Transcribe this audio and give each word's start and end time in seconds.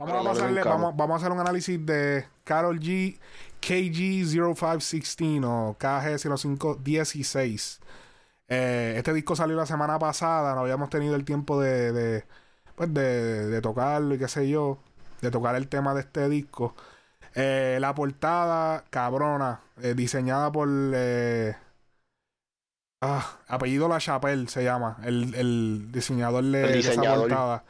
Vamos 0.00 0.26
a, 0.26 0.30
pasarle, 0.30 0.64
vamos, 0.64 0.96
vamos, 0.96 1.14
a 1.14 1.18
hacer 1.18 1.30
un 1.30 1.40
análisis 1.40 1.84
de 1.84 2.24
Carol 2.44 2.80
G 2.80 3.18
KG0516 3.60 5.44
o 5.44 5.76
KG0516. 5.78 7.80
Eh, 8.48 8.94
este 8.96 9.12
disco 9.12 9.36
salió 9.36 9.56
la 9.56 9.66
semana 9.66 9.98
pasada, 9.98 10.54
no 10.54 10.62
habíamos 10.62 10.88
tenido 10.88 11.16
el 11.16 11.26
tiempo 11.26 11.60
de, 11.60 11.92
de, 11.92 12.24
pues 12.76 12.94
de, 12.94 13.48
de 13.48 13.60
tocarlo 13.60 14.14
y 14.14 14.18
qué 14.18 14.28
sé 14.28 14.48
yo, 14.48 14.78
de 15.20 15.30
tocar 15.30 15.54
el 15.54 15.68
tema 15.68 15.92
de 15.92 16.00
este 16.00 16.30
disco. 16.30 16.74
Eh, 17.34 17.76
la 17.78 17.94
portada, 17.94 18.84
cabrona, 18.88 19.60
eh, 19.82 19.92
diseñada 19.94 20.50
por. 20.50 20.66
Eh, 20.70 21.54
ah, 23.02 23.38
apellido 23.48 23.86
La 23.86 23.98
Chapelle 23.98 24.48
se 24.48 24.64
llama. 24.64 24.96
El, 25.04 25.34
el 25.34 25.92
diseñador 25.92 26.44
de, 26.44 26.78
esa 26.78 27.00
portada. 27.00 27.64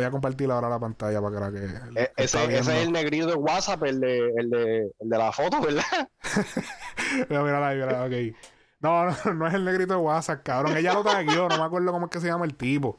Voy 0.00 0.06
a 0.06 0.10
compartir 0.10 0.50
ahora 0.50 0.70
la 0.70 0.78
pantalla 0.78 1.20
para 1.20 1.52
que. 1.52 1.60
que 1.60 2.10
ese, 2.16 2.56
es 2.56 2.68
el 2.68 2.90
negrito 2.90 3.26
de 3.26 3.34
WhatsApp, 3.34 3.82
el 3.82 4.00
de, 4.00 4.32
el 4.34 4.48
de, 4.48 4.90
el 4.98 5.08
de 5.10 5.18
la 5.18 5.30
foto, 5.30 5.60
¿verdad? 5.60 6.08
mira, 7.28 7.42
mira, 7.42 7.74
mira, 7.74 8.04
ok. 8.06 8.34
No, 8.80 9.04
no, 9.04 9.34
no 9.34 9.46
es 9.46 9.52
el 9.52 9.62
negrito 9.62 9.92
de 9.92 10.00
WhatsApp, 10.00 10.42
cabrón. 10.42 10.74
Ella 10.74 10.94
lo 10.94 11.04
taguió, 11.04 11.50
no 11.50 11.58
me 11.58 11.64
acuerdo 11.64 11.92
cómo 11.92 12.06
es 12.06 12.10
que 12.12 12.18
se 12.18 12.28
llama 12.28 12.46
el 12.46 12.54
tipo. 12.54 12.98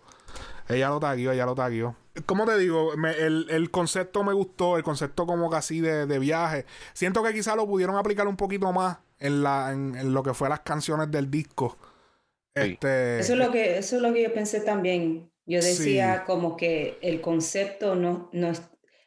Ella 0.69 0.89
lo 0.89 0.99
taguió, 0.99 1.31
ella 1.31 1.47
lo 1.47 1.55
taguió. 1.55 1.95
¿Cómo 2.27 2.45
te 2.45 2.55
digo? 2.59 2.93
el, 2.93 3.71
concepto 3.71 4.23
me 4.23 4.33
gustó, 4.33 4.77
el 4.77 4.83
concepto 4.83 5.25
como 5.25 5.49
casi 5.49 5.81
de, 5.81 6.05
de 6.05 6.19
viaje. 6.19 6.67
Siento 6.93 7.23
que 7.23 7.33
quizá 7.33 7.55
lo 7.55 7.65
pudieron 7.65 7.97
aplicar 7.97 8.27
un 8.27 8.37
poquito 8.37 8.71
más 8.71 8.99
en, 9.17 9.41
la, 9.41 9.71
en, 9.71 10.13
lo 10.13 10.21
que 10.21 10.35
fue 10.35 10.49
las 10.49 10.59
canciones 10.59 11.09
del 11.09 11.31
disco. 11.31 11.79
Este, 12.53 13.17
eso, 13.19 13.33
es 13.33 13.39
lo 13.39 13.49
que, 13.49 13.79
eso 13.79 13.95
es 13.95 14.01
lo 14.03 14.13
que 14.13 14.21
yo 14.21 14.31
pensé 14.31 14.61
también. 14.61 15.30
Yo 15.51 15.59
decía 15.59 16.23
como 16.23 16.55
que 16.55 16.97
el 17.01 17.19
concepto 17.19 17.95
no, 17.95 18.29
no 18.31 18.53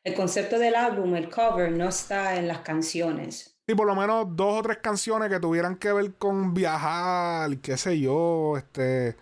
el 0.05 0.15
concepto 0.15 0.59
del 0.59 0.75
álbum, 0.75 1.15
el 1.15 1.30
cover, 1.30 1.73
no 1.73 1.88
está 1.88 2.37
en 2.37 2.46
las 2.46 2.59
canciones. 2.59 3.57
Sí, 3.66 3.74
por 3.74 3.87
lo 3.87 3.95
menos 3.95 4.27
dos 4.37 4.59
o 4.59 4.63
tres 4.63 4.79
canciones 4.83 5.30
que 5.30 5.41
tuvieran 5.41 5.77
que 5.77 5.91
ver 5.91 6.13
con 6.16 6.52
viajar, 6.52 7.57
qué 7.60 7.79
sé 7.79 7.99
yo, 7.99 8.59
este 8.59 9.16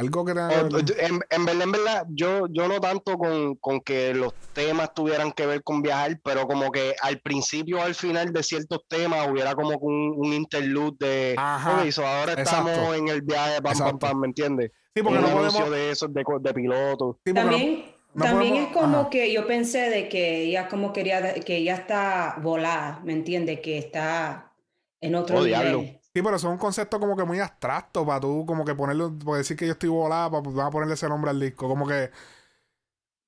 algo 0.00 0.24
que 0.24 0.32
en, 0.32 1.20
en, 1.28 1.44
verdad, 1.44 1.62
en 1.62 1.72
verdad, 1.72 2.06
yo, 2.08 2.46
yo 2.48 2.68
no 2.68 2.80
tanto 2.80 3.18
con, 3.18 3.56
con, 3.56 3.80
que 3.80 4.14
los 4.14 4.32
temas 4.54 4.94
tuvieran 4.94 5.30
que 5.30 5.44
ver 5.44 5.62
con 5.62 5.82
viajar, 5.82 6.18
pero 6.24 6.46
como 6.46 6.70
que 6.70 6.94
al 7.02 7.20
principio 7.20 7.78
o 7.78 7.82
al 7.82 7.94
final 7.94 8.32
de 8.32 8.42
ciertos 8.42 8.80
temas 8.88 9.28
hubiera 9.30 9.54
como 9.54 9.76
un, 9.76 10.14
un 10.16 10.32
interlude 10.32 10.96
de 10.98 11.34
Ajá, 11.36 11.82
ahora 12.02 12.32
estamos 12.32 12.96
en 12.96 13.08
el 13.08 13.20
viaje, 13.20 13.60
pam, 13.60 13.78
pam, 13.78 13.98
pam, 13.98 14.20
¿me 14.20 14.26
entiendes? 14.28 14.70
Sí, 14.94 15.02
porque 15.02 15.18
un 15.18 15.24
no 15.24 15.30
podemos... 15.30 15.70
de 15.70 15.90
esos 15.90 16.12
de, 16.12 16.24
de 16.40 16.54
pilotos. 16.54 17.16
también 17.32 17.84
también 18.18 18.56
es 18.56 18.72
como 18.72 19.08
que 19.08 19.32
yo 19.32 19.46
pensé 19.46 19.88
de 19.90 20.08
que 20.08 20.42
ella 20.42 20.68
como 20.68 20.92
quería, 20.92 21.34
que 21.34 21.58
ella 21.58 21.74
está 21.74 22.36
volada, 22.42 23.00
¿me 23.04 23.12
entiendes? 23.12 23.60
Que 23.60 23.78
está 23.78 24.52
en 25.00 25.14
otro 25.14 25.38
oh, 25.38 25.44
nivel. 25.44 26.00
Sí, 26.12 26.22
pero 26.22 26.34
eso 26.34 26.48
es 26.48 26.52
un 26.52 26.58
concepto 26.58 26.98
como 26.98 27.16
que 27.16 27.22
muy 27.22 27.38
abstracto 27.38 28.04
para 28.04 28.20
tú, 28.20 28.44
como 28.44 28.64
que 28.64 28.74
ponerlo, 28.74 29.16
por 29.16 29.38
decir 29.38 29.56
que 29.56 29.66
yo 29.66 29.72
estoy 29.72 29.90
volada, 29.90 30.28
para 30.28 30.42
pues, 30.42 30.58
a 30.58 30.70
ponerle 30.70 30.94
ese 30.94 31.08
nombre 31.08 31.30
al 31.30 31.38
disco. 31.38 31.68
Como 31.68 31.86
que. 31.86 32.10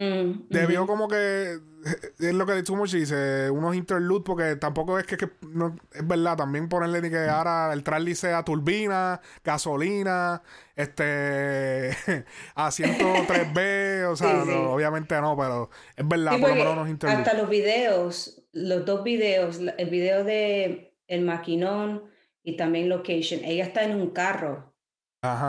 Mm, 0.01 0.49
debió 0.49 0.87
como 0.87 1.07
que. 1.07 1.61
Es 2.19 2.35
lo 2.35 2.47
que 2.47 2.63
tú 2.63 2.81
dice, 2.85 3.51
unos 3.51 3.75
interludes, 3.75 4.23
porque 4.25 4.57
tampoco 4.57 4.99
es 4.99 5.07
que, 5.07 5.29
no, 5.43 5.77
es 5.93 6.07
verdad, 6.07 6.37
también 6.37 6.69
ponerle 6.69 7.01
ni 7.03 7.11
que 7.11 7.19
ahora 7.19 7.73
el 7.73 7.83
trailer 7.83 8.15
sea 8.15 8.45
turbina, 8.45 9.21
gasolina, 9.45 10.43
este. 10.77 11.91
asiento 12.55 13.05
3B, 13.27 14.05
o 14.11 14.17
sea, 14.17 14.43
obviamente 14.69 15.21
no, 15.21 15.37
pero 15.37 15.71
es 15.97 16.07
verdad, 16.07 16.39
por 16.39 16.51
lo 16.51 16.55
menos 16.57 16.73
unos 16.73 16.89
interludes. 16.89 17.27
Hasta 17.27 17.39
los 17.39 17.51
videos, 17.51 18.43
los 18.53 18.85
dos 18.85 19.03
videos, 19.03 19.61
el 19.77 19.91
video 19.91 20.25
de 20.25 20.95
El 21.07 21.23
Maquinón 21.23 22.05
y 22.43 22.57
también 22.57 22.89
location. 22.89 23.41
Ella 23.45 23.65
está 23.65 23.85
en 23.85 23.97
un 23.97 24.11
carro, 24.11 24.75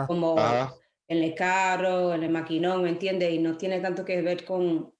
como 0.06 0.36
en 1.08 1.22
el 1.22 1.34
carro, 1.34 2.14
en 2.14 2.22
el 2.22 2.30
maquinón, 2.30 2.82
¿me 2.82 2.88
entiendes? 2.88 3.32
Y 3.32 3.38
no 3.38 3.56
tiene 3.56 3.80
tanto 3.80 4.04
que 4.04 4.22
ver 4.22 4.44
con 4.44 4.93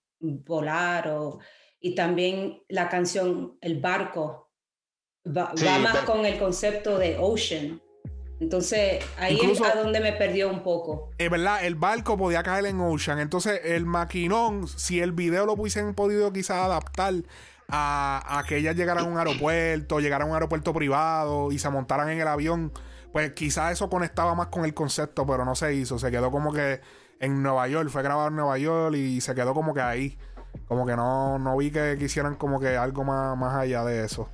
volar 0.45 1.09
o... 1.09 1.39
Y 1.81 1.95
también 1.95 2.63
la 2.69 2.89
canción 2.89 3.59
El 3.61 3.79
barco 3.79 4.51
va, 5.27 5.53
más 5.81 5.99
con 6.05 6.25
el 6.25 6.39
concepto 6.39 6.99
de 6.99 7.19
ocean. 7.19 7.83
Entonces, 8.41 9.05
ahí 9.19 9.39
es 9.41 9.61
a 9.61 9.75
donde 9.75 10.01
me 10.01 10.13
perdió 10.13 10.51
un 10.51 10.63
poco. 10.63 11.11
Es 11.19 11.31
verdad, 11.31 11.65
el 11.65 11.77
barco 11.77 12.17
podía 12.19 12.43
caer 12.43 12.67
en 12.67 12.81
Ocean. 12.81 13.19
Entonces, 13.21 13.61
el 13.65 13.87
maquinón, 13.87 14.67
si 14.67 15.01
el 15.01 15.13
video 15.13 15.47
lo 15.47 15.53
hubiesen 15.53 15.95
podido 15.95 16.33
quizás 16.33 16.59
adaptar 16.59 17.15
a, 17.69 18.45
que 18.47 18.59
ellas 18.59 18.77
llegaran 18.77 19.07
a 19.07 19.09
un 19.09 19.19
aeropuerto, 19.19 20.01
llegaran 20.01 20.27
a 20.27 20.31
un 20.31 20.35
aeropuerto 20.35 20.75
privado 20.75 21.53
y 21.53 21.59
se 21.59 21.71
montaran 21.71 22.11
en 22.11 22.21
el 22.21 22.29
avión, 22.29 22.73
pues 23.13 23.33
quizás 23.33 23.73
eso 23.73 23.89
conectaba 23.89 24.35
más 24.35 24.49
con 24.49 24.65
el 24.65 24.75
concepto, 24.75 25.27
pero 25.27 25.45
no 25.45 25.55
se 25.55 25.75
hizo. 25.75 25.99
Se 25.99 26.11
quedó 26.11 26.31
como 26.31 26.53
que 26.53 26.81
en 27.21 27.43
Nueva 27.43 27.69
York, 27.69 27.89
fue 27.89 28.03
grabado 28.03 28.29
en 28.29 28.37
Nueva 28.37 28.59
York 28.59 28.95
y 28.97 29.21
se 29.21 29.35
quedó 29.35 29.55
como 29.55 29.75
que 29.75 29.81
ahí. 29.81 30.19
Como 30.69 30.87
que 30.87 30.97
no, 30.97 31.39
no 31.39 31.57
vi 31.57 31.71
que 31.71 31.97
quisieran 31.99 32.37
como 32.37 32.61
que 32.61 32.77
algo 32.77 33.05
más, 33.05 33.37
más 33.37 33.55
allá 33.55 33.85
de 33.85 34.05
eso. 34.05 34.29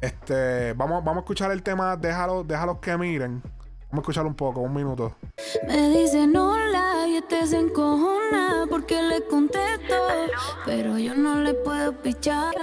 Este, 0.00 0.72
vamos, 0.74 1.04
vamos 1.04 1.18
a 1.18 1.24
escuchar 1.24 1.50
el 1.50 1.62
tema 1.62 1.96
Déjalo, 1.96 2.44
déjalos 2.44 2.78
que 2.78 2.96
miren. 2.96 3.42
Vamos 3.90 3.92
a 3.92 3.96
escuchar 4.00 4.26
un 4.26 4.34
poco, 4.34 4.60
un 4.60 4.74
minuto. 4.74 5.16
Me 5.66 5.88
dicen 5.88 6.36
hola 6.36 7.06
y 7.08 7.16
este 7.16 7.46
se 7.46 7.58
encojona 7.58 8.66
porque 8.68 9.02
le 9.02 9.26
contesto, 9.26 9.94
pero 10.66 10.98
yo 10.98 11.14
no 11.14 11.36
le 11.36 11.54
puedo 11.54 11.92
pichar. 12.02 12.54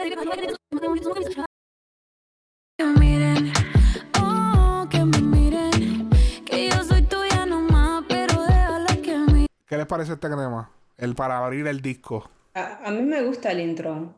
Les 9.86 9.90
parece 9.90 10.14
este 10.14 10.30
tema? 10.30 10.72
El 10.98 11.14
para 11.14 11.46
abrir 11.46 11.68
el 11.68 11.80
disco. 11.80 12.28
A, 12.56 12.90
mí 12.90 13.02
me 13.02 13.22
gusta 13.22 13.52
el 13.52 13.60
intro. 13.60 14.16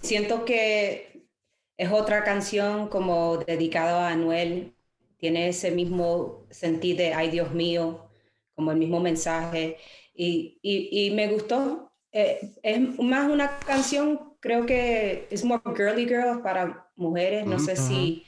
siento 0.00 0.44
que 0.44 1.28
es 1.76 1.92
otra 1.92 2.24
canción 2.24 2.88
como 2.88 3.36
dedicada 3.38 4.08
a 4.08 4.12
Anuel 4.12 4.74
tiene 5.18 5.48
ese 5.48 5.70
mismo 5.70 6.46
sentido 6.50 6.98
de, 6.98 7.14
ay 7.14 7.30
Dios 7.30 7.52
mío, 7.52 8.10
como 8.54 8.72
el 8.72 8.78
mismo 8.78 8.98
mensaje. 9.00 9.78
Y, 10.12 10.58
y, 10.62 11.10
me 11.12 11.28
gustó. 11.28 11.92
Eh, 12.10 12.56
es 12.62 12.98
más 12.98 13.30
una 13.30 13.58
canción, 13.60 14.34
creo 14.40 14.66
que 14.66 15.28
es 15.30 15.44
more 15.44 15.62
girly 15.76 16.06
girl 16.06 16.42
para 16.42 16.90
mujeres. 16.96 17.46
No 17.46 17.58
sé 17.60 17.76
si 17.76 18.24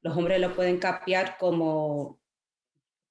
los 0.00 0.16
hombres 0.16 0.40
lo 0.40 0.54
pueden 0.54 0.78
capear 0.78 1.36
como, 1.38 2.18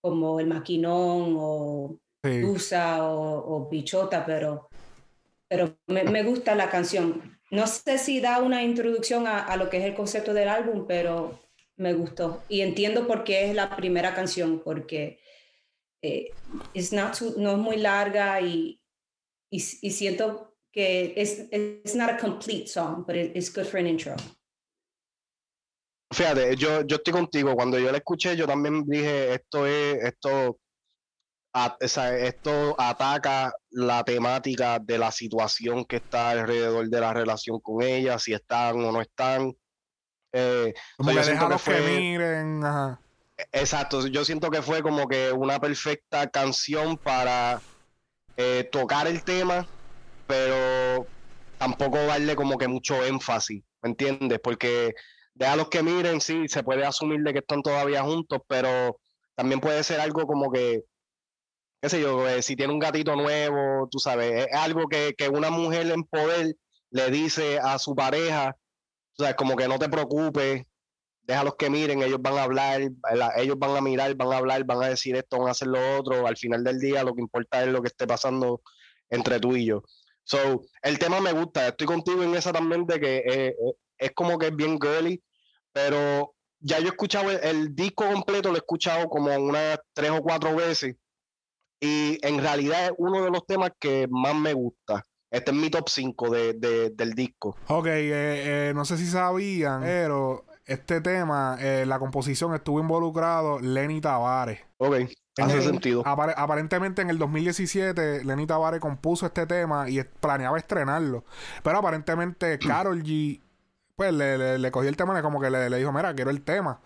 como 0.02 0.40
el 0.40 0.48
maquinón 0.48 1.36
o 1.38 2.00
usa 2.24 3.04
o, 3.04 3.68
bichota, 3.70 4.26
pero, 4.26 4.70
pero 5.48 5.78
me, 5.88 6.04
me, 6.04 6.24
gusta 6.24 6.56
la 6.56 6.70
canción. 6.70 7.40
No 7.52 7.66
sé 7.68 7.98
si 7.98 8.20
da 8.20 8.42
una 8.42 8.64
introducción 8.64 9.28
a, 9.28 9.40
a, 9.40 9.56
lo 9.58 9.70
que 9.70 9.78
es 9.78 9.84
el 9.86 9.96
concepto 9.96 10.34
del 10.34 10.50
álbum, 10.50 10.86
pero 10.88 11.40
me 11.78 11.94
gustó. 11.94 12.44
Y 12.50 12.62
entiendo 12.62 13.08
por 13.08 13.24
qué 13.24 13.50
es 13.50 13.56
la 13.56 13.76
primera 13.76 14.14
canción, 14.14 14.62
porque 14.64 15.20
eh, 16.02 16.32
es 16.74 16.94
no 16.94 17.12
es 17.12 17.58
muy 17.58 17.78
larga 17.78 18.40
y, 18.42 18.82
y, 19.50 19.60
siento 19.60 20.56
que 20.72 21.14
es 21.16 21.48
it's 21.52 21.96
not 21.96 22.10
a 22.10 22.18
complete 22.18 22.68
song, 22.68 23.04
but 23.06 23.16
it's 23.16 23.54
good 23.54 23.66
for 23.66 23.80
an 23.80 23.88
intro. 23.88 24.16
Fíjate, 26.12 26.56
yo, 26.56 26.82
yo 26.86 26.96
estoy 26.96 27.14
contigo. 27.14 27.56
Cuando 27.56 27.78
yo 27.78 27.92
la 27.92 27.98
escuché, 27.98 28.36
yo 28.36 28.48
también 28.48 28.84
dije, 28.86 29.34
esto 29.36 29.68
es, 29.68 30.04
esto, 30.04 30.60
esto 31.80 32.76
ataca 32.78 33.54
la 33.72 34.04
temática 34.04 34.80
de 34.80 34.98
la 34.98 35.12
situación 35.12 35.86
que 35.86 35.98
está 35.98 36.32
alrededor 36.32 36.88
de 36.90 37.00
la 37.00 37.14
relación 37.14 37.60
con 37.60 37.82
ella, 37.82 38.20
si 38.20 38.34
están 38.34 38.84
o 38.84 38.92
no 38.92 39.02
están. 39.02 39.56
Eh, 40.32 40.74
como 40.98 41.12
que 41.12 41.82
miren. 41.82 42.62
Exacto, 43.52 44.06
yo 44.08 44.26
siento 44.26 44.50
que 44.52 44.62
fue 44.62 44.82
como 44.82 45.08
que 45.08 45.32
una 45.32 45.60
perfecta 45.60 46.28
canción 46.28 46.98
para 46.98 47.62
eh, 48.36 48.68
tocar 48.72 49.08
el 49.08 49.24
tema, 49.24 49.66
pero 50.28 51.08
tampoco 51.58 51.98
darle 51.98 52.36
como 52.36 52.58
que 52.58 52.68
mucho 52.68 53.04
énfasis, 53.04 53.64
¿me 53.82 53.90
entiendes? 53.90 54.40
Porque 54.44 54.94
deja 55.34 55.56
los 55.56 55.70
que 55.70 55.84
miren, 55.84 56.22
sí, 56.22 56.48
se 56.48 56.64
puede 56.64 56.86
asumir 56.86 57.22
de 57.22 57.34
que 57.34 57.40
están 57.40 57.62
todavía 57.62 58.04
juntos, 58.04 58.40
pero 58.48 59.00
también 59.36 59.62
puede 59.62 59.84
ser 59.84 60.02
algo 60.02 60.28
como 60.28 60.52
que, 60.52 60.84
qué 61.82 61.90
sé 61.90 62.02
yo, 62.02 62.28
eh, 62.28 62.42
si 62.42 62.56
tiene 62.56 62.74
un 62.74 62.80
gatito 62.80 63.16
nuevo, 63.16 63.88
tú 63.90 64.00
sabes, 64.00 64.48
es 64.48 64.56
algo 64.56 64.88
que, 64.88 65.14
que 65.18 65.30
una 65.30 65.50
mujer 65.50 65.90
en 65.92 66.04
poder 66.04 66.56
le 66.92 67.12
dice 67.12 67.60
a 67.60 67.78
su 67.80 67.96
pareja 67.96 68.56
o 69.20 69.24
sea, 69.24 69.36
como 69.36 69.58
que 69.58 69.68
no 69.68 69.78
te 69.78 69.90
preocupes, 69.90 70.64
déjalos 71.24 71.56
que 71.58 71.70
miren, 71.70 72.02
ellos 72.02 72.22
van 72.22 72.38
a 72.38 72.44
hablar, 72.44 72.82
ellos 73.36 73.60
van 73.60 73.76
a 73.76 73.82
mirar, 73.82 74.16
van 74.16 74.32
a 74.32 74.38
hablar, 74.38 74.64
van 74.64 74.82
a 74.82 74.88
decir 74.88 75.18
esto, 75.18 75.40
van 75.40 75.50
a 75.50 75.52
hacer 75.52 75.68
lo 75.68 75.98
otro. 75.98 76.26
Al 76.26 76.38
final 76.38 76.64
del 76.64 76.80
día 76.80 77.04
lo 77.04 77.14
que 77.14 77.22
importa 77.22 77.62
es 77.62 77.68
lo 77.68 77.82
que 77.82 77.90
esté 77.90 78.08
pasando 78.08 78.62
entre 79.10 79.42
tú 79.42 79.58
y 79.58 79.66
yo. 79.66 79.84
So, 80.24 80.62
el 80.84 80.98
tema 81.00 81.20
me 81.20 81.34
gusta. 81.34 81.68
Estoy 81.68 81.86
contigo 81.86 82.24
en 82.24 82.34
esa 82.34 82.54
también 82.54 82.86
de 82.86 83.00
que 83.00 83.18
eh, 83.18 83.48
eh, 83.50 83.56
es 83.98 84.12
como 84.14 84.38
que 84.38 84.48
es 84.48 84.56
bien 84.56 84.80
girly, 84.80 85.22
pero 85.74 86.34
ya 86.60 86.80
yo 86.80 86.86
he 86.86 86.90
escuchado 86.92 87.30
el, 87.30 87.40
el 87.44 87.76
disco 87.76 88.06
completo, 88.10 88.50
lo 88.50 88.56
he 88.56 88.60
escuchado 88.60 89.10
como 89.10 89.36
unas 89.36 89.80
tres 89.92 90.12
o 90.12 90.22
cuatro 90.22 90.56
veces. 90.56 90.96
Y 91.80 92.20
en 92.26 92.40
realidad 92.40 92.86
es 92.86 92.92
uno 92.98 93.24
de 93.24 93.32
los 93.32 93.46
temas 93.46 93.72
que 93.80 94.08
más 94.10 94.36
me 94.36 94.54
gusta. 94.54 95.04
Este 95.32 95.52
es 95.52 95.58
mi 95.58 95.70
top 95.70 95.88
5 95.90 96.30
de, 96.30 96.54
de- 96.54 96.90
del 96.90 97.14
disco. 97.14 97.56
Ok, 97.68 97.86
eh, 97.88 98.70
eh, 98.70 98.74
no 98.76 98.84
sé 98.84 98.98
si 98.98 99.06
sabían, 99.06 99.82
pero 99.82 100.46
este 100.66 101.02
tema, 101.02 101.58
eh, 101.60 101.86
la 101.86 102.00
composición 102.00 102.54
estuvo 102.56 102.80
involucrado 102.80 103.60
Lenny 103.60 104.02
Tavares. 104.02 104.60
Ok, 104.78 104.96
hace 105.38 105.56
En- 105.58 105.62
sentido. 105.64 106.04
apare- 106.04 106.34
aparentemente 106.36 107.02
en 107.04 107.12
el 107.12 107.18
2017 107.20 108.24
Lenny 108.26 108.46
Tavares 108.48 108.80
compuso 108.80 109.26
este 109.28 109.46
tema 109.46 109.88
y 109.90 110.02
planeaba 110.04 110.58
estrenarlo. 110.58 111.24
Pero 111.64 111.78
aparentemente 111.78 112.58
Carol 112.60 113.04
G 113.04 113.40
pues 113.96 114.14
le, 114.14 114.38
le, 114.38 114.58
le 114.58 114.72
cogió 114.72 114.90
el 114.90 114.96
tema 114.98 115.18
y 115.20 115.22
como 115.22 115.42
que 115.42 115.50
le, 115.50 115.70
le 115.70 115.78
dijo, 115.78 115.92
mira, 115.92 116.14
quiero 116.16 116.32
el 116.32 116.42
tema. 116.42 116.80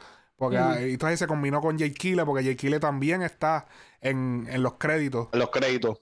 Porque 0.43 0.89
y 0.89 0.93
entonces 0.93 1.19
se 1.19 1.27
combinó 1.27 1.61
con 1.61 1.79
Jay 1.79 1.93
Kille 1.93 2.25
porque 2.25 2.43
Jay 2.43 2.57
Kille 2.57 2.79
también 2.79 3.21
está 3.21 3.65
en, 4.01 4.45
en 4.49 4.61
los 4.61 4.73
créditos. 4.73 5.29
Los 5.31 5.49
créditos. 5.51 5.99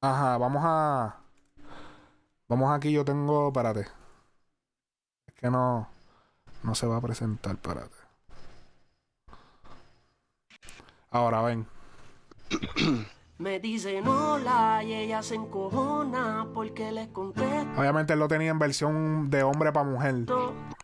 Ajá, 0.00 0.38
vamos 0.38 0.62
a... 0.64 1.16
Vamos 2.48 2.70
aquí, 2.72 2.92
yo 2.92 3.04
tengo... 3.04 3.48
Espérate. 3.48 3.88
Es 5.26 5.34
que 5.34 5.50
no... 5.50 5.88
No 6.62 6.76
se 6.76 6.86
va 6.86 6.98
a 6.98 7.00
presentar, 7.00 7.54
espérate. 7.54 7.96
Ahora 11.10 11.42
ven. 11.42 11.66
Me 13.38 13.58
dicen 13.58 14.06
hola 14.06 14.84
y 14.84 14.94
ella 14.94 15.20
se 15.24 15.34
encojona 15.34 16.46
porque 16.54 16.92
les 16.92 17.08
contesto. 17.08 17.80
Obviamente 17.80 18.12
él 18.12 18.20
lo 18.20 18.28
tenía 18.28 18.52
en 18.52 18.60
versión 18.60 19.28
de 19.28 19.42
hombre 19.42 19.72
para 19.72 19.88
mujer. 19.88 20.14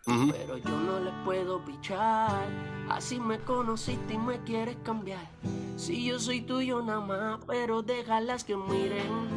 Pero 0.09 0.57
yo 0.57 0.71
no 0.71 1.01
les 1.01 1.13
puedo 1.23 1.63
pichar. 1.63 2.47
Así 2.89 3.21
me 3.21 3.39
conociste 3.41 4.15
y 4.15 4.19
me 4.19 4.43
quieres 4.43 4.77
cambiar. 4.83 5.29
Si 5.77 6.07
yo 6.07 6.19
soy 6.19 6.41
tuyo 6.41 6.81
nada 6.81 7.01
más, 7.01 7.45
pero 7.47 7.83
déjalas 7.83 8.43
que 8.43 8.57
miren. 8.57 9.29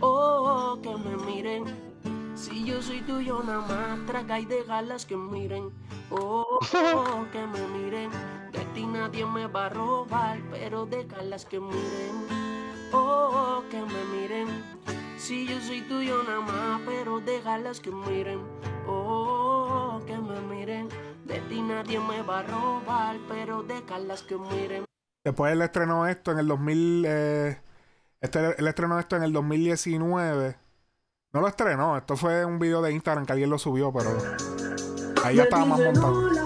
Oh, 0.00 0.78
que 0.82 0.94
me 0.96 1.16
miren. 1.24 1.64
Si 2.34 2.64
yo 2.64 2.82
soy 2.82 3.00
tuyo 3.00 3.42
nada 3.42 3.60
más, 3.60 4.06
traga 4.06 4.38
y 4.38 4.44
déjalas 4.44 5.06
que 5.06 5.16
miren. 5.16 5.70
Oh, 6.10 6.60
que 7.32 7.46
me 7.46 7.66
miren. 7.68 8.10
De 8.52 8.60
ti 8.74 8.84
nadie 8.84 9.24
me 9.24 9.46
va 9.46 9.66
a 9.66 9.68
robar, 9.70 10.38
pero 10.50 10.84
déjalas 10.84 11.46
que 11.46 11.60
miren. 11.60 12.26
Oh, 12.92 13.62
que 13.70 13.80
me 13.80 14.04
miren. 14.12 14.48
Si 15.16 15.46
yo 15.46 15.60
soy 15.60 15.80
tuyo 15.82 16.22
nada 16.24 16.40
más, 16.40 16.80
pero 16.84 17.20
déjalas 17.20 17.80
que 17.80 17.90
miren. 17.90 18.40
Oh, 18.86 19.49
que 20.06 20.16
me 20.16 20.40
miren. 20.40 20.88
De 21.24 21.40
ti 21.48 21.60
nadie 21.62 21.98
me 22.00 22.22
va 22.22 22.40
a 22.40 22.42
robar, 22.42 23.16
pero 23.28 23.62
déjalas 23.62 24.22
que 24.22 24.36
miren. 24.36 24.84
Después 25.24 25.52
él 25.52 25.62
estrenó 25.62 26.06
esto 26.06 26.32
en 26.32 26.38
el 26.38 26.48
2000. 26.48 27.04
eh, 27.06 27.60
este, 28.20 28.54
él 28.58 28.66
estrenó 28.66 28.98
esto 28.98 29.16
en 29.16 29.22
el 29.22 29.32
2019. 29.32 30.56
No 31.32 31.40
lo 31.40 31.48
estrenó, 31.48 31.96
esto 31.96 32.16
fue 32.16 32.44
un 32.44 32.58
video 32.58 32.82
de 32.82 32.92
Instagram 32.92 33.24
que 33.24 33.32
alguien 33.32 33.50
lo 33.50 33.58
subió, 33.58 33.92
pero 33.92 34.10
ahí 35.24 35.36
ya 35.36 35.44
estaba 35.44 35.64
más 35.64 35.78
montado. 35.78 36.39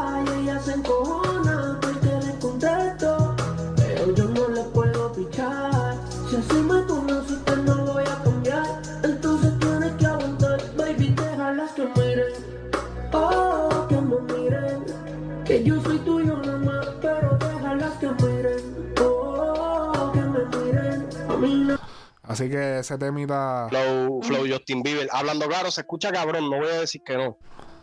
Así 22.35 22.51
que 22.51 22.79
ese 22.81 22.99
temita. 22.99 23.67
Flow, 23.71 24.21
Flow 24.23 24.45
Justin 24.49 24.83
Bieber. 24.83 25.09
Hablando 25.13 25.47
claro, 25.49 25.71
se 25.71 25.83
escucha 25.83 26.11
cabrón, 26.11 26.51
no 26.51 26.59
voy 26.59 26.69
a 26.69 26.81
decir 26.81 27.01
que 27.05 27.17
no. 27.17 27.39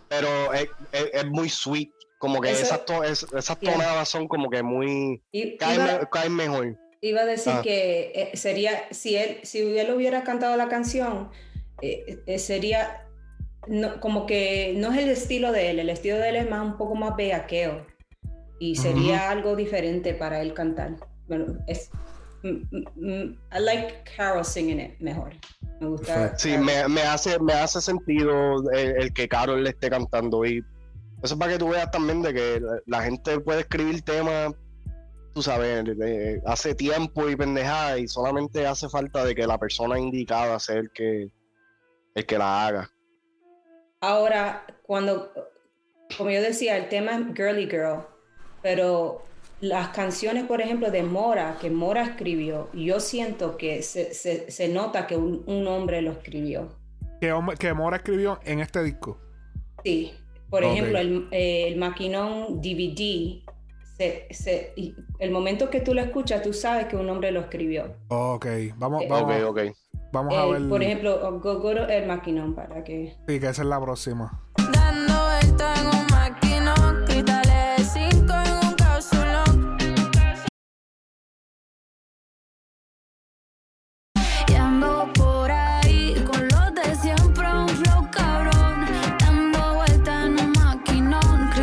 Pero 0.09 0.27
es, 0.53 0.67
es- 0.91 1.09
es 1.13 1.25
muy 1.27 1.47
sweet. 1.49 1.89
Como 2.19 2.39
que 2.41 2.51
Eso- 2.51 2.63
esas, 2.63 2.85
to- 2.85 3.03
es- 3.03 3.25
esas 3.35 3.57
Yeah. 3.61 3.71
tonadas 3.73 4.09
son 4.09 4.27
como 4.27 4.49
que 4.49 4.61
muy. 4.61 5.23
Caen, 5.57 5.75
Iba, 5.81 5.85
me- 5.99 6.09
caen 6.11 6.35
mejor. 6.35 6.77
iba 6.99 7.21
a 7.21 7.25
decir 7.25 7.53
Ah. 7.55 7.61
que 7.63 8.11
eh, 8.13 8.37
sería, 8.37 8.83
si 8.91 9.15
él, 9.15 9.39
si 9.43 9.59
él 9.79 9.91
hubiera 9.93 10.23
cantado 10.23 10.55
la 10.57 10.67
canción, 10.67 11.31
eh, 11.81 12.19
eh, 12.27 12.37
sería 12.39 13.07
no- 13.67 13.99
como 14.01 14.25
que 14.25 14.73
no 14.77 14.91
es 14.91 14.99
el 14.99 15.09
estilo 15.09 15.51
de 15.51 15.69
él, 15.71 15.79
el 15.79 15.89
estilo 15.89 16.17
de 16.17 16.29
él 16.29 16.35
es 16.35 16.49
más 16.49 16.61
un 16.63 16.77
poco 16.77 16.93
más 16.95 17.15
bellaqueo 17.15 17.87
y 18.59 18.75
sería 18.75 19.29
algo 19.31 19.55
diferente 19.55 20.13
para 20.13 20.41
él 20.41 20.53
cantar. 20.53 20.97
Bueno, 21.27 21.57
es, 21.67 21.89
I 22.43 23.59
like 23.59 24.03
Carol 24.15 24.43
singing 24.43 24.79
it 24.79 24.99
mejor. 24.99 25.31
Me 25.79 25.87
gusta. 25.87 26.37
Sí, 26.37 26.57
me, 26.57 26.87
me 26.87 27.01
hace, 27.01 27.39
me 27.39 27.53
hace 27.53 27.81
sentido 27.81 28.69
el, 28.71 29.01
el 29.01 29.13
que 29.13 29.27
Carol 29.27 29.63
le 29.63 29.69
esté 29.71 29.89
cantando. 29.89 30.45
Y 30.45 30.63
eso 31.23 31.33
es 31.33 31.39
para 31.39 31.53
que 31.53 31.59
tú 31.59 31.69
veas 31.69 31.89
también 31.91 32.21
de 32.21 32.33
que 32.33 32.59
la, 32.59 32.79
la 32.85 33.03
gente 33.03 33.39
puede 33.39 33.61
escribir 33.61 34.01
temas, 34.01 34.53
tú 35.33 35.41
sabes, 35.41 35.85
de- 35.85 36.41
hace 36.45 36.73
tiempo 36.75 37.29
y 37.29 37.35
pendejada, 37.35 37.97
y 37.99 38.07
solamente 38.07 38.65
hace 38.65 38.89
falta 38.89 39.23
de 39.23 39.35
que 39.35 39.45
la 39.47 39.57
persona 39.57 39.99
indicada 39.99 40.59
sea 40.59 40.77
el 40.77 40.91
que, 40.91 41.29
el 42.15 42.25
que 42.25 42.37
la 42.37 42.65
haga. 42.67 42.89
Ahora, 44.01 44.65
cuando, 44.81 45.31
como 46.17 46.31
yo 46.31 46.41
decía, 46.41 46.75
el 46.77 46.89
tema 46.89 47.11
es 47.15 47.35
Girly 47.35 47.67
Girl, 47.69 47.99
pero 48.63 49.23
las 49.61 49.89
canciones, 49.89 50.45
por 50.45 50.59
ejemplo, 50.61 50.89
de 50.91 51.03
Mora, 51.03 51.57
que 51.61 51.69
Mora 51.69 52.03
escribió, 52.03 52.69
yo 52.73 52.99
siento 52.99 53.57
que 53.57 53.81
se, 53.83 54.13
se- 54.13 54.49
se 54.51 54.67
nota 54.69 55.05
que 55.07 55.15
un, 55.15 55.43
un 55.45 55.67
hombre 55.67 56.01
lo 56.01 56.11
escribió. 56.11 56.69
Que, 57.19 57.31
hombre- 57.31 57.57
que 57.57 57.73
Mora 57.73 57.97
escribió 57.97 58.39
en 58.43 58.59
este 58.59 58.83
disco. 58.83 59.19
Sí, 59.83 60.13
por 60.49 60.63
ejemplo, 60.63 60.97
el, 60.97 61.27
eh, 61.31 61.67
el 61.67 61.77
maquinón 61.77 62.59
DVD, 62.61 63.43
se- 63.97 64.27
se- 64.31 64.73
y 64.75 64.95
el 65.19 65.29
momento 65.31 65.69
que 65.69 65.79
tú 65.81 65.93
lo 65.93 66.01
escuchas, 66.01 66.41
tú 66.41 66.53
sabes 66.53 66.87
que 66.87 66.95
un 66.97 67.07
hombre 67.09 67.31
lo 67.31 67.41
escribió. 67.41 67.93
Ok, 68.07 68.47
vamos, 68.77 69.03
Eh, 69.03 69.07
vamos, 69.09 69.43
ok. 69.43 69.59
vamos 70.11 70.33
a 70.35 70.43
Eh, 70.45 70.51
ver. 70.53 70.69
por 70.69 70.81
ejemplo, 70.81 71.39
go, 71.39 71.59
go 71.59 71.75
to 71.75 71.87
el 71.87 72.07
maquinón 72.07 72.55
para 72.55 72.83
que... 72.83 73.15
Sí, 73.27 73.39
que 73.39 73.47
esa 73.47 73.61
es 73.61 73.67
la 73.67 73.79
próxima. 73.79 74.41
Dando 74.73 75.13
en 75.41 75.55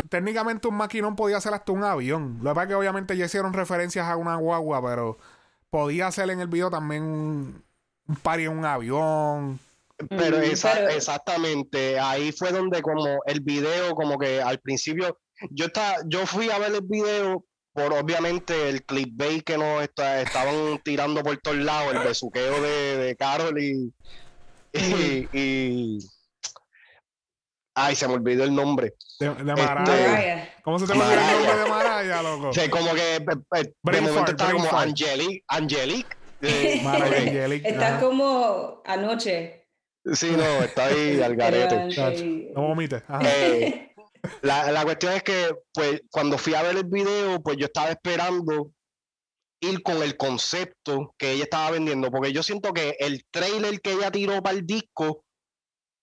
Técnicamente 0.09 0.67
un 0.67 0.75
maquinón 0.75 1.15
podía 1.15 1.39
ser 1.39 1.53
hasta 1.53 1.71
un 1.71 1.83
avión. 1.83 2.39
Lo 2.41 2.49
que 2.51 2.55
pasa 2.55 2.63
es 2.63 2.67
que 2.69 2.75
obviamente 2.75 3.15
ya 3.17 3.25
hicieron 3.25 3.53
referencias 3.53 4.07
a 4.07 4.17
una 4.17 4.35
guagua, 4.37 4.81
pero 4.83 5.17
podía 5.69 6.11
ser 6.11 6.29
en 6.31 6.39
el 6.39 6.47
video 6.47 6.69
también 6.71 7.03
un, 7.03 7.63
un 8.07 8.15
party 8.15 8.43
en 8.45 8.57
un 8.57 8.65
avión. 8.65 9.59
Pero, 10.09 10.37
esa- 10.39 10.73
pero- 10.73 10.89
exactamente, 10.89 11.99
ahí 11.99 12.31
fue 12.31 12.51
donde 12.51 12.81
como 12.81 13.19
el 13.25 13.41
video, 13.41 13.93
como 13.95 14.17
que 14.17 14.41
al 14.41 14.59
principio, 14.59 15.19
yo 15.51 15.65
estaba, 15.65 15.97
yo 16.07 16.25
fui 16.25 16.49
a 16.49 16.57
ver 16.57 16.73
el 16.73 16.81
video 16.81 17.45
por 17.73 17.93
obviamente 17.93 18.69
el 18.69 18.83
clickbait 18.83 19.43
que 19.43 19.57
nos 19.57 19.83
está- 19.83 20.21
estaban 20.21 20.79
tirando 20.83 21.21
por 21.21 21.37
todos 21.37 21.57
lados, 21.57 21.93
el 21.93 21.99
besuqueo 22.03 22.61
de, 22.61 22.97
de 22.97 23.15
Carol 23.15 23.59
y, 23.61 23.93
y, 24.73 25.27
y- 25.33 25.99
ay, 27.75 27.95
se 27.95 28.07
me 28.07 28.15
olvidó 28.15 28.43
el 28.45 28.55
nombre. 28.55 28.93
De, 29.19 29.27
de 29.27 29.51
Este-. 29.51 29.63
Mariah. 29.65 30.49
¿Cómo 30.63 30.79
se 30.79 30.85
te 30.85 30.93
olvidó 30.93 31.11
el 31.11 31.19
nombre 31.19 31.57
de 31.63 31.69
Mariah, 31.69 32.21
loco? 32.21 32.47
O 32.49 32.53
sea, 32.53 32.69
como 32.69 32.93
que 32.93 33.15
eh, 33.15 33.19
eh, 33.55 33.73
de 33.83 34.01
momento 34.01 34.13
fart, 34.13 34.29
estaba 34.29 34.49
brain 34.51 34.63
como 34.63 34.69
fart. 34.69 34.87
Angelique, 34.89 35.43
Angelique. 35.47 36.17
eh. 36.41 36.81
Angelic. 36.85 37.65
Está 37.65 37.87
ajá. 37.87 37.99
como 37.99 38.81
anoche. 38.85 39.67
Sí, 40.13 40.31
no, 40.31 40.43
está 40.63 40.85
ahí 40.85 41.21
al 41.23 41.35
garete. 41.35 42.51
No 42.55 42.61
vomites. 42.61 43.03
Ajá. 43.07 43.21
Eh, 43.25 43.91
la, 44.41 44.71
la 44.71 44.83
cuestión 44.83 45.13
es 45.13 45.23
que, 45.23 45.53
pues, 45.73 46.01
cuando 46.11 46.37
fui 46.37 46.53
a 46.55 46.61
ver 46.63 46.77
el 46.77 46.85
video, 46.85 47.41
pues 47.41 47.57
yo 47.57 47.65
estaba 47.65 47.89
esperando 47.89 48.71
ir 49.61 49.83
con 49.83 50.01
el 50.01 50.15
concepto 50.15 51.13
que 51.17 51.33
ella 51.33 51.43
estaba 51.43 51.71
vendiendo, 51.71 52.09
porque 52.09 52.31
yo 52.31 52.41
siento 52.43 52.73
que 52.73 52.95
el 52.99 53.25
trailer 53.29 53.81
que 53.81 53.91
ella 53.91 54.09
tiró 54.09 54.41
para 54.41 54.55
el 54.55 54.65
disco 54.65 55.25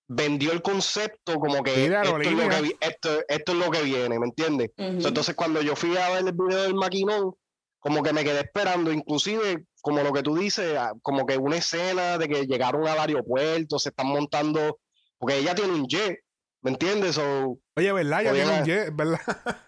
vendió 0.08 0.52
el 0.52 0.62
concepto 0.62 1.38
como 1.40 1.62
que 1.62 1.76
Mira, 1.76 2.02
esto 2.02 2.20
es, 2.20 2.32
lo 2.32 2.48
que 2.48 2.76
esto, 2.80 3.10
esto 3.28 3.52
es 3.52 3.58
lo 3.58 3.70
que 3.70 3.82
viene, 3.82 4.18
¿me 4.18 4.26
entiendes? 4.26 4.70
Ujú. 4.78 5.00
So, 5.00 5.08
Entonces 5.08 5.34
cuando 5.34 5.60
yo 5.62 5.74
fui 5.74 5.96
a 5.96 6.10
ver 6.10 6.26
el 6.26 6.32
video 6.32 6.62
del 6.62 6.74
maquinón, 6.74 7.34
como 7.78 8.02
que 8.02 8.12
me 8.12 8.24
quedé 8.24 8.40
esperando, 8.40 8.92
inclusive 8.92 9.64
como 9.80 10.02
lo 10.02 10.12
que 10.12 10.22
tú 10.22 10.36
dices, 10.36 10.76
ah, 10.76 10.92
como 11.02 11.26
que 11.26 11.36
una 11.36 11.56
escena 11.56 12.18
de 12.18 12.28
que 12.28 12.46
llegaron 12.46 12.86
al 12.86 12.98
aeropuerto, 12.98 13.78
se 13.78 13.90
están 13.90 14.08
montando, 14.08 14.80
porque 15.18 15.38
ella 15.38 15.54
tiene 15.54 15.72
un 15.72 15.86
jet, 15.86 16.18
¿me 16.62 16.72
entiendes? 16.72 17.18
O 17.18 17.58
Oye, 17.76 17.92
¿verdad? 17.92 18.22
Ya 18.22 18.32
Oye, 18.32 18.42
tiene 18.42 18.58
un 18.58 18.64
jet, 18.64 18.90
¿verdad? 18.94 19.20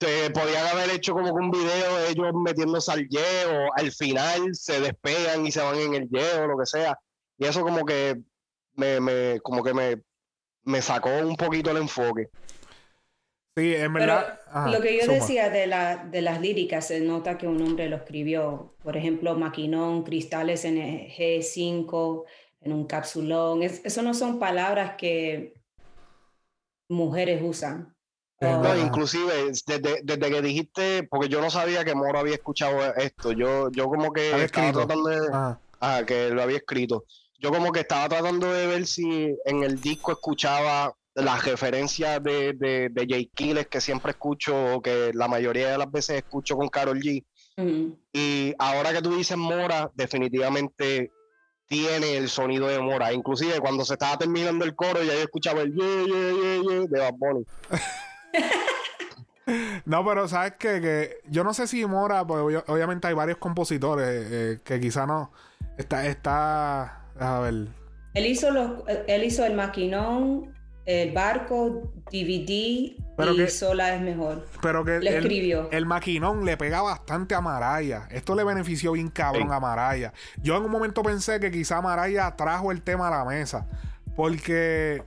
se 0.00 0.30
podían 0.30 0.66
haber 0.68 0.90
hecho 0.90 1.12
como 1.12 1.26
que 1.26 1.44
un 1.44 1.50
video 1.50 1.96
de 1.96 2.10
ellos 2.10 2.32
metiéndose 2.42 2.90
al 2.90 3.06
jet 3.08 3.46
o 3.46 3.68
al 3.76 3.92
final 3.92 4.54
se 4.54 4.80
despegan 4.80 5.46
y 5.46 5.52
se 5.52 5.60
van 5.60 5.76
en 5.76 5.94
el 5.94 6.08
jet 6.08 6.40
o 6.40 6.46
lo 6.46 6.58
que 6.58 6.66
sea. 6.66 6.98
Y 7.36 7.44
eso 7.44 7.62
como 7.62 7.84
que 7.84 8.22
me, 8.74 9.00
me 9.00 9.40
como 9.40 9.62
que 9.62 9.74
me, 9.74 10.02
me 10.64 10.82
sacó 10.82 11.10
un 11.10 11.36
poquito 11.36 11.70
el 11.70 11.78
enfoque. 11.78 12.28
Sí, 13.56 13.74
en 13.74 13.92
Pero 13.94 14.06
verdad. 14.06 14.40
Ajá, 14.46 14.70
lo 14.72 14.80
que 14.80 14.96
yo 14.96 15.04
suma. 15.04 15.14
decía 15.14 15.50
de, 15.50 15.66
la, 15.66 15.96
de 16.04 16.22
las 16.22 16.40
líricas, 16.40 16.86
se 16.86 17.00
nota 17.00 17.36
que 17.36 17.46
un 17.46 17.60
hombre 17.62 17.88
lo 17.88 17.96
escribió. 17.96 18.74
Por 18.82 18.96
ejemplo, 18.96 19.34
maquinón, 19.36 20.02
cristales 20.04 20.64
en 20.64 20.78
el 20.78 21.10
G5, 21.10 22.24
en 22.60 22.72
un 22.72 22.86
capsulón. 22.86 23.62
Es- 23.62 23.84
eso 23.84 24.02
no 24.02 24.14
son 24.14 24.38
palabras 24.38 24.94
que 24.96 25.54
mujeres 26.88 27.42
usan. 27.42 27.94
No, 28.40 28.74
inclusive 28.74 29.52
desde, 29.66 30.00
desde 30.02 30.30
que 30.30 30.40
dijiste, 30.42 31.02
porque 31.10 31.28
yo 31.28 31.42
no 31.42 31.50
sabía 31.50 31.84
que 31.84 31.94
Moro 31.94 32.20
había 32.20 32.36
escuchado 32.36 32.94
esto, 32.94 33.32
yo, 33.32 33.70
yo 33.70 33.84
como 33.84 34.12
que 34.12 34.30
estaba 34.30 34.44
escrito. 34.44 34.86
tratando 34.86 35.10
de, 35.10 35.28
ah, 35.80 36.02
que 36.06 36.30
lo 36.30 36.42
había 36.42 36.56
escrito. 36.56 37.04
Yo 37.40 37.50
como 37.50 37.72
que 37.72 37.80
estaba 37.80 38.08
tratando 38.08 38.52
de 38.52 38.66
ver 38.66 38.86
si 38.86 39.34
en 39.44 39.62
el 39.62 39.80
disco 39.80 40.12
escuchaba 40.12 40.94
las 41.14 41.44
referencias 41.44 42.22
de, 42.22 42.52
de, 42.52 42.88
de 42.90 43.06
Jay 43.08 43.26
Kiles 43.34 43.66
que 43.66 43.80
siempre 43.80 44.10
escucho, 44.12 44.74
o 44.76 44.82
que 44.82 45.10
la 45.14 45.26
mayoría 45.26 45.70
de 45.70 45.78
las 45.78 45.90
veces 45.90 46.16
escucho 46.18 46.56
con 46.56 46.68
Carol 46.68 47.00
G. 47.00 47.24
Y 48.12 48.54
ahora 48.58 48.92
que 48.92 49.02
tú 49.02 49.14
dices 49.16 49.36
Mora, 49.36 49.90
definitivamente 49.94 51.10
tiene 51.66 52.16
el 52.16 52.28
sonido 52.28 52.66
de 52.68 52.78
Mora. 52.80 53.12
Inclusive 53.12 53.60
cuando 53.60 53.84
se 53.84 53.94
estaba 53.94 54.16
terminando 54.18 54.64
el 54.64 54.74
coro, 54.74 55.02
ya 55.02 55.14
yo 55.14 55.20
escuchaba 55.20 55.60
el 55.62 55.74
yeah, 55.74 56.04
yeah, 56.06 56.32
yeah, 56.32 56.62
yeah 56.62 56.86
de 56.88 57.00
Bad 57.00 57.14
Bunny. 57.16 57.44
No, 59.84 60.04
pero 60.06 60.28
sabes 60.28 60.52
qué? 60.60 60.80
que 60.80 61.18
yo 61.28 61.42
no 61.42 61.52
sé 61.54 61.66
si 61.66 61.84
Mora, 61.84 62.24
pues 62.24 62.40
obvio- 62.40 62.64
obviamente 62.68 63.08
hay 63.08 63.14
varios 63.14 63.38
compositores 63.38 64.06
eh, 64.30 64.60
que 64.62 64.78
quizá 64.78 65.06
no. 65.06 65.32
Está, 65.76 66.06
está. 66.06 66.99
A 67.20 67.38
ver. 67.40 67.68
Él 68.14 68.26
hizo, 68.26 68.50
los, 68.50 68.82
él 69.06 69.22
hizo 69.24 69.44
el 69.44 69.54
maquinón, 69.54 70.52
el 70.84 71.12
barco, 71.12 71.92
DVD 72.10 72.96
Pero 73.16 73.34
y 73.34 73.36
que- 73.36 73.48
Sola 73.48 73.94
es 73.94 74.00
mejor. 74.02 74.46
Pero 74.62 74.84
que 74.84 74.98
Le 74.98 75.10
el, 75.10 75.16
escribió. 75.22 75.68
el 75.70 75.86
maquinón 75.86 76.44
le 76.44 76.56
pega 76.56 76.82
bastante 76.82 77.34
a 77.36 77.40
Maraya. 77.40 78.08
Esto 78.10 78.34
le 78.34 78.42
benefició 78.42 78.92
bien 78.92 79.08
cabrón 79.10 79.48
Sí. 79.48 79.54
a 79.54 79.60
Maraya. 79.60 80.12
Yo 80.42 80.56
en 80.56 80.64
un 80.64 80.70
momento 80.72 81.02
pensé 81.02 81.38
que 81.38 81.50
quizá 81.52 81.80
Maraya 81.80 82.34
trajo 82.36 82.72
el 82.72 82.82
tema 82.82 83.06
a 83.08 83.10
la 83.10 83.24
mesa. 83.24 83.68
Porque 84.16 85.02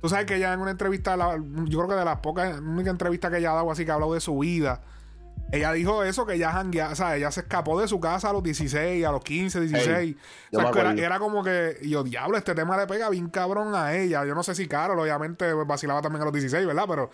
tú 0.00 0.08
sabes 0.08 0.24
que 0.26 0.36
ella 0.36 0.52
en 0.54 0.60
una 0.60 0.70
entrevista, 0.70 1.16
la- 1.16 1.36
yo 1.36 1.78
creo 1.78 1.88
que 1.88 1.94
de 1.96 2.04
las 2.04 2.20
pocas, 2.20 2.60
única 2.60 2.90
entrevista 2.90 3.30
que 3.30 3.38
ella 3.38 3.52
ha 3.52 3.56
dado 3.56 3.70
así 3.70 3.84
que 3.84 3.90
ha 3.90 3.94
hablado 3.94 4.14
de 4.14 4.20
su 4.20 4.38
vida. 4.38 4.80
Ella 5.50 5.72
dijo 5.72 6.04
eso, 6.04 6.26
que 6.26 6.34
ella 6.34 6.52
janguea, 6.52 6.90
o 6.90 6.94
sea, 6.94 7.16
ella 7.16 7.30
se 7.30 7.40
escapó 7.40 7.80
de 7.80 7.88
su 7.88 7.98
casa 8.00 8.28
a 8.28 8.32
los 8.34 8.42
16, 8.42 9.04
a 9.04 9.12
los 9.12 9.24
15, 9.24 9.60
16. 9.60 10.16
yo 10.52 10.58
o 10.58 10.62
sea, 10.62 10.84
me 10.84 10.94
que 10.94 11.02
era, 11.02 11.18
como 11.18 11.42
que, 11.42 11.78
yo, 11.82 12.04
diablo, 12.04 12.36
este 12.36 12.54
tema 12.54 12.76
le 12.76 12.86
pega 12.86 13.08
bien 13.08 13.30
cabrón 13.30 13.74
a 13.74 13.96
ella. 13.96 14.26
Yo 14.26 14.34
no 14.34 14.42
sé 14.42 14.54
si 14.54 14.68
Carol, 14.68 14.98
obviamente, 14.98 15.50
vacilaba 15.54 16.02
también 16.02 16.22
a 16.22 16.24
los 16.26 16.34
16, 16.34 16.66
¿verdad? 16.66 16.84
Pero 16.86 17.10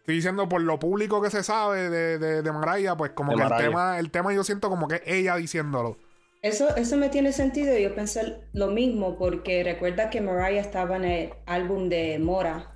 estoy 0.00 0.16
diciendo 0.16 0.48
por 0.48 0.60
lo 0.60 0.78
público 0.78 1.22
que 1.22 1.30
se 1.30 1.42
sabe 1.42 1.88
de, 1.88 2.18
de, 2.18 2.42
de 2.42 2.52
Mariah, 2.52 2.94
pues 2.94 3.12
como 3.12 3.32
De 3.32 3.38
que 3.38 3.42
el 3.42 3.56
tema, 3.56 3.98
el 3.98 4.10
tema 4.10 4.34
yo 4.34 4.44
siento 4.44 4.68
como 4.68 4.86
que 4.86 4.96
es 4.96 5.02
ella 5.06 5.36
diciéndolo. 5.36 5.96
Eso, 6.42 6.76
eso 6.76 6.96
me 6.98 7.08
tiene 7.08 7.32
sentido. 7.32 7.76
Yo 7.78 7.94
pensé 7.94 8.36
lo 8.52 8.68
mismo 8.68 9.16
porque 9.16 9.64
recuerda 9.64 10.10
que 10.10 10.20
Mariah 10.20 10.60
estaba 10.60 10.96
en 10.96 11.04
el 11.04 11.30
álbum 11.46 11.88
de 11.88 12.18
Mora. 12.18 12.74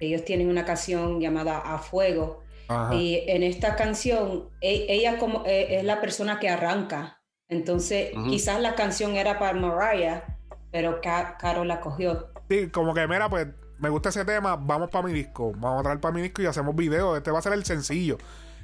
Ellos 0.00 0.24
tienen 0.24 0.48
una 0.48 0.64
canción 0.64 1.20
llamada 1.20 1.58
A 1.58 1.78
Fuego. 1.78 2.45
Ajá. 2.68 2.94
Y 2.94 3.24
en 3.28 3.42
esta 3.42 3.76
canción, 3.76 4.48
e- 4.60 4.86
ella 4.88 5.18
como 5.18 5.44
eh, 5.46 5.78
es 5.78 5.84
la 5.84 6.00
persona 6.00 6.38
que 6.40 6.48
arranca. 6.48 7.20
Entonces, 7.48 8.10
quizás 8.28 8.60
la 8.60 8.74
canción 8.74 9.14
era 9.16 9.38
para 9.38 9.52
Mariah, 9.58 10.24
pero 10.72 11.00
Ca- 11.00 11.36
Carol 11.38 11.68
la 11.68 11.80
cogió. 11.80 12.28
Sí, 12.50 12.68
como 12.70 12.92
que, 12.92 13.06
mira, 13.06 13.28
pues 13.28 13.46
me 13.78 13.88
gusta 13.88 14.08
ese 14.08 14.24
tema, 14.24 14.56
vamos 14.56 14.90
para 14.90 15.06
mi 15.06 15.12
disco. 15.12 15.52
Vamos 15.56 15.80
a 15.80 15.82
traer 15.84 16.00
para 16.00 16.12
mi 16.14 16.22
disco 16.22 16.42
y 16.42 16.46
hacemos 16.46 16.74
video. 16.74 17.16
Este 17.16 17.30
va 17.30 17.38
a 17.38 17.42
ser 17.42 17.52
el 17.52 17.64
sencillo. 17.64 18.18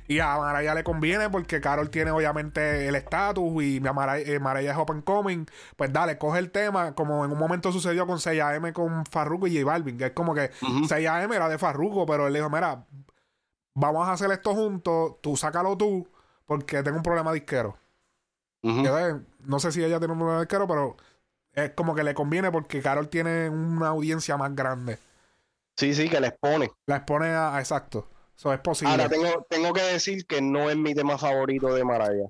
Y 0.09 0.19
a 0.19 0.37
Maraya 0.37 0.75
le 0.75 0.83
conviene 0.83 1.31
porque 1.31 1.61
Carol 1.61 1.89
tiene 1.89 2.11
obviamente 2.11 2.89
el 2.89 2.97
estatus 2.97 3.63
y 3.63 3.79
Maraya, 3.81 4.25
eh, 4.31 4.41
Mariah 4.41 4.73
es 4.73 4.77
open 4.77 5.01
coming. 5.03 5.47
Pues 5.77 5.93
dale, 5.93 6.19
coge 6.19 6.41
el 6.41 6.51
tema, 6.51 6.95
como 6.97 7.25
en 7.25 7.31
un 7.31 7.39
momento 7.39 7.71
sucedió 7.71 8.05
con 8.07 8.19
6AM 8.19 8.73
con 8.73 9.07
Farruko 9.07 9.47
y 9.47 9.55
J 9.55 9.65
Balvin, 9.65 9.97
que 9.97 10.07
es 10.07 10.13
como 10.13 10.35
que 10.35 10.51
Ujú. 10.61 10.87
6AM 10.89 11.33
era 11.33 11.49
de 11.49 11.57
Farruko, 11.57 12.05
pero 12.05 12.27
él 12.27 12.35
dijo, 12.35 12.51
mira, 12.51 12.85
vamos 13.75 14.09
a 14.09 14.13
hacer 14.13 14.31
esto 14.31 14.55
juntos, 14.55 15.17
tú 15.21 15.37
sácalo 15.37 15.77
tú, 15.77 16.07
porque 16.47 16.83
tengo 16.83 16.97
un 16.99 17.03
problema 17.03 17.33
disquero. 17.33 17.77
Y, 18.63 18.87
eh, 18.87 19.21
No 19.45 19.59
sé 19.59 19.73
si 19.73 19.83
ella 19.83 19.99
tiene 19.99 20.13
un 20.13 20.19
problema 20.21 20.41
disquero, 20.41 20.67
pero 20.69 20.97
es 21.53 21.71
como 21.73 21.95
que 21.95 22.05
le 22.05 22.15
conviene 22.15 22.51
porque 22.53 22.81
Carol 22.81 23.09
tiene 23.09 23.49
una 23.49 23.89
audiencia 23.89 24.37
más 24.37 24.55
grande. 24.55 24.99
Sí, 25.77 25.95
sí, 25.95 26.09
que 26.09 26.21
les 26.21 26.33
pone. 26.39 26.71
La 26.87 26.97
expone 26.97 27.29
a, 27.29 27.57
a- 27.57 27.61
exacto. 27.61 28.09
Eso 28.37 28.53
es 28.53 28.61
posible. 28.61 28.93
Ahora 28.93 29.09
tengo, 29.09 29.47
tengo 29.49 29.73
que 29.73 29.83
decir 29.83 30.27
que 30.27 30.41
no 30.41 30.71
es 30.71 30.77
mi 30.77 30.95
tema 30.95 31.19
favorito 31.19 31.75
de 31.75 31.85
Mariah. 31.85 32.29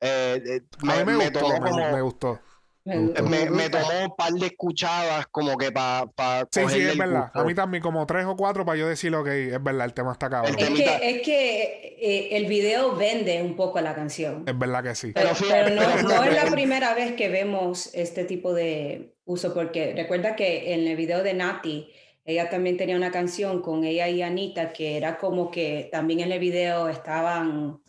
Eh, 0.00 0.42
eh, 0.46 0.62
a 0.90 0.96
mí 0.96 1.04
me 1.04 1.16
gustó, 1.16 1.40
tomó 1.40 1.60
me, 1.60 1.70
como- 1.70 1.92
me 1.92 2.00
gustó. 2.02 2.40
Me, 2.86 3.68
tomó 3.68 4.04
un 4.04 4.16
par 4.16 4.32
de 4.32 4.46
escuchadas 4.46 5.26
como 5.26 5.56
que 5.56 5.72
para 5.72 6.06
pa 6.06 6.46
Sí, 6.52 6.60
sí, 6.68 6.80
es 6.80 6.96
verdad. 6.96 7.24
gusto. 7.24 7.40
A 7.40 7.44
mí 7.44 7.54
también 7.54 7.82
como 7.82 8.06
tres 8.06 8.24
o 8.26 8.36
cuatro 8.36 8.64
para 8.64 8.78
yo 8.78 8.88
decir, 8.88 9.14
ok, 9.14 9.26
es 9.26 9.62
verdad, 9.62 9.86
el 9.86 9.92
tema 9.92 10.12
está 10.12 10.30
cabrón. 10.30 10.54
Es 10.56 10.70
que, 10.70 10.98
es 11.02 11.22
que 11.22 11.96
eh, 12.00 12.36
el 12.36 12.46
video 12.46 12.94
vende 12.94 13.42
un 13.42 13.56
poco 13.56 13.80
la 13.80 13.94
canción. 13.94 14.44
Es 14.46 14.56
verdad 14.56 14.84
que 14.84 14.94
sí. 14.94 15.12
Pero, 15.12 15.30
Pero 15.30 15.34
fíjate, 15.34 15.64
pero 15.64 15.74
no, 15.74 15.96
pero 15.96 16.08
no 16.08 16.24
es 16.30 16.34
la 16.34 16.50
primera 16.50 16.94
vez 16.94 17.14
que 17.14 17.28
vemos 17.28 17.92
este 17.92 18.24
tipo 18.24 18.54
de 18.54 19.16
uso, 19.24 19.52
porque 19.52 19.92
recuerda 19.96 20.36
que 20.36 20.72
en 20.72 20.86
el 20.86 20.96
video 20.96 21.24
de 21.24 21.34
Nati, 21.34 21.92
ella 22.24 22.48
también 22.48 22.76
tenía 22.76 22.96
una 22.96 23.10
canción 23.10 23.62
con 23.62 23.84
ella 23.84 24.08
y 24.08 24.22
Anita, 24.22 24.72
que 24.72 24.96
era 24.96 25.18
como 25.18 25.50
que 25.50 25.88
también 25.90 26.20
en 26.20 26.32
el 26.32 26.38
video 26.38 26.88
estaban 26.88 27.82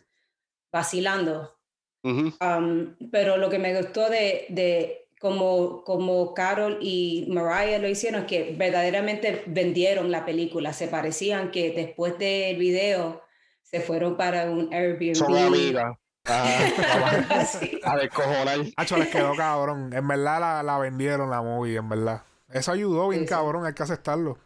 vacilando. 0.72 1.56
Um, 2.41 2.95
pero 3.11 3.37
lo 3.37 3.49
que 3.49 3.59
me 3.59 3.75
gustó 3.79 4.09
de, 4.09 4.45
de 4.49 5.07
como, 5.19 5.83
como 5.83 6.33
Carol 6.33 6.77
y 6.81 7.27
Mariah 7.29 7.79
lo 7.79 7.87
hicieron 7.89 8.21
es 8.21 8.27
que 8.27 8.55
verdaderamente 8.57 9.43
vendieron 9.47 10.11
la 10.11 10.25
película, 10.25 10.73
se 10.73 10.87
parecían 10.87 11.51
que 11.51 11.71
después 11.71 12.17
del 12.19 12.57
video 12.57 13.21
se 13.63 13.81
fueron 13.81 14.15
para 14.15 14.49
un 14.49 14.73
Airbnb. 14.73 15.15
Son 15.15 15.35
amigas. 15.35 15.95
Sí. 17.47 17.79
a 17.83 17.95
descojonar. 17.97 18.59
Hacho, 18.75 18.97
les 18.97 19.07
quedó 19.07 19.33
cabrón. 19.35 19.93
En 19.93 20.07
verdad 20.07 20.39
la, 20.39 20.63
la 20.63 20.77
vendieron 20.77 21.29
la 21.29 21.41
movie, 21.41 21.77
en 21.77 21.87
verdad. 21.89 22.21
Eso 22.51 22.71
ayudó 22.71 23.09
bien 23.09 23.21
Sí, 23.21 23.27
sí. 23.27 23.33
cabrón, 23.33 23.65
hay 23.65 23.73
que 23.73 23.83
aceptarlo. 23.83 24.37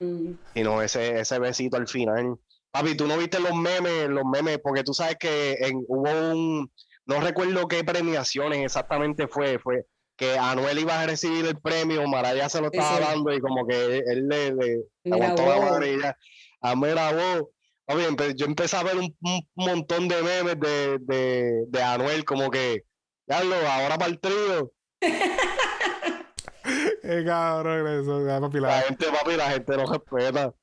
Mm. 0.00 0.32
Y 0.54 0.62
no, 0.62 0.82
ese, 0.82 1.20
ese 1.20 1.38
besito 1.38 1.76
al 1.76 1.88
final. 1.88 2.36
Papi, 2.70 2.94
tú 2.96 3.06
no 3.06 3.16
viste 3.16 3.40
los 3.40 3.54
memes, 3.54 4.08
los 4.08 4.24
memes, 4.24 4.58
porque 4.62 4.84
tú 4.84 4.92
sabes 4.94 5.16
que 5.18 5.54
en- 5.60 5.84
hubo 5.88 6.10
un, 6.32 6.70
no 7.06 7.20
recuerdo 7.20 7.66
qué 7.68 7.84
premiaciones 7.84 8.64
exactamente 8.64 9.28
fue, 9.28 9.58
fue 9.58 9.86
que 10.16 10.38
Anuel 10.38 10.78
iba 10.78 11.00
a 11.00 11.06
recibir 11.06 11.46
el 11.46 11.58
premio, 11.60 12.06
Maraya 12.06 12.48
se 12.48 12.60
lo 12.60 12.66
estaba 12.66 12.98
sí. 12.98 13.02
dando 13.02 13.32
y 13.32 13.40
como 13.40 13.66
que 13.66 13.98
él 13.98 14.28
le, 14.28 14.84
aguantó 15.10 15.46
la 15.46 15.56
wow. 15.56 15.70
madre 15.70 15.92
y 15.94 16.00
ya, 16.00 16.16
mira 16.76 17.12
vos. 17.12 17.48
Papi, 17.86 18.02
empe- 18.02 18.34
yo 18.36 18.46
empecé 18.46 18.76
a 18.76 18.82
ver 18.84 18.96
un, 18.98 19.16
un 19.22 19.48
montón 19.56 20.06
de 20.08 20.22
memes 20.22 20.60
de, 20.60 20.98
de, 21.00 21.64
de 21.66 21.82
Anuel, 21.82 22.24
como 22.24 22.50
que, 22.50 22.84
ya 23.26 23.42
lo, 23.42 23.56
ahora 23.56 23.96
para 23.98 24.10
el 24.10 24.20
trío. 24.20 24.70
Cabrón 27.26 27.86
eso, 27.88 28.40
papi, 28.40 28.60
la- 28.60 28.68
La 28.68 28.80
gente, 28.82 29.06
papi, 29.06 29.36
la 29.36 29.50
gente 29.50 29.76
no 29.76 29.86
respeta. 29.90 30.54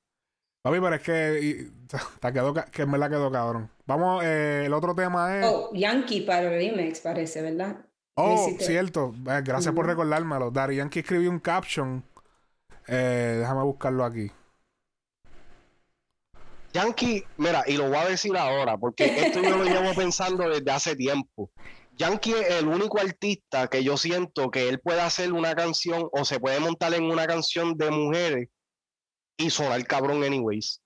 Papi, 0.67 0.81
pero 0.81 0.95
es 0.95 1.01
que, 1.01 1.39
y- 1.41 1.87
te 2.19 2.33
quedó, 2.33 2.53
que 2.53 2.81
en 2.81 2.91
verdad 2.91 3.09
quedó 3.09 3.31
cabrón. 3.31 3.71
Vamos, 3.85 4.21
eh, 4.25 4.63
el 4.65 4.73
otro 4.73 4.93
tema 4.93 5.39
es... 5.39 5.45
Oh, 5.45 5.69
Yankee 5.73 6.21
para 6.21 6.41
el 6.41 6.49
remix, 6.49 6.99
parece, 6.99 7.41
¿verdad? 7.41 7.77
Oh, 8.15 8.49
cierto. 8.59 9.13
Eh, 9.29 9.41
Gracias 9.45 9.73
por 9.73 9.85
recordármelo. 9.85 10.51
Dari 10.51 10.75
Yankee 10.75 10.99
escribió 10.99 11.29
un 11.29 11.39
caption. 11.39 12.03
Eh, 12.85 13.37
déjame 13.39 13.63
buscarlo 13.63 14.03
aquí. 14.03 14.29
Yankee, 16.73 17.23
mira, 17.37 17.63
y 17.65 17.77
lo 17.77 17.87
voy 17.87 17.97
a 17.99 18.05
decir 18.05 18.35
ahora, 18.35 18.77
porque 18.77 19.05
esto 19.05 19.41
yo 19.41 19.55
lo 19.55 19.63
llevo 19.63 19.93
pensando 19.95 20.49
desde 20.49 20.69
hace 20.69 20.97
tiempo. 20.97 21.49
Yankee 21.95 22.33
es 22.33 22.51
el 22.59 22.67
único 22.67 22.99
artista 22.99 23.69
que 23.69 23.85
yo 23.85 23.95
siento 23.95 24.51
que 24.51 24.67
él 24.67 24.81
puede 24.81 24.99
hacer 24.99 25.31
una 25.31 25.55
canción 25.55 26.09
o 26.11 26.25
se 26.25 26.41
puede 26.41 26.59
montar 26.59 26.93
en 26.93 27.05
una 27.05 27.25
canción 27.25 27.77
de 27.77 27.89
mujeres 27.89 28.49
y 29.37 29.49
sonar 29.49 29.85
cabrón 29.85 30.23
anyways. 30.23 30.81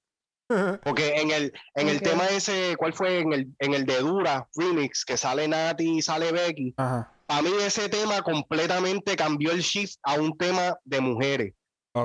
Porque 0.84 1.14
en 1.16 1.32
el, 1.32 1.54
en 1.76 1.88
el 1.88 2.02
tema 2.02 2.28
ese, 2.28 2.76
¿cuál 2.78 2.92
fue? 2.92 3.20
En 3.20 3.32
el, 3.32 3.48
en 3.60 3.74
el 3.74 3.86
de 3.86 4.00
Dura, 4.00 4.50
Remix, 4.56 5.06
que 5.06 5.16
sale 5.16 5.48
Nati 5.48 5.98
y 5.98 6.02
sale 6.02 6.34
Becky. 6.34 6.74
Ajá. 6.76 7.10
A 7.30 7.42
mí 7.42 7.50
ese 7.66 7.88
tema 7.88 8.22
completamente 8.22 9.16
cambió 9.16 9.54
el 9.54 9.62
shift 9.62 9.96
a 10.04 10.16
un 10.16 10.38
tema 10.38 10.78
de 10.84 11.00
mujeres. 11.00 11.54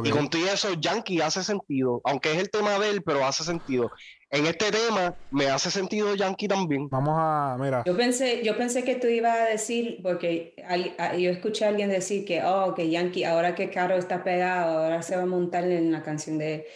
Y 0.05 0.11
con 0.11 0.29
todo 0.29 0.45
eso, 0.47 0.75
Yankee 0.75 1.21
hace 1.21 1.45
sentido. 1.45 2.01
Aunque 2.05 2.33
es 2.33 2.39
el 2.39 2.51
tema 2.51 2.79
de 2.79 2.91
él, 2.91 3.03
pero 3.03 3.25
hace 3.25 3.45
sentido. 3.45 3.91
En 4.31 4.45
este 4.47 4.73
tema, 4.73 5.15
me 5.31 5.47
hace 5.47 5.71
sentido 5.71 6.17
Yankee 6.17 6.49
también. 6.49 6.89
Vamos 6.89 7.15
a, 7.17 7.57
mira. 7.61 7.85
Yo 7.87 7.97
pensé, 7.97 8.43
yo 8.45 8.57
pensé 8.57 8.83
que 8.83 8.97
tú 8.97 9.07
ibas 9.07 9.39
a 9.39 9.45
decir, 9.45 10.01
porque 10.03 10.55
al- 10.67 10.93
a- 10.99 11.15
yo 11.17 11.31
escuché 11.31 11.65
a 11.65 11.69
alguien 11.69 11.89
decir 11.89 12.25
que, 12.25 12.43
oh, 12.45 12.75
que 12.75 12.91
Yankee, 12.91 13.23
ahora 13.23 13.55
que 13.55 13.71
Caro 13.71 13.95
está 13.95 14.25
pegado, 14.25 14.79
ahora 14.79 15.03
se 15.03 15.15
va 15.17 15.23
a 15.23 15.27
montar 15.27 15.63
en 15.65 15.93
la 15.93 16.03
canción 16.03 16.39
de, 16.39 16.67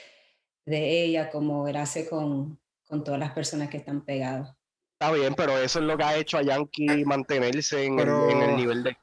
de 0.64 1.02
ella, 1.04 1.30
como 1.30 1.66
él 1.66 1.74
hace 1.76 2.08
con, 2.08 2.60
con 2.86 3.02
todas 3.02 3.18
las 3.18 3.32
personas 3.32 3.68
que 3.68 3.78
están 3.78 4.02
pegadas. 4.04 4.54
Está 5.00 5.12
bien, 5.12 5.34
pero 5.34 5.58
eso 5.58 5.80
es 5.80 5.84
lo 5.86 5.96
que 5.96 6.04
ha 6.04 6.16
hecho 6.16 6.38
a 6.38 6.42
Yankee 6.42 7.04
mantenerse 7.04 7.84
en, 7.86 7.96
Pero- 7.96 8.28
el, 8.30 8.36
en 8.36 8.50
el 8.50 8.56
nivel 8.56 8.84
de... 8.84 8.96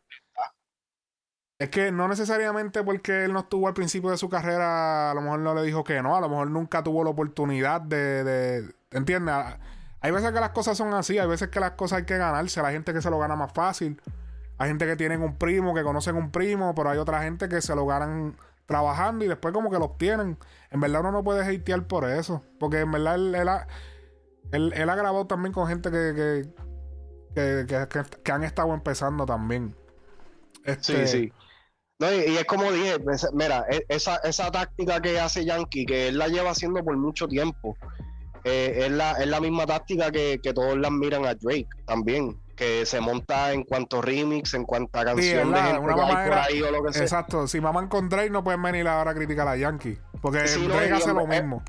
Es 1.60 1.70
que 1.70 1.92
no 1.92 2.08
necesariamente 2.08 2.84
porque 2.84 3.26
él 3.26 3.34
no 3.34 3.40
estuvo 3.40 3.68
al 3.68 3.74
principio 3.74 4.12
de 4.12 4.18
su 4.18 4.30
carrera, 4.30 5.10
a 5.10 5.14
lo 5.16 5.22
mejor 5.22 5.40
no 5.40 5.56
le 5.56 5.64
dijo 5.64 5.84
que 5.84 6.02
no, 6.04 6.16
a 6.16 6.22
lo 6.22 6.30
mejor 6.30 6.52
nunca 6.52 6.84
tuvo 6.84 7.04
la 7.04 7.10
oportunidad 7.10 7.82
de, 7.82 8.24
de 8.24 8.76
¿entiendes? 8.92 9.34
Hay 10.02 10.12
veces 10.12 10.32
que 10.32 10.40
las 10.40 10.52
cosas 10.52 10.78
son 10.78 10.94
así, 10.94 11.18
hay 11.18 11.28
veces 11.28 11.48
que 11.50 11.60
las 11.60 11.72
cosas 11.72 12.00
hay 12.00 12.06
que 12.06 12.16
ganarse, 12.18 12.60
hay 12.62 12.74
gente 12.74 12.94
que 12.94 13.02
se 13.02 13.10
lo 13.10 13.18
gana 13.18 13.36
más 13.36 13.52
fácil, 13.54 14.00
hay 14.60 14.68
gente 14.70 14.86
que 14.86 14.96
tienen 14.96 15.24
un 15.24 15.36
primo, 15.38 15.74
que 15.74 15.82
conocen 15.82 16.16
un 16.16 16.30
primo, 16.30 16.76
pero 16.76 16.92
hay 16.92 17.00
otra 17.00 17.24
gente 17.24 17.50
que 17.50 17.60
se 17.62 17.74
lo 17.76 17.88
ganan 17.88 18.38
trabajando 18.68 19.26
y 19.26 19.28
después 19.28 19.52
como 19.52 19.72
que 19.72 19.80
lo 19.80 19.86
obtienen. 19.86 20.38
En 20.70 20.80
verdad 20.80 21.02
uno 21.02 21.12
no 21.12 21.24
puede 21.24 21.42
hatear 21.44 21.88
por 21.88 22.08
eso, 22.08 22.44
porque 22.60 22.82
en 22.82 22.92
verdad 22.92 23.16
él, 23.16 23.34
él 23.34 23.48
ha, 23.50 23.68
él- 24.52 24.74
él 24.76 24.90
ha 24.92 24.96
grabado 24.96 25.26
también 25.26 25.54
con 25.54 25.68
gente 25.68 25.90
que, 25.90 26.14
que, 26.16 26.46
que, 27.34 27.66
que- 27.66 27.88
que- 27.88 28.22
que 28.22 28.32
han 28.32 28.44
estado 28.44 28.76
empezando 28.76 29.26
también. 29.26 29.76
Sí, 30.64 30.72
Este, 30.72 31.08
sí. 31.08 31.34
No, 32.00 32.14
y, 32.14 32.32
y 32.32 32.38
es 32.38 32.46
como 32.46 32.72
dije, 32.72 32.98
mira, 33.34 33.66
e- 33.70 33.86
esa, 33.90 34.18
esa 34.18 34.52
táctica 34.52 35.02
que 35.02 35.20
hace 35.20 35.46
Yankee, 35.46 35.86
que 35.86 36.10
él 36.10 36.18
la 36.20 36.28
lleva 36.28 36.52
haciendo 36.52 36.84
por 36.84 36.96
mucho 36.96 37.28
tiempo, 37.28 37.76
eh, 38.44 38.86
es, 38.86 38.92
la, 38.92 39.14
es 39.14 39.28
la 39.28 39.42
misma 39.42 39.66
táctica 39.66 40.12
que, 40.12 40.40
que 40.42 40.54
todos 40.54 40.78
la 40.78 40.92
miran 40.92 41.26
a 41.26 41.34
Drake 41.34 41.68
también, 41.88 42.40
que 42.56 42.86
se 42.86 43.02
monta 43.02 43.52
en 43.52 43.64
cuanto 43.64 44.02
remix, 44.02 44.54
en 44.54 44.64
cuanto 44.64 45.00
a 45.00 45.06
canción 45.06 45.52
de 45.52 45.60
gente 45.60 45.80
Una 45.80 45.96
que 45.96 46.02
hay 46.02 46.30
por 46.30 46.38
ahí 46.38 46.62
o 46.62 46.72
lo 46.72 46.84
que 46.84 46.94
sea. 46.94 47.02
Exacto, 47.02 47.48
si 47.48 47.60
maman 47.62 47.88
con 47.88 48.10
Drake 48.10 48.30
no 48.30 48.44
pueden 48.44 48.62
venir 48.62 48.88
ahora 48.88 49.12
a 49.12 49.16
criticar 49.16 49.48
a 49.48 49.58
Yankee. 49.58 49.98
Porque 50.22 50.48
Sí, 50.48 50.68
Drake 50.68 50.92
hace 50.92 51.14
lo 51.14 51.26
mismo. 51.26 51.64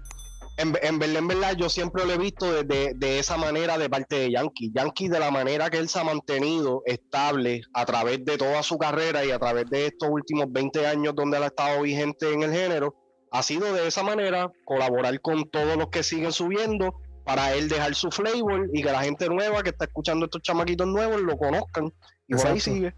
En, 0.59 0.77
en 0.83 0.99
verdad, 0.99 1.17
en 1.19 1.29
verdad, 1.29 1.55
yo 1.57 1.69
siempre 1.71 2.05
lo 2.05 2.13
he 2.13 2.19
visto 2.19 2.53
de, 2.53 2.65
de- 2.65 2.93
de 2.95 3.19
esa 3.21 3.37
manera 3.37 3.79
de 3.79 3.89
parte 3.89 4.17
de 4.19 4.33
Yankee. 4.33 4.73
Yankee, 4.75 5.09
de 5.09 5.21
la 5.21 5.31
manera 5.31 5.71
que 5.71 5.79
él 5.79 5.89
se 5.89 6.01
ha 6.01 6.05
mantenido 6.05 6.83
estable 6.85 7.63
a 7.75 7.87
través 7.87 8.25
de 8.25 8.37
toda 8.37 8.63
su 8.63 8.77
carrera 8.77 9.25
y 9.25 9.31
a 9.31 9.39
través 9.39 9.67
de 9.71 9.87
estos 9.87 10.09
últimos 10.11 10.47
20 10.51 10.87
años 10.87 11.15
donde 11.15 11.37
él 11.37 11.45
ha 11.45 11.47
estado 11.47 11.83
vigente 11.83 12.33
en 12.33 12.43
el 12.43 12.53
género, 12.53 12.95
ha 13.31 13.43
sido 13.43 13.73
de 13.73 13.87
esa 13.87 14.03
manera 14.03 14.51
colaborar 14.65 15.21
con 15.21 15.49
todos 15.49 15.77
los 15.77 15.89
que 15.91 16.03
siguen 16.03 16.33
subiendo 16.33 16.95
para 17.25 17.53
él 17.55 17.69
dejar 17.69 17.95
su 17.95 18.11
flavor 18.11 18.69
y 18.73 18.83
que 18.83 18.91
la 18.91 19.03
gente 19.03 19.29
nueva 19.29 19.63
que 19.63 19.69
está 19.71 19.85
escuchando 19.85 20.25
estos 20.25 20.43
chamaquitos 20.43 20.87
nuevos 20.87 21.21
lo 21.21 21.37
conozcan. 21.37 21.93
Y 22.27 22.35
por 22.35 22.47
ahí 22.47 22.59
sigue. 22.61 22.95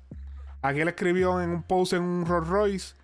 Aquí 0.62 0.80
él 0.80 0.88
escribió 0.88 1.40
en 1.40 1.50
un 1.50 1.62
post 1.64 1.92
en 1.94 2.02
un 2.02 2.24
Rolls 2.26 2.48
Royce, 2.48 2.94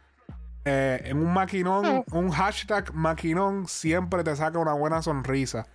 eh, 0.67 1.01
en 1.05 1.19
un 1.19 1.33
maquinón, 1.33 2.05
un 2.11 2.31
hashtag 2.31 2.93
maquinón 2.93 3.69
siempre 3.69 4.25
te 4.25 4.35
saca 4.35 4.59
una 4.59 4.73
buena 4.73 5.01
sonrisa. 5.01 5.69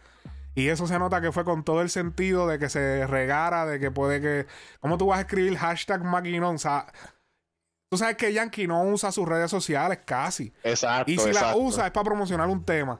Y 0.53 0.67
eso 0.67 0.85
se 0.85 0.99
nota 0.99 1.21
que 1.21 1.31
fue 1.31 1.45
con 1.45 1.63
todo 1.63 1.81
el 1.81 1.89
sentido 1.89 2.45
de 2.45 2.59
que 2.59 2.67
se 2.67 3.07
regara, 3.07 3.65
de 3.65 3.79
que 3.79 3.89
puede 3.89 4.19
que... 4.19 4.47
¿Cómo 4.81 4.97
tú 4.97 5.07
vas 5.07 5.19
a 5.19 5.21
escribir 5.21 5.57
hashtag 5.57 6.03
maquinón? 6.03 6.55
O 6.55 6.59
sea, 6.59 6.87
tú 7.89 7.97
sabes 7.97 8.17
que 8.17 8.33
Yankee 8.33 8.67
no 8.67 8.83
usa 8.83 9.13
sus 9.13 9.25
redes 9.25 9.49
sociales 9.49 9.99
casi. 10.03 10.53
Exacto. 10.61 11.09
Y 11.09 11.17
si 11.17 11.27
la 11.27 11.39
exacto. 11.39 11.59
usa 11.59 11.85
es 11.85 11.91
para 11.91 12.03
promocionar 12.03 12.49
un 12.49 12.65
tema. 12.65 12.99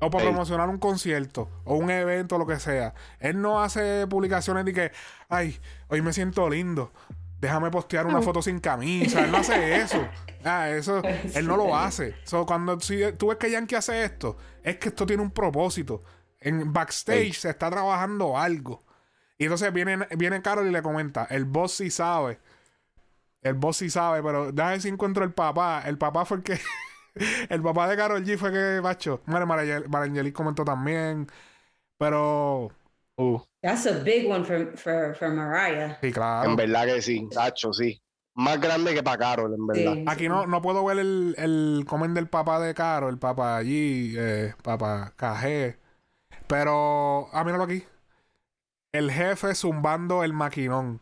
O 0.00 0.10
para 0.10 0.24
Ey. 0.24 0.30
promocionar 0.30 0.68
un 0.68 0.78
concierto. 0.78 1.48
O 1.62 1.76
un 1.76 1.90
evento, 1.90 2.38
lo 2.38 2.46
que 2.46 2.58
sea. 2.58 2.92
Él 3.20 3.40
no 3.40 3.62
hace 3.62 4.08
publicaciones 4.08 4.64
de 4.64 4.72
que, 4.72 4.92
ay, 5.28 5.60
hoy 5.86 6.02
me 6.02 6.12
siento 6.12 6.50
lindo. 6.50 6.92
Déjame 7.40 7.70
postear 7.70 8.06
una 8.06 8.22
foto 8.22 8.40
sin 8.40 8.58
camisa. 8.60 9.24
Él 9.24 9.30
no 9.32 9.38
hace 9.38 9.76
eso. 9.76 10.06
Ah, 10.46 10.68
eso, 10.68 11.00
él 11.34 11.46
no 11.46 11.56
lo 11.56 11.74
hace. 11.74 12.14
So, 12.24 12.44
cuando 12.44 12.78
si 12.78 13.00
tú 13.14 13.28
ves 13.28 13.38
que 13.38 13.50
Yankee 13.50 13.76
hace 13.76 14.04
esto, 14.04 14.36
es 14.62 14.76
que 14.76 14.90
esto 14.90 15.06
tiene 15.06 15.22
un 15.22 15.30
propósito. 15.30 16.02
En 16.38 16.70
backstage 16.70 17.18
Ey. 17.18 17.32
se 17.32 17.48
está 17.48 17.70
trabajando 17.70 18.36
algo. 18.36 18.84
Y 19.38 19.44
entonces 19.44 19.72
viene, 19.72 20.06
viene 20.18 20.42
Carol 20.42 20.66
y 20.66 20.70
le 20.70 20.82
comenta, 20.82 21.24
el 21.30 21.46
boss 21.46 21.72
sí 21.76 21.90
sabe. 21.90 22.40
El 23.40 23.54
boss 23.54 23.78
sí 23.78 23.88
sabe, 23.88 24.22
pero 24.22 24.52
déjame 24.52 24.80
si 24.80 24.88
encuentro 24.88 25.24
el 25.24 25.32
papá. 25.32 25.82
El 25.86 25.96
papá 25.96 26.26
fue 26.26 26.36
el 26.36 26.42
que. 26.42 26.60
el 27.48 27.62
papá 27.62 27.88
de 27.88 27.96
Carol 27.96 28.22
G 28.22 28.36
fue 28.36 28.52
que 28.52 28.82
macho. 28.82 29.22
Bueno, 29.24 29.46
Marangel- 29.46 29.88
Marangeli 29.88 30.30
comentó 30.30 30.62
también. 30.62 31.26
Pero. 31.96 32.70
Uh, 33.16 33.40
That's 33.64 33.86
a 33.86 33.94
big 34.04 34.28
one 34.30 34.44
for, 34.44 34.76
for, 34.76 35.14
for 35.18 35.30
Mariah. 35.30 35.96
Sí, 36.02 36.12
claro. 36.12 36.50
en 36.50 36.56
verdad 36.56 36.84
que 36.84 37.00
sí, 37.00 37.26
Tacho, 37.32 37.72
sí. 37.72 37.98
Más 38.34 38.60
grande 38.60 38.92
que 38.92 39.02
para 39.02 39.16
Carol, 39.16 39.54
en 39.54 39.66
verdad. 39.66 39.94
Sí. 39.94 40.04
Aquí 40.06 40.28
no, 40.28 40.46
no 40.46 40.60
puedo 40.60 40.84
ver 40.84 40.98
el, 40.98 41.34
el 41.38 41.84
comen 41.88 42.12
del 42.12 42.28
papá 42.28 42.60
de 42.60 42.74
Caro, 42.74 43.08
el 43.08 43.16
papá 43.18 43.56
allí, 43.56 44.14
eh, 44.18 44.52
papá 44.62 45.14
KG. 45.16 45.78
Pero, 46.46 47.28
ah, 47.32 47.42
míralo 47.42 47.64
aquí. 47.64 47.82
El 48.92 49.10
jefe 49.10 49.54
zumbando 49.54 50.22
el 50.24 50.34
maquinón. 50.34 51.00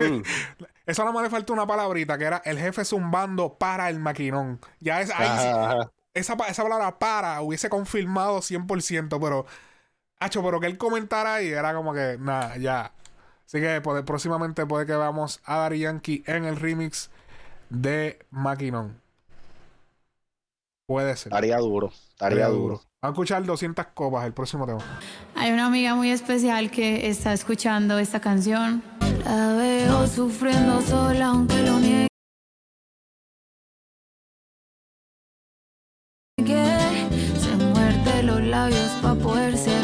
Mm. 0.00 0.20
Eso 0.86 1.02
nada 1.02 1.12
más 1.14 1.22
le 1.22 1.30
falta 1.30 1.52
una 1.52 1.66
palabrita 1.66 2.18
que 2.18 2.24
era 2.24 2.42
el 2.44 2.58
jefe 2.58 2.84
zumbando 2.84 3.56
para 3.58 3.88
el 3.88 3.98
maquinón. 3.98 4.60
Ya 4.80 5.00
es 5.00 5.10
ahí, 5.14 5.78
esa, 6.14 6.36
pa- 6.36 6.48
esa 6.48 6.62
palabra 6.62 6.98
para 6.98 7.40
hubiese 7.42 7.68
confirmado 7.70 8.38
100%, 8.42 9.18
pero, 9.20 9.46
hacho, 10.20 10.42
pero 10.42 10.60
que 10.60 10.66
él 10.66 10.76
comentara 10.78 11.34
ahí 11.36 11.48
era 11.48 11.74
como 11.74 11.92
que, 11.94 12.16
nada, 12.20 12.56
ya. 12.56 12.92
Así 13.46 13.60
que 13.60 13.80
puede- 13.80 14.02
próximamente 14.02 14.66
puede 14.66 14.84
que 14.86 14.94
veamos 14.96 15.40
a 15.44 15.58
Daddy 15.58 15.78
Yankee 15.80 16.22
en 16.26 16.44
el 16.44 16.56
remix 16.56 17.10
de 17.70 18.18
Maquinón. 18.30 19.00
Puede 20.86 21.16
ser. 21.16 21.32
Estaría 21.32 21.58
duro, 21.58 21.92
estaría 22.10 22.46
duro. 22.48 22.80
Vamos 23.00 23.02
a 23.02 23.08
escuchar 23.08 23.44
200 23.44 23.86
copas 23.94 24.24
el 24.26 24.32
próximo 24.32 24.66
tema. 24.66 24.80
Hay 25.36 25.52
una 25.52 25.66
amiga 25.66 25.94
muy 25.94 26.10
especial 26.10 26.70
que 26.70 27.08
está 27.08 27.32
escuchando 27.32 27.98
esta 27.98 28.20
canción. 28.20 28.82
La 29.24 29.52
veo 29.54 30.06
sufriendo 30.06 30.80
sola, 30.82 31.26
aunque 31.26 31.62
lo 31.62 31.78
niegue. 31.78 32.08
Se 36.38 37.56
muerde 37.56 38.22
los 38.22 38.40
labios 38.42 38.90
para 39.02 39.14
poder 39.14 39.56
ser 39.56 39.72
fuerte. 39.72 39.77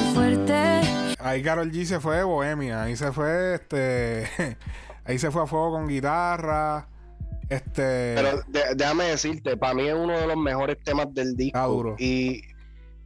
Ahí 1.25 1.43
Carol 1.43 1.71
G 1.73 1.85
se 1.87 2.01
fue 2.01 2.17
de 2.19 2.23
Bohemia. 2.25 2.83
Ahí 2.83 2.97
se 2.97 3.11
fue, 3.13 3.55
este. 3.55 4.29
ahí 5.05 5.19
se 5.19 5.31
fue 5.31 5.43
a 5.43 5.47
fuego 5.47 5.73
con 5.73 5.89
guitarra. 5.89 6.87
Este. 7.49 8.15
Pero 8.15 8.43
de- 8.49 8.75
déjame 8.77 9.05
decirte, 9.05 9.57
para 9.57 9.75
mí 9.75 9.89
es 9.89 9.95
uno 9.95 10.19
de 10.19 10.27
los 10.27 10.37
mejores 10.37 10.77
temas 10.85 11.07
del 11.15 11.35
disco. 11.35 11.59
Ah, 11.59 11.67
duro. 11.67 11.97
Y, 11.99 12.43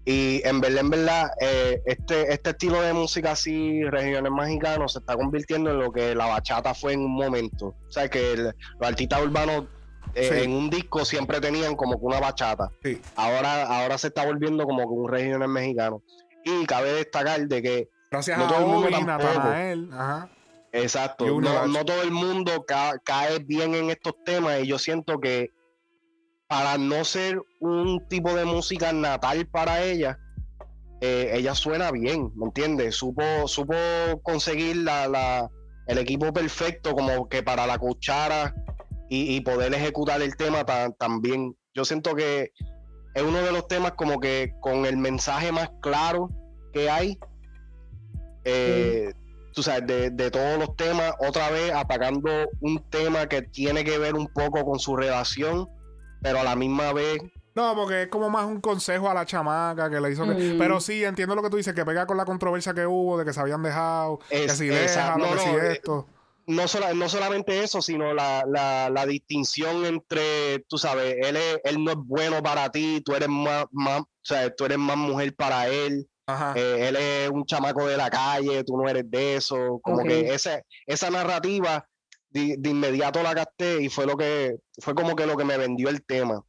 y 0.05 0.41
en 0.45 0.61
verdad, 0.61 0.81
en 0.81 0.91
verdad, 0.91 1.31
eh, 1.41 1.81
este, 1.87 2.33
este 2.33 2.51
estilo 2.51 2.81
de 2.83 2.93
música 2.93 3.33
así, 3.33 3.83
regiones 3.85 4.33
mexicanos, 4.33 4.95
se 4.95 4.99
está 5.01 5.17
convirtiendo 5.17 5.71
en 5.71 5.79
lo 5.79 5.93
que 5.93 6.15
la 6.15 6.27
bachata 6.27 6.75
fue 6.75 6.95
en 6.95 7.01
un 7.01 7.15
momento. 7.15 7.67
O 7.89 7.91
sea, 7.93 8.09
que 8.09 8.33
el- 8.33 8.45
los 8.47 8.55
artistas 8.89 9.23
urbanos 9.23 9.67
eh, 10.15 10.31
Sí. 10.33 10.45
en 10.45 10.53
un 10.53 10.71
disco 10.71 11.05
siempre 11.05 11.41
tenían 11.41 11.77
como 11.77 11.99
que 12.01 12.05
una 12.07 12.19
bachata. 12.19 12.69
sí. 12.83 13.01
Ahora, 13.15 13.65
ahora 13.65 13.97
se 13.99 14.09
está 14.09 14.25
volviendo 14.25 14.65
como 14.65 14.79
que 14.83 14.89
un 14.89 15.09
regiones 15.09 15.49
mexicano. 15.49 16.03
Y 16.45 16.65
cabe 16.67 16.93
destacar 16.95 17.47
de 17.47 17.63
que 17.63 17.89
Gracias 18.11 18.38
No 18.38 18.44
a 18.44 18.49
todo 18.49 18.59
el 18.61 18.66
mundo 18.66 18.87
Obi, 18.87 18.92
tampoco. 18.92 19.23
Natanael. 19.23 19.88
Ajá. 19.92 20.29
Exacto. 20.73 21.25
No, 21.40 21.85
todo 21.85 22.03
el 22.03 22.11
mundo 22.11 22.64
ca- 22.66 22.99
cae 23.05 23.38
bien 23.38 23.75
en 23.75 23.90
estos 23.90 24.14
temas 24.25 24.61
y 24.62 24.66
yo 24.66 24.79
siento 24.79 25.18
que 25.18 25.51
para 26.47 26.79
no 26.79 27.05
ser 27.05 27.40
un 27.61 28.07
tipo 28.09 28.35
de 28.35 28.44
música 28.44 28.92
natal 28.92 29.47
para 29.47 29.83
ella, 29.83 30.18
eh, 31.01 31.31
ella 31.35 31.55
suena 31.55 31.90
bien, 31.90 32.33
¿me 32.37 32.47
entiendes? 32.47 32.97
Supo, 32.97 33.23
supo 33.47 33.75
conseguir 34.23 34.77
la, 34.79 35.07
la- 35.09 35.51
el 35.87 35.99
equipo 35.99 36.33
perfecto 36.33 36.92
como 36.94 37.29
que 37.29 37.42
para 37.42 37.66
la 37.66 37.79
cuchara 37.79 38.55
y, 39.09 39.37
y 39.37 39.40
poder 39.40 39.73
ejecutar 39.75 40.21
el 40.21 40.37
tema 40.37 40.64
tan, 40.64 40.92
tan 40.94 41.21
bien. 41.23 41.57
Yo 41.75 41.85
siento 41.85 42.14
que 42.14 42.51
es 43.14 43.23
uno 43.23 43.38
de 43.38 43.53
los 43.53 43.66
temas 43.68 43.92
como 43.92 44.21
que 44.21 44.53
con 44.61 44.85
el 44.85 44.99
mensaje 44.99 45.51
más 45.51 45.71
claro 45.81 46.29
que 46.75 46.90
hay. 46.90 47.18
Eh, 48.49 49.13
tú 49.53 49.63
sabes, 49.63 49.87
de, 49.87 50.11
de 50.11 50.31
todos 50.31 50.59
los 50.59 50.77
temas, 50.77 51.13
otra 51.21 51.51
vez 51.51 51.73
atacando 51.73 52.31
un 52.61 52.83
tema 52.91 53.29
que 53.29 53.43
tiene 53.43 53.85
que 53.85 53.99
ver 53.99 54.15
un 54.15 54.29
poco 54.29 54.65
con 54.65 54.79
su 54.79 54.97
relación, 54.97 55.69
pero 56.23 56.41
a 56.41 56.45
la 56.45 56.57
misma 56.57 56.93
vez 56.93 57.19
No, 57.55 57.75
porque 57.75 58.03
es 58.03 58.09
como 58.09 58.31
más 58.31 58.45
un 58.47 58.61
consejo 58.61 59.11
a 59.11 59.15
la 59.15 59.27
chamaca 59.27 59.91
que 59.91 60.01
le 60.01 60.13
hizo. 60.13 60.25
que- 60.25 60.55
Mm. 60.55 60.59
Pero 60.59 60.79
sí, 60.81 61.03
entiendo 61.03 61.35
lo 61.35 61.43
que 61.43 61.51
tú 61.51 61.57
dices, 61.57 61.75
que 61.75 61.85
pega 61.85 62.07
con 62.07 62.17
la 62.17 62.25
controversia 62.25 62.73
que 62.73 62.87
hubo, 62.87 63.19
de 63.19 63.25
que 63.25 63.33
se 63.33 63.41
habían 63.41 63.63
dejado, 63.65 64.21
que 64.31 64.45
Es- 64.45 64.53
si 64.59 64.69
esa- 64.69 65.15
déjalo, 65.17 65.25
no, 65.25 65.29
que 65.31 65.35
no, 65.35 65.41
si 65.43 65.49
eh, 65.49 65.73
esto. 65.73 66.07
no, 66.47 66.69
sola- 66.69 66.95
no 66.95 67.09
solamente 67.09 67.65
eso, 67.65 67.83
sino 67.83 68.15
la, 68.15 68.45
la, 68.47 68.91
la 68.91 69.07
distinción 69.07 69.85
entre, 69.87 70.61
tú 70.69 70.79
sabes, 70.79 71.17
él, 71.21 71.37
es- 71.37 71.59
él 71.65 71.83
no 71.83 71.91
es 71.91 71.97
bueno 71.99 72.43
para 72.45 72.71
ti, 72.71 73.03
tú 73.05 73.15
eres 73.17 73.29
más, 73.29 73.65
más, 73.73 74.03
o 74.03 74.09
sea, 74.23 74.55
tú 74.55 74.65
eres 74.65 74.79
más 74.79 74.97
mujer 74.97 75.35
para 75.35 75.67
él, 75.67 76.09
Ajá. 76.29 76.53
eh, 76.57 76.88
él 76.88 76.97
es 76.97 77.31
un 77.31 77.45
chamaco 77.47 77.87
de 77.87 77.97
la 77.97 78.11
calle, 78.11 78.62
tú 78.64 78.77
no 78.77 78.88
eres 78.88 79.11
de 79.11 79.37
eso, 79.37 79.81
como 79.83 80.03
Ok. 80.03 80.09
que 80.09 80.35
ese, 80.35 80.62
esa 80.87 81.11
narrativa 81.11 81.88
de, 82.29 82.57
de 82.59 82.71
inmediato 82.71 83.23
la 83.23 83.33
gasté 83.35 83.83
y 83.83 83.88
fue 83.88 84.05
lo 84.07 84.17
que, 84.17 84.57
fue 84.81 84.95
como 84.95 85.17
que 85.17 85.27
lo 85.27 85.37
que 85.37 85.45
me 85.45 85.57
vendió 85.57 85.88
el 85.88 86.05
tema. 86.05 86.45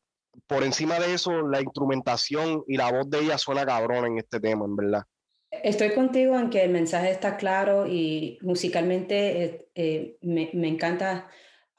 Por 0.48 0.63
encima 0.63 1.00
de 1.00 1.13
eso, 1.13 1.32
la 1.48 1.62
instrumentación 1.62 2.63
y 2.68 2.78
la 2.78 2.92
voz 2.92 3.10
de 3.10 3.20
ella 3.20 3.38
suena 3.38 3.65
cabrón 3.65 4.06
en 4.06 4.18
este 4.18 4.39
tema, 4.39 4.65
en 4.65 4.76
verdad. 4.76 5.04
Estoy 5.52 5.94
contigo 5.94 6.38
en 6.38 6.50
que 6.50 6.63
el 6.63 6.70
mensaje 6.72 7.10
está 7.10 7.36
claro 7.38 7.88
y 7.88 8.38
musicalmente 8.42 9.44
eh, 9.44 9.68
eh, 9.76 10.18
me, 10.22 10.50
me 10.54 10.68
encanta 10.68 11.30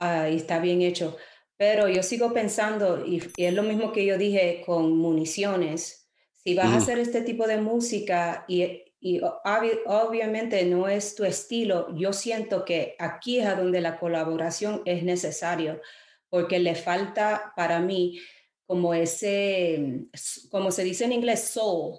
ah, 0.00 0.28
y 0.28 0.36
está 0.36 0.58
bien 0.58 0.82
hecho. 0.82 1.16
Pero 1.56 1.88
yo 1.88 2.02
sigo 2.02 2.32
pensando, 2.32 3.04
y, 3.06 3.22
y 3.36 3.44
es 3.44 3.54
lo 3.54 3.62
mismo 3.62 3.92
que 3.92 4.04
yo 4.06 4.16
dije 4.18 4.62
con 4.64 4.96
municiones, 4.96 5.99
si 6.42 6.54
vas 6.54 6.66
a 6.66 6.68
Ujú. 6.70 6.76
hacer 6.78 6.98
este 6.98 7.22
tipo 7.22 7.46
de 7.46 7.58
música 7.58 8.44
y, 8.48 8.84
y 9.00 9.20
obvi- 9.20 9.80
obviamente 9.86 10.64
no 10.64 10.88
es 10.88 11.14
tu 11.14 11.24
estilo, 11.24 11.94
yo 11.96 12.12
siento 12.12 12.64
que 12.64 12.96
aquí 12.98 13.38
es 13.40 13.46
a 13.46 13.54
donde 13.56 13.80
la 13.80 13.98
colaboración 13.98 14.82
es 14.84 15.02
necesario, 15.02 15.80
porque 16.28 16.58
le 16.58 16.74
falta 16.74 17.52
para 17.56 17.80
mí 17.80 18.18
como 18.66 18.94
ese, 18.94 20.06
como 20.50 20.70
se 20.70 20.84
dice 20.84 21.04
en 21.04 21.12
inglés, 21.12 21.42
soul. 21.48 21.98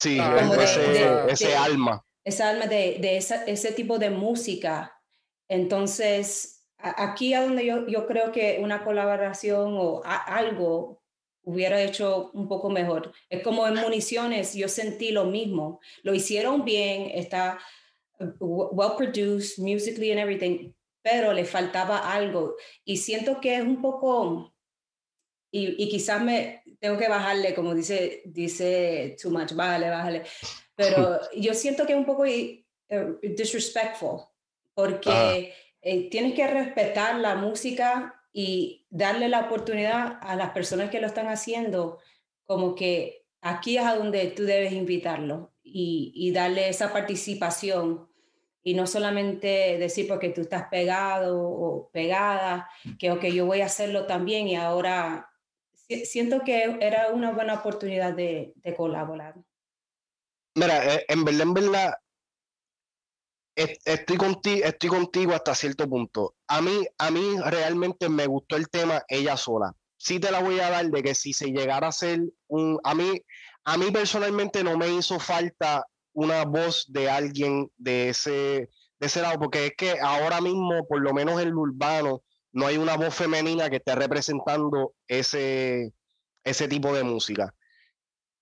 Sí, 0.00 0.18
Ah, 0.20 0.36
Como 0.38 0.54
de- 0.54 0.64
ese, 0.64 0.80
de- 0.80 1.32
ese 1.32 1.48
de- 1.48 1.56
alma. 1.56 2.04
esa 2.24 2.50
alma 2.50 2.66
de, 2.66 2.98
de 3.00 3.16
esa- 3.16 3.44
ese 3.46 3.72
tipo 3.72 3.98
de 3.98 4.10
música. 4.10 4.94
Entonces, 5.48 6.66
aquí 6.78 7.34
a 7.34 7.42
donde 7.42 7.64
yo, 7.66 7.86
yo 7.88 8.06
creo 8.06 8.30
que 8.30 8.58
una 8.62 8.84
colaboración 8.84 9.76
o 9.78 10.02
a- 10.04 10.22
algo 10.36 11.02
hubiera 11.48 11.80
hecho 11.82 12.30
un 12.34 12.46
poco 12.46 12.68
mejor. 12.68 13.12
Es 13.30 13.42
como 13.42 13.66
en 13.66 13.76
municiones, 13.76 14.52
yo 14.54 14.68
sentí 14.68 15.12
lo 15.12 15.24
mismo. 15.24 15.80
Lo 16.02 16.14
hicieron 16.14 16.62
bien, 16.64 17.10
está 17.14 17.58
well 18.38 18.96
produced, 18.96 19.58
musically 19.58 20.10
and 20.10 20.20
everything, 20.20 20.74
pero 21.02 21.32
le 21.32 21.46
faltaba 21.46 22.12
algo. 22.12 22.56
Y 22.84 22.98
siento 22.98 23.40
que 23.40 23.56
es 23.56 23.62
un 23.62 23.80
poco, 23.80 24.52
y, 25.50 25.82
y 25.82 25.88
quizás 25.88 26.20
me 26.20 26.62
tengo 26.80 26.98
que 26.98 27.08
bajarle, 27.08 27.54
como 27.54 27.74
dice, 27.74 28.20
dice 28.26 29.16
too 29.20 29.30
much, 29.30 29.54
bájale, 29.54 29.88
bájale. 29.88 30.24
Pero 30.74 31.18
yo 31.34 31.54
siento 31.54 31.86
que 31.86 31.94
es 31.94 31.98
un 31.98 32.04
poco 32.04 32.26
eh, 32.26 32.64
disrespectful, 33.22 34.20
porque 34.74 35.54
eh, 35.80 36.10
tienes 36.10 36.34
que 36.34 36.46
respetar 36.46 37.16
la 37.16 37.36
música 37.36 38.14
y 38.34 38.77
darle 38.90 39.28
la 39.28 39.40
oportunidad 39.40 40.18
a 40.20 40.36
las 40.36 40.50
personas 40.50 40.90
que 40.90 41.00
lo 41.00 41.06
están 41.06 41.28
haciendo, 41.28 41.98
como 42.44 42.74
que 42.74 43.26
aquí 43.40 43.76
es 43.78 43.84
a 43.84 43.96
donde 43.96 44.26
tú 44.28 44.44
debes 44.44 44.72
invitarlo 44.72 45.52
y, 45.62 46.12
y 46.14 46.32
darle 46.32 46.68
esa 46.68 46.92
participación. 46.92 48.08
Y 48.62 48.74
no 48.74 48.86
solamente 48.86 49.78
decir 49.78 50.06
porque 50.08 50.30
tú 50.30 50.42
estás 50.42 50.68
pegado 50.70 51.40
o 51.40 51.90
pegada, 51.90 52.68
que 52.98 53.10
ok, 53.10 53.24
yo 53.26 53.46
voy 53.46 53.60
a 53.62 53.66
hacerlo 53.66 54.06
también 54.06 54.48
y 54.48 54.56
ahora 54.56 55.30
si- 55.72 56.04
siento 56.04 56.40
que 56.40 56.76
era 56.80 57.08
una 57.12 57.32
buena 57.32 57.54
oportunidad 57.54 58.12
de, 58.14 58.52
colaborar. 58.76 59.34
Mira, 60.54 60.94
eh, 60.94 61.04
en 61.08 61.24
verdad, 61.24 61.42
en 61.42 61.54
verdad, 61.54 61.94
estoy 63.84 64.16
contigo, 64.16 64.64
estoy 64.64 64.88
contigo 64.88 65.34
hasta 65.34 65.54
cierto 65.54 65.88
punto. 65.88 66.34
A 66.46 66.60
mí, 66.60 66.86
a 66.98 67.10
mí 67.10 67.36
realmente 67.44 68.08
me 68.08 68.26
gustó 68.26 68.56
el 68.56 68.68
tema 68.68 69.02
ella 69.08 69.36
sola. 69.36 69.72
Sí 69.96 70.20
te 70.20 70.30
la 70.30 70.40
voy 70.40 70.60
a 70.60 70.70
dar 70.70 70.86
de 70.86 71.02
que 71.02 71.14
si 71.14 71.32
se 71.32 71.48
llegara 71.48 71.86
a 71.86 71.90
hacer 71.90 72.20
un, 72.46 72.78
a 72.84 72.94
mí, 72.94 73.20
a 73.64 73.76
mí 73.76 73.90
personalmente 73.90 74.62
no 74.62 74.78
me 74.78 74.88
hizo 74.88 75.18
falta 75.18 75.84
una 76.12 76.44
voz 76.44 76.86
de 76.88 77.10
alguien 77.10 77.70
de 77.76 78.10
ese, 78.10 78.30
de 78.30 79.06
ese 79.06 79.22
lado, 79.22 79.38
porque 79.40 79.66
es 79.66 79.72
que 79.76 79.98
ahora 80.00 80.40
mismo, 80.40 80.86
por 80.86 81.00
lo 81.00 81.12
menos 81.12 81.40
en 81.40 81.50
lo 81.50 81.62
urbano, 81.62 82.22
no 82.52 82.66
hay 82.66 82.76
una 82.76 82.96
voz 82.96 83.14
femenina 83.14 83.68
que 83.68 83.76
esté 83.76 83.94
representando 83.94 84.94
ese, 85.06 85.92
ese 86.44 86.68
tipo 86.68 86.94
de 86.94 87.02
música. 87.02 87.54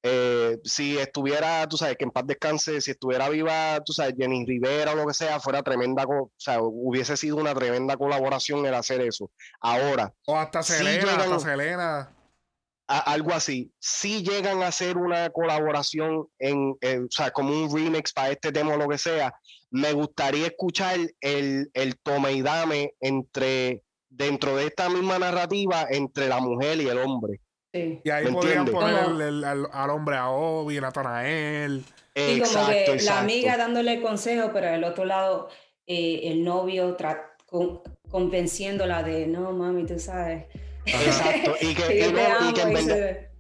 Eh, 0.03 0.59
si 0.63 0.99
estuviera, 0.99 1.67
tú 1.69 1.77
sabes, 1.77 1.97
que 1.97 2.05
en 2.05 2.11
paz 2.13 2.25
descanse, 2.27 2.81
si 2.81 2.93
estuviera 2.93 3.29
viva, 3.29 3.81
tú 3.85 3.93
sabes, 3.93 4.15
Jenny 4.17 4.45
Rivera 4.47 4.93
o 4.93 4.95
lo 4.97 5.07
que 5.07 5.15
sea, 5.15 5.41
fuera 5.41 5.63
tremenda, 5.63 6.05
o 6.07 6.31
sea, 6.37 6.61
hubiese 6.61 7.17
sido 7.17 7.37
una 7.37 7.55
tremenda 7.55 7.97
colaboración 7.97 8.65
el 8.67 8.75
hacer 8.75 9.01
eso. 9.01 9.31
Ahora, 9.61 10.13
O 10.27 10.37
hasta 10.37 10.63
Selena, 10.63 11.01
llegan- 11.01 11.21
hasta 11.21 11.39
Selena. 11.41 12.13
a- 12.89 12.99
algo 13.13 13.33
así, 13.33 13.73
si 13.81 14.23
llegan 14.23 14.63
a 14.63 14.69
hacer 14.69 14.97
una 14.97 15.29
colaboración 15.31 16.29
en, 16.39 16.77
en, 16.83 17.05
o 17.05 17.09
sea, 17.11 17.33
como 17.33 17.51
un 17.53 17.75
remix 17.75 18.13
para 18.13 18.31
este 18.31 18.53
tema 18.53 18.75
o 18.75 18.77
lo 18.77 18.87
que 18.89 18.99
sea, 18.99 19.35
me 19.71 19.93
gustaría 19.93 20.47
escuchar 20.47 20.97
el, 21.21 21.69
el 21.75 21.99
tome 21.99 22.33
y 22.33 22.43
dame 22.43 22.95
entre, 23.01 23.83
dentro 24.09 24.55
de 24.57 24.67
esta 24.67 24.89
misma 24.89 25.19
narrativa, 25.19 25.85
entre 25.91 26.29
la 26.29 26.39
mujer 26.39 26.81
y 26.81 26.89
el 26.89 26.99
hombre. 26.99 27.41
Sí. 27.77 28.01
Y 28.05 28.11
ahí 28.11 28.25
¿Me 28.25 28.33
podrían 28.33 28.59
entiendes? 28.67 28.75
poner 28.75 29.05
Como- 29.05 29.17
el- 29.17 29.23
el- 29.23 29.45
al, 29.45 29.69
al 29.73 29.91
hombre 29.91 30.17
a 30.17 30.31
Obi, 30.31 30.81
Natanael. 30.81 31.85
Sí, 32.15 32.23
como 32.23 32.37
Exacto, 32.37 32.71
que 32.73 32.87
la 32.87 32.95
exacto. 32.95 33.21
amiga 33.21 33.57
dándole 33.57 34.01
consejo, 34.01 34.51
pero 34.53 34.69
al 34.69 34.85
otro 34.85 35.05
lado 35.05 35.49
eh, 35.87 36.21
el 36.33 36.43
novio 36.45 36.97
tra- 36.97 37.27
con- 37.47 37.81
convenciéndola 38.11 39.03
de, 39.03 39.27
no, 39.27 39.53
mami, 39.53 39.85
tú 39.87 39.99
sabes. 39.99 40.47
Exacto, 40.87 41.55
y 41.61 41.75
que, 41.75 41.83
que 41.89 42.09
y 42.09 42.12
no- 42.12 42.19
y 42.19 42.25
amo", 42.25 42.55
que 42.55 42.62
en 42.62 42.71
y 42.71 42.75
verdad, 42.75 42.97
se- 42.97 43.31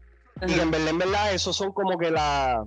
Y 0.54 0.60
en 0.60 0.70
verdad, 0.70 0.88
en 0.88 0.98
verdad, 0.98 1.32
esos 1.34 1.56
son 1.56 1.72
como 1.72 1.96
que 1.96 2.10
la, 2.10 2.62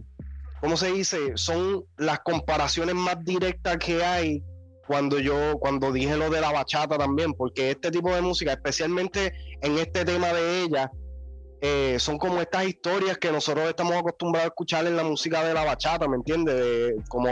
¿cómo 0.60 0.76
se 0.76 0.92
dice? 0.92 1.18
Son 1.36 1.86
las 1.98 2.20
comparaciones 2.22 2.96
más 2.96 3.24
directas 3.24 3.78
que 3.78 4.04
hay 4.04 4.44
cuando 4.88 5.20
yo, 5.20 5.54
cuando 5.60 5.92
dije 5.92 6.18
lo 6.18 6.32
de 6.32 6.42
la 6.42 6.52
bachata 6.52 6.98
también, 6.98 7.34
porque 7.34 7.70
este 7.72 7.92
tipo 7.92 8.14
de 8.16 8.22
música, 8.22 8.54
especialmente 8.54 9.32
en 9.62 9.78
este 9.78 10.04
tema 10.04 10.34
de 10.34 10.64
ella, 10.64 10.90
eh, 11.62 11.98
son 12.00 12.18
como 12.18 12.40
estas 12.42 12.66
historias 12.68 13.18
que 13.18 13.32
nosotros 13.32 13.68
estamos 13.68 13.94
acostumbrados 13.94 14.46
a 14.46 14.50
escuchar 14.50 14.86
en 14.88 14.96
la 14.96 15.04
música 15.04 15.44
de 15.44 15.54
la 15.54 15.66
bachata, 15.66 16.08
¿me 16.08 16.16
entiendes? 16.16 16.56
De- 16.56 16.96
como 17.10 17.30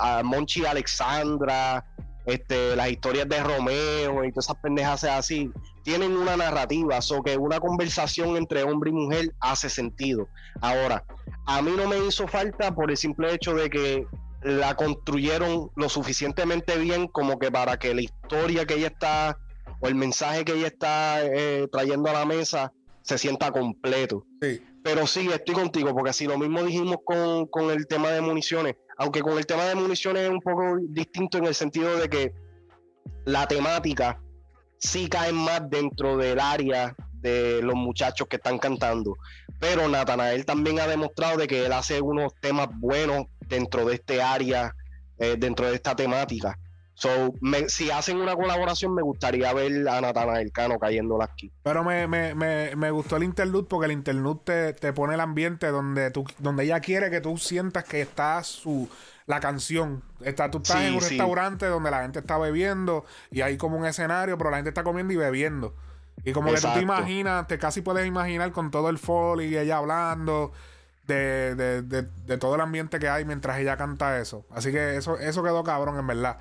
a 0.00 0.22
Monchi 0.22 0.62
y 0.62 0.66
Alexandra, 0.66 1.84
este, 2.26 2.74
las 2.76 2.90
historias 2.90 3.28
de 3.28 3.42
Romeo 3.42 4.24
y 4.24 4.30
todas 4.32 4.46
esas 4.46 4.56
pendejas 4.62 5.04
así 5.04 5.50
tienen 5.82 6.16
una 6.16 6.36
narrativa, 6.36 6.98
o 7.10 7.22
que 7.22 7.36
una 7.36 7.60
conversación 7.60 8.36
entre 8.36 8.62
hombre 8.62 8.90
y 8.90 8.94
mujer 8.94 9.34
hace 9.40 9.68
sentido. 9.68 10.28
Ahora, 10.62 11.04
a 11.46 11.60
mí 11.60 11.72
no 11.76 11.86
me 11.86 11.98
hizo 11.98 12.26
falta 12.26 12.74
por 12.74 12.90
el 12.90 12.96
simple 12.96 13.34
hecho 13.34 13.54
de 13.54 13.68
que 13.68 14.06
la 14.42 14.74
construyeron 14.74 15.70
lo 15.74 15.88
suficientemente 15.88 16.76
bien 16.78 17.08
como 17.08 17.38
que 17.38 17.50
para 17.50 17.78
que 17.78 17.94
la 17.94 18.02
historia 18.02 18.66
que 18.66 18.74
ella 18.74 18.88
está 18.88 19.38
o 19.80 19.88
el 19.88 19.94
mensaje 19.94 20.44
que 20.44 20.52
ella 20.52 20.68
está 20.68 21.22
eh, 21.24 21.66
trayendo 21.72 22.08
a 22.08 22.12
la 22.14 22.24
mesa 22.24 22.72
se 23.04 23.18
sienta 23.18 23.52
completo. 23.52 24.26
Sí. 24.40 24.62
Pero 24.82 25.06
sí, 25.06 25.28
estoy 25.32 25.54
contigo, 25.54 25.94
porque 25.94 26.12
si 26.12 26.26
lo 26.26 26.38
mismo 26.38 26.62
dijimos 26.62 26.96
con, 27.04 27.46
con 27.46 27.70
el 27.70 27.86
tema 27.86 28.10
de 28.10 28.20
municiones, 28.20 28.76
aunque 28.98 29.20
con 29.20 29.38
el 29.38 29.46
tema 29.46 29.64
de 29.64 29.74
municiones 29.74 30.24
es 30.24 30.30
un 30.30 30.40
poco 30.40 30.78
distinto 30.88 31.38
en 31.38 31.46
el 31.46 31.54
sentido 31.54 31.96
de 31.96 32.08
que 32.08 32.32
la 33.24 33.46
temática 33.46 34.20
sí 34.78 35.08
cae 35.08 35.32
más 35.32 35.68
dentro 35.68 36.16
del 36.16 36.40
área 36.40 36.94
de 37.12 37.62
los 37.62 37.74
muchachos 37.74 38.26
que 38.28 38.36
están 38.36 38.58
cantando. 38.58 39.16
Pero 39.60 39.88
Natanael 39.88 40.44
también 40.44 40.80
ha 40.80 40.86
demostrado 40.86 41.38
de 41.38 41.46
que 41.46 41.66
él 41.66 41.72
hace 41.72 42.00
unos 42.00 42.34
temas 42.40 42.68
buenos 42.78 43.26
dentro 43.48 43.84
de 43.86 43.94
este 43.94 44.22
área, 44.22 44.74
eh, 45.18 45.36
dentro 45.38 45.68
de 45.68 45.74
esta 45.74 45.94
temática. 45.94 46.58
So, 46.94 47.34
me- 47.40 47.68
si 47.68 47.90
hacen 47.90 48.18
una 48.20 48.36
colaboración, 48.36 48.94
me 48.94 49.02
gustaría 49.02 49.52
ver 49.52 49.88
a 49.88 50.00
Natanael 50.00 50.52
Cano 50.52 50.78
cayéndola 50.78 51.24
aquí. 51.24 51.50
Pero 51.62 51.82
me, 51.82 52.06
me, 52.06 52.34
me, 52.34 52.76
me 52.76 52.90
gustó 52.90 53.16
el 53.16 53.24
interlude 53.24 53.66
porque 53.68 53.86
el 53.86 53.92
interlude 53.92 54.40
te, 54.44 54.72
te 54.74 54.92
pone 54.92 55.14
el 55.14 55.20
ambiente 55.20 55.68
donde 55.68 56.10
tú, 56.10 56.24
donde 56.38 56.64
ella 56.64 56.80
quiere 56.80 57.10
que 57.10 57.20
tú 57.20 57.36
sientas 57.36 57.84
que 57.84 58.00
está 58.02 58.42
su 58.44 58.88
la 59.26 59.40
canción. 59.40 60.02
Está, 60.20 60.50
tú 60.50 60.58
estás 60.58 60.80
Sí, 60.80 60.86
en 60.86 60.94
un 60.94 61.00
sí. 61.00 61.08
restaurante 61.08 61.66
donde 61.66 61.90
la 61.90 62.02
gente 62.02 62.20
está 62.20 62.38
bebiendo 62.38 63.04
y 63.30 63.40
hay 63.40 63.56
como 63.56 63.76
un 63.76 63.86
escenario, 63.86 64.36
pero 64.38 64.50
la 64.50 64.56
gente 64.58 64.68
está 64.70 64.84
comiendo 64.84 65.12
y 65.14 65.16
bebiendo. 65.16 65.74
Y 66.24 66.32
como 66.32 66.52
que 66.52 66.60
tú 66.60 66.68
te 66.72 66.80
imaginas, 66.80 67.46
te 67.48 67.58
casi 67.58 67.80
puedes 67.80 68.06
imaginar 68.06 68.52
con 68.52 68.70
todo 68.70 68.88
el 68.88 68.98
foley 68.98 69.48
y 69.48 69.56
ella 69.58 69.78
hablando 69.78 70.52
de, 71.06 71.54
de, 71.54 71.82
de, 71.82 72.02
de 72.02 72.38
todo 72.38 72.54
el 72.54 72.60
ambiente 72.60 72.98
que 72.98 73.08
hay 73.08 73.24
mientras 73.24 73.58
ella 73.58 73.76
canta 73.76 74.18
eso. 74.20 74.44
Así 74.50 74.70
que 74.70 74.96
eso, 74.96 75.18
eso 75.18 75.42
quedó 75.42 75.64
cabrón, 75.64 75.98
en 75.98 76.06
verdad. 76.06 76.38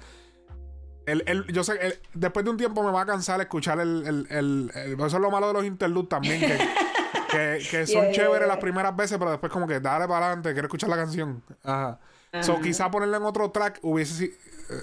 El, 1.05 1.23
el- 1.27 1.47
yo 1.47 1.63
sé, 1.63 1.73
el- 1.81 1.99
después 2.13 2.45
de 2.45 2.51
un 2.51 2.57
tiempo 2.57 2.83
me 2.83 2.91
va 2.91 3.01
a 3.01 3.05
cansar 3.05 3.39
escuchar 3.41 3.79
el, 3.79 4.05
el, 4.07 4.27
el- 4.29 4.71
el- 4.75 4.93
Eso 4.93 5.05
es 5.05 5.13
lo 5.21 5.29
malo 5.31 5.47
de 5.47 5.53
los 5.53 5.65
interludes 5.65 6.09
también. 6.09 6.39
Que, 6.41 6.57
que, 7.31 7.67
que 7.69 7.87
son 7.87 8.03
Yeah, 8.03 8.11
chéveres 8.11 8.39
yeah. 8.39 8.47
las 8.47 8.57
primeras 8.57 8.95
veces, 8.95 9.17
pero 9.17 9.31
después 9.31 9.51
como 9.51 9.67
que 9.67 9.79
dale 9.79 10.07
para 10.07 10.27
adelante, 10.27 10.53
quiero 10.53 10.67
escuchar 10.67 10.89
la 10.89 10.95
canción. 10.97 11.43
Ajá. 11.63 11.99
So, 12.41 12.53
Ajá. 12.53 12.61
quizá 12.61 12.89
ponerle 12.89 13.17
en 13.17 13.23
otro 13.23 13.51
track 13.51 13.79
hubiese 13.83 14.25
eh, 14.25 14.31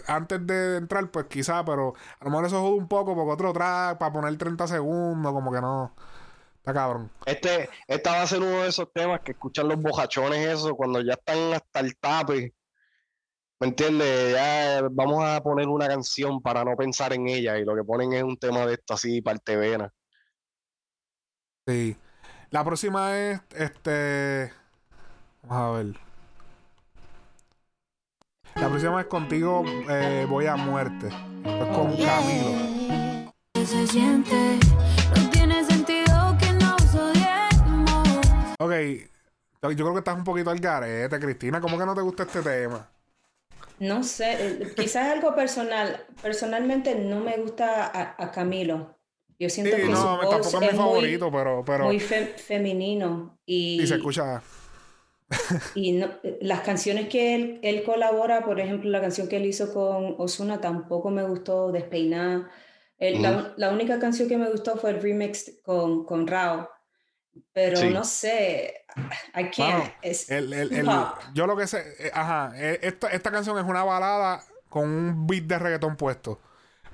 antes 0.07 0.47
de 0.47 0.77
entrar, 0.77 1.11
pues 1.11 1.27
quizá, 1.27 1.65
pero 1.65 1.95
a 2.21 2.25
lo 2.25 2.31
mejor 2.31 2.47
eso 2.47 2.61
jode 2.61 2.77
un 2.79 2.87
poco 2.87 3.15
porque 3.15 3.33
otro 3.33 3.53
track 3.53 3.99
para 3.99 4.13
poner 4.13 4.37
30 4.37 4.67
segundos, 4.69 5.33
como 5.33 5.51
que 5.53 5.61
no. 5.61 5.95
Está 6.59 6.75
cabrón. 6.75 7.11
Este, 7.25 7.71
esta 7.89 8.11
va 8.13 8.23
a 8.23 8.27
ser 8.27 8.39
uno 8.41 8.63
de 8.63 8.69
esos 8.69 8.93
temas 8.93 9.21
que 9.21 9.33
escuchan 9.33 9.67
los 9.67 9.81
bojachones 9.81 10.47
eso 10.47 10.75
cuando 10.77 11.01
ya 11.01 11.15
están 11.15 11.55
hasta 11.55 11.81
el 11.81 11.97
tape. 11.97 12.53
¿Me 13.61 13.67
entiendes? 13.67 14.33
Ya 14.33 14.89
vamos 14.91 15.23
a 15.23 15.43
poner 15.43 15.69
una 15.69 15.87
canción 15.87 16.41
para 16.41 16.65
no 16.65 16.75
pensar 16.77 17.13
en 17.13 17.29
ella 17.29 17.59
y 17.59 17.65
lo 17.67 17.77
que 17.77 17.85
ponen 17.85 18.15
es 18.15 18.23
un 18.23 18.39
tema 18.39 18.65
de 18.65 18.73
esto 18.73 18.95
así, 18.95 19.21
parte 19.21 19.55
vena. 19.55 19.93
Sí. 21.67 21.95
La 22.49 22.65
próxima 22.65 23.19
es 23.19 23.41
este. 23.55 24.51
Vamos 25.43 25.57
a 25.59 25.71
ver. 25.77 25.97
La 28.55 28.69
próxima 28.71 29.01
es 29.03 29.07
contigo 29.09 29.63
eh, 29.91 30.27
voy 30.27 30.47
a 30.47 30.57
muerte. 30.57 31.09
Es 31.09 31.77
con 31.77 31.95
Camilo. 31.99 33.31
¿Qué 33.53 33.67
se 33.67 33.87
siente? 33.87 34.59
No 35.17 35.31
tiene 35.31 35.63
sentido 35.67 36.35
que 36.41 36.51
nos 36.55 36.95
odiemos. 36.95 38.09
Ok. 38.59 38.73
Yo 39.63 39.77
creo 39.77 39.93
que 39.93 39.99
estás 39.99 40.17
un 40.17 40.25
poquito 40.25 40.49
al 40.49 40.61
garete, 40.61 41.21
Cristina. 41.21 41.61
¿Cómo 41.61 41.79
que 41.79 41.85
no 41.85 41.95
te 41.95 42.01
gusta 42.01 42.23
este 42.23 42.41
tema? 42.41 42.89
No 43.81 44.05
sé, 44.05 44.63
eh, 44.63 44.75
quizás 44.77 45.09
algo 45.11 45.35
personal. 45.35 46.07
Personalmente 46.23 46.95
no 46.95 47.21
me 47.21 47.37
gusta 47.39 47.87
a, 47.87 48.15
a 48.23 48.31
Camilo. 48.31 48.99
Yo 49.39 49.49
siento 49.51 49.77
Sí, 49.77 49.83
que 49.83 49.97
su 49.97 50.09
voz 50.21 50.29
tampoco 50.29 50.57
es 50.59 50.61
mi 50.61 50.67
es 50.69 50.75
muy, 50.75 50.77
favorito, 50.77 51.31
pero, 51.33 51.65
pero 51.65 51.85
muy 51.85 52.01
fe- 52.01 52.35
femenino 52.39 53.41
y, 53.47 53.83
y 53.83 53.87
se 53.87 53.95
escucha. 53.97 54.43
y 55.75 55.93
no- 55.93 56.11
las 56.41 56.61
canciones 56.63 57.09
que 57.09 57.35
él, 57.35 57.61
él 57.63 57.83
colabora, 57.85 58.45
por 58.45 58.61
ejemplo, 58.61 58.91
la 58.91 59.01
canción 59.01 59.29
que 59.29 59.37
él 59.37 59.47
hizo 59.47 59.73
con 59.73 60.17
Ozuna 60.19 60.61
tampoco 60.61 61.11
me 61.11 61.23
gustó, 61.25 61.73
Despeinada. 61.73 62.51
El- 62.99 63.23
la, 63.23 63.55
la 63.57 63.71
única 63.73 63.99
canción 63.99 64.29
que 64.29 64.37
me 64.39 64.51
gustó 64.51 64.77
fue 64.77 64.91
el 64.91 65.01
remix 65.03 65.61
con, 65.63 66.05
con 66.05 66.27
Rao, 66.27 66.69
pero 67.53 67.77
Sí. 67.77 67.91
no 67.91 68.05
sé, 68.05 68.85
I 69.35 69.51
can't. 69.51 69.93
Es 70.03 70.31
El, 70.31 70.53
el- 70.53 70.87
yo 71.35 71.47
lo 71.47 71.57
que 71.57 71.67
sé, 71.67 71.85
eh, 71.99 72.11
ajá, 72.15 72.53
eh, 72.57 72.79
esta, 72.83 73.09
esta 73.09 73.31
canción 73.31 73.59
es 73.59 73.65
una 73.65 73.85
balada 73.85 74.43
con 74.69 74.89
un 74.89 75.27
beat 75.27 75.45
de 75.45 75.59
reggaetón 75.59 75.97
puesto. 75.97 76.41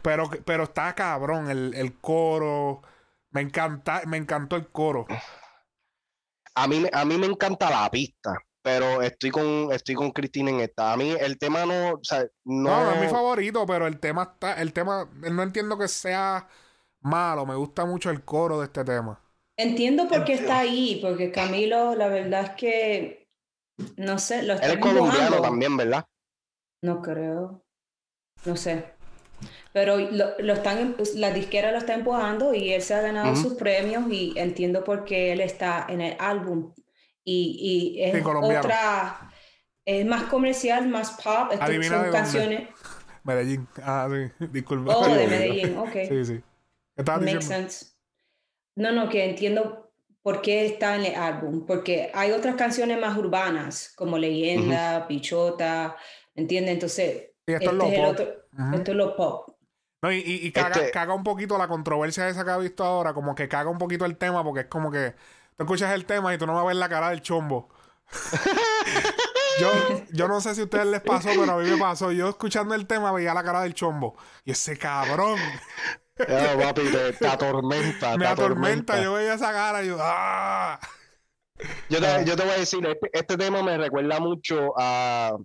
Pero, 0.02 0.30
pero 0.44 0.64
está 0.64 0.94
cabrón 0.94 1.50
el, 1.50 1.74
el 1.74 1.98
coro. 2.00 2.82
Me 3.30 3.40
encanta, 3.40 4.02
me 4.06 4.16
encantó 4.16 4.56
el 4.56 4.68
coro. 4.68 5.06
A 6.54 6.66
mí, 6.68 6.80
me- 6.80 6.90
a 6.92 7.04
mí 7.04 7.18
me 7.18 7.26
encanta 7.26 7.68
la 7.70 7.90
pista, 7.90 8.36
pero 8.62 9.02
estoy 9.02 9.30
con, 9.30 9.68
estoy 9.72 9.94
con 9.94 10.10
Cristina 10.12 10.50
en 10.50 10.60
esta. 10.60 10.92
A 10.92 10.96
mí 10.96 11.14
el 11.18 11.38
tema 11.38 11.66
no, 11.66 11.92
o 11.94 12.00
sea, 12.02 12.20
no, 12.44 12.70
No, 12.70 12.84
no 12.84 12.92
es 12.92 13.00
mi 13.02 13.08
favorito, 13.08 13.66
pero 13.66 13.86
el 13.86 13.98
tema 14.00 14.22
está, 14.34 14.54
el 14.60 14.72
tema, 14.72 15.08
no 15.12 15.42
entiendo 15.42 15.76
que 15.78 15.88
sea 15.88 16.48
malo. 17.00 17.44
Me 17.46 17.54
gusta 17.56 17.84
mucho 17.84 18.10
el 18.10 18.24
coro 18.24 18.58
de 18.60 18.66
este 18.66 18.84
tema. 18.84 19.20
Entiendo 19.58 20.06
por 20.08 20.24
qué 20.24 20.34
está 20.34 20.58
ahí, 20.58 20.98
porque 21.00 21.30
Camilo, 21.30 21.94
la 21.94 22.08
verdad 22.08 22.42
es 22.42 22.50
que, 22.50 23.28
no 23.96 24.18
sé, 24.18 24.42
lo 24.42 24.52
Él 24.54 24.58
está 24.60 24.72
es 24.74 24.78
colombiano 24.78 25.40
también, 25.40 25.76
¿verdad? 25.76 26.06
No 26.82 27.00
creo. 27.00 27.64
No 28.44 28.56
sé. 28.56 28.84
Pero 29.72 29.98
lo, 29.98 30.38
lo 30.38 30.52
están, 30.54 30.94
pues, 30.94 31.14
la 31.14 31.30
disquera 31.30 31.72
lo 31.72 31.78
está 31.78 31.94
empujando 31.94 32.54
y 32.54 32.72
él 32.72 32.82
se 32.82 32.94
ha 32.94 33.00
ganado 33.00 33.32
Ujú. 33.32 33.42
sus 33.42 33.54
premios 33.54 34.04
y 34.10 34.34
entiendo 34.36 34.84
por 34.84 35.04
qué 35.04 35.32
él 35.32 35.40
está 35.40 35.86
en 35.88 36.00
el 36.00 36.16
álbum. 36.18 36.72
Y, 37.24 37.94
y 37.96 38.02
es 38.02 38.14
Sí, 38.14 38.22
otra, 38.24 39.30
es 39.84 40.06
más 40.06 40.24
comercial, 40.24 40.88
más 40.88 41.12
pop. 41.12 41.52
Adivina 41.60 42.04
son 42.04 42.12
canciones. 42.12 42.68
Medellín. 43.24 43.68
Ah, 43.82 44.08
sí. 44.10 44.46
Disculpa. 44.52 44.96
Oh, 44.96 45.08
de. 45.08 45.26
Medellín, 45.26 45.76
ok. 45.78 45.92
Sí, 46.08 46.24
sí. 46.24 46.42
¿Qué 46.94 47.02
estabas 47.02 47.22
Makes 47.22 47.44
sense. 47.44 47.95
No, 48.76 48.92
no, 48.92 49.08
que 49.08 49.24
entiendo 49.24 49.90
por 50.22 50.42
qué 50.42 50.66
está 50.66 50.96
en 50.96 51.04
el 51.06 51.14
álbum, 51.14 51.66
porque 51.66 52.10
hay 52.14 52.32
otras 52.32 52.56
canciones 52.56 52.98
más 53.00 53.16
urbanas, 53.16 53.92
como 53.96 54.18
Leyenda, 54.18 55.06
Pichota, 55.08 55.96
¿entiendes? 56.34 56.74
Entonces, 56.74 57.30
Sí, 57.46 57.52
esto 57.54 57.70
es 57.70 57.76
lo 57.76 57.84
este 57.84 57.94
es 57.96 57.98
el 58.00 58.04
pop. 58.04 58.12
otro, 58.12 58.76
esto 58.76 58.90
es 58.90 58.96
lo 58.96 59.16
pop. 59.16 59.50
No, 60.02 60.12
y, 60.12 60.16
y- 60.18 60.46
y 60.46 60.52
caga, 60.52 60.76
Este- 60.76 60.90
caga 60.90 61.14
un 61.14 61.24
poquito 61.24 61.56
la 61.58 61.68
controversia 61.68 62.28
esa 62.28 62.44
que 62.44 62.50
ha 62.50 62.56
visto 62.58 62.84
ahora, 62.84 63.14
como 63.14 63.34
que 63.34 63.48
caga 63.48 63.70
un 63.70 63.78
poquito 63.78 64.04
el 64.04 64.16
tema, 64.16 64.42
porque 64.44 64.60
es 64.62 64.66
como 64.66 64.90
que 64.90 65.14
tú 65.56 65.62
escuchas 65.64 65.92
el 65.94 66.04
tema 66.04 66.34
y 66.34 66.38
tú 66.38 66.46
no 66.46 66.54
vas 66.54 66.64
a 66.64 66.66
ver 66.66 66.76
la 66.76 66.88
cara 66.88 67.10
del 67.10 67.22
chombo. 67.22 67.68
yo, 69.60 69.70
yo 70.12 70.28
no 70.28 70.40
sé 70.40 70.54
si 70.54 70.60
a 70.60 70.64
ustedes 70.64 70.86
les 70.86 71.00
pasó, 71.00 71.28
pero 71.30 71.52
a 71.52 71.56
mí 71.58 71.70
me 71.70 71.76
pasó. 71.78 72.12
Yo 72.12 72.28
escuchando 72.28 72.74
el 72.74 72.86
tema 72.86 73.10
veía 73.12 73.32
la 73.34 73.42
cara 73.42 73.62
del 73.62 73.74
chombo. 73.74 74.16
Y 74.44 74.50
ese 74.52 74.76
cabrón 74.76 75.38
Ya, 76.18 76.56
papi, 76.58 76.82
te, 76.90 77.12
te 77.12 77.26
atormenta, 77.26 78.12
me 78.16 78.24
te 78.24 78.30
atormenta. 78.30 79.02
Yo 79.02 79.14
veía 79.14 79.34
esa 79.34 79.52
cara 79.52 79.84
y 79.84 79.88
yo, 79.88 79.98
¡ah! 80.00 80.80
Yo 81.88 82.00
te, 82.00 82.24
yo 82.24 82.36
te 82.36 82.42
voy 82.42 82.52
a 82.52 82.58
decir, 82.58 82.86
este, 82.86 83.10
este 83.12 83.36
tema 83.36 83.62
me 83.62 83.78
recuerda 83.78 84.20
mucho 84.20 84.72
a 84.76 85.36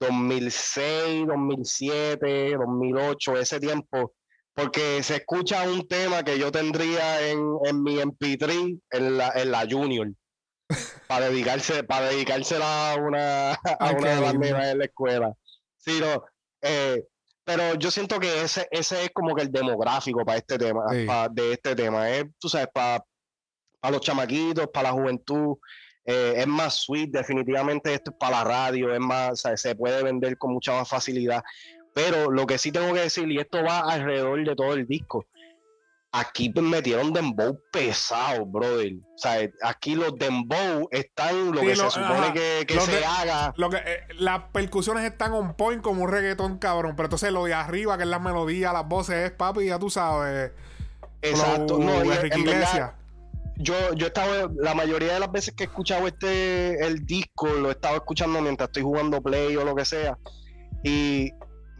2006, 0.00 1.26
2007, 1.26 2.56
2008, 2.56 3.38
ese 3.38 3.60
tiempo, 3.60 4.14
porque 4.54 5.02
se 5.02 5.16
escucha 5.16 5.62
un 5.62 5.86
tema 5.88 6.22
que 6.22 6.38
yo 6.38 6.50
tendría 6.52 7.28
en, 7.28 7.40
en 7.64 7.82
mi 7.82 7.96
MP3 7.96 8.80
en 8.90 9.18
la, 9.18 9.32
en 9.34 9.50
la 9.50 9.66
Junior, 9.68 10.08
para 11.06 11.28
dedicarse, 11.28 11.84
para 11.84 12.08
dedicársela 12.08 12.92
a 12.92 12.96
una, 12.96 13.52
a 13.54 13.58
Ay, 13.80 13.94
una 13.98 14.10
de 14.10 14.20
las 14.20 14.34
en 14.34 14.78
la 14.78 14.84
escuela. 14.84 15.32
Sí, 15.78 16.00
no, 16.00 16.24
eh, 16.60 17.04
pero 17.44 17.74
yo 17.74 17.90
siento 17.90 18.18
que 18.20 18.42
ese, 18.42 18.68
ese 18.70 19.04
es 19.04 19.10
como 19.12 19.34
que 19.34 19.42
el 19.42 19.50
demográfico 19.52 20.24
para 20.24 20.38
este 20.38 20.58
tema, 20.58 20.84
Sí. 20.90 21.04
pa- 21.06 21.28
de 21.28 21.52
este 21.52 21.74
tema, 21.74 22.08
es, 22.10 22.24
tú 22.38 22.48
sabes, 22.48 22.68
para 22.72 23.04
para 23.80 23.92
los 23.92 24.00
chamaquitos, 24.00 24.68
para 24.72 24.90
la 24.90 24.94
juventud. 24.94 25.56
eh, 26.04 26.34
es 26.38 26.46
más 26.48 26.74
sweet, 26.74 27.10
definitivamente 27.10 27.94
esto 27.94 28.10
es 28.12 28.16
para 28.16 28.38
la 28.38 28.44
radio, 28.44 28.92
es 28.92 28.98
más, 29.00 29.32
o 29.32 29.36
sea, 29.36 29.56
se 29.56 29.74
puede 29.76 30.02
vender 30.02 30.36
con 30.36 30.52
mucha 30.52 30.72
más 30.72 30.88
facilidad. 30.88 31.42
Pero 31.94 32.30
lo 32.30 32.44
que 32.46 32.58
sí 32.58 32.72
tengo 32.72 32.92
que 32.94 33.00
decir, 33.02 33.30
y 33.30 33.38
esto 33.38 33.62
va 33.62 33.80
alrededor 33.80 34.44
de 34.44 34.56
todo 34.56 34.72
el 34.74 34.84
disco, 34.86 35.26
aquí 36.12 36.52
metieron 36.54 37.12
dembow 37.12 37.58
pesado, 37.72 38.44
brother. 38.44 38.92
O 39.14 39.18
sea, 39.18 39.48
aquí 39.62 39.94
los 39.94 40.14
dembow 40.16 40.88
están 40.90 41.52
lo 41.52 41.60
Sí, 41.60 41.66
que 41.68 41.76
lo- 41.76 41.90
se 41.90 42.00
supone 42.00 42.20
ajá. 42.26 42.32
que, 42.34 42.66
se 42.80 42.92
de- 42.92 43.04
haga. 43.04 43.54
Lo 43.56 43.70
que, 43.70 43.78
eh, 43.78 44.00
las 44.18 44.42
percusiones 44.52 45.04
están 45.10 45.32
on 45.32 45.54
point 45.54 45.80
como 45.82 46.04
un 46.04 46.10
reggaetón, 46.10 46.58
cabrón. 46.58 46.94
Pero 46.96 47.06
entonces 47.06 47.32
lo 47.32 47.44
de 47.44 47.54
arriba, 47.54 47.96
que 47.96 48.02
es 48.04 48.08
la 48.10 48.18
melodía, 48.18 48.72
las 48.72 48.86
voces, 48.86 49.16
es 49.24 49.30
papi, 49.32 49.66
ya 49.66 49.78
tú 49.78 49.88
sabes. 49.90 50.52
Exacto. 51.22 51.76
flow 51.76 51.80
No, 51.80 51.92
de 52.00 52.28
en 52.28 52.38
Iglesias. 52.40 52.90
yo, 53.56 53.74
yo 53.94 54.06
he 54.06 54.08
estado, 54.08 54.50
la 54.56 54.74
mayoría 54.74 55.14
de 55.14 55.20
las 55.20 55.30
veces 55.30 55.54
que 55.54 55.64
he 55.64 55.66
escuchado 55.66 56.06
este, 56.08 56.84
el 56.84 57.06
disco, 57.06 57.46
lo 57.48 57.68
he 57.68 57.72
estado 57.72 57.96
escuchando 57.96 58.40
mientras 58.40 58.68
estoy 58.68 58.82
jugando 58.82 59.22
play 59.22 59.56
o 59.56 59.64
lo 59.64 59.74
que 59.74 59.84
sea. 59.84 60.18
Y 60.82 61.30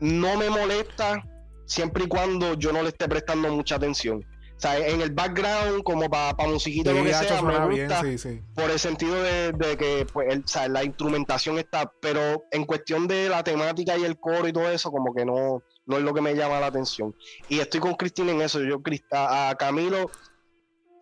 no 0.00 0.36
me 0.36 0.48
molesta 0.48 1.22
siempre 1.66 2.04
y 2.04 2.08
cuando 2.08 2.54
yo 2.54 2.72
no 2.72 2.82
le 2.82 2.88
esté 2.90 3.08
prestando 3.08 3.48
mucha 3.50 3.76
atención. 3.76 4.24
O 4.56 4.60
sea, 4.62 4.78
en 4.78 5.00
el 5.00 5.10
background, 5.10 5.82
como 5.82 6.08
para 6.08 6.36
pa 6.36 6.46
musiquita 6.46 6.90
o 6.90 6.94
lo 6.94 7.00
Sí, 7.00 7.06
que 7.06 7.14
sea, 7.14 7.42
me 7.42 7.50
suena 7.52 7.66
bien, 7.66 7.88
gusta 7.88 8.02
sí, 8.02 8.16
sí. 8.18 8.40
por 8.54 8.70
el 8.70 8.78
sentido 8.78 9.20
de, 9.20 9.50
de 9.52 9.76
que 9.76 10.06
pues, 10.12 10.28
el- 10.32 10.44
o 10.44 10.46
sea, 10.46 10.68
la 10.68 10.84
instrumentación 10.84 11.58
está, 11.58 11.92
pero 12.00 12.44
en 12.52 12.64
cuestión 12.64 13.08
de 13.08 13.28
la 13.28 13.42
temática 13.42 13.98
y 13.98 14.04
el 14.04 14.20
coro 14.20 14.46
y 14.46 14.52
todo 14.52 14.70
eso, 14.70 14.92
como 14.92 15.12
que 15.12 15.24
no, 15.24 15.64
no 15.86 15.96
es 15.96 16.04
lo 16.04 16.14
que 16.14 16.20
me 16.20 16.34
llama 16.36 16.60
la 16.60 16.66
atención. 16.66 17.12
Y 17.48 17.58
estoy 17.58 17.80
con 17.80 17.94
Cristina 17.94 18.30
en 18.30 18.40
eso. 18.40 18.60
Yo, 18.62 18.80
a, 19.10 19.48
a 19.50 19.54
Camilo, 19.56 20.12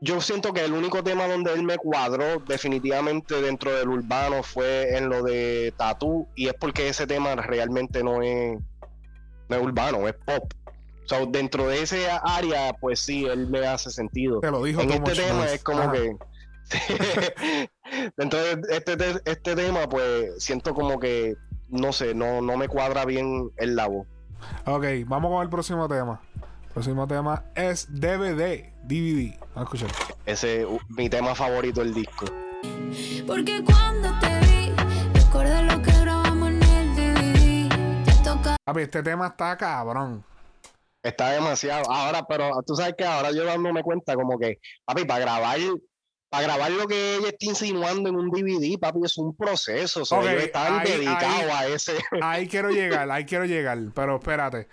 yo 0.01 0.23
siento 0.23 0.55
que 0.55 0.65
el 0.65 0.73
único 0.73 1.05
tema 1.05 1.27
donde 1.29 1.53
él 1.53 1.63
me 1.63 1.77
cuadró 1.77 2.39
definitivamente 2.39 3.43
dentro 3.43 3.77
del 3.77 3.91
urbano 3.91 4.43
fue 4.43 4.97
en 4.97 5.11
lo 5.11 5.23
de 5.23 5.75
Tatú, 5.77 6.27
y 6.35 6.47
es 6.47 6.55
porque 6.59 6.89
ese 6.89 7.07
tema 7.07 7.35
realmente 7.37 8.03
no 8.03 8.23
es, 8.23 8.59
no 9.51 9.57
es 9.57 9.63
urbano, 9.63 10.09
es 10.09 10.15
pop. 10.15 10.53
O 11.05 11.09
sea, 11.09 11.27
dentro 11.27 11.67
de 11.67 11.83
ese 11.83 12.07
área, 12.23 12.73
pues 12.81 13.01
sí, 13.01 13.27
él 13.27 13.49
me 13.49 13.67
hace 13.67 13.91
sentido 13.91 14.39
Te 14.41 14.51
lo 14.51 14.63
dijo 14.63 14.81
en 14.83 14.93
este 14.93 15.13
tema 15.13 15.45
es 15.47 15.63
como 15.63 15.81
Ajá. 15.83 15.93
que 15.93 16.13
dentro 18.17 18.39
de 18.39 18.61
este, 18.77 18.97
te- 18.97 19.21
este 19.31 19.57
tema 19.57 19.89
pues 19.89 20.43
siento 20.43 20.73
como 20.75 21.01
que 21.01 21.35
no 21.69 21.93
sé 21.93 22.15
no 22.15 22.41
no 22.43 22.57
me 22.57 22.69
cuadra 22.69 23.05
bien 23.05 23.51
el 23.57 23.75
la 23.75 23.89
voz 23.89 24.07
Ok, 24.67 24.85
vamos 25.07 25.31
con 25.33 25.43
el 25.43 25.51
próximo 25.51 25.87
tema. 25.89 26.21
El 26.37 26.69
próximo 26.73 27.07
tema 27.07 27.45
es 27.55 27.87
DVD. 27.93 28.73
DVD. 28.85 29.37
Vamos 29.55 29.57
a 29.57 29.63
escuchar. 29.65 29.91
ese 30.25 30.65
uh, 30.65 30.79
mi 30.91 31.11
tema 31.11 31.35
favorito 31.35 31.81
del 31.81 31.93
disco 31.93 32.25
Porque 33.27 33.63
cuando 33.65 34.09
te 34.21 34.29
vi, 34.47 34.73
Toca 38.71 38.75
Papi, 38.75 38.83
este 38.83 39.03
tema 39.03 39.27
está 39.29 39.57
cabrón. 39.57 40.25
está 41.03 41.31
demasiado 41.31 41.91
ahora 41.91 42.25
pero 42.29 42.51
tú 42.67 42.77
sabes 42.77 42.95
que 42.97 43.05
ahora 43.05 43.31
yo 43.33 43.45
dándome 43.45 43.83
cuenta 43.83 44.15
como 44.15 44.39
que 44.39 44.59
papi 44.85 45.05
para 45.05 45.21
grabar 45.21 45.59
para 46.31 46.43
grabar 46.45 46.71
lo 46.71 46.87
que 46.87 47.17
ella 47.17 47.29
está 47.31 47.47
insinuando 47.47 48.09
en 48.09 48.15
un 48.15 48.31
DVD, 48.31 48.79
papi, 48.79 49.01
es 49.05 49.19
un 49.19 49.35
proceso. 49.35 50.03
O 50.03 50.05
sea, 50.05 50.33
estaban 50.35 50.79
ahí- 50.81 51.07
a 51.51 51.67
ese. 51.67 51.99
Ahí 52.23 52.47
quiero 52.47 52.71
llegar, 52.71 53.11
ahí 53.11 53.25
quiero 53.25 53.47
llegar, 53.47 53.77
pero 53.95 54.17
espérate. 54.19 54.69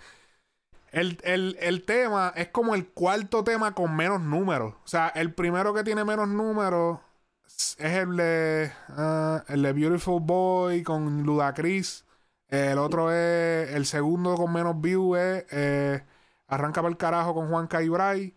El, 0.92 1.18
el- 1.24 1.56
el 1.60 1.84
tema 1.84 2.32
es 2.36 2.48
como 2.48 2.76
el 2.76 2.86
cuarto 2.88 3.42
tema 3.42 3.74
con 3.74 3.96
menos 3.96 4.20
números. 4.20 4.74
O 4.84 4.86
sea, 4.88 5.08
el 5.08 5.34
primero 5.34 5.74
que 5.74 5.82
tiene 5.82 6.04
menos 6.04 6.28
números 6.28 7.00
es 7.46 7.78
el 7.92 8.16
de, 8.16 8.70
ah, 8.90 9.42
el 9.48 9.62
de 9.62 9.72
Beautiful 9.72 10.20
Boy 10.22 10.84
con 10.84 11.24
Ludacris. 11.24 12.04
El 12.48 12.78
otro 12.78 13.12
es, 13.12 13.70
el 13.74 13.84
segundo 13.84 14.34
con 14.36 14.52
menos 14.52 14.80
views 14.80 15.18
es 15.18 15.44
eh, 15.50 16.02
Arranca 16.46 16.80
para 16.80 16.90
el 16.90 16.96
carajo 16.96 17.34
con 17.34 17.48
Juan 17.50 17.66
Caibray. 17.66 18.34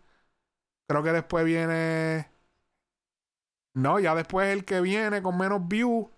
Creo 0.86 1.02
que 1.02 1.12
después 1.12 1.44
viene... 1.44 2.30
No, 3.74 3.98
ya 3.98 4.14
después 4.14 4.48
el 4.48 4.66
que 4.66 4.82
viene 4.82 5.22
con 5.22 5.38
menos 5.38 5.66
views 5.66 6.08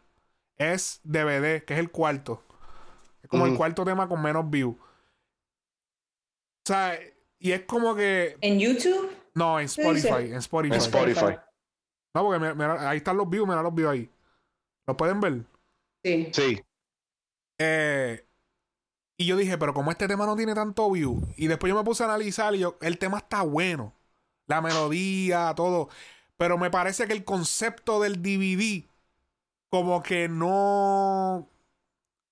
es 0.56 1.00
DVD, 1.04 1.64
que 1.64 1.74
es 1.74 1.78
el 1.78 1.92
cuarto. 1.92 2.42
Es 3.22 3.28
como 3.28 3.46
el 3.46 3.56
cuarto 3.56 3.84
tema 3.84 4.08
con 4.08 4.20
menos 4.20 4.50
views. 4.50 4.76
O 4.76 6.66
sea, 6.66 6.98
y 7.38 7.52
es 7.52 7.62
como 7.62 7.94
que. 7.94 8.36
¿En 8.40 8.58
YouTube? 8.58 9.08
No, 9.34 9.60
en 9.60 9.66
Spotify. 9.66 10.32
En 10.32 10.34
Spotify. 10.34 10.74
En 10.74 10.80
Spotify. 10.80 11.36
No, 12.14 12.24
porque 12.24 12.40
mira, 12.40 12.54
mira, 12.54 12.90
ahí 12.90 12.96
están 12.98 13.16
los 13.16 13.28
views, 13.28 13.46
mira 13.46 13.62
los 13.62 13.74
views 13.74 13.90
ahí. 13.90 14.10
¿Lo 14.86 14.96
pueden 14.96 15.20
ver? 15.20 15.44
Sí. 16.02 16.30
Sí. 16.32 16.62
Eh, 17.58 18.26
y 19.16 19.26
yo 19.26 19.36
dije, 19.36 19.58
pero 19.58 19.74
como 19.74 19.90
este 19.90 20.08
tema 20.08 20.26
no 20.26 20.36
tiene 20.36 20.54
tanto 20.54 20.90
view. 20.90 21.22
Y 21.36 21.46
después 21.48 21.70
yo 21.70 21.76
me 21.76 21.84
puse 21.84 22.02
a 22.04 22.06
analizar 22.06 22.54
y 22.54 22.60
yo, 22.60 22.78
el 22.82 22.98
tema 22.98 23.18
está 23.18 23.42
bueno. 23.42 23.94
La 24.46 24.60
melodía, 24.60 25.52
todo. 25.56 25.88
Pero 26.36 26.58
me 26.58 26.70
parece 26.70 27.06
que 27.06 27.12
el 27.14 27.24
concepto 27.24 28.00
del 28.00 28.22
DVD, 28.22 28.90
como 29.70 30.02
que 30.02 30.28
no. 30.28 31.48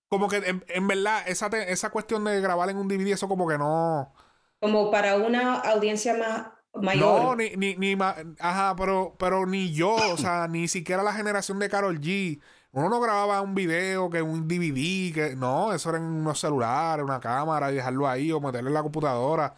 Como 0.08 0.28
que 0.28 0.36
en, 0.38 0.64
en 0.68 0.88
verdad, 0.88 1.24
esa, 1.28 1.50
te- 1.50 1.72
esa 1.72 1.90
cuestión 1.90 2.24
de 2.24 2.40
grabar 2.40 2.70
en 2.70 2.76
un 2.78 2.88
DVD, 2.88 3.12
eso 3.12 3.28
como 3.28 3.48
que 3.48 3.58
no. 3.58 4.14
Como 4.60 4.90
para 4.90 5.16
una 5.16 5.56
audiencia 5.60 6.14
más 6.14 6.48
mayor. 6.74 7.20
No, 7.22 7.34
ni, 7.36 7.50
ni, 7.56 7.74
ni 7.76 7.96
ma- 7.96 8.16
ajá, 8.38 8.76
pero, 8.76 9.16
pero 9.18 9.46
ni 9.46 9.72
yo, 9.72 9.94
o 9.94 10.16
sea, 10.18 10.46
ni 10.48 10.68
siquiera 10.68 11.02
la 11.02 11.14
generación 11.14 11.58
de 11.58 11.68
Carol 11.70 11.98
G. 12.00 12.40
Uno 12.72 12.88
no 12.88 13.00
grababa 13.00 13.40
un 13.42 13.54
video 13.54 14.08
que 14.08 14.22
un 14.22 14.48
DVD, 14.48 15.12
que 15.14 15.36
no, 15.36 15.72
eso 15.74 15.90
era 15.90 15.98
en 15.98 16.04
unos 16.04 16.40
celulares, 16.40 17.04
una 17.04 17.20
cámara 17.20 17.70
y 17.70 17.74
dejarlo 17.76 18.08
ahí 18.08 18.32
o 18.32 18.40
meterlo 18.40 18.68
en 18.68 18.74
la 18.74 18.82
computadora. 18.82 19.54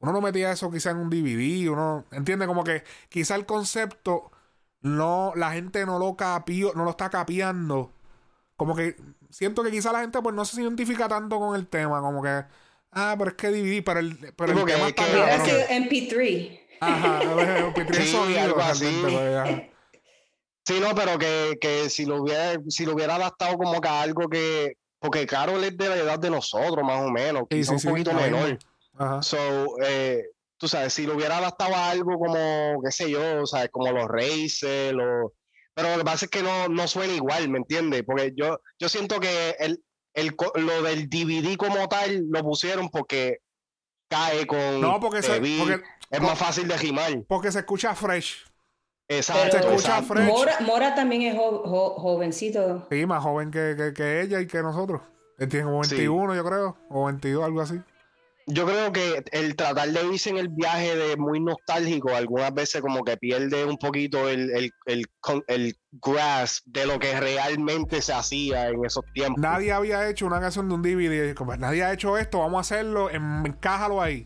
Uno 0.00 0.12
no 0.12 0.20
metía 0.20 0.52
eso 0.52 0.70
quizá 0.70 0.90
en 0.90 0.98
un 0.98 1.10
DVD, 1.10 1.70
uno 1.70 2.04
entiende 2.12 2.46
como 2.46 2.62
que 2.64 2.84
quizá 3.08 3.34
el 3.36 3.46
concepto 3.46 4.30
no, 4.82 5.32
la 5.34 5.52
gente 5.52 5.84
no 5.86 5.98
lo 5.98 6.14
capió, 6.16 6.72
no 6.74 6.84
lo 6.84 6.90
está 6.90 7.08
capeando. 7.10 7.92
Como 8.56 8.76
que 8.76 8.96
siento 9.30 9.62
que 9.64 9.70
quizá 9.70 9.90
la 9.92 10.00
gente 10.00 10.20
pues 10.20 10.34
no 10.34 10.44
se 10.44 10.60
identifica 10.62 11.08
tanto 11.08 11.38
con 11.40 11.56
el 11.56 11.66
tema, 11.68 12.00
como 12.02 12.22
que 12.22 12.44
ah, 12.92 13.14
pero 13.18 13.30
es 13.30 13.36
que 13.36 13.48
DVD, 13.50 13.82
pero 13.82 14.00
el, 14.00 14.34
pero 14.36 14.52
el 14.52 14.64
tema 14.66 14.80
es 14.82 14.88
está 14.88 15.04
que- 15.04 15.50
sido 15.50 15.60
MP3. 15.68 16.60
Ajá, 16.80 17.20
un 17.66 17.74
Pitri 17.74 17.96
Sí, 18.04 18.12
sonido 18.12 18.40
algo 18.40 18.60
así. 18.60 18.84
realmente, 18.84 19.16
pues, 19.16 19.36
ajá. 19.36 19.77
Sí, 20.68 20.80
no, 20.80 20.94
pero 20.94 21.18
que, 21.18 21.56
que 21.58 21.88
si 21.88 22.04
lo 22.04 22.20
hubiera, 22.20 22.60
si 22.68 22.84
lo 22.84 22.92
hubiera 22.92 23.14
adaptado 23.14 23.56
como 23.56 23.80
que 23.80 23.88
a 23.88 24.02
algo 24.02 24.28
que. 24.28 24.76
Porque 24.98 25.26
Carol 25.26 25.64
es 25.64 25.74
de 25.78 25.88
la 25.88 25.96
edad 25.96 26.18
de 26.18 26.28
nosotros, 26.28 26.84
más 26.84 27.00
o 27.00 27.08
menos, 27.08 27.44
Sí, 27.50 27.64
sí, 27.64 27.72
un 27.72 27.80
sí, 27.80 27.88
poquito 27.88 28.12
menor. 28.12 28.58
Ajá. 28.98 29.22
So, 29.22 29.38
eh, 29.82 30.24
tú 30.58 30.68
sabes, 30.68 30.92
si 30.92 31.06
lo 31.06 31.14
hubiera 31.14 31.38
adaptado 31.38 31.74
a 31.74 31.88
algo 31.88 32.18
como, 32.18 32.82
qué 32.84 32.92
sé 32.92 33.10
yo, 33.10 33.40
o 33.40 33.46
sea, 33.46 33.66
como 33.68 33.90
los 33.92 34.08
Racer, 34.08 34.94
o... 34.96 35.32
pero 35.72 35.92
lo 35.92 35.98
que 35.98 36.04
pasa 36.04 36.26
es 36.26 36.30
que 36.30 36.42
no, 36.42 36.68
no 36.68 36.86
suena 36.86 37.14
igual, 37.14 37.48
¿me 37.48 37.58
entiendes? 37.58 38.02
Porque 38.04 38.34
yo, 38.36 38.60
yo 38.78 38.90
siento 38.90 39.20
que 39.20 39.56
el, 39.60 39.82
el, 40.12 40.36
lo 40.56 40.82
del 40.82 41.08
DVD 41.08 41.56
como 41.56 41.88
tal 41.88 42.26
lo 42.28 42.42
pusieron 42.42 42.90
porque 42.90 43.38
cae 44.10 44.46
con 44.46 44.82
No, 44.82 45.00
se, 45.22 45.40
porque, 45.40 45.82
es 46.10 46.20
más 46.20 46.38
fácil 46.38 46.68
de 46.68 46.76
rimar. 46.76 47.22
porque 47.26 47.52
se 47.52 47.60
escucha 47.60 47.94
fresh. 47.94 48.44
Exacto, 49.08 49.50
se 49.52 49.56
escucha 49.58 49.74
exacto. 49.98 50.14
fresh. 50.14 50.26
Mora, 50.26 50.52
Mora 50.60 50.94
también 50.94 51.22
es 51.22 51.34
jo- 51.36 51.62
jo- 51.64 51.94
jovencito. 51.98 52.86
Sí, 52.90 53.06
más 53.06 53.22
joven 53.22 53.50
que, 53.50 53.74
que, 53.76 53.92
que 53.94 54.20
ella 54.20 54.40
y 54.40 54.46
que 54.46 54.62
nosotros. 54.62 55.00
Él 55.38 55.48
tiene 55.48 55.64
como 55.66 55.82
Sí. 55.84 55.94
21, 55.94 56.34
yo 56.34 56.44
creo. 56.44 56.76
O 56.90 57.06
22, 57.06 57.44
algo 57.44 57.60
así. 57.60 57.80
Yo 58.50 58.64
creo 58.66 58.92
que 58.92 59.22
el 59.32 59.56
tratar 59.56 59.88
de 59.90 60.04
irse 60.06 60.30
en 60.30 60.38
el 60.38 60.48
viaje 60.48 60.96
de 60.96 61.16
muy 61.18 61.38
nostálgico, 61.38 62.14
algunas 62.14 62.52
veces 62.54 62.80
como 62.80 63.04
que 63.04 63.16
pierde 63.18 63.64
un 63.66 63.76
poquito 63.76 64.26
el, 64.28 64.50
el, 64.50 64.72
el, 64.86 65.06
el 65.48 65.76
grasp 65.92 66.64
de 66.66 66.86
lo 66.86 66.98
que 66.98 67.18
realmente 67.20 68.00
se 68.00 68.14
hacía 68.14 68.68
en 68.68 68.84
esos 68.86 69.04
tiempos. 69.12 69.40
Nadie 69.42 69.70
había 69.72 70.08
hecho 70.08 70.24
una 70.26 70.40
canción 70.40 70.66
de 70.68 70.74
un 70.76 70.82
DVD. 70.82 71.34
Como, 71.34 71.54
nadie 71.56 71.84
ha 71.84 71.92
hecho 71.92 72.16
esto, 72.16 72.38
vamos 72.40 72.56
a 72.56 72.60
hacerlo, 72.60 73.10
en- 73.10 73.44
encájalo 73.46 74.00
ahí. 74.00 74.24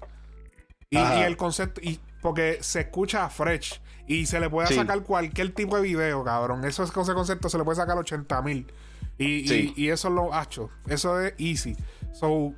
Y, 0.88 0.98
el 0.98 1.36
concepto, 1.36 1.80
y 1.82 1.98
porque 2.20 2.58
se 2.60 2.80
escucha 2.82 3.28
fresh. 3.28 3.80
Y 4.12 4.26
se 4.26 4.40
le 4.40 4.50
puede 4.50 4.68
Sí. 4.68 4.74
sacar 4.74 5.02
cualquier 5.02 5.54
tipo 5.54 5.76
de 5.76 5.82
video, 5.82 6.22
cabrón. 6.24 6.64
Eso 6.64 6.82
es 6.82 6.90
ese 6.90 7.14
concepto, 7.14 7.48
se 7.48 7.56
le 7.58 7.64
puede 7.64 7.76
sacar 7.76 7.96
80 7.96 8.42
mil. 8.42 8.66
Y, 9.18 9.26
y- 9.26 9.48
Sí. 9.48 9.74
y 9.76 9.88
eso 9.88 10.08
es 10.08 10.14
lo 10.14 10.34
hacho. 10.34 10.68
Eso 10.86 11.20
es 11.20 11.34
easy. 11.38 11.76
So, 12.12 12.52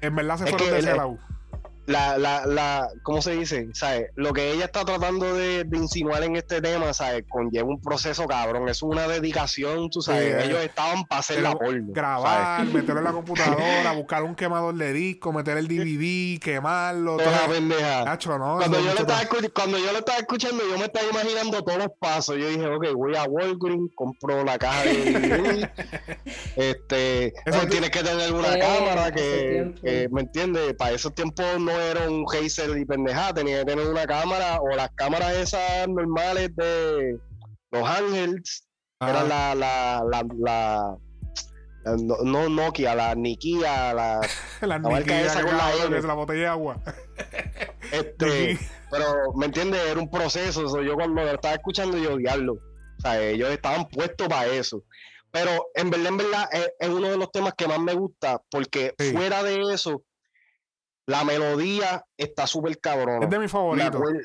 en 0.00 0.14
verdad 0.14 0.38
se 0.38 0.44
Es 0.44 0.50
fueron 0.50 0.70
de 0.70 0.78
ese 0.78 0.94
lado. 0.94 1.18
La, 1.86 2.18
la, 2.18 2.44
la, 2.46 2.88
¿cómo 3.02 3.22
se 3.22 3.36
dice? 3.36 3.68
¿Sabes? 3.72 4.10
Lo 4.16 4.32
que 4.32 4.50
ella 4.52 4.64
está 4.64 4.84
tratando 4.84 5.34
de, 5.34 5.62
de 5.64 5.76
insinuar 5.78 6.22
en 6.24 6.34
este 6.36 6.60
tema, 6.60 6.92
¿sabes? 6.92 7.24
Conlleva 7.28 7.68
un 7.68 7.80
proceso 7.80 8.26
cabrón, 8.26 8.68
es 8.68 8.82
una 8.82 9.06
dedicación, 9.06 9.88
tú 9.90 10.02
sabes. 10.02 10.24
Sí, 10.24 10.30
eh. 10.32 10.44
Ellos 10.46 10.64
estaban 10.64 11.04
para 11.04 11.20
hacer 11.20 11.42
la 11.42 11.52
porno. 11.52 11.92
grabar, 11.92 12.58
¿sabes? 12.58 12.72
meterlo 12.74 12.98
en 13.00 13.04
la 13.04 13.12
computadora, 13.12 13.92
buscar 13.96 14.22
un 14.24 14.34
quemador 14.34 14.74
de 14.74 14.92
disco, 14.92 15.32
meter 15.32 15.58
el 15.58 15.68
DVD, 15.68 16.40
quemarlo. 16.42 17.18
Toda 17.18 17.38
todo. 17.44 17.54
pendeja. 17.54 18.04
Nacho, 18.04 18.36
no, 18.36 18.56
Cuando 18.58 18.80
yo, 18.80 18.92
lo 18.92 19.00
estaba 19.00 19.20
cuando 19.54 19.78
yo 19.78 19.92
lo 19.92 19.98
estaba 19.98 20.18
escuchando, 20.18 20.62
yo 20.68 20.78
me 20.78 20.86
estaba 20.86 21.06
imaginando 21.08 21.62
todos 21.62 21.78
los 21.78 21.88
pasos. 22.00 22.36
Yo 22.36 22.48
dije, 22.48 22.66
ok, 22.66 22.86
voy 22.94 23.14
a 23.16 23.24
Walgreens, 23.24 23.90
compro 23.94 24.42
la 24.44 24.58
caja 24.58 24.82
de 24.82 25.12
DVD. 25.12 25.70
este, 26.56 27.26
Eso 27.44 27.60
te- 27.60 27.66
tienes 27.68 27.90
que 27.90 28.02
tener 28.02 28.32
una 28.32 28.54
Eh, 28.54 28.58
cámara 28.58 29.12
que, 29.12 30.08
¿me 30.10 30.22
entiendes? 30.22 30.74
Para 30.74 30.92
esos 30.92 31.14
tiempos 31.14 31.44
no 31.60 31.75
era 31.80 32.08
un 32.08 32.24
Razer 32.32 32.76
y 32.78 32.84
pendejada, 32.84 33.34
tenía 33.34 33.58
que 33.60 33.64
tener 33.66 33.86
una 33.88 34.06
cámara 34.06 34.60
o 34.60 34.68
las 34.74 34.90
cámaras 34.94 35.34
esas 35.36 35.86
normales 35.88 36.54
de 36.56 37.18
Los 37.70 37.88
Ángeles, 37.88 38.62
Ah, 38.98 39.10
era 39.10 39.24
la, 39.24 39.54
la, 39.54 40.02
la, 40.10 40.22
la, 40.38 40.96
la- 41.84 41.96
no, 41.98 42.16
no 42.24 42.48
Nokia, 42.48 42.94
la 42.94 43.14
Nikia, 43.14 43.92
la, 43.92 44.20
la 44.62 44.76
esa 45.22 45.42
con 45.42 45.56
la 46.06 46.14
botella 46.14 46.40
de 46.40 46.46
agua. 46.48 46.82
este, 47.92 48.58
pero, 48.90 49.32
¿me 49.36 49.46
entiendes? 49.46 49.80
Era 49.86 50.00
un 50.00 50.10
proceso. 50.10 50.68
so, 50.68 50.82
yo 50.82 50.94
cuando 50.94 51.22
lo 51.22 51.30
estaba 51.30 51.54
escuchando, 51.54 51.96
yo 51.98 52.16
diablo. 52.16 52.54
O 52.54 53.00
sea, 53.00 53.20
ellos 53.22 53.50
estaban 53.50 53.86
puestos 53.88 54.26
para 54.28 54.46
eso. 54.46 54.82
Pero 55.30 55.50
en 55.74 55.90
verdad, 55.90 56.06
en 56.08 56.16
verdad, 56.16 56.48
es, 56.52 56.70
es 56.80 56.88
uno 56.88 57.08
de 57.08 57.18
los 57.18 57.30
temas 57.30 57.52
que 57.56 57.68
más 57.68 57.78
me 57.78 57.92
gusta, 57.94 58.40
porque 58.50 58.94
Sí. 58.98 59.12
fuera 59.12 59.42
de 59.42 59.60
eso, 59.74 60.02
la 61.06 61.24
melodía 61.24 62.04
está 62.16 62.46
súper 62.46 62.78
cabrona. 62.80 63.24
Es 63.24 63.30
de 63.30 63.36
mi 63.38 63.42
Me 63.44 63.48
favorito. 63.48 63.86
acuerdo- 63.98 64.20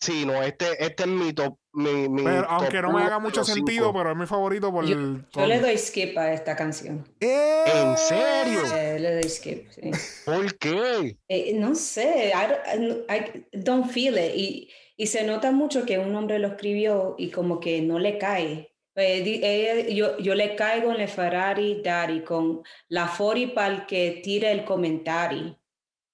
Sí, 0.00 0.26
no, 0.26 0.42
este, 0.42 0.84
este 0.84 1.04
es 1.04 1.08
mi 1.08 1.32
top. 1.32 1.56
Mi, 1.72 2.08
mi 2.10 2.22
Pero, 2.24 2.42
top 2.42 2.50
aunque 2.50 2.82
no 2.82 2.92
me 2.92 3.02
haga 3.02 3.18
mucho 3.18 3.42
sentido, 3.42 3.86
cinco. 3.86 3.98
pero 3.98 4.10
es 4.12 4.16
mi 4.18 4.26
favorito 4.26 4.70
por 4.70 4.84
Yo, 4.84 4.96
el. 4.96 5.24
yo 5.34 5.46
le 5.46 5.60
doy 5.60 5.78
skip 5.78 6.18
a 6.18 6.30
esta 6.32 6.54
canción. 6.56 7.08
¡Eh! 7.20 7.64
¿En 7.74 7.96
serio? 7.96 8.60
Eh, 8.76 8.98
le 9.00 9.14
doy 9.14 9.22
skip, 9.30 9.70
sí. 9.70 9.90
¿Por 10.26 10.58
qué? 10.58 11.16
Eh, 11.28 11.54
no 11.54 11.74
sé, 11.74 12.32
I 12.34 12.76
don't, 12.78 13.10
I 13.10 13.46
don't 13.52 13.90
feel 13.90 14.18
it. 14.18 14.32
Y, 14.36 14.70
y 14.96 15.06
se 15.06 15.24
nota 15.24 15.52
mucho 15.52 15.86
que 15.86 15.98
un 15.98 16.14
hombre 16.14 16.38
lo 16.38 16.48
escribió 16.48 17.14
y 17.16 17.30
como 17.30 17.58
que 17.58 17.80
no 17.80 17.98
le 17.98 18.18
cae. 18.18 18.74
Eh, 18.96 19.88
yo, 19.94 20.18
yo 20.18 20.34
le 20.34 20.54
caigo 20.54 20.92
en 20.92 21.00
el 21.00 21.08
Ferrari 21.08 21.80
Daddy 21.82 22.20
con 22.24 22.62
la 22.88 23.08
Fori 23.08 23.46
para 23.48 23.74
el 23.74 23.86
que 23.86 24.20
tire 24.22 24.52
el 24.52 24.64
comentario. 24.66 25.58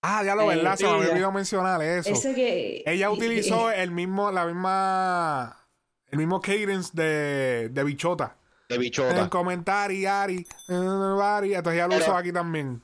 Ah, 0.02 0.22
ya 0.24 0.34
lo 0.34 0.50
Eh, 0.50 0.56
verdad, 0.56 0.76
se 0.76 0.84
me 0.84 0.90
había 0.90 1.02
ella- 1.04 1.12
olvidado 1.12 1.32
mencionar 1.32 1.82
eso. 1.82 2.10
Ese 2.10 2.34
que, 2.34 2.82
Ella 2.86 3.10
utilizó 3.10 3.70
y- 3.70 3.76
el 3.80 3.90
mismo, 3.90 4.30
la 4.30 4.46
misma. 4.46 5.56
El 6.10 6.18
mismo 6.18 6.40
cadence 6.40 6.90
de, 6.94 7.68
de 7.70 7.84
bichota. 7.84 8.36
De 8.68 8.76
En 8.76 8.80
bichota. 8.80 9.28
comentario, 9.28 10.10
Ari, 10.10 10.46
eh, 10.68 11.18
Ari. 11.22 11.54
Entonces 11.54 11.78
ya 11.78 11.84
lo 11.86 11.90
Pero- 11.90 12.04
usó 12.04 12.16
aquí 12.16 12.32
también. 12.32 12.82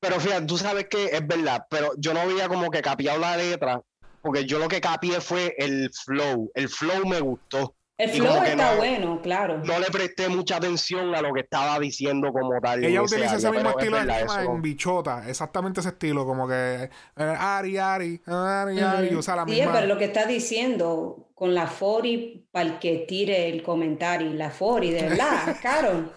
Pero 0.00 0.18
fíjate, 0.20 0.46
tú 0.46 0.56
sabes 0.56 0.86
que 0.88 1.06
es 1.06 1.26
verdad, 1.26 1.66
pero 1.68 1.90
yo 1.98 2.14
no 2.14 2.20
había 2.20 2.48
como 2.48 2.70
que 2.70 2.80
capiado 2.80 3.18
la 3.18 3.36
letra, 3.36 3.82
porque 4.22 4.46
yo 4.46 4.58
lo 4.58 4.66
que 4.68 4.80
capié 4.80 5.20
fue 5.20 5.54
el 5.58 5.90
flow. 5.92 6.50
El 6.54 6.68
flow 6.68 7.06
me 7.06 7.20
gustó. 7.20 7.74
El 8.02 8.10
flow 8.10 8.42
está 8.42 8.70
no- 8.72 8.76
bueno, 8.78 9.20
claro. 9.22 9.58
No 9.64 9.78
le 9.78 9.86
presté 9.86 10.28
mucha 10.28 10.56
atención 10.56 11.14
a 11.14 11.20
lo 11.22 11.32
que 11.34 11.40
estaba 11.40 11.78
diciendo 11.78 12.32
como 12.32 12.60
tal. 12.60 12.84
Ella 12.84 13.02
utiliza 13.02 13.36
ese 13.36 13.46
área, 13.48 13.60
mismo 13.60 13.74
pero 13.76 13.78
es 13.78 13.84
estilo 13.84 13.96
de 13.98 14.04
verdad, 14.06 14.36
rima 14.40 14.54
en 14.54 14.62
Bichota, 14.62 15.28
exactamente 15.28 15.80
ese 15.80 15.90
estilo, 15.90 16.24
como 16.24 16.48
que 16.48 16.84
eh, 16.84 16.88
Ari, 17.16 17.76
Ari, 17.78 18.20
Ari, 18.26 18.80
Ari, 18.80 19.06
Ujú. 19.08 19.18
usa 19.18 19.36
la 19.36 19.44
Sí, 19.44 19.50
misma. 19.52 19.72
pero 19.72 19.86
lo 19.86 19.98
que 19.98 20.04
está 20.06 20.24
diciendo 20.26 21.28
con 21.34 21.54
la 21.54 21.66
Fori 21.66 22.46
para 22.50 22.66
el 22.68 22.78
que 22.78 23.04
tire 23.08 23.48
el 23.48 23.62
comentario, 23.62 24.32
la 24.34 24.50
Fori, 24.50 24.90
de 24.90 25.02
verdad, 25.02 25.56
caro. 25.62 26.12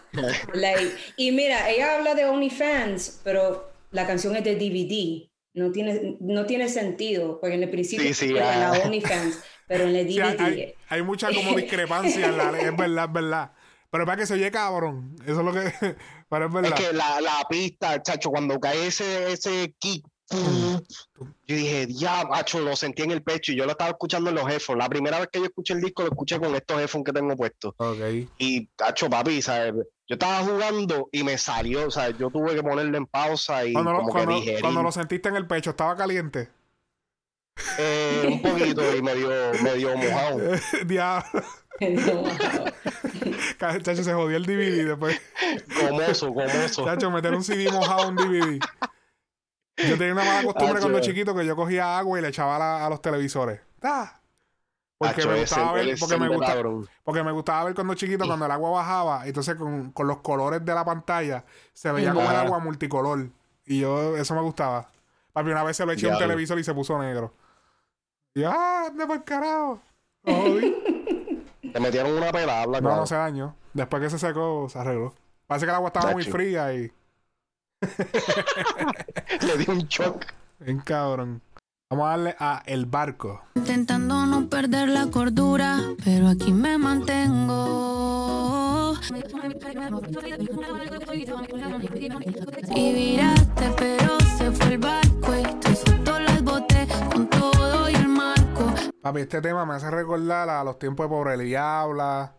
Like, 0.53 0.91
y 1.17 1.31
mira, 1.31 1.69
ella 1.69 1.95
habla 1.97 2.15
de 2.15 2.25
OnlyFans, 2.25 3.21
pero 3.23 3.71
la 3.91 4.05
canción 4.07 4.35
es 4.35 4.43
de 4.43 4.55
DVD. 4.55 5.29
No 5.55 5.71
tiene, 5.71 6.17
no 6.19 6.45
tiene 6.47 6.67
sentido, 6.67 7.39
porque 7.39 7.55
en 7.55 7.63
el 7.63 7.69
principio 7.69 8.05
Sí, 8.07 8.13
sí, 8.13 8.35
era 8.35 8.71
ah. 8.71 8.77
la 8.77 8.83
OnlyFans, 8.85 9.39
pero 9.77 9.89
en 9.89 9.95
el 9.95 10.07
Sí, 10.07 10.19
hay, 10.21 10.37
hay- 10.39 10.73
hay 10.89 11.01
mucha 11.03 11.27
como 11.33 11.55
discrepancia 11.55 12.27
en 12.27 12.37
la 12.37 12.51
ley, 12.51 12.65
es 12.65 12.75
verdad, 12.77 13.05
es 13.05 13.13
verdad. 13.13 13.51
Pero 13.89 14.03
es 14.03 14.07
para 14.07 14.17
que 14.19 14.25
se 14.25 14.33
oye 14.33 14.49
cabrón, 14.51 15.15
eso 15.25 15.39
es 15.39 15.45
lo 15.45 15.53
que. 15.53 15.59
Pero 16.29 16.45
es 16.45 16.49
Es 16.49 16.53
verdad. 16.61 16.75
que 16.77 16.93
la, 16.93 17.21
la 17.21 17.45
pista, 17.47 18.01
chacho, 18.01 18.31
cuando 18.31 18.59
cae 18.59 18.87
ese, 18.87 19.31
ese 19.31 19.75
kick, 19.77 20.03
yo 20.31 21.55
dije, 21.55 21.85
ya, 21.89 22.23
macho, 22.25 22.59
lo 22.59 22.75
sentí 22.75 23.03
en 23.03 23.11
el 23.11 23.21
pecho 23.21 23.51
y 23.51 23.55
yo 23.55 23.65
lo 23.65 23.71
estaba 23.71 23.91
escuchando 23.91 24.29
en 24.31 24.37
los 24.37 24.49
headphones. 24.49 24.79
La 24.83 24.89
primera 24.89 25.19
vez 25.19 25.29
que 25.31 25.37
yo 25.39 25.45
escuché 25.45 25.73
el 25.73 25.81
disco, 25.81 26.01
lo 26.01 26.09
escuché 26.09 26.39
con 26.39 26.55
estos 26.55 26.79
headphones 26.81 27.05
que 27.05 27.13
tengo 27.13 27.35
puestos. 27.35 27.73
Ok. 27.77 27.99
Y, 28.39 28.65
tacho, 28.75 29.09
papi, 29.11 29.43
¿sabes? 29.43 29.73
Yo 30.07 30.15
estaba 30.15 30.39
jugando 30.39 31.07
y 31.11 31.23
me 31.23 31.37
salió, 31.37 31.87
o 31.87 31.91
sea, 31.91 32.09
yo 32.09 32.29
tuve 32.31 32.55
que 32.55 32.63
ponerlo 32.63 32.97
en 32.97 33.05
pausa 33.05 33.63
y 33.65 33.73
Cuando, 33.73 33.91
lo, 33.91 33.97
como 33.99 34.09
cuando, 34.11 34.31
que 34.31 34.39
digerir 34.39 34.61
cuando 34.61 34.81
lo 34.81 34.91
sentiste 34.91 35.29
en 35.29 35.35
el 35.35 35.45
pecho, 35.45 35.69
estaba 35.71 35.95
caliente. 35.95 36.49
Eh, 37.77 38.25
un 38.27 38.41
poquito 38.41 38.95
y 38.95 39.01
me 39.01 39.15
dio, 39.15 39.29
me 39.61 39.73
dio 39.75 39.95
mojado. 39.97 40.39
Diablo. 40.85 41.41
Chacho, 43.59 44.03
se 44.03 44.13
jodió 44.13 44.37
el 44.37 44.45
DVD 44.45 44.85
después. 44.89 45.19
Gomoso, 45.81 46.31
gomoso. 46.31 46.85
Chacho, 46.85 47.11
meter 47.11 47.33
un 47.33 47.43
CD 47.43 47.71
mojado 47.71 48.03
a 48.03 48.07
un 48.07 48.15
DVD. 48.15 48.59
Yo 49.77 49.97
tenía 49.97 50.13
una 50.13 50.23
mala 50.23 50.43
costumbre 50.43 50.79
cuando 50.81 50.99
chiquito 50.99 51.35
que 51.35 51.45
yo 51.45 51.55
cogía 51.55 51.97
agua 51.97 52.19
y 52.19 52.21
le 52.21 52.27
echaba 52.27 52.55
a 52.57 52.59
la- 52.59 52.85
a 52.85 52.89
los 52.89 53.01
televisores. 53.01 53.59
¡Ah! 53.81 54.19
Porque 54.99 55.25
me 55.25 55.41
ese 55.41 55.55
gustaba 55.55 55.73
ver, 55.73 55.95
porque 55.99 56.17
me 56.17 56.27
gusta, 56.29 56.55
porque 57.03 57.23
me 57.23 57.31
gustaba 57.31 57.63
ver 57.65 57.73
cuando 57.75 57.93
chiquito, 57.95 58.25
cuando 58.25 58.45
el 58.45 58.51
agua 58.51 58.69
bajaba, 58.69 59.27
entonces 59.27 59.55
con, 59.55 59.91
con 59.91 60.07
los 60.07 60.17
colores 60.19 60.63
de 60.63 60.73
la 60.73 60.85
pantalla 60.85 61.43
se 61.73 61.91
veía 61.91 62.13
como 62.13 62.29
el 62.29 62.35
agua 62.37 62.59
multicolor. 62.59 63.27
Y 63.65 63.79
yo, 63.79 64.15
eso 64.15 64.33
me 64.35 64.41
gustaba. 64.41 64.89
Papi, 65.33 65.49
una 65.49 65.63
vez 65.63 65.75
se 65.75 65.85
lo 65.85 65.91
eché 65.91 66.07
a 66.09 66.13
un 66.13 66.19
televisor 66.19 66.57
y 66.59 66.63
se 66.63 66.73
puso 66.73 66.97
negro. 67.01 67.33
Y 68.35 68.43
¡ah! 68.43 68.85
¡Ande 68.87 69.05
por 69.05 69.23
carajo! 69.23 69.79
Te 70.23 71.79
metieron 71.79 72.11
una 72.13 72.31
pela, 72.31 72.61
habla 72.61 72.79
No, 72.79 72.87
claro. 72.87 73.01
no 73.01 73.07
se 73.07 73.15
dañó. 73.15 73.55
Después 73.73 74.03
que 74.03 74.09
se 74.09 74.19
secó, 74.19 74.67
se 74.69 74.79
arregló. 74.79 75.13
Parece 75.47 75.65
que 75.65 75.71
el 75.71 75.75
agua 75.75 75.87
estaba 75.89 76.11
muy 76.11 76.23
Chacho. 76.23 76.35
fría 76.35 76.73
y. 76.73 76.91
Le 79.45 79.57
di 79.57 79.65
un 79.69 79.79
shock. 79.87 80.25
Bien 80.59 80.79
cabrón. 80.79 81.41
Vamos 81.89 82.07
a 82.07 82.09
darle 82.11 82.35
a 82.39 82.63
El 82.65 82.85
Barco. 82.85 83.41
Intentando 83.55 84.25
no 84.25 84.47
perder 84.49 84.89
la 84.89 85.07
cordura, 85.07 85.79
pero 86.03 86.29
aquí 86.29 86.51
me 86.51 86.77
mantengo. 86.77 88.93
Y 92.75 92.93
viraste, 92.93 93.71
pero 93.77 94.17
se 94.37 94.51
fue 94.51 94.73
el 94.73 94.77
barco 94.79 95.35
y 95.35 95.43
Papi, 99.03 99.19
este 99.19 99.41
tema 99.41 99.65
me 99.65 99.73
hace 99.73 99.91
recordar 99.91 100.49
a 100.49 100.63
los 100.63 100.79
tiempos 100.79 101.03
de 101.03 101.09
Pobre 101.09 101.37
Diabla, 101.37 102.35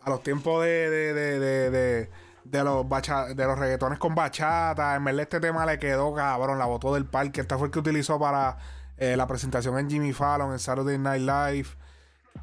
a 0.00 0.08
los 0.10 0.22
tiempos 0.22 0.64
de, 0.64 0.88
de, 0.88 1.12
de, 1.12 1.70
de, 1.70 2.10
de, 2.44 2.64
los 2.64 2.88
bacha- 2.88 3.26
de 3.34 3.44
los 3.44 3.58
reggaetones 3.58 3.98
con 3.98 4.14
bachata. 4.14 4.96
En 4.96 5.04
verdad, 5.04 5.20
este 5.24 5.38
tema 5.38 5.66
le 5.66 5.78
quedó 5.78 6.14
cabrón, 6.14 6.58
la 6.58 6.64
botó 6.64 6.94
del 6.94 7.04
parque. 7.04 7.42
Este 7.42 7.58
fue 7.58 7.66
el 7.66 7.72
que 7.72 7.80
utilizó 7.80 8.18
para 8.18 8.56
eh, 8.96 9.18
la 9.18 9.26
presentación 9.26 9.78
en 9.78 9.90
Jimmy 9.90 10.14
Fallon, 10.14 10.52
en 10.52 10.58
Saturday 10.58 10.96
Night 10.96 11.20
Live, 11.20 11.68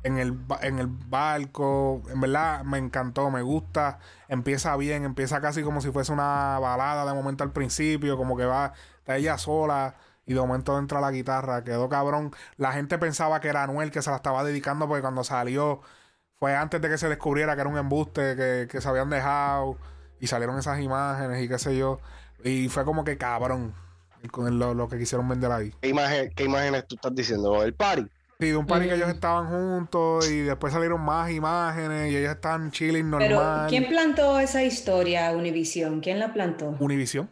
en 0.04 0.20
el, 0.20 0.38
en 0.62 0.78
el 0.78 0.86
barco. 0.86 2.04
En 2.12 2.22
verdad, 2.22 2.64
me 2.64 2.78
encantó, 2.78 3.32
me 3.32 3.42
gusta. 3.42 3.98
Empieza 4.28 4.78
bien, 4.78 5.06
empieza 5.06 5.42
casi 5.42 5.64
como 5.64 5.82
si 5.82 5.90
fuese 5.90 6.12
una 6.12 6.60
balada 6.60 7.04
de 7.04 7.16
momento 7.16 7.44
al 7.44 7.52
principio, 7.52 8.16
como 8.16 8.38
que 8.38 8.46
va, 8.46 8.74
está 9.00 9.18
ella 9.18 9.40
sola. 9.40 9.96
Y 10.26 10.34
de 10.34 10.40
momento 10.40 10.78
entra 10.80 11.02
la 11.02 11.12
guitarra, 11.12 11.64
quedó 11.64 11.90
cabrón. 11.90 12.32
La 12.58 12.72
gente 12.72 12.98
pensaba 12.98 13.40
que 13.42 13.50
era 13.50 13.64
Anuel 13.64 13.92
que 13.92 14.02
se 14.02 14.10
la 14.10 14.16
estaba 14.18 14.44
dedicando 14.44 14.88
porque 14.88 15.02
cuando 15.02 15.24
salió 15.24 15.82
fue 16.40 16.56
antes 16.56 16.82
de 16.82 16.90
que 16.90 16.98
se 16.98 17.10
descubriera 17.10 17.56
que 17.56 17.62
era 17.62 17.70
un 17.70 17.78
embuste, 17.78 18.36
que, 18.36 18.68
que 18.70 18.82
se 18.82 18.88
habían 18.88 19.10
dejado 19.10 19.78
y 20.20 20.28
salieron 20.28 20.58
esas 20.58 20.80
imágenes 20.80 21.42
y 21.44 21.48
qué 21.50 21.60
sé 21.60 21.78
yo. 21.78 22.00
Y 22.44 22.70
fue 22.70 22.86
como 22.86 23.04
que 23.04 23.18
cabrón 23.18 23.74
con 24.32 24.58
lo, 24.58 24.74
lo 24.74 24.88
que 24.88 24.98
quisieron 24.98 25.28
vender 25.28 25.52
ahí. 25.52 25.74
¿Qué, 25.82 25.90
imagen- 25.90 26.32
qué 26.36 26.46
imágenes 26.46 26.88
tú 26.88 26.96
estás 26.96 27.14
diciendo? 27.14 27.62
¿El 27.64 27.74
party? 27.74 28.08
Sí, 28.40 28.48
de 28.50 28.58
un 28.58 28.66
par 28.66 28.82
que 28.82 28.88
Mm. 28.90 28.94
ellos 28.94 29.10
estaban 29.10 29.48
juntos 29.48 30.30
y 30.30 30.42
después 30.42 30.74
salieron 30.74 31.00
más 31.02 31.30
imágenes 31.32 32.12
y 32.12 32.18
ellos 32.18 32.32
estaban 32.32 32.72
chilling 32.72 33.10
Pero, 33.12 33.36
normal. 33.36 33.68
¿quién 33.70 33.88
plantó 33.88 34.40
esa 34.40 34.64
historia, 34.64 35.32
Univision? 35.32 36.00
¿Quién 36.02 36.20
la 36.20 36.34
plantó? 36.34 36.76
Univision. 36.80 37.30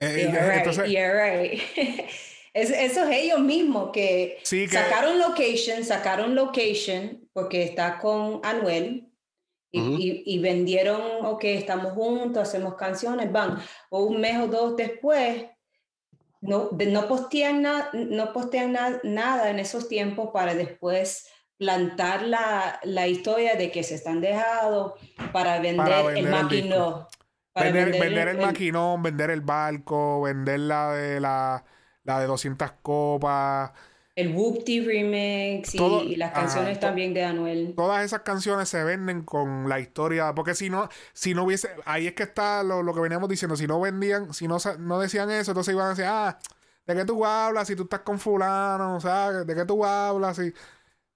Eh, 0.00 0.28
Yeah, 0.32 0.46
right, 0.48 0.58
entonces, 0.58 0.88
right. 0.88 1.60
Es- 2.52 2.70
eso 2.70 3.04
es 3.04 3.16
ellos 3.16 3.38
mismos 3.38 3.90
que, 3.92 4.38
Sí, 4.42 4.66
que- 4.66 4.74
sacaron 4.76 5.20
location, 5.20 5.84
sacaron 5.84 6.34
location 6.34 7.28
porque 7.32 7.62
está 7.62 7.98
con 7.98 8.40
Anuel 8.42 9.06
y, 9.70 9.80
Ujú. 9.80 9.92
y- 10.00 10.22
y 10.26 10.38
vendieron, 10.40 11.00
ok, 11.26 11.44
estamos 11.44 11.92
juntos, 11.92 12.42
hacemos 12.48 12.74
canciones, 12.74 13.30
van. 13.30 13.62
O 13.90 14.02
un 14.02 14.20
mes 14.20 14.36
o 14.40 14.48
dos 14.48 14.76
después, 14.76 15.44
no, 16.40 16.70
no 16.72 17.06
postean, 17.06 17.62
na- 17.62 17.90
no 17.92 18.32
postean 18.32 18.72
na- 18.72 19.00
nada 19.04 19.50
en 19.50 19.60
esos 19.60 19.86
tiempos 19.88 20.30
para 20.32 20.54
después 20.54 21.28
plantar 21.56 22.22
la, 22.22 22.80
la 22.82 23.06
historia 23.06 23.54
de 23.54 23.70
que 23.70 23.84
se 23.84 23.94
están 23.94 24.20
dejados 24.20 24.94
para 25.32 25.60
vender, 25.60 25.86
vender 25.86 26.16
el 26.16 26.26
maquinón. 26.30 27.06
Para 27.52 27.70
vender, 27.72 28.00
vender 28.00 28.28
el, 28.28 28.36
el- 28.36 28.46
maquinón, 28.46 29.02
vender 29.02 29.30
el 29.30 29.40
barco, 29.40 30.22
vender 30.22 30.60
la 30.60 30.92
de 30.92 31.20
la, 31.20 31.64
la 32.04 32.20
de 32.20 32.26
200 32.26 32.72
copas. 32.82 33.72
El 34.16 34.34
Whoopty 34.34 34.80
remix 34.84 35.74
y, 35.74 35.78
Todo- 35.78 36.02
y 36.02 36.16
las 36.16 36.32
canciones 36.32 36.78
también 36.78 37.14
de 37.14 37.24
Anuel. 37.24 37.74
Todas 37.76 38.04
esas 38.04 38.20
canciones 38.20 38.68
se 38.68 38.82
venden 38.84 39.22
con 39.22 39.68
la 39.68 39.80
historia, 39.80 40.34
porque 40.34 40.54
si 40.54 40.68
no, 40.68 40.88
si 41.12 41.32
no 41.32 41.44
hubiese, 41.44 41.70
ahí 41.86 42.06
es 42.08 42.12
que 42.14 42.24
está 42.24 42.62
lo, 42.62 42.82
lo 42.82 42.92
que 42.92 43.00
veníamos 43.00 43.28
diciendo, 43.28 43.56
si 43.56 43.66
no 43.66 43.80
vendían, 43.80 44.34
si 44.34 44.46
no, 44.46 44.58
no 44.78 44.98
decían 45.00 45.30
eso, 45.30 45.52
entonces 45.52 45.72
iban 45.72 45.86
a 45.86 45.90
decir, 45.90 46.04
ah, 46.06 46.38
¿de 46.86 46.94
qué 46.96 47.04
tú 47.04 47.24
hablas? 47.24 47.68
Si 47.68 47.76
tú 47.76 47.84
estás 47.84 48.00
con 48.00 48.18
fulano, 48.18 48.96
o 48.96 49.00
sea, 49.00 49.30
¿de 49.32 49.54
qué 49.54 49.64
tú 49.64 49.84
hablas? 49.84 50.36
Si 50.36 50.52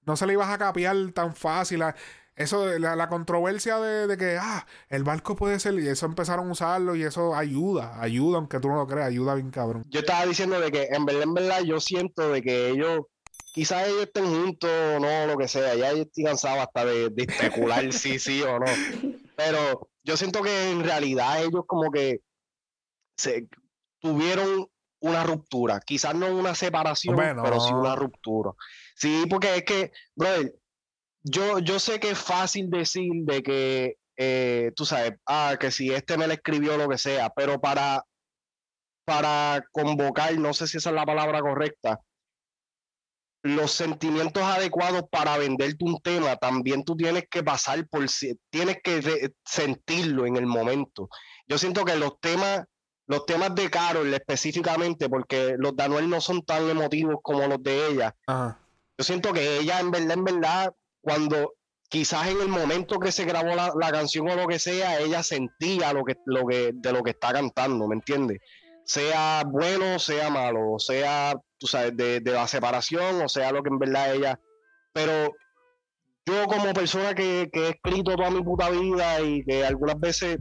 no 0.07 0.16
se 0.16 0.26
le 0.26 0.35
ibas 0.35 0.49
a 0.51 0.59
capiar 0.59 0.97
tan 1.12 1.35
fácil. 1.35 1.82
a- 1.82 1.95
Eso, 2.37 2.66
de 2.66 2.80
la, 2.80 2.97
la 2.97 3.09
controversia 3.09 3.78
de, 3.78 4.07
de 4.09 4.16
que, 4.16 4.37
ah, 4.41 4.66
el 4.89 5.05
barco 5.05 5.37
puede 5.37 5.61
ser, 5.61 5.74
y 5.74 5.87
eso 5.87 6.07
empezaron 6.07 6.49
a 6.49 6.53
usarlo, 6.53 6.97
y 6.97 7.05
eso 7.05 7.35
ayuda, 7.37 8.01
ayuda, 8.01 8.39
aunque 8.39 8.59
tú 8.59 8.68
no 8.68 8.76
lo 8.76 8.87
creas, 8.87 9.07
ayuda 9.09 9.35
bien 9.35 9.51
cabrón. 9.51 9.85
Yo 9.89 10.01
estaba 10.01 10.26
diciendo 10.26 10.59
de 10.59 10.72
que 10.72 10.89
en 10.91 11.05
verdad, 11.05 11.22
en 11.22 11.35
verdad, 11.35 11.61
yo 11.62 11.78
siento 11.78 12.32
de 12.32 12.43
que 12.43 12.70
ellos, 12.70 13.03
quizás 13.53 13.87
ellos 13.87 14.03
estén 14.03 14.26
juntos 14.26 14.68
o 14.70 14.99
no, 14.99 15.26
lo 15.28 15.37
que 15.39 15.47
sea, 15.47 15.76
ya 15.76 15.93
yo 15.93 16.03
estoy 16.03 16.24
cansado 16.24 16.61
hasta 16.61 16.85
de, 16.85 17.11
de 17.11 17.22
especular 17.22 17.93
si 17.93 18.18
sí 18.18 18.43
o 18.43 18.59
no. 18.59 18.66
Pero 19.37 19.89
yo 20.03 20.16
siento 20.16 20.43
que 20.43 20.70
en 20.72 20.82
realidad 20.82 21.41
ellos 21.41 21.62
como 21.66 21.91
que 21.93 22.20
se 23.16 23.47
tuvieron 24.01 24.66
una 25.01 25.22
ruptura, 25.22 25.80
quizás 25.80 26.14
no 26.14 26.35
una 26.35 26.55
separación, 26.55 27.14
Bueno. 27.14 27.43
pero 27.45 27.61
sí 27.61 27.72
una 27.72 27.95
ruptura. 27.95 28.53
Sí, 28.97 29.24
porque 29.28 29.57
es 29.57 29.64
que, 29.64 29.93
brother, 30.14 30.55
yo, 31.24 31.58
yo 31.58 31.78
sé 31.78 31.98
que 31.98 32.10
es 32.10 32.18
fácil 32.18 32.70
decir 32.70 33.10
de 33.24 33.42
que, 33.42 33.96
eh, 34.16 34.72
tú 34.76 34.84
sabes, 34.84 35.14
ah, 35.26 35.56
que 35.58 35.70
si 35.70 35.90
este 35.90 36.16
me 36.18 36.26
lo 36.26 36.34
escribió 36.34 36.76
lo 36.76 36.88
que 36.88 36.98
sea, 36.98 37.30
pero 37.30 37.60
para, 37.60 38.04
para 39.06 39.64
convocar, 39.72 40.38
no 40.38 40.52
sé 40.52 40.66
si 40.66 40.76
esa 40.76 40.90
es 40.90 40.96
la 40.96 41.06
palabra 41.06 41.40
correcta, 41.40 42.00
los 43.42 43.72
sentimientos 43.72 44.42
adecuados 44.42 45.04
para 45.10 45.36
venderte 45.38 45.84
un 45.84 46.00
tema, 46.00 46.36
también 46.36 46.84
tú 46.84 46.96
tienes 46.96 47.24
que 47.30 47.42
pasar 47.42 47.86
por, 47.88 48.06
tienes 48.50 48.78
que 48.82 49.32
sentirlo 49.44 50.26
en 50.26 50.36
el 50.36 50.46
momento. 50.46 51.08
Yo 51.46 51.58
siento 51.58 51.84
que 51.84 51.96
los 51.96 52.20
temas, 52.20 52.64
los 53.06 53.26
temas 53.26 53.54
de 53.54 53.68
Carol 53.70 54.12
específicamente, 54.12 55.08
porque 55.08 55.56
los 55.58 55.76
de 55.76 55.84
Anuel 55.84 56.08
no 56.08 56.20
son 56.20 56.42
tan 56.42 56.68
emotivos 56.68 57.16
como 57.22 57.46
los 57.46 57.62
de 57.62 57.88
ella, 57.88 58.14
Ajá. 58.26 58.58
yo 58.98 59.04
siento 59.04 59.32
que 59.32 59.58
ella 59.58 59.80
en 59.80 59.90
verdad, 59.90 60.12
en 60.12 60.24
verdad, 60.24 60.74
cuando 61.05 61.52
quizás 61.88 62.28
en 62.28 62.40
el 62.40 62.48
momento 62.48 62.98
que 62.98 63.12
se 63.12 63.24
grabó 63.24 63.55
la, 63.55 63.72
la 63.78 63.92
canción 63.92 64.28
o 64.28 64.34
lo 64.34 64.48
que 64.48 64.59
sea, 64.59 64.98
ella 64.98 65.22
sentía 65.22 65.92
lo 65.92 66.02
que, 66.02 66.16
lo 66.24 66.46
que, 66.46 66.72
de 66.74 66.92
lo 66.92 67.02
que 67.02 67.11
está 67.11 67.32
cantando, 67.32 67.86
¿me 67.86 67.94
entiendes? 67.94 68.40
Sea 68.84 69.44
bueno, 69.46 69.98
sea 69.98 70.30
malo, 70.30 70.78
sea, 70.78 71.34
tú 71.59 71.66
sabes, 71.66 71.96
de, 71.96 72.20
de 72.20 72.32
la 72.32 72.48
separación, 72.48 73.22
o 73.22 73.28
sea 73.28 73.52
lo 73.52 73.62
que 73.62 73.68
en 73.68 73.78
verdad 73.78 74.14
ella, 74.14 74.40
pero 74.92 75.30
yo 76.26 76.46
como 76.46 76.72
persona 76.72 77.14
que, 77.14 77.50
que 77.52 77.66
he 77.66 77.68
escrito 77.70 78.16
toda 78.16 78.30
mi 78.30 78.42
puta 78.42 78.70
vida 78.70 79.20
y 79.20 79.44
que 79.44 79.64
algunas 79.64 80.00
veces 80.00 80.38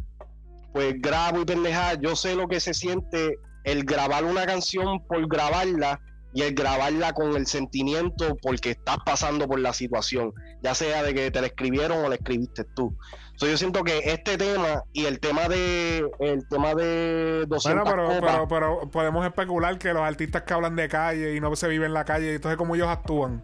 pues 0.72 0.95
grabo 0.97 1.41
y 1.41 1.45
pendejar, 1.45 1.99
yo 1.99 2.16
sé 2.16 2.36
lo 2.36 2.47
que 2.47 2.59
se 2.59 2.74
siente 2.74 3.38
el 3.64 3.84
grabar 3.84 4.24
una 4.24 4.45
canción 4.45 5.05
por 5.07 5.28
grabarla 5.28 5.99
y 6.34 6.41
el 6.41 6.53
grabarla 6.53 7.13
con 7.13 7.36
el 7.36 7.45
sentimiento 7.45 8.38
porque 8.41 8.71
estás 8.71 8.97
pasando 9.05 9.47
por 9.47 9.59
la 9.59 9.73
situación, 9.73 10.34
ya 10.61 10.73
sea 10.73 11.03
de 11.03 11.13
que 11.13 11.31
te 11.31 11.41
la 11.41 11.47
escribieron 11.47 12.03
o 12.03 12.09
la 12.09 12.15
escribiste 12.15 12.63
tú. 12.75 12.95
So, 13.36 13.47
yo 13.47 13.57
siento 13.57 13.84
que 13.84 13.99
este 13.99 14.38
tema 14.38 14.84
y 14.93 15.05
el 15.05 15.19
tema 15.19 15.47
de 15.47 16.07
el 16.19 16.47
tema 16.47 16.75
de 16.75 17.45
200 17.47 17.84
Bueno, 17.84 17.84
pero, 17.84 18.07
copas, 18.07 18.31
pero, 18.31 18.47
pero 18.47 18.91
podemos 18.91 19.25
especular 19.25 19.77
que 19.77 19.93
los 19.93 20.03
artistas 20.03 20.43
que 20.43 20.53
hablan 20.53 20.75
de 20.75 20.88
calle 20.88 21.36
y 21.36 21.39
no 21.39 21.55
se 21.55 21.67
viven 21.67 21.88
en 21.88 21.93
la 21.93 22.05
calle, 22.05 22.36
entonces 22.36 22.57
cómo 22.57 22.75
ellos 22.75 22.88
actúan. 22.88 23.43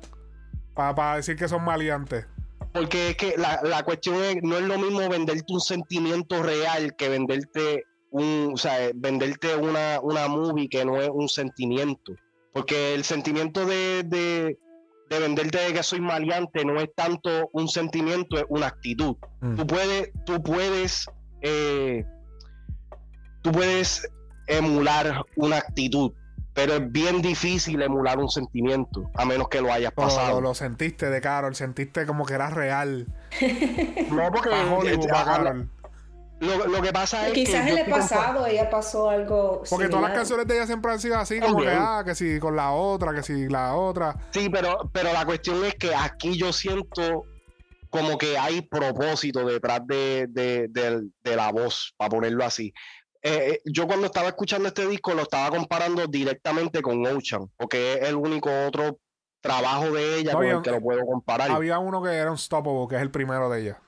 Para 0.74 1.18
decir 1.18 1.36
que 1.36 1.48
son 1.48 1.64
maleantes. 1.66 2.26
porque 2.74 3.10
es 3.10 3.18
que 3.18 3.36
la, 3.38 3.60
la 3.64 3.84
cuestión 3.84 4.16
es, 4.24 4.38
no 4.44 4.58
es 4.58 4.64
lo 4.64 4.78
mismo 4.78 5.08
venderte 5.10 5.52
un 5.52 5.60
sentimiento 5.60 6.42
real 6.42 6.96
que 6.96 7.10
venderte 7.10 7.84
un, 8.12 8.52
o 8.54 8.58
sea, 8.58 8.92
venderte 8.96 9.56
una, 9.56 10.00
una 10.02 10.28
movie 10.28 10.70
que 10.70 10.86
no 10.86 11.02
es 11.02 11.10
un 11.12 11.28
sentimiento. 11.28 12.14
Porque 12.54 12.94
el 12.96 13.04
sentimiento 13.04 13.66
de, 13.66 14.04
de, 14.06 14.58
de 15.10 15.20
venderte 15.20 15.60
de 15.60 15.74
que 15.74 15.84
soy 15.84 16.02
maleante 16.02 16.66
no 16.66 16.80
es 16.80 16.90
tanto 16.96 17.50
un 17.54 17.68
sentimiento, 17.68 18.38
es 18.38 18.46
una 18.50 18.68
actitud. 18.68 19.16
Mm. 19.42 19.56
Tú 19.56 19.68
puedes, 19.68 20.12
tú 20.26 20.42
puedes, 20.42 21.06
eh, 21.42 22.06
tú 23.42 23.52
puedes 23.52 24.10
emular 24.48 25.24
una 25.36 25.58
actitud, 25.58 26.12
pero 26.54 26.74
es 26.74 26.92
bien 26.92 27.22
difícil 27.22 27.82
emular 27.82 28.18
un 28.20 28.30
sentimiento, 28.30 29.10
a 29.16 29.26
menos 29.26 29.48
que 29.48 29.62
lo 29.62 29.72
hayas 29.72 29.94
pasado. 29.94 30.42
lo, 30.42 30.50
lo 30.50 30.54
sentiste 30.56 31.10
de 31.10 31.22
Carol, 31.22 31.56
sentiste 31.56 32.06
como 32.06 32.26
que 32.26 32.34
era 32.34 32.50
real. 32.50 33.08
No, 34.12 34.32
porque 34.32 34.50
Hollywood, 34.50 35.08
Carol. 35.08 35.70
Lo, 36.40 36.68
lo 36.68 36.82
que 36.82 36.94
pasa 36.94 37.28
es 37.28 37.34
Quizás 37.34 37.66
que 37.66 37.72
en 37.72 37.78
yo 37.78 37.84
el 37.84 37.90
pasado 37.90 38.46
ella 38.46 38.70
pasó 38.70 39.10
algo. 39.10 39.64
Porque 39.70 39.88
todas 39.88 40.04
las 40.04 40.14
canciones 40.14 40.48
de 40.48 40.56
ella 40.56 40.66
siempre 40.66 40.92
han 40.92 41.00
sido 41.00 41.18
así, 41.18 41.40
como 41.40 41.60
que, 41.60 41.70
ah, 41.70 42.04
que 42.06 42.16
si 42.16 42.40
con 42.40 42.56
la 42.56 42.72
otra, 42.72 43.14
que 43.14 43.24
si 43.24 43.50
la 43.50 43.76
otra. 43.76 44.16
Sí, 44.32 44.50
pero, 44.50 44.90
pero 44.94 45.12
la 45.14 45.26
cuestión 45.26 45.64
es 45.66 45.76
que 45.76 45.94
aquí 45.94 46.38
yo 46.38 46.54
siento 46.54 47.26
como 47.90 48.18
que 48.18 48.38
hay 48.38 48.62
propósito 48.62 49.46
detrás 49.46 49.82
de, 49.88 50.28
de, 50.30 50.68
de 50.70 51.36
la 51.36 51.52
voz, 51.52 51.94
para 51.98 52.10
ponerlo 52.10 52.46
así. 52.46 52.74
Eh, 53.22 53.52
eh, 53.52 53.62
yo 53.66 53.86
cuando 53.86 54.06
estaba 54.06 54.30
escuchando 54.30 54.70
este 54.70 54.88
disco 54.88 55.14
lo 55.14 55.24
estaba 55.24 55.50
comparando 55.50 56.08
directamente 56.08 56.82
con 56.82 57.06
Ocean, 57.06 57.50
porque 57.58 57.94
es 57.94 58.10
el 58.10 58.16
único 58.16 58.50
otro 58.66 59.00
trabajo 59.42 59.92
de 59.92 60.20
ella 60.20 60.34
con 60.34 60.46
el 60.46 60.62
que 60.62 60.72
lo 60.72 60.82
puedo 60.82 61.06
comparar. 61.06 61.52
Había 61.52 61.80
uno 61.80 62.02
que 62.02 62.12
era 62.12 62.32
Unstoppable, 62.32 62.88
que 62.90 62.96
es 62.96 63.02
el 63.02 63.12
primero 63.12 63.50
de 63.50 63.62
ella. 63.62 63.82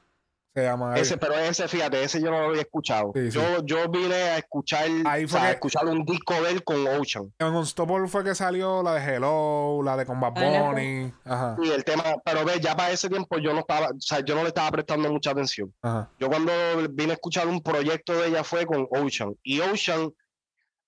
Se 0.53 0.63
llama. 0.63 0.97
Ese, 0.97 1.17
pero 1.17 1.33
ese, 1.35 1.67
fíjate, 1.67 2.03
ese 2.03 2.21
yo 2.21 2.29
no 2.29 2.39
lo 2.41 2.45
había 2.49 2.61
escuchado. 2.61 3.11
Sí, 3.15 3.31
sí. 3.31 3.37
Yo, 3.39 3.63
yo 3.63 3.89
vine 3.89 4.13
a 4.15 4.37
escuchar, 4.39 4.85
Ahí 5.05 5.23
o 5.23 5.27
fue 5.29 5.39
sea, 5.39 5.49
a 5.49 5.51
escuchar 5.51 5.85
un 5.85 6.03
disco 6.03 6.33
de 6.41 6.51
él 6.51 6.63
con 6.63 6.85
Ocean. 6.87 7.31
En 7.39 7.47
Unstoppable 7.55 8.07
fue 8.09 8.23
que 8.25 8.35
salió 8.35 8.83
la 8.83 8.95
de 8.95 9.01
Hello, 9.15 9.81
la 9.83 9.95
de 9.95 10.05
Combat 10.05 10.33
Pineapple. 10.33 10.69
Bunny. 10.71 11.13
Ajá, 11.23 11.55
Y 11.63 11.69
el 11.69 11.83
tema, 11.85 12.03
pero 12.25 12.43
ve, 12.43 12.59
ya 12.59 12.75
para 12.75 12.91
ese 12.91 13.07
tiempo 13.07 13.37
yo 13.37 13.53
no 13.53 13.59
estaba, 13.61 13.87
o 13.87 13.99
sea, 14.01 14.19
yo 14.19 14.35
no 14.35 14.41
le 14.41 14.49
estaba 14.49 14.69
prestando 14.71 15.09
mucha 15.11 15.31
atención. 15.31 15.73
ajá. 15.81 16.09
Yo 16.19 16.27
cuando 16.27 16.51
vine 16.89 17.11
a 17.11 17.13
escuchar 17.13 17.47
un 17.47 17.61
proyecto 17.61 18.13
de 18.13 18.27
ella 18.27 18.43
fue 18.43 18.65
con 18.65 18.87
Ocean. 18.91 19.33
Y 19.43 19.61
Ocean 19.61 20.11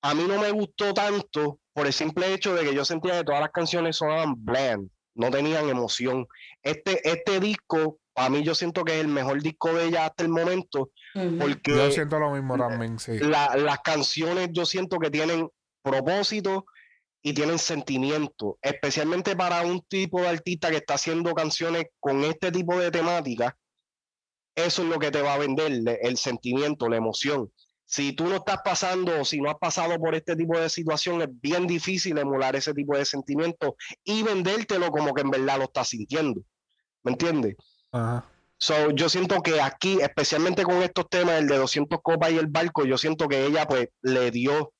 a 0.02 0.14
mí 0.14 0.26
no 0.28 0.38
me 0.40 0.52
gustó 0.52 0.94
tanto 0.94 1.60
por 1.72 1.88
el 1.88 1.94
simple 1.94 2.34
hecho 2.34 2.54
de 2.54 2.66
que 2.66 2.76
yo 2.76 2.84
sentía 2.84 3.18
que 3.20 3.24
todas 3.24 3.40
las 3.40 3.52
canciones 3.52 3.96
sonaban 3.96 4.34
bland, 4.44 4.90
no 5.16 5.32
tenían 5.32 5.70
emoción. 5.70 6.28
Este, 6.62 7.08
este 7.10 7.40
disco, 7.40 7.98
a 8.16 8.30
mí 8.30 8.44
yo 8.44 8.54
siento 8.56 8.84
que 8.84 8.94
es 8.96 9.02
el 9.02 9.08
mejor 9.08 9.42
disco 9.42 9.74
de 9.74 9.86
ella 9.86 10.06
hasta 10.06 10.24
el 10.24 10.30
momento, 10.30 10.92
porque 11.40 11.76
Yo 11.76 11.92
siento 11.92 12.20
lo 12.20 12.32
mismo 12.32 12.58
también, 12.58 13.00
sí. 13.00 13.18
la- 13.20 13.56
las 13.56 13.80
canciones 13.80 14.50
yo 14.52 14.66
siento 14.66 15.00
que 15.00 15.10
tienen 15.10 15.50
propósito 15.82 16.66
y 17.22 17.34
tienen 17.34 17.58
sentimiento, 17.60 18.58
especialmente 18.62 19.36
para 19.36 19.62
un 19.62 19.82
tipo 19.82 20.22
de 20.22 20.28
artista 20.28 20.70
que 20.70 20.78
está 20.78 20.96
haciendo 20.96 21.34
canciones 21.34 21.86
con 22.00 22.24
este 22.24 22.52
tipo 22.52 22.78
de 22.78 22.92
temática. 22.92 23.58
Eso 24.56 24.84
es 24.84 24.90
lo 24.90 25.00
que 25.00 25.10
te 25.10 25.22
va 25.22 25.34
a 25.34 25.38
vender, 25.40 25.72
el 26.02 26.18
sentimiento, 26.18 26.88
la 26.90 26.98
emoción. 26.98 27.52
Si 27.86 28.14
tú 28.14 28.26
no 28.28 28.38
estás 28.38 28.60
pasando 28.64 29.22
o 29.22 29.26
si 29.26 29.40
no 29.42 29.50
has 29.50 29.58
pasado 29.58 29.98
por 30.00 30.16
este 30.16 30.36
tipo 30.36 30.58
de 30.60 30.70
situación, 30.70 31.22
es 31.22 31.28
bien 31.42 31.66
difícil 31.68 32.18
emular 32.18 32.56
ese 32.56 32.74
tipo 32.74 32.96
de 32.98 33.06
sentimiento 33.06 33.76
y 34.04 34.24
vendértelo 34.24 34.90
como 34.90 35.14
que 35.14 35.22
en 35.22 35.32
verdad 35.32 35.58
lo 35.58 35.64
estás 35.66 35.90
sintiendo. 35.90 36.42
¿Me 37.04 37.12
entiendes? 37.12 37.56
Ajá. 37.94 38.26
So, 38.58 38.92
yo 38.92 39.08
siento 39.10 39.42
que 39.42 39.62
aquí, 39.62 40.00
especialmente 40.02 40.64
con 40.64 40.82
estos 40.84 41.10
temas, 41.10 41.36
el 41.36 41.48
de 41.48 41.58
200 41.58 42.00
copas 42.02 42.32
y 42.32 42.38
el 42.38 42.48
barco, 42.48 42.86
yo 42.86 42.98
siento 42.98 43.28
que 43.28 43.46
ella 43.46 43.66
pues 43.68 43.90
le 44.02 44.32
dio 44.32 44.74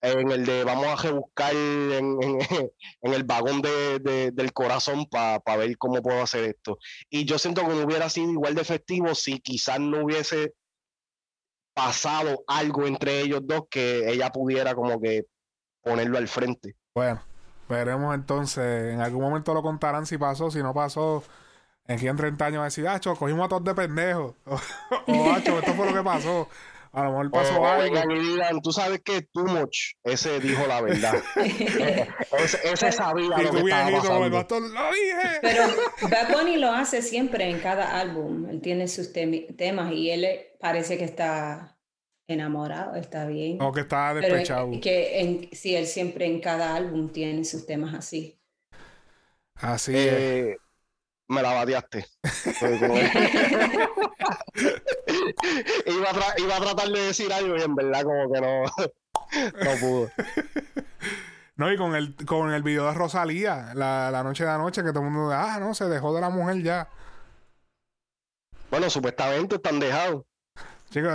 en 0.00 0.30
el 0.30 0.46
de 0.46 0.62
vamos 0.64 0.86
a 0.86 0.96
rebuscar 1.02 1.52
en, 1.52 2.16
en- 2.22 2.38
en 3.02 3.14
el 3.14 3.24
vagón 3.24 3.60
de, 3.60 3.98
de- 3.98 4.30
del 4.30 4.52
corazón 4.52 5.06
para 5.06 5.40
ver 5.56 5.76
cómo 5.76 6.00
puedo 6.02 6.22
hacer 6.22 6.44
esto. 6.44 6.78
Y 7.10 7.24
yo 7.24 7.38
siento 7.38 7.62
que 7.62 7.68
no 7.74 7.84
hubiera 7.84 8.08
sido 8.08 8.30
igual 8.30 8.54
de 8.54 8.62
efectivo 8.62 9.14
si 9.14 9.40
quizás 9.40 9.80
no 9.80 10.04
hubiese 10.04 10.54
pasado 11.74 12.42
algo 12.46 12.86
entre 12.86 13.20
ellos 13.20 13.40
dos 13.44 13.62
que 13.70 14.10
ella 14.10 14.30
pudiera 14.30 14.74
como 14.74 15.00
que 15.00 15.26
ponerlo 15.82 16.18
al 16.18 16.28
frente. 16.28 16.76
Bueno, 16.94 17.20
veremos 17.68 18.14
entonces. 18.14 18.92
En 18.94 19.00
algún 19.00 19.22
momento 19.22 19.54
lo 19.54 19.62
contarán 19.62 20.06
si 20.06 20.18
pasó. 20.18 20.50
Si 20.50 20.62
no 20.62 20.74
pasó, 20.74 21.22
aquí 21.94 22.06
en 22.06 22.16
30 22.16 22.46
años 22.46 22.58
va 22.58 22.64
a 22.64 22.66
decir, 22.66 22.86
ah, 22.86 23.00
cho, 23.00 23.14
cogimos 23.16 23.46
a 23.46 23.48
todos 23.48 23.64
de 23.64 23.74
pendejo. 23.74 24.36
o, 24.46 24.56
ah, 25.30 25.40
cho, 25.44 25.58
esto 25.58 25.74
fue 25.74 25.86
lo 25.86 25.94
que 25.94 26.02
pasó. 26.02 26.48
A 26.92 27.04
lo 27.04 27.10
mejor 27.10 27.30
pasó 27.30 27.66
algo. 27.66 27.94
digan, 28.08 28.60
tú 28.62 28.72
sabes 28.72 29.00
que 29.02 29.22
too 29.22 29.44
much, 29.44 29.92
ese 30.04 30.40
dijo 30.40 30.66
la 30.66 30.80
verdad. 30.80 31.14
ese, 31.36 32.58
ese 32.64 32.92
sabía 32.92 33.36
Y 33.38 33.42
lo 33.44 33.50
que 33.52 33.58
estaba 33.58 34.26
el 34.26 34.32
lo 34.32 34.90
dije. 34.92 35.38
Pero 35.42 35.64
Bad 36.10 36.32
Bunny 36.32 36.56
lo 36.56 36.70
hace 36.72 37.02
siempre 37.02 37.50
en 37.50 37.60
cada 37.60 38.00
álbum. 38.00 38.48
Él 38.48 38.60
tiene 38.62 38.88
sus 38.88 39.12
temas 39.12 39.92
y 39.92 40.10
él 40.10 40.24
eh, 40.24 40.56
parece 40.58 40.96
que 40.96 41.04
está 41.04 41.78
enamorado, 42.26 42.94
está 42.94 43.26
bien. 43.26 43.60
O 43.60 43.72
que 43.72 43.80
Pero 44.14 44.34
despechado. 44.34 44.72
en- 44.72 44.80
que 44.80 45.20
en, 45.20 45.50
sí, 45.52 45.74
él 45.74 45.86
siempre 45.86 46.26
en 46.26 46.40
cada 46.40 46.74
álbum 46.74 47.10
tiene 47.10 47.44
sus 47.44 47.66
temas 47.66 47.94
así. 47.94 48.38
Así 49.54 49.94
es. 49.96 50.56
Eh, 51.28 51.34
me 51.34 51.42
la 51.42 51.52
bateaste. 51.54 52.06
Iba, 55.86 56.10
a 56.10 56.40
iba 56.40 56.56
a 56.56 56.60
tratar 56.60 56.88
de 56.88 57.00
decir 57.00 57.32
algo 57.32 57.56
y 57.56 57.62
en 57.62 57.74
verdad 57.74 58.02
como 58.02 58.32
que 58.32 58.40
no, 58.40 58.64
no 59.64 59.70
pudo. 59.80 60.10
No, 61.56 61.72
y 61.72 61.76
con 61.76 61.94
el, 61.96 62.14
con 62.26 62.52
el 62.52 62.62
video 62.62 62.86
de 62.86 62.94
Rosalía, 62.94 63.72
la, 63.74 64.10
la 64.10 64.22
noche 64.22 64.44
de 64.44 64.50
anoche, 64.50 64.82
que 64.82 64.90
todo 64.92 65.02
el 65.02 65.10
mundo, 65.10 65.34
ah, 65.34 65.58
no, 65.58 65.74
se 65.74 65.86
dejó 65.86 66.14
de 66.14 66.20
la 66.20 66.30
mujer 66.30 66.62
ya. 66.62 66.88
Bueno, 68.70 68.88
supuestamente 68.90 69.56
están 69.56 69.80
dejados. 69.80 70.24
Chicos, 70.90 71.10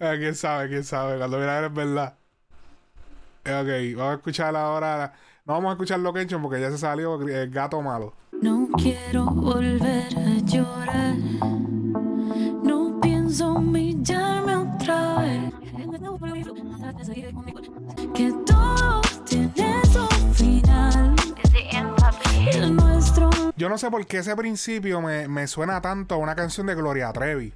ah, 0.00 0.14
quién 0.18 0.34
sabe, 0.34 0.68
quién 0.68 0.84
sabe, 0.84 1.18
cuando 1.18 1.38
viene 1.38 1.52
a 1.52 1.60
ver 1.60 1.70
es 1.70 1.74
verdad. 1.74 2.14
Eh, 3.44 3.54
Ok, 3.54 3.96
vamos 3.96 4.12
a 4.12 4.16
escuchar 4.16 4.56
ahora. 4.56 5.14
No 5.46 5.52
vamos 5.54 5.68
a 5.68 5.72
escuchar 5.74 6.00
Location 6.00 6.42
porque 6.42 6.60
ya 6.60 6.72
se 6.72 6.78
salió 6.78 7.20
el 7.22 7.50
gato 7.50 7.80
malo. 7.80 8.12
No 8.42 8.68
quiero 8.76 9.26
volver 9.26 10.08
a 10.18 10.38
llorar. 10.44 11.14
No 12.64 12.98
pienso 13.00 13.52
humillarme 13.52 14.56
otra 14.56 15.20
vez. 15.20 15.52
Que 18.12 18.32
todo 18.44 19.00
tiene 19.24 19.84
su 19.84 20.04
final. 20.34 21.14
El 22.52 22.74
nuestro 22.74 23.30
Yo 23.56 23.68
no 23.68 23.78
sé 23.78 23.88
por 23.88 24.04
qué 24.04 24.18
ese 24.18 24.34
principio 24.34 25.00
me, 25.00 25.28
me 25.28 25.46
suena 25.46 25.80
tanto 25.80 26.16
a 26.16 26.18
una 26.18 26.34
canción 26.34 26.66
de 26.66 26.74
Gloria 26.74 27.12
Trevi. 27.12 27.52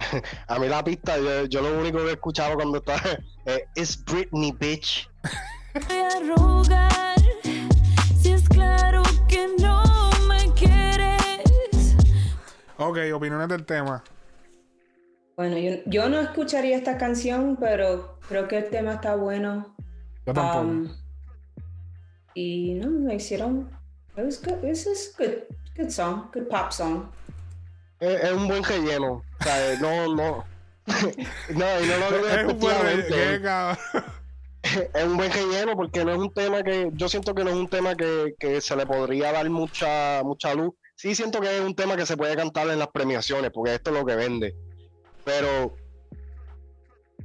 A 0.48 0.58
mí 0.58 0.66
la 0.66 0.82
pista, 0.82 1.16
yo, 1.16 1.44
yo 1.44 1.60
lo 1.60 1.78
único 1.78 1.98
que 1.98 2.08
he 2.08 2.12
escuchado 2.12 2.56
cuando 2.56 2.78
estaba 2.78 3.02
eh, 3.46 3.68
es 3.76 4.04
Britney, 4.04 4.50
bitch. 4.50 5.08
voy 5.74 5.96
a 5.96 6.34
rogar. 6.34 7.16
Si 8.16 8.32
es 8.32 8.48
claro 8.48 9.02
que 9.28 9.48
no 9.58 9.82
me 10.28 10.52
quieres. 10.54 11.96
Ok, 12.78 12.98
opiniones 13.14 13.48
del 13.48 13.64
tema. 13.64 14.02
Bueno, 15.36 15.56
yo, 15.56 15.76
yo 15.86 16.08
no 16.08 16.20
escucharía 16.20 16.76
esta 16.76 16.98
canción, 16.98 17.56
pero 17.58 18.18
creo 18.28 18.46
que 18.48 18.58
el 18.58 18.70
tema 18.70 18.94
está 18.94 19.14
bueno. 19.14 19.74
Yo 20.26 20.34
tampoco. 20.34 20.60
Um, 20.60 20.88
y 22.34 22.74
no, 22.74 22.90
me 22.90 23.14
hicieron. 23.14 23.70
It 24.16 24.24
was 24.24 24.42
good. 24.42 24.60
This 24.60 24.86
is 24.86 25.14
good, 25.16 25.44
good 25.76 25.90
song, 25.90 26.30
good 26.32 26.48
pop 26.48 26.72
song. 26.72 27.10
Es, 28.00 28.22
es 28.24 28.32
un 28.32 28.48
buen 28.48 28.62
relleno. 28.64 29.12
O 29.40 29.44
sea, 29.44 29.78
no, 29.80 30.14
no. 30.14 30.44
no, 30.86 31.80
y 31.80 31.86
no 31.86 31.98
lo 31.98 32.10
digo 32.10 32.28
es 32.28 34.19
es 34.94 35.04
un 35.04 35.16
buen 35.16 35.32
relleno 35.32 35.74
porque 35.76 36.04
no 36.04 36.12
es 36.12 36.18
un 36.18 36.32
tema 36.32 36.62
que, 36.62 36.90
yo 36.92 37.08
siento 37.08 37.34
que 37.34 37.44
no 37.44 37.50
es 37.50 37.56
un 37.56 37.68
tema 37.68 37.94
que, 37.94 38.34
que 38.38 38.60
se 38.60 38.76
le 38.76 38.86
podría 38.86 39.32
dar 39.32 39.48
mucha, 39.50 40.22
mucha 40.24 40.54
luz. 40.54 40.74
Sí 40.96 41.14
siento 41.14 41.40
que 41.40 41.56
es 41.56 41.62
un 41.62 41.74
tema 41.74 41.96
que 41.96 42.04
se 42.06 42.16
puede 42.16 42.36
cantar 42.36 42.68
en 42.68 42.78
las 42.78 42.88
premiaciones, 42.88 43.50
porque 43.54 43.74
esto 43.74 43.90
es 43.90 43.96
lo 43.98 44.04
que 44.04 44.16
vende. 44.16 44.54
Pero 45.24 45.74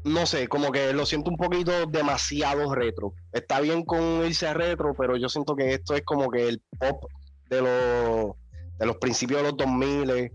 no 0.05 0.25
sé, 0.25 0.47
como 0.47 0.71
que 0.71 0.93
lo 0.93 1.05
siento 1.05 1.29
un 1.31 1.37
poquito 1.37 1.71
demasiado 1.87 2.73
retro. 2.73 3.13
Está 3.33 3.59
bien 3.59 3.83
con 3.83 4.25
irse 4.25 4.47
a 4.47 4.53
retro, 4.53 4.93
pero 4.97 5.17
yo 5.17 5.27
siento 5.29 5.55
que 5.55 5.73
esto 5.73 5.95
es 5.95 6.03
como 6.03 6.29
que 6.29 6.47
el 6.47 6.61
pop 6.79 7.03
de 7.49 7.61
los, 7.61 8.35
de 8.77 8.85
los 8.85 8.97
principios 8.97 9.41
de 9.41 9.47
los 9.49 9.57
2000. 9.57 10.31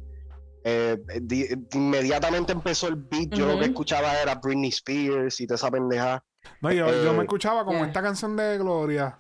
Eh, 0.63 0.99
di- 1.23 1.49
inmediatamente 1.73 2.53
empezó 2.53 2.89
el 2.89 2.97
beat. 2.97 3.31
Yo 3.31 3.47
lo 3.47 3.59
que 3.59 3.67
escuchaba 3.67 4.13
era 4.21 4.35
Britney 4.35 4.69
Spears 4.69 5.41
y 5.41 5.47
toda 5.47 5.57
esa 5.57 5.71
pendeja. 5.71 6.23
No, 6.61 6.71
yo, 6.73 6.87
yo 7.05 7.13
me 7.13 7.21
Eh, 7.21 7.23
escuchaba 7.23 7.65
como 7.65 7.85
esta 7.85 8.03
canción 8.03 8.37
de 8.37 8.59
Gloria. 8.59 9.17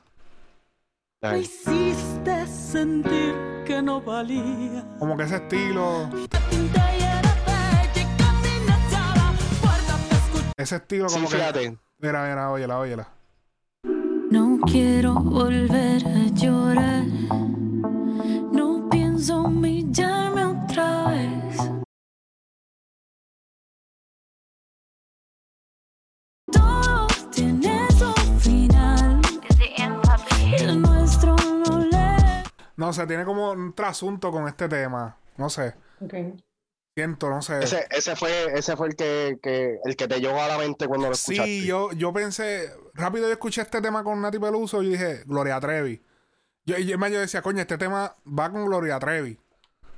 Me 1.22 1.38
hiciste 1.40 2.46
sentir 2.46 3.34
que 3.66 3.82
no 3.82 4.00
valía. 4.00 4.84
Como 4.98 5.16
que 5.16 5.24
ese 5.24 5.36
estilo. 5.36 6.08
Ese 10.56 10.76
estilo 10.76 11.08
Sí, 11.08 11.14
como 11.14 11.28
que. 11.28 11.36
fíjate. 11.36 11.78
Mira, 11.98 12.26
mira, 12.28 12.50
óyela, 12.50 12.78
óyela. 12.78 13.08
No 14.30 14.58
quiero 14.66 15.14
volver 15.14 16.04
a 16.06 16.26
llorar. 16.34 17.04
No 32.80 32.92
sé, 32.94 33.06
tiene 33.06 33.26
como 33.26 33.50
un 33.52 33.74
trasunto 33.74 34.30
con 34.32 34.48
este 34.48 34.66
tema. 34.66 35.18
No 35.36 35.50
sé. 35.50 35.74
Ok. 36.00 36.14
Siento, 36.96 37.28
no 37.28 37.42
sé. 37.42 37.58
Ese, 37.62 37.86
ese 37.90 38.16
fue, 38.16 38.30
ese 38.54 38.74
fue 38.74 38.88
el 38.88 38.96
que, 38.96 39.38
que- 39.42 39.78
el 39.84 39.96
que 39.96 40.08
te 40.08 40.18
llegó 40.18 40.40
a 40.40 40.48
la 40.48 40.56
mente 40.56 40.88
cuando 40.88 41.08
lo 41.08 41.12
escuchaste. 41.12 41.50
Sí, 41.60 41.66
yo, 41.66 41.92
yo 41.92 42.10
pensé, 42.12 42.70
rápido 42.94 43.26
yo 43.26 43.32
escuché 43.32 43.60
este 43.60 43.82
tema 43.82 44.02
con 44.02 44.20
Nati 44.22 44.38
Peluso 44.38 44.82
y 44.82 44.90
dije, 44.92 45.22
Gloria 45.26 45.60
Trevi. 45.60 46.02
Yo, 46.64 46.78
y 46.78 46.96
más 46.96 47.10
yo 47.12 47.20
decía, 47.20 47.42
coño, 47.42 47.60
este 47.60 47.76
tema 47.78 48.16
va 48.26 48.50
con 48.50 48.64
Gloria 48.64 48.98
Trevi. 48.98 49.38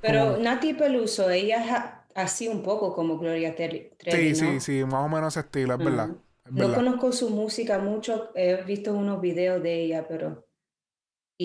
Pero 0.01 0.37
Nati 0.37 0.73
Peluso, 0.73 1.29
ella 1.29 1.63
es 1.63 2.21
así 2.21 2.49
un 2.49 2.61
poco 2.63 2.93
como 2.93 3.17
Gloria 3.17 3.55
Sí, 3.57 3.89
Trevi, 3.97 4.35
sí, 4.35 4.51
¿no? 4.55 4.59
sí, 4.59 4.83
más 4.83 5.05
o 5.05 5.09
menos 5.09 5.33
ese 5.33 5.45
estilo, 5.45 5.73
es 5.75 5.79
Mm. 5.79 5.83
verdad. 5.85 6.09
Es 6.45 6.51
No 6.51 6.67
verdad. 6.67 6.75
conozco 6.75 7.11
su 7.13 7.29
música 7.29 7.79
mucho, 7.79 8.31
he 8.35 8.61
visto 8.63 8.93
unos 8.93 9.21
videos 9.21 9.63
de 9.63 9.83
ella, 9.85 10.05
pero... 10.07 10.45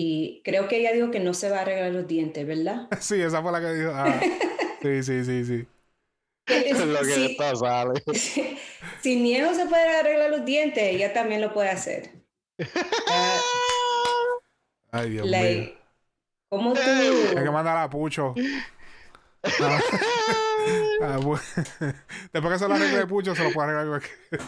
Y 0.01 0.41
creo 0.45 0.69
que 0.69 0.77
ella 0.77 0.93
dijo 0.93 1.11
que 1.11 1.19
no 1.19 1.33
se 1.33 1.49
va 1.49 1.57
a 1.57 1.61
arreglar 1.63 1.91
los 1.91 2.07
dientes, 2.07 2.47
¿verdad? 2.47 2.87
Sí, 3.01 3.21
esa 3.21 3.41
fue 3.41 3.51
la 3.51 3.59
que 3.59 3.73
dijo. 3.73 3.91
ah, 3.93 4.21
sí, 4.81 5.03
sí, 5.03 5.25
sí, 5.25 5.43
sí. 5.43 5.67
Es 6.47 6.85
lo 6.85 6.99
que 6.99 7.05
si, 7.05 7.25
está, 7.25 7.53
sale. 7.53 8.01
si 9.01 9.19
Niejo 9.19 9.53
se 9.53 9.65
puede 9.65 9.97
arreglar 9.97 10.29
los 10.29 10.45
dientes, 10.45 10.81
ella 10.81 11.11
también 11.11 11.41
lo 11.41 11.53
puede 11.53 11.67
hacer. 11.67 12.11
Ay, 14.89 15.09
Dios 15.09 15.27
mío. 15.27 15.73
¿cómo 16.47 16.73
tú? 16.73 16.79
Hay 16.79 17.43
que 17.43 17.51
mandar 17.51 17.77
a 17.77 17.89
Pucho. 17.89 18.33
Ah, 19.43 19.79
ah, 21.01 21.17
bu- 21.19 21.39
Después 22.33 22.53
que 22.53 22.59
se 22.59 22.67
lo 22.67 22.75
arregle 22.75 23.07
Pucho, 23.07 23.33
se 23.35 23.43
lo 23.43 23.51
puede 23.51 23.69
arreglar 23.71 23.87
cualquier- 24.01 24.41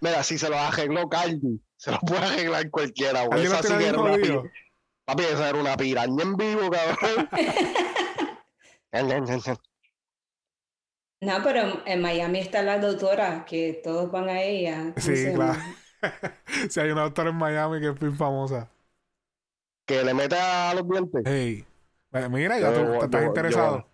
Mira, 0.00 0.22
si 0.22 0.38
se 0.38 0.48
lo 0.48 0.56
arregló 0.58 1.08
Cardi, 1.08 1.60
se 1.76 1.90
lo 1.90 1.98
puede 2.00 2.20
arreglar 2.26 2.70
cualquiera, 2.70 3.24
güey. 3.26 3.32
¿Alguien 3.40 3.52
lo 3.52 3.58
Esa 3.58 3.68
sí 3.68 3.78
que 3.78 3.86
era 3.88 3.98
una 3.98 4.10
jodido? 4.12 4.42
pi- 4.44 4.50
Papi, 5.04 5.24
esa 5.24 5.48
era 5.48 5.58
una 5.58 5.76
piraña 5.76 6.22
en 6.22 6.36
vivo, 6.36 6.70
cabrón. 6.70 7.28
No, 11.22 11.42
pero 11.44 11.82
en 11.86 12.00
Miami 12.00 12.38
está 12.40 12.62
la 12.62 12.78
doctora, 12.78 13.44
que 13.44 13.80
todos 13.84 14.10
van 14.10 14.28
a 14.28 14.40
ella. 14.42 14.94
¿Cómo 14.94 15.00
Sí, 15.00 15.32
claro. 15.34 15.60
si 16.70 16.80
hay 16.80 16.90
una 16.90 17.02
doctora 17.02 17.30
en 17.30 17.36
Miami 17.36 17.80
que 17.80 17.88
es 17.88 17.98
bien 17.98 18.16
famosa. 18.16 18.70
que 19.86 20.02
le 20.04 20.14
mete 20.14 20.36
a 20.36 20.72
los 20.74 20.88
dientes. 20.88 21.22
Hey, 21.26 21.66
eh, 22.12 22.28
mira, 22.30 22.58
ya 22.58 22.72
Yo- 22.72 22.84
tú 22.92 22.98
te 22.98 23.04
estás 23.06 23.20
yo- 23.22 23.26
interesado. 23.28 23.86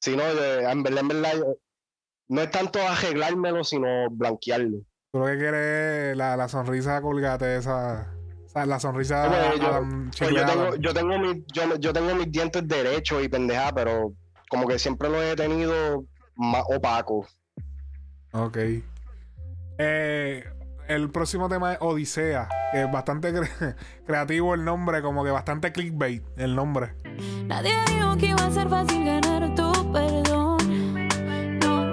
Si 0.00 0.16
no, 0.16 0.24
en 0.24 0.82
verdad, 0.82 1.00
en 1.00 1.08
verdad, 1.08 1.32
no 2.28 2.40
es 2.40 2.50
tanto 2.50 2.80
arreglármelo, 2.80 3.62
sino 3.64 4.10
blanquearlo. 4.10 4.78
Tú 5.12 5.18
lo 5.20 5.26
que 5.26 5.36
quieres 5.38 6.10
es 6.12 6.16
la, 6.16 6.36
la 6.36 6.48
sonrisa 6.48 7.00
colgate, 7.02 7.56
esa. 7.56 8.12
o 8.44 8.48
sea, 8.48 8.66
la 8.66 8.80
sonrisa 8.80 9.54
yo- 9.56 9.66
Adam- 9.68 10.10
Pues 10.18 10.30
yo 10.30 10.44
tengo, 10.46 10.76
yo 10.76 10.94
tengo 10.94 11.18
mis, 11.18 11.44
yo, 11.52 11.76
yo 11.76 11.92
tengo 11.92 12.14
mis 12.14 12.32
dientes 12.32 12.66
derechos 12.66 13.22
y 13.22 13.28
pendeja, 13.28 13.72
pero 13.72 14.12
como 14.48 14.66
que 14.66 14.78
siempre 14.78 15.08
los 15.08 15.22
he 15.22 15.36
tenido 15.36 16.04
más 16.36 16.64
opacos. 16.66 17.38
Ok. 18.32 18.58
Eh, 19.78 20.44
el 20.88 21.10
próximo 21.10 21.48
tema 21.48 21.72
es 21.72 21.78
Odisea, 21.80 22.48
que 22.72 22.82
es 22.82 22.90
bastante 22.92 23.32
cre- 23.32 23.74
creativo 24.06 24.54
el 24.54 24.64
nombre, 24.64 25.02
como 25.02 25.24
que 25.24 25.30
bastante 25.30 25.72
clickbait 25.72 26.22
el 26.36 26.54
nombre. 26.54 26.94
Nadie 27.46 27.74
dijo 27.88 28.16
que 28.16 28.26
iba 28.26 28.44
a 28.44 28.50
ser 28.50 28.68
fácil 28.68 29.04
ganar 29.04 29.54
tu 29.54 29.92
perdón. 29.92 30.58
No, 31.60 31.92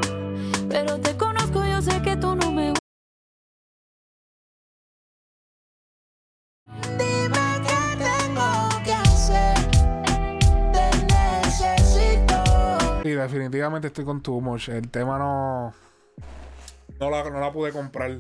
pero 0.70 1.00
te 1.00 1.16
conozco, 1.18 1.64
yo 1.66 1.82
sé 1.82 2.02
que 2.02 2.16
tú 2.18 2.36
no 2.36 2.52
me 2.52 2.74
Dime 6.98 7.48
qué 7.66 7.98
tengo 7.98 8.84
que 8.84 8.94
hacer. 8.94 9.56
Te 10.72 10.90
necesito. 11.14 12.44
Y 13.04 13.12
definitivamente 13.12 13.88
estoy 13.88 14.06
con 14.06 14.22
tu 14.22 14.40
much. 14.42 14.70
El 14.70 14.90
tema 14.90 15.18
no. 15.18 15.74
No 17.00 17.10
la, 17.10 17.30
no 17.30 17.40
la 17.40 17.52
pude 17.52 17.72
comprar. 17.72 18.20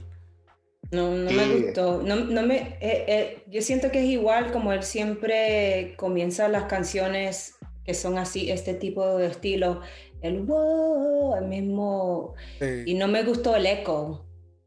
No, 0.91 1.11
no 1.11 1.29
Y- 1.31 1.33
me 1.35 1.59
gustó. 1.59 2.01
No, 2.01 2.15
no 2.15 2.41
me, 2.43 2.57
eh, 2.81 3.05
eh, 3.07 3.43
yo 3.47 3.61
siento 3.61 3.91
que 3.91 3.99
es 3.99 4.05
igual 4.05 4.51
como 4.51 4.73
él 4.73 4.83
siempre 4.83 5.93
comienza 5.97 6.47
las 6.47 6.63
canciones 6.65 7.55
que 7.85 7.93
son 7.93 8.17
así, 8.17 8.49
este 8.51 8.73
tipo 8.73 9.17
de 9.17 9.27
estilo. 9.27 9.81
El 10.21 10.41
wow, 10.41 11.35
el 11.35 11.45
mismo. 11.45 12.33
Sí. 12.59 12.83
Y 12.87 12.93
no 12.95 13.07
me 13.07 13.23
gustó 13.23 13.55
el 13.55 13.65
eco. 13.65 14.25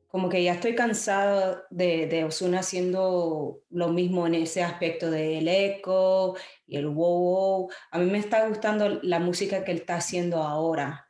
Como 0.09 0.29
que 0.29 0.43
ya 0.45 0.53
estoy 0.53 0.75
cansada 0.75 1.63
de, 1.71 2.07
de 2.07 2.25
Ozuna 2.25 2.61
haciendo 2.61 3.63
lo 3.71 3.89
mismo 3.89 4.27
en 4.27 4.35
ese 4.35 4.63
aspecto 4.63 5.11
del 5.11 5.49
eco 5.49 6.37
y 6.67 6.77
el 6.77 6.87
wow, 6.89 7.19
wow. 7.19 7.71
A 7.91 7.99
mí 7.99 8.11
me 8.11 8.19
está 8.19 8.47
gustando 8.47 9.01
la 9.03 9.21
música 9.21 9.65
que 9.65 9.73
él 9.73 9.79
está 9.79 9.97
haciendo 9.97 10.43
ahora, 10.43 11.09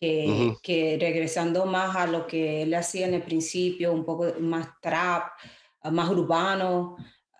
que, 0.00 0.26
Ujú. 0.28 0.58
que 0.62 0.96
regresando 1.00 1.66
más 1.66 1.96
a 1.96 2.06
lo 2.06 2.26
que 2.26 2.62
él 2.62 2.74
hacía 2.74 3.06
en 3.06 3.14
el 3.14 3.22
principio, 3.22 3.92
un 3.92 4.04
poco 4.04 4.32
más 4.40 4.68
trap, 4.80 5.32
ah, 5.82 5.90
más 5.90 6.08
urbano. 6.10 6.96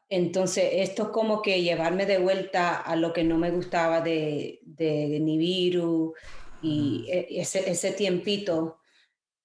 Entonces, 0.08 0.70
esto 0.72 1.04
es 1.04 1.08
como 1.10 1.42
que 1.42 1.62
llevarme 1.62 2.06
de 2.06 2.18
vuelta 2.18 2.76
a 2.76 2.96
lo 2.96 3.12
que 3.12 3.24
no 3.24 3.36
me 3.38 3.50
gustaba 3.50 4.00
de, 4.00 4.60
de 4.62 5.20
Nibiru 5.20 6.14
y 6.62 7.06
e- 7.08 7.40
ese, 7.40 7.70
ese 7.70 7.92
tiempito. 7.92 8.78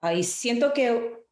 Ahí 0.02 0.24
siento 0.24 0.74
que 0.74 1.24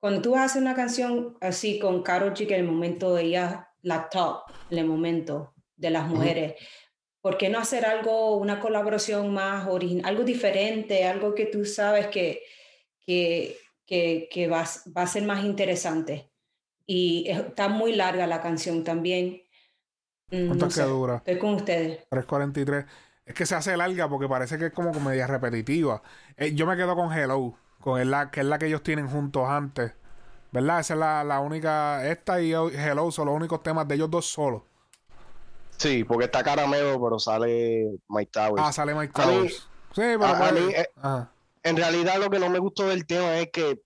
cuando 0.00 0.22
tú 0.22 0.36
haces 0.36 0.60
una 0.60 0.74
canción 0.74 1.36
así 1.40 1.78
con 1.78 2.02
Karol 2.02 2.32
G, 2.34 2.46
que 2.46 2.54
en 2.54 2.60
el 2.60 2.66
momento 2.66 3.18
ella 3.18 3.68
la 3.82 4.08
top, 4.08 4.42
en 4.70 4.78
el 4.78 4.86
momento 4.86 5.54
de 5.76 5.90
las 5.90 6.08
mujeres, 6.08 6.54
¿por 7.20 7.38
qué 7.38 7.48
no 7.48 7.58
hacer 7.58 7.86
algo, 7.86 8.36
una 8.36 8.60
colaboración 8.60 9.32
más 9.34 9.68
original, 9.68 10.06
algo 10.06 10.24
diferente, 10.24 11.04
algo 11.04 11.34
que 11.34 11.46
tú 11.46 11.64
sabes 11.64 12.08
que, 12.08 12.42
que, 13.06 13.58
que, 13.86 14.28
que 14.32 14.48
va, 14.48 14.64
va 14.96 15.02
a 15.02 15.06
ser 15.06 15.24
más 15.24 15.44
interesante? 15.44 16.32
Y 16.86 17.26
es- 17.28 17.40
está 17.40 17.68
muy 17.68 17.94
larga 17.96 18.26
la 18.26 18.42
canción 18.42 18.84
también. 18.84 19.42
Mm, 20.30 20.44
¿Cuánto 20.44 20.66
no 20.66 20.66
es 20.66 20.72
que 20.72 20.82
dura? 20.82 21.24
Estoy 21.24 21.38
con 21.38 21.54
ustedes. 21.54 22.06
3.43. 22.08 22.86
Es 23.26 23.34
que 23.34 23.46
se 23.46 23.54
hace 23.56 23.76
larga 23.76 24.08
porque 24.08 24.28
parece 24.28 24.58
que 24.58 24.66
es 24.66 24.72
como 24.72 24.92
comedia 24.94 25.26
repetitiva. 25.26 26.02
Eh, 26.36 26.54
yo 26.54 26.66
me 26.66 26.76
quedo 26.76 26.96
con 26.96 27.12
Hello, 27.12 27.56
con 27.80 28.00
el, 28.00 28.14
que 28.32 28.40
es 28.40 28.46
la 28.46 28.58
que 28.58 28.66
ellos 28.66 28.82
tienen 28.82 29.08
juntos 29.08 29.48
antes. 29.48 29.94
¿Verdad? 30.52 30.80
Esa 30.80 30.94
es 30.94 31.00
la, 31.00 31.24
la 31.24 31.40
única. 31.40 32.06
Esta 32.08 32.40
y 32.42 32.52
Hello 32.52 33.10
son 33.12 33.26
los 33.28 33.36
únicos 33.36 33.62
temas 33.62 33.88
de 33.88 33.96
ellos 33.96 34.10
dos 34.10 34.26
solos. 34.26 34.62
Sí, 35.78 36.04
porque 36.04 36.24
está 36.26 36.42
caramelo, 36.42 37.00
pero 37.02 37.18
sale 37.18 37.88
Mike 38.08 38.30
Towers. 38.32 38.62
Ah, 38.64 38.72
sale 38.72 38.94
Mike 38.94 39.12
mí- 39.16 39.24
Towers. 39.24 39.54
Sí, 39.92 40.02
pero. 40.02 40.24
a- 40.26 40.30
a 40.36 40.50
pues- 40.50 40.52
mí, 40.64 40.72
eh. 40.74 40.86
En 41.62 41.76
realidad, 41.76 42.18
lo 42.18 42.28
que 42.30 42.38
no 42.38 42.48
me 42.50 42.58
gustó 42.58 42.86
del 42.88 43.06
tema 43.06 43.38
es 43.38 43.48
que. 43.52 43.80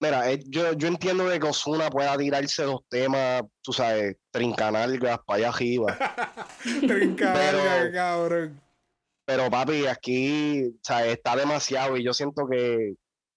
Mira, 0.00 0.32
eh, 0.32 0.42
yo, 0.48 0.72
yo 0.72 0.88
entiendo 0.88 1.28
de 1.28 1.38
que 1.38 1.46
Ozuna 1.46 1.88
pueda 1.88 2.16
tirarse 2.18 2.64
los 2.64 2.80
temas, 2.88 3.42
tú 3.62 3.72
sabes, 3.72 4.16
trincanalgas 4.32 5.20
para 5.24 5.36
allá 5.38 5.48
arriba. 5.50 5.96
Trinca, 6.80 7.32
Pero- 7.34 7.58
verga, 7.58 7.92
cabrón. 7.92 8.60
Pero 9.24 9.48
papi, 9.48 9.86
aquí 9.86 10.64
o 10.66 10.78
sea, 10.82 11.06
está 11.06 11.36
demasiado 11.36 11.96
y 11.96 12.02
yo 12.02 12.12
siento 12.12 12.48
que, 12.48 12.94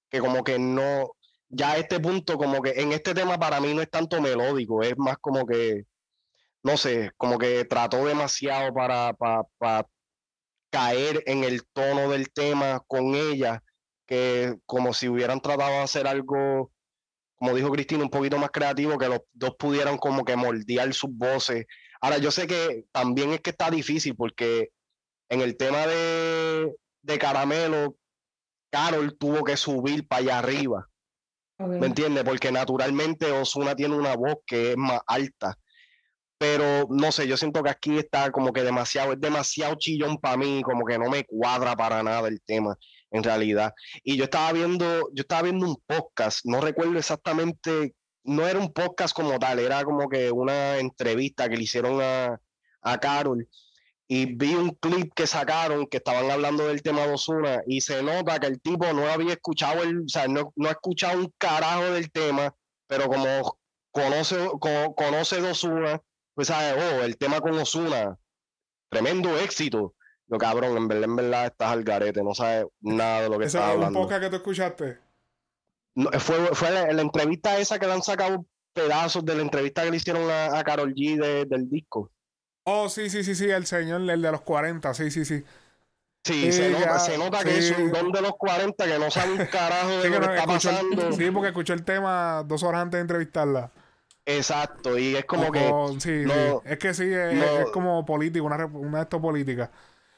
que 0.09 0.19
como 0.19 0.43
que 0.43 0.57
no, 0.57 1.11
ya 1.49 1.73
a 1.73 1.77
este 1.77 1.99
punto, 1.99 2.37
como 2.39 2.59
que 2.63 2.71
en 2.81 2.91
este 2.91 3.13
tema 3.13 3.37
para 3.37 3.61
mí 3.61 3.71
no 3.75 3.83
es 3.83 3.89
tanto 3.91 4.19
melódico, 4.19 4.81
es 4.81 4.97
más 4.97 5.17
como 5.21 5.45
que, 5.45 5.83
no 6.65 6.77
sé, 6.77 7.11
como 7.17 7.37
que 7.37 7.63
trató 7.65 8.07
demasiado 8.07 8.73
para, 8.73 9.13
para, 9.13 9.87
caer 10.71 11.23
en 11.27 11.43
el 11.43 11.63
tono 11.71 12.09
del 12.09 12.31
tema 12.31 12.83
con 12.87 13.13
ella, 13.13 13.63
que 14.07 14.57
como 14.65 14.91
si 14.91 15.07
hubieran 15.07 15.39
tratado 15.41 15.69
de 15.69 15.83
hacer 15.83 16.07
algo, 16.07 16.71
como 17.35 17.53
dijo 17.53 17.71
Cristina, 17.71 18.03
un 18.03 18.09
poquito 18.09 18.39
más 18.39 18.49
creativo, 18.49 18.97
que 18.97 19.07
los 19.07 19.19
dos 19.31 19.55
pudieran 19.59 19.99
como 19.99 20.25
que 20.25 20.35
moldear 20.35 20.91
sus 20.95 21.11
voces. 21.15 21.67
Ahora, 22.01 22.17
yo 22.17 22.31
sé 22.31 22.47
que 22.47 22.85
también 22.91 23.31
es 23.31 23.41
que 23.41 23.51
está 23.51 23.69
difícil 23.69 24.15
porque 24.15 24.71
en 25.29 25.41
el 25.41 25.57
tema 25.57 25.85
de, 25.85 26.75
de 27.03 27.19
Caramelo, 27.19 27.95
Carol 28.71 29.15
tuvo 29.19 29.43
que 29.43 29.55
subir 29.55 30.07
para 30.07 30.21
allá 30.21 30.39
arriba. 30.39 30.89
¿Me 31.59 31.85
entiendes? 31.85 32.23
Porque 32.23 32.51
naturalmente 32.51 33.31
Osuna 33.31 33.75
tiene 33.75 33.95
una 33.95 34.15
voz 34.15 34.37
que 34.47 34.71
es 34.71 34.77
más 34.77 35.01
alta. 35.05 35.59
Pero 36.37 36.87
no 36.89 37.11
sé, 37.11 37.27
yo 37.27 37.37
siento 37.37 37.63
que 37.63 37.69
aquí 37.69 37.97
está 37.97 38.31
como 38.31 38.51
que 38.51 38.63
demasiado, 38.63 39.13
es 39.13 39.21
demasiado 39.21 39.75
chillón 39.75 40.17
para 40.17 40.37
mí, 40.37 40.61
como 40.63 40.85
que 40.85 40.97
no 40.97 41.09
me 41.09 41.23
cuadra 41.23 41.75
para 41.75 42.03
nada 42.03 42.27
el 42.27 42.41
tema, 42.41 42.77
en 43.11 43.23
realidad. 43.23 43.73
Y 44.03 44.17
yo 44.17 44.25
estaba 44.25 44.51
viendo, 44.51 45.09
yo 45.13 45.21
estaba 45.21 45.43
viendo 45.43 45.65
un 45.67 45.77
podcast, 45.87 46.45
no 46.45 46.59
recuerdo 46.59 46.97
exactamente, 46.97 47.95
no 48.23 48.47
era 48.47 48.59
un 48.59 48.73
podcast 48.73 49.15
como 49.15 49.39
tal, 49.39 49.59
era 49.59 49.83
como 49.85 50.09
que 50.09 50.31
una 50.31 50.77
entrevista 50.79 51.47
que 51.47 51.57
le 51.57 51.63
hicieron 51.63 52.01
a, 52.01 52.39
a 52.81 52.97
Carol 52.99 53.47
y 54.07 54.35
vi 54.35 54.53
un 54.55 54.71
clip 54.75 55.13
que 55.15 55.25
sacaron 55.25 55.87
que 55.87 55.97
estaban 55.97 56.29
hablando 56.29 56.67
del 56.67 56.81
tema 56.81 57.07
de 57.07 57.13
Osuna 57.13 57.63
y 57.65 57.81
se 57.81 58.03
nota 58.03 58.39
que 58.39 58.47
el 58.47 58.61
tipo 58.61 58.91
no 58.93 59.07
había 59.07 59.33
escuchado 59.33 59.83
el, 59.83 60.01
o 60.01 60.07
sea, 60.09 60.27
no, 60.27 60.53
no 60.55 60.69
ha 60.69 60.73
escuchado 60.73 61.19
un 61.19 61.33
carajo 61.37 61.91
del 61.91 62.11
tema, 62.11 62.55
pero 62.87 63.07
como 63.07 63.57
conoce, 63.91 64.49
conoce 64.95 65.41
de 65.41 65.51
Osuna, 65.51 66.01
pues 66.35 66.49
sabe, 66.49 66.79
oh, 66.79 67.03
el 67.03 67.17
tema 67.17 67.41
con 67.41 67.53
Osuna, 67.57 68.17
tremendo 68.89 69.35
éxito. 69.37 69.95
Lo 70.27 70.37
cabrón, 70.37 70.75
en 70.75 70.87
verdad, 70.87 71.03
en 71.05 71.15
verdad 71.15 71.45
estás 71.45 71.71
al 71.71 71.83
garete, 71.83 72.23
no 72.23 72.33
sabes 72.33 72.65
nada 72.81 73.23
de 73.23 73.29
lo 73.29 73.39
que 73.39 73.45
está 73.45 73.71
hablando. 73.71 73.99
un 73.99 74.09
que 74.09 74.29
tú 74.29 74.35
escuchaste? 74.35 74.99
fue 76.19 76.37
fue 76.53 76.71
la, 76.71 77.01
entrevista 77.01 77.57
esa 77.57 77.79
que 77.79 77.85
le 77.85 77.93
han 77.93 78.03
sacado 78.03 78.45
pedazos 78.73 79.23
de 79.23 79.35
la 79.35 79.41
entrevista 79.41 79.83
que 79.83 79.91
le 79.91 79.97
hicieron 79.97 80.29
a, 80.29 80.59
a 80.59 80.63
Carol 80.63 80.93
G 80.93 81.47
del 81.47 81.69
disco. 81.69 82.11
Oh, 82.63 82.89
sí, 82.89 83.09
sí, 83.09 83.23
sí, 83.23 83.35
sí, 83.35 83.49
el 83.49 83.65
señor, 83.65 84.01
el 84.09 84.21
de 84.21 84.31
los 84.31 84.41
40, 84.41 84.93
sí, 84.93 85.11
sí, 85.11 85.23
sí. 85.23 85.43
Sí, 86.25 86.51
se 86.51 86.71
nota, 86.71 86.97
se 86.97 87.19
nota 87.19 87.43
que 87.43 87.55
es 87.55 87.77
un 87.77 87.91
don 87.91 88.11
de 88.11 88.19
los 88.19 88.31
40 88.31 88.83
que 88.83 88.97
no 88.97 89.11
sabe 89.11 89.33
un 89.33 89.45
carajo 89.45 89.89
de 90.01 90.09
lo 90.09 90.19
que, 90.19 90.25
está 90.25 90.47
pasando. 90.47 91.11
sí, 91.11 91.29
porque 91.29 91.49
escuchó 91.49 91.73
el 91.73 91.83
tema 91.83 92.43
dos 92.47 92.63
horas 92.63 92.81
antes 92.81 92.97
de 92.97 93.01
entrevistarla. 93.01 93.71
Exacto, 94.25 94.97
y 94.97 95.15
es 95.15 95.25
como 95.25 95.51
que. 95.51 95.71
Sí, 95.99 96.23
sí, 96.23 96.31
es 96.65 96.77
que 96.79 96.93
sí, 96.93 97.13
es, 97.13 97.69
como 97.71 98.05
político, 98.05 98.45
una, 98.45 98.65
una 98.65 98.97
de 98.99 99.03
estas 99.03 99.21
políticas. 99.21 99.69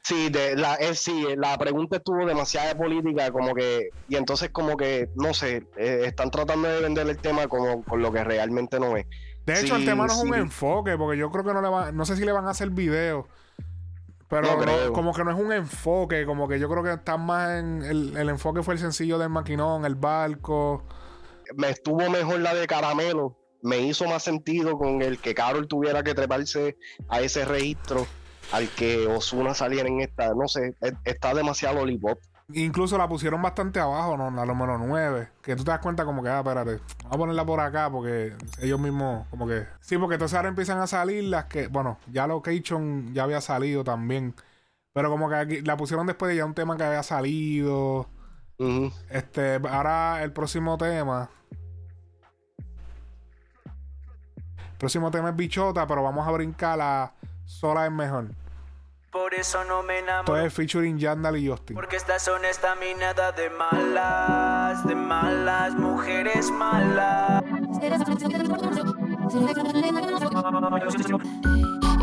Sí, 0.02 0.30
de, 0.30 0.56
la, 0.56 0.74
es, 0.76 1.00
sí, 1.00 1.26
la 1.36 1.58
pregunta 1.58 1.96
estuvo 1.96 2.24
demasiada 2.24 2.74
política, 2.74 3.30
como 3.30 3.54
que, 3.54 3.90
y 4.08 4.16
entonces 4.16 4.48
como 4.50 4.76
que, 4.76 5.10
no 5.16 5.34
sé, 5.34 5.66
eh, 5.76 6.04
están 6.06 6.30
tratando 6.30 6.68
de 6.68 6.80
vender 6.80 7.06
el 7.06 7.18
tema 7.18 7.46
como 7.46 7.84
con 7.84 8.00
lo 8.00 8.10
que 8.10 8.24
realmente 8.24 8.80
no 8.80 8.96
es. 8.96 9.06
De 9.44 9.60
hecho, 9.60 9.76
el 9.76 9.84
tema 9.84 10.06
no 10.06 10.12
es 10.12 10.18
un 10.18 10.34
enfoque, 10.34 10.96
porque 10.96 11.18
yo 11.18 11.30
creo 11.30 11.44
que 11.44 11.52
no 11.52 11.60
le 11.60 11.68
va, 11.68 11.92
no 11.92 12.06
sé 12.06 12.16
si 12.16 12.24
le 12.24 12.32
van 12.32 12.46
a 12.46 12.50
hacer 12.50 12.70
video. 12.70 13.26
Pero 14.28 14.92
como 14.92 15.14
que 15.14 15.24
no 15.24 15.30
es 15.30 15.38
un 15.38 15.52
enfoque, 15.52 16.26
como 16.26 16.48
que 16.48 16.58
yo 16.58 16.68
creo 16.68 16.82
que 16.82 16.92
está 16.92 17.16
más 17.16 17.58
en 17.58 17.82
el, 17.82 18.28
enfoque 18.28 18.62
fue 18.62 18.74
el 18.74 18.80
sencillo 18.80 19.18
del 19.18 19.30
maquinón, 19.30 19.86
el 19.86 19.94
barco. 19.94 20.84
Me 21.56 21.70
estuvo 21.70 22.10
mejor 22.10 22.40
la 22.40 22.54
de 22.54 22.66
caramelo. 22.66 23.37
Me 23.62 23.78
hizo 23.78 24.06
más 24.06 24.22
sentido 24.22 24.78
con 24.78 25.02
el 25.02 25.18
que 25.18 25.34
Carol 25.34 25.66
tuviera 25.66 26.02
que 26.02 26.14
treparse 26.14 26.76
a 27.08 27.20
ese 27.20 27.44
registro 27.44 28.06
al 28.52 28.68
que 28.68 29.06
Osuna 29.06 29.54
saliera 29.54 29.88
en 29.88 30.00
esta. 30.00 30.34
No 30.34 30.48
sé, 30.48 30.74
está 31.04 31.34
demasiado 31.34 31.76
lollipop. 31.76 32.18
Incluso 32.54 32.96
la 32.96 33.06
pusieron 33.06 33.42
bastante 33.42 33.78
abajo, 33.78 34.16
¿no? 34.16 34.30
La 34.30 34.46
número 34.46 34.78
9. 34.78 35.28
Que 35.42 35.54
tú 35.54 35.64
te 35.64 35.70
das 35.70 35.80
cuenta 35.80 36.06
como 36.06 36.22
que, 36.22 36.30
ah, 36.30 36.38
espérate, 36.38 36.80
vamos 37.02 37.14
a 37.14 37.18
ponerla 37.18 37.44
por 37.44 37.60
acá 37.60 37.90
porque 37.90 38.34
ellos 38.62 38.80
mismos, 38.80 39.26
como 39.28 39.46
que... 39.46 39.66
Sí, 39.80 39.98
porque 39.98 40.14
entonces 40.14 40.34
ahora 40.34 40.48
empiezan 40.48 40.78
a 40.78 40.86
salir 40.86 41.24
las 41.24 41.44
que... 41.44 41.66
Bueno, 41.66 41.98
ya 42.10 42.26
Location 42.26 43.12
ya 43.12 43.24
había 43.24 43.42
salido 43.42 43.84
también. 43.84 44.34
Pero 44.94 45.10
como 45.10 45.28
que 45.28 45.34
aquí, 45.34 45.60
la 45.60 45.76
pusieron 45.76 46.06
después 46.06 46.30
de 46.30 46.36
ya 46.36 46.46
un 46.46 46.54
tema 46.54 46.78
que 46.78 46.84
había 46.84 47.02
salido. 47.02 48.08
Este, 49.10 49.60
ahora 49.68 50.22
el 50.22 50.32
próximo 50.32 50.78
tema... 50.78 51.28
próximo 54.78 55.10
tema 55.10 55.30
es 55.30 55.36
Bichota, 55.36 55.86
pero 55.86 56.02
vamos 56.02 56.26
a 56.26 56.30
brincar 56.30 56.78
la 56.78 57.12
Sola 57.44 57.86
es 57.86 57.92
mejor. 57.92 58.26
Por 59.10 59.32
eso 59.34 59.64
no 59.64 59.82
me 59.82 60.00
enamoro. 60.00 60.24
Todo 60.24 60.38
es 60.38 60.52
featuring 60.52 60.98
Yandal 60.98 61.36
y 61.38 61.48
Justin. 61.48 61.74
Porque 61.74 61.96
estas 61.96 62.22
son 62.22 62.44
estaminadas 62.44 63.34
de 63.36 63.48
malas, 63.50 64.86
de 64.86 64.94
malas, 64.94 65.74
mujeres 65.74 66.50
malas. 66.50 67.42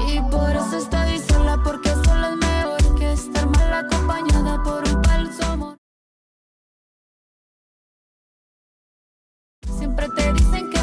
Y 0.08 0.20
por 0.32 0.50
eso 0.50 0.78
estoy 0.78 1.20
sola, 1.20 1.62
porque 1.64 1.90
sola 1.90 2.30
es 2.32 2.38
mejor 2.38 2.96
que 3.00 3.12
estar 3.14 3.48
mal 3.50 3.74
acompañada 3.86 4.64
por 4.64 4.84
un 4.84 5.04
falso 5.04 5.46
amor. 5.46 5.78
Siempre 9.78 10.08
te 10.10 10.34
dicen 10.34 10.70
que 10.72 10.75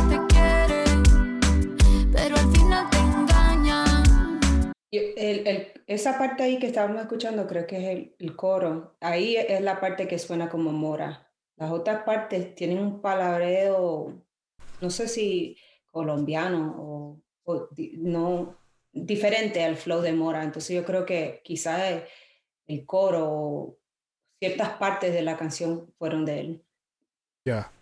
esa 4.93 6.19
parte 6.19 6.43
ahí 6.43 6.59
que 6.59 6.67
estábamos 6.67 7.01
escuchando 7.01 7.47
creo 7.47 7.67
que 7.67 7.77
es 7.79 8.15
el, 8.19 8.37
coro. 8.37 8.97
Ahí 9.01 9.37
es 9.37 9.61
la 9.63 9.81
parte 9.81 10.07
que 10.07 10.19
suena 10.19 10.51
como 10.51 10.71
mora. 10.71 11.33
Las 11.57 11.71
otras 11.71 12.05
partes 12.05 12.55
tienen 12.55 12.79
un 12.79 13.01
palabreo, 13.01 14.23
no 14.81 14.91
sé 14.91 15.09
si 15.09 15.57
colombiano 15.91 17.23
o, 17.45 17.69
no 17.99 18.59
diferente 18.93 19.65
al 19.65 19.77
flow 19.77 20.03
de 20.03 20.13
mora. 20.13 20.45
Entonces 20.45 20.77
yo 20.77 20.85
creo 20.85 21.07
que 21.07 21.41
quizás 21.43 22.03
el, 22.67 22.85
coro 22.85 23.31
o 23.31 23.79
ciertas 24.39 24.71
partes 24.77 25.15
de 25.15 25.23
la 25.23 25.39
canción 25.39 25.93
fueron 25.99 26.27
de 26.27 26.41
él. 26.41 26.65
Ya. 27.47 27.73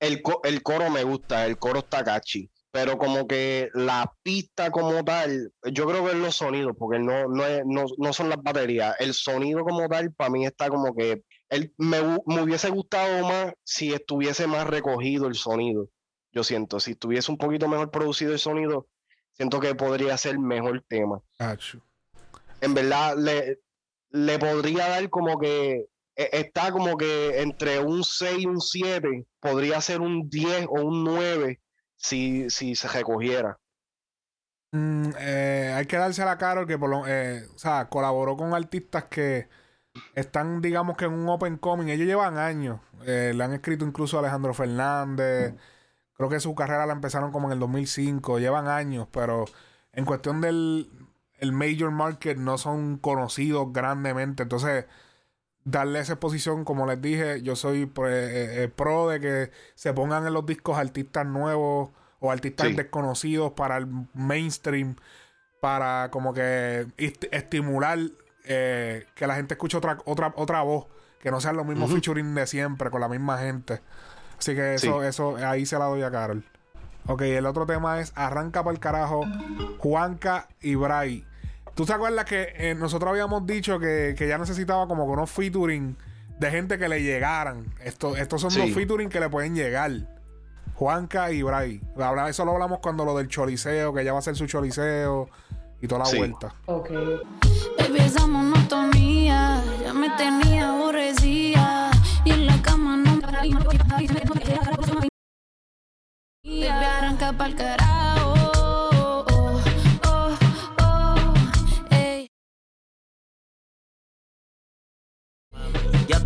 El, 0.00 0.22
el 0.44 0.62
coro 0.62 0.88
me 0.88 1.04
gusta, 1.04 1.46
el 1.46 1.58
coro 1.58 1.80
está 1.80 2.02
catchy 2.02 2.50
pero 2.72 2.98
como 2.98 3.26
que 3.26 3.68
la 3.74 4.14
pista 4.22 4.70
como 4.70 5.04
tal, 5.04 5.52
yo 5.72 5.86
creo 5.86 6.04
que 6.04 6.12
es 6.12 6.16
los 6.16 6.36
sonidos, 6.36 6.76
porque 6.78 6.98
no, 6.98 7.26
no, 7.28 7.44
no, 7.64 8.12
son 8.12 8.28
las 8.28 8.40
baterías. 8.42 8.94
El 9.00 9.12
sonido 9.12 9.64
como 9.64 9.88
tal, 9.88 10.12
para 10.12 10.30
mí 10.30 10.46
está 10.46 10.68
como 10.68 10.94
que 10.94 11.24
él, 11.48 11.74
me, 11.78 12.00
me, 12.26 12.42
hubiese 12.42 12.70
gustado 12.70 13.26
más 13.26 13.54
si 13.64 13.92
estuviese 13.92 14.46
más 14.46 14.66
recogido 14.66 15.26
el 15.26 15.34
sonido. 15.34 15.88
Yo 16.32 16.44
siento, 16.44 16.78
si 16.78 16.92
estuviese 16.92 17.32
un 17.32 17.38
poquito 17.38 17.66
mejor 17.66 17.90
producido 17.90 18.32
el 18.32 18.38
sonido, 18.38 18.86
siento 19.32 19.58
que 19.58 19.74
podría 19.74 20.16
ser 20.16 20.38
mejor 20.38 20.84
tema. 20.86 21.20
En 22.60 22.74
verdad, 22.74 23.16
le, 23.16 23.58
le 24.10 24.38
podría 24.38 24.88
dar 24.88 25.10
como 25.10 25.40
que 25.40 25.86
e, 26.14 26.28
está 26.32 26.70
como 26.70 26.96
que 26.96 27.40
entre 27.40 27.80
un 27.80 28.04
6 28.04 28.38
y 28.38 28.46
un 28.46 28.60
7, 28.60 29.26
podría 29.40 29.80
ser 29.80 30.00
un 30.00 30.30
10 30.30 30.66
o 30.68 30.82
un 30.82 31.02
9 31.02 31.58
si, 32.00 32.48
si 32.50 32.74
se 32.74 32.88
recogiera. 32.88 33.58
Mm, 34.72 35.10
eh, 35.18 35.72
hay 35.76 35.86
que 35.86 35.96
darse 35.96 36.22
a 36.22 36.38
cara 36.38 36.64
que 36.66 36.78
por 36.78 36.90
lo, 36.90 37.06
eh, 37.06 37.46
o 37.54 37.58
sea, 37.58 37.88
colaboró 37.88 38.36
con 38.36 38.54
artistas 38.54 39.04
que 39.04 39.48
están, 40.14 40.62
digamos 40.62 40.96
que 40.96 41.06
en 41.06 41.12
un 41.12 41.28
open 41.28 41.58
coming. 41.58 41.88
Ellos 41.88 42.06
llevan 42.06 42.38
años. 42.38 42.80
Eh, 43.06 43.32
le 43.34 43.44
han 43.44 43.52
escrito 43.52 43.84
incluso 43.84 44.16
a 44.16 44.20
Alejandro 44.20 44.54
Fernández. 44.54 45.54
Creo 46.14 46.28
que 46.28 46.40
su 46.40 46.54
carrera 46.54 46.86
la 46.86 46.92
empezaron 46.94 47.32
como 47.32 47.48
en 47.48 47.54
el 47.54 47.58
2005. 47.60 48.38
Llevan 48.38 48.68
años, 48.68 49.08
pero 49.12 49.44
en 49.92 50.04
cuestión 50.04 50.40
del 50.40 50.90
el 51.38 51.52
major 51.52 51.90
market 51.90 52.38
no 52.38 52.58
son 52.58 52.98
conocidos 52.98 53.72
grandemente. 53.72 54.42
Entonces, 54.44 54.86
darle 55.64 56.00
esa 56.00 56.14
exposición, 56.14 56.64
como 56.64 56.86
les 56.86 57.00
dije, 57.00 57.42
yo 57.42 57.56
soy 57.56 57.86
pues, 57.86 58.12
eh, 58.12 58.64
eh, 58.64 58.68
pro 58.68 59.08
de 59.08 59.20
que 59.20 59.50
se 59.74 59.92
pongan 59.92 60.26
en 60.26 60.32
los 60.32 60.46
discos 60.46 60.78
artistas 60.78 61.26
nuevos 61.26 61.90
o 62.20 62.30
artistas 62.30 62.74
desconocidos 62.76 63.52
para 63.52 63.76
el 63.76 63.86
mainstream, 64.14 64.96
para 65.60 66.10
como 66.10 66.34
que 66.34 66.86
estimular 67.30 67.98
eh, 68.44 69.06
que 69.14 69.26
la 69.26 69.36
gente 69.36 69.54
escuche 69.54 69.76
otra, 69.76 69.98
otra, 70.04 70.32
otra 70.36 70.62
voz, 70.62 70.86
que 71.20 71.30
no 71.30 71.40
sean 71.40 71.56
los 71.56 71.66
mismos 71.66 71.90
featuring 71.90 72.34
de 72.34 72.46
siempre 72.46 72.90
con 72.90 73.00
la 73.00 73.08
misma 73.08 73.38
gente. 73.38 73.80
Así 74.38 74.54
que 74.54 74.74
eso, 74.74 75.02
eso, 75.02 75.36
ahí 75.36 75.66
se 75.66 75.78
la 75.78 75.86
doy 75.86 76.02
a 76.02 76.10
Carol. 76.10 76.44
Ok, 77.06 77.22
el 77.22 77.46
otro 77.46 77.66
tema 77.66 78.00
es 78.00 78.12
Arranca 78.14 78.62
para 78.62 78.74
el 78.74 78.80
carajo, 78.80 79.26
Juanca 79.78 80.48
y 80.60 80.74
Bray. 80.74 81.26
¿Tú 81.74 81.86
te 81.86 81.92
acuerdas 81.92 82.24
que 82.24 82.52
eh, 82.56 82.74
nosotros 82.74 83.10
habíamos 83.10 83.46
dicho 83.46 83.78
que, 83.78 84.14
ya 84.18 84.38
necesitaba 84.38 84.86
como 84.86 85.06
que 85.06 85.12
unos 85.12 85.30
featuring 85.30 85.96
de 86.38 86.50
gente 86.50 86.78
que 86.78 86.88
le 86.88 87.02
llegaran. 87.02 87.66
Esto, 87.82 88.16
estos 88.16 88.40
son 88.40 88.50
Sí. 88.50 88.60
dos 88.60 88.70
featuring 88.72 89.08
que 89.08 89.20
le 89.20 89.28
pueden 89.28 89.54
llegar. 89.54 89.90
Juanca 90.74 91.30
y 91.30 91.42
Bray. 91.42 91.80
Eso 92.28 92.44
lo 92.44 92.52
hablamos 92.52 92.78
cuando 92.80 93.04
lo 93.04 93.16
del 93.16 93.28
choliseo, 93.28 93.92
que 93.92 94.00
ella 94.00 94.12
va 94.12 94.18
a 94.18 94.20
hacer 94.20 94.34
su 94.36 94.46
choliseo 94.46 95.28
y 95.82 95.86
toda 95.86 96.00
la 96.00 96.04
Sí. 96.06 96.16
vuelta. 96.16 96.54
Ok. 96.66 96.90
Baby, 97.78 97.98
esa 97.98 98.26
monotonía 98.26 99.62
ya 99.82 99.92
me 99.92 100.08
tenía 100.16 100.70
aborrecida. 100.70 101.90
Y 102.24 102.30
en 102.32 102.46
la 102.46 102.60
cama 102.62 102.96
no 102.96 103.16
me 103.16 103.20
Baby, 106.42 106.66
arranca 106.66 107.32
pa'l 107.32 107.54
carajo. 107.54 108.49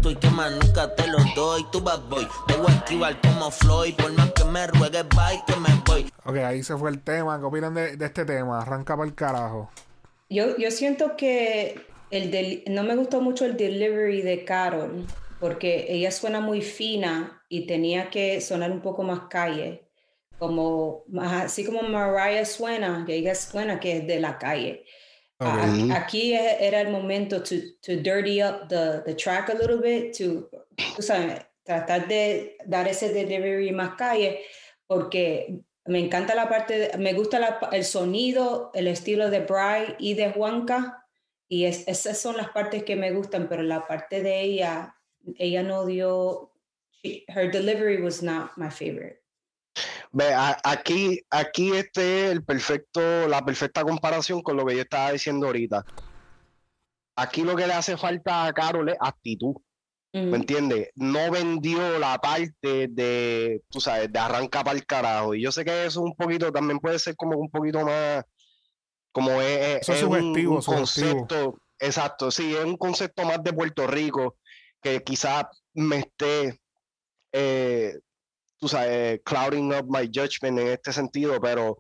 Ya 0.05 0.11
estoy 0.11 0.17
que 0.31 0.37
más 0.37 0.53
nunca 0.53 0.95
te 0.95 1.07
lo 1.07 1.17
doy, 1.35 1.65
tú 1.73 1.81
vas 1.81 1.99
boy. 2.11 2.29
Te 2.47 2.55
voy 2.59 2.67
a 2.71 2.75
esquivar 2.75 3.19
como 3.23 3.51
Floyd, 3.51 3.95
por 3.95 4.13
más 4.13 4.31
que 4.33 4.45
me 4.45 4.67
ruegues, 4.67 5.09
bye, 5.09 5.41
que 5.47 5.57
me 5.57 5.69
voy. 5.87 6.13
Ok, 6.27 6.37
ahí 6.45 6.63
se 6.63 6.77
fue 6.77 6.91
el 6.91 7.01
tema. 7.01 7.39
¿Qué 7.39 7.45
opinan 7.47 7.73
de, 7.73 7.97
de 7.97 8.05
este 8.05 8.27
tema? 8.27 8.61
Arranca 8.61 8.95
para 8.99 9.09
el 9.09 9.15
carajo. 9.15 9.71
Yo, 10.29 10.59
yo 10.59 10.71
siento 10.71 11.17
que 11.17 11.81
el 12.11 12.31
del- 12.31 12.65
no 12.69 12.83
me 12.83 12.97
gustó 12.97 13.23
mucho 13.23 13.47
el 13.47 13.57
delivery 13.57 14.21
de 14.21 14.45
Carol, 14.45 15.07
porque 15.41 15.87
ella 15.89 16.11
suena 16.11 16.41
muy 16.41 16.61
fina 16.61 17.43
y 17.49 17.67
tenía 17.67 18.11
que 18.11 18.43
sonar 18.43 18.73
un 18.73 18.83
poco 18.83 19.05
más 19.05 19.21
calle, 19.31 19.89
como 20.39 21.05
así 21.19 21.65
como 21.65 21.81
Mariah 21.81 22.45
suena, 22.45 23.05
que 23.07 23.15
ella 23.15 23.35
suena 23.35 23.81
que 23.81 23.97
es 23.99 24.07
de 24.07 24.21
la 24.21 24.37
calle. 24.37 24.85
A- 25.41 25.65
Ok. 25.65 25.91
Aquí 25.93 26.33
e- 26.35 26.67
era 26.67 26.81
el 26.81 26.89
momento 26.91 27.43
to, 27.43 27.57
to 27.83 27.97
dirty 27.97 28.41
up 28.43 28.69
the, 28.69 29.03
the 29.05 29.15
track 29.15 29.49
a 29.51 29.55
little 29.55 29.79
bit, 29.79 30.17
to, 30.17 30.49
tú 30.97 31.03
sabes, 31.03 31.41
tratar 31.65 32.07
de 32.09 32.57
dar 32.67 32.87
ese 32.89 33.13
delivery 33.13 33.73
más 33.73 33.95
calle, 33.97 34.41
porque 34.87 35.61
me 35.87 35.99
encanta 35.99 36.35
la 36.35 36.49
parte, 36.49 36.79
de- 36.79 36.99
me 36.99 37.13
gusta 37.15 37.39
la 37.41 37.59
el 37.73 37.85
sonido, 37.85 38.71
el 38.75 38.87
estilo 38.87 39.29
de 39.31 39.41
Bry 39.41 39.97
y 39.99 40.15
de 40.15 40.31
Juanca, 40.31 41.05
y 41.49 41.65
es- 41.65 41.87
esas 41.89 42.19
son 42.19 42.37
las 42.37 42.51
partes 42.51 42.85
que 42.85 42.97
me 42.97 43.11
gustan, 43.13 43.49
pero 43.49 43.63
la 43.63 43.87
parte 43.87 44.23
de 44.23 44.41
ella, 44.43 44.95
ella 45.39 45.63
no 45.63 45.85
dio, 45.85 46.53
she- 47.03 47.25
her 47.29 47.51
delivery 47.51 48.01
was 48.01 48.23
not 48.23 48.53
my 48.57 48.71
favorite. 48.71 49.21
Ve, 50.13 50.33
a- 50.33 50.59
aquí, 50.65 51.21
aquí 51.31 51.73
este 51.73 52.27
es 52.27 52.33
el 52.33 52.45
perfecto, 52.45 53.27
la 53.29 53.45
perfecta 53.45 53.83
comparación 53.85 54.43
con 54.43 54.57
lo 54.57 54.65
que 54.65 54.77
yo 54.77 54.83
estaba 54.83 55.13
diciendo 55.13 55.47
ahorita. 55.47 55.85
Aquí 57.17 57.43
lo 57.43 57.55
que 57.57 57.67
le 57.67 57.73
hace 57.75 57.97
falta 57.97 58.45
a 58.47 58.53
Carol 58.53 58.89
es 58.89 58.97
actitud, 59.01 59.55
Mm. 60.13 60.31
¿me 60.31 60.37
entiendes? 60.37 60.91
No 60.95 61.31
vendió 61.31 61.99
la 61.99 62.19
parte 62.19 62.87
de, 62.89 63.63
tú 63.69 63.81
sabes, 63.81 64.13
de 64.13 64.19
arranca 64.19 64.63
para 64.63 64.77
el 64.77 64.87
carajo. 64.87 65.35
Y 65.35 65.43
yo 65.43 65.51
sé 65.53 65.65
que 65.65 65.87
eso 65.87 66.03
un 66.03 66.15
poquito, 66.15 66.53
también 66.53 66.79
puede 66.79 66.99
ser 67.01 67.17
como 67.17 67.37
un 67.39 67.51
poquito 67.51 67.85
más, 67.85 68.25
como 69.13 69.41
es, 69.43 69.59
es- 69.59 69.89
Eso 69.89 69.93
es 69.93 69.99
es 69.99 70.05
un- 70.05 70.63
concepto, 70.63 71.59
exacto, 71.81 72.31
sí, 72.31 72.55
es 72.55 72.65
un 72.65 72.77
concepto 72.77 73.25
más 73.25 73.43
de 73.43 73.53
Puerto 73.53 73.87
Rico 73.89 74.37
que 74.81 75.03
quizás 75.03 75.47
me 75.73 75.99
esté, 76.01 76.61
eh, 77.33 77.99
tú 78.65 78.69
sabes, 78.69 79.21
clouding 79.27 79.75
up 79.75 79.85
my 79.91 80.07
judgment 80.11 80.59
en 80.59 80.69
este 80.69 80.91
sentido, 80.91 81.39
pero 81.39 81.77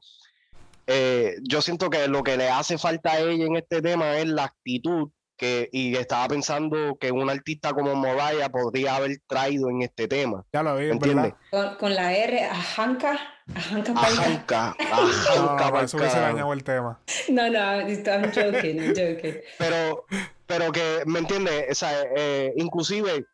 eh, 0.86 1.36
yo 1.42 1.62
siento 1.62 1.88
que 1.88 2.06
lo 2.08 2.22
que 2.22 2.36
le 2.36 2.50
hace 2.50 2.76
falta 2.76 3.12
a 3.12 3.20
ella 3.20 3.46
en 3.46 3.56
este 3.56 3.80
tema 3.80 4.18
es 4.18 4.26
la 4.26 4.44
actitud 4.44 5.08
que, 5.38 5.70
y 5.72 5.96
estaba 5.96 6.28
pensando 6.28 6.98
que 7.00 7.10
un 7.10 7.30
artista 7.30 7.72
como 7.72 7.94
Mariah 7.94 8.50
podría 8.50 8.96
haber 8.96 9.16
traído 9.26 9.70
en 9.70 9.80
este 9.80 10.06
tema, 10.08 10.44
Ya 10.52 10.62
lo 10.62 10.76
vi, 10.76 10.88
¿me 10.88 10.98
¿verdad? 10.98 11.06
entiendes? 11.08 11.34
Con, 11.50 11.76
con 11.76 11.94
la 11.94 12.12
R, 12.12 12.44
ajanca, 12.44 13.18
ajanca 13.54 13.92
Ajanca, 13.96 14.76
No, 14.90 14.94
ajanca 14.94 15.70
no, 15.70 15.80
eso 15.80 15.96
hubiese 15.96 16.20
dañado 16.20 16.52
el 16.52 16.62
tema. 16.64 17.00
No, 17.30 17.48
no, 17.48 17.80
I'm 17.80 18.30
joking, 18.30 18.78
I'm 18.78 18.94
joking. 18.94 19.36
pero, 19.58 20.04
pero 20.46 20.70
que, 20.70 21.02
¿me 21.06 21.20
entiendes? 21.20 21.64
O 21.70 21.74
sea, 21.74 22.02
eh, 22.14 22.52
inclusive, 22.58 23.24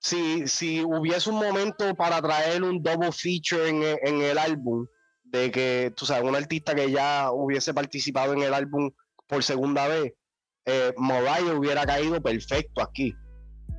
si, 0.00 0.48
si 0.48 0.82
hubiese 0.82 1.30
un 1.30 1.36
momento 1.36 1.94
para 1.94 2.20
traer 2.20 2.62
un 2.62 2.82
double 2.82 3.12
feature 3.12 3.68
en, 3.68 3.82
e- 3.82 4.00
en 4.02 4.22
el 4.22 4.38
álbum, 4.38 4.86
de 5.24 5.50
que, 5.50 5.92
tú 5.94 6.06
sabes, 6.06 6.28
un 6.28 6.34
artista 6.34 6.74
que 6.74 6.90
ya 6.90 7.30
hubiese 7.30 7.72
participado 7.72 8.32
en 8.32 8.42
el 8.42 8.52
álbum 8.52 8.90
por 9.28 9.44
segunda 9.44 9.86
vez, 9.86 10.12
eh, 10.64 10.92
hubiera 10.96 11.86
caído 11.86 12.20
perfecto 12.20 12.82
aquí. 12.82 13.14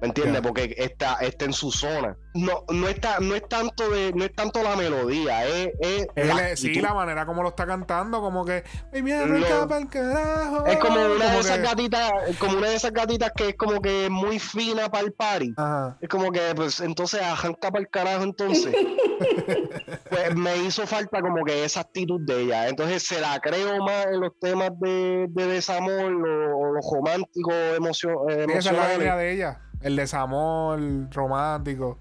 ¿Me 0.02 0.08
entiendes? 0.08 0.42
Porque 0.42 0.74
está, 0.78 1.14
está 1.22 1.46
en 1.46 1.54
su 1.54 1.72
zona. 1.72 2.18
No, 2.34 2.64
no 2.70 2.88
está, 2.88 3.20
no 3.20 3.36
es 3.36 3.48
tanto 3.48 3.90
de, 3.90 4.12
no 4.14 4.24
es 4.24 4.34
tanto 4.34 4.64
la 4.64 4.76
melodía, 4.76 5.46
es, 5.46 5.70
es 5.80 6.08
Él 6.16 6.28
la 6.30 6.56
sí, 6.56 6.74
la 6.82 6.94
manera 6.94 7.26
como 7.26 7.44
lo 7.44 7.50
está 7.50 7.68
cantando, 7.68 8.20
como 8.20 8.44
que. 8.44 8.64
"Ay, 8.94 9.04
mira, 9.04 9.20
arranca 9.22 9.50
Lo- 9.60 9.68
pa'l 9.68 9.88
carajo". 9.90 10.66
Es 10.66 10.78
como 10.78 10.96
una 10.96 11.04
Como 11.08 11.18
de 11.34 11.40
esas 11.40 11.58
que- 11.58 11.64
gatitas, 11.64 12.12
como 12.40 12.58
una 12.58 12.70
de 12.70 12.76
esas 12.76 12.92
gatitas 12.94 13.32
que 13.36 13.50
es 13.50 13.56
como 13.56 13.80
que 13.82 14.10
muy 14.10 14.40
fina 14.40 14.90
para 14.90 15.04
el 15.06 15.14
party. 15.14 15.54
Ajá. 15.58 15.98
Es 16.02 16.10
como 16.10 16.32
que, 16.32 16.42
pues, 16.56 16.80
entonces 16.80 17.22
arranca 17.22 17.70
para 17.70 17.82
el 17.82 17.90
carajo, 17.90 18.24
entonces. 18.24 18.74
pues 20.10 20.36
me 20.36 20.58
hizo 20.58 20.88
falta 20.88 21.22
como 21.22 21.44
que 21.46 21.64
esa 21.64 21.82
actitud 21.82 22.22
de 22.22 22.42
ella. 22.44 22.68
Entonces 22.70 23.04
se 23.06 23.20
la 23.22 23.40
creo 23.40 23.84
más 23.84 24.08
en 24.08 24.20
los 24.20 24.32
temas 24.40 24.72
de, 24.80 25.28
de 25.30 25.46
desamor 25.48 26.12
o, 26.14 26.58
o 26.58 26.74
los 26.74 26.86
románticos, 26.92 27.54
emocio- 27.78 28.30
eh, 28.30 28.46
Sí, 28.48 28.52
esa 28.54 28.58
es 28.58 28.66
la 28.66 28.72
emocionales. 28.72 28.98
idea 29.00 29.16
de 29.18 29.32
ella. 29.34 29.62
El 29.82 29.96
desamor 29.96 30.80
romántico. 31.12 31.98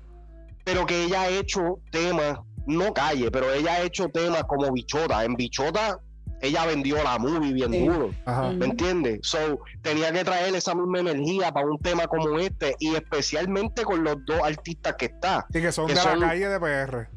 Pero 0.64 0.84
que 0.86 1.04
ella 1.04 1.22
ha 1.22 1.28
hecho 1.28 1.78
temas, 1.90 2.38
no 2.66 2.92
calle, 2.92 3.30
pero 3.30 3.52
ella 3.52 3.74
ha 3.74 3.82
hecho 3.82 4.08
temas 4.08 4.44
como 4.44 4.70
Bichota. 4.70 5.24
En 5.24 5.34
Bichota, 5.34 5.98
ella 6.42 6.66
vendió 6.66 7.02
la 7.02 7.18
movie 7.18 7.52
bien 7.52 7.72
Sí. 7.72 7.86
duro. 7.86 8.10
Ajá. 8.26 8.50
¿Me 8.52 8.66
entiendes? 8.66 9.20
So, 9.22 9.58
tenía 9.82 10.12
que 10.12 10.22
traer 10.24 10.54
esa 10.54 10.74
misma 10.74 11.00
energía 11.00 11.50
para 11.52 11.66
un 11.66 11.78
tema 11.78 12.06
como 12.06 12.38
este 12.38 12.76
y 12.78 12.94
especialmente 12.94 13.82
con 13.82 14.04
los 14.04 14.16
dos 14.26 14.40
artistas 14.42 14.94
que 14.96 15.06
está. 15.06 15.46
Sí, 15.52 15.60
que 15.60 15.72
son 15.72 15.86
Que 15.86 15.94
de 15.94 16.00
son- 16.00 16.20
la 16.20 16.28
calle 16.28 16.48
de 16.48 16.60
PR. 16.60 17.08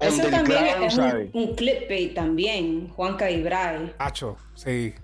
Eso 0.00 0.28
también 0.28 0.64
es 0.64 0.80
un, 0.80 0.90
¿sabes? 0.90 1.30
un 1.32 1.54
clickbait 1.54 2.12
también, 2.14 2.88
Juanca 2.88 3.30
y 3.30 3.42
Bray. 3.42 3.94
Hacho, 3.98 4.36
sí. 4.54 4.94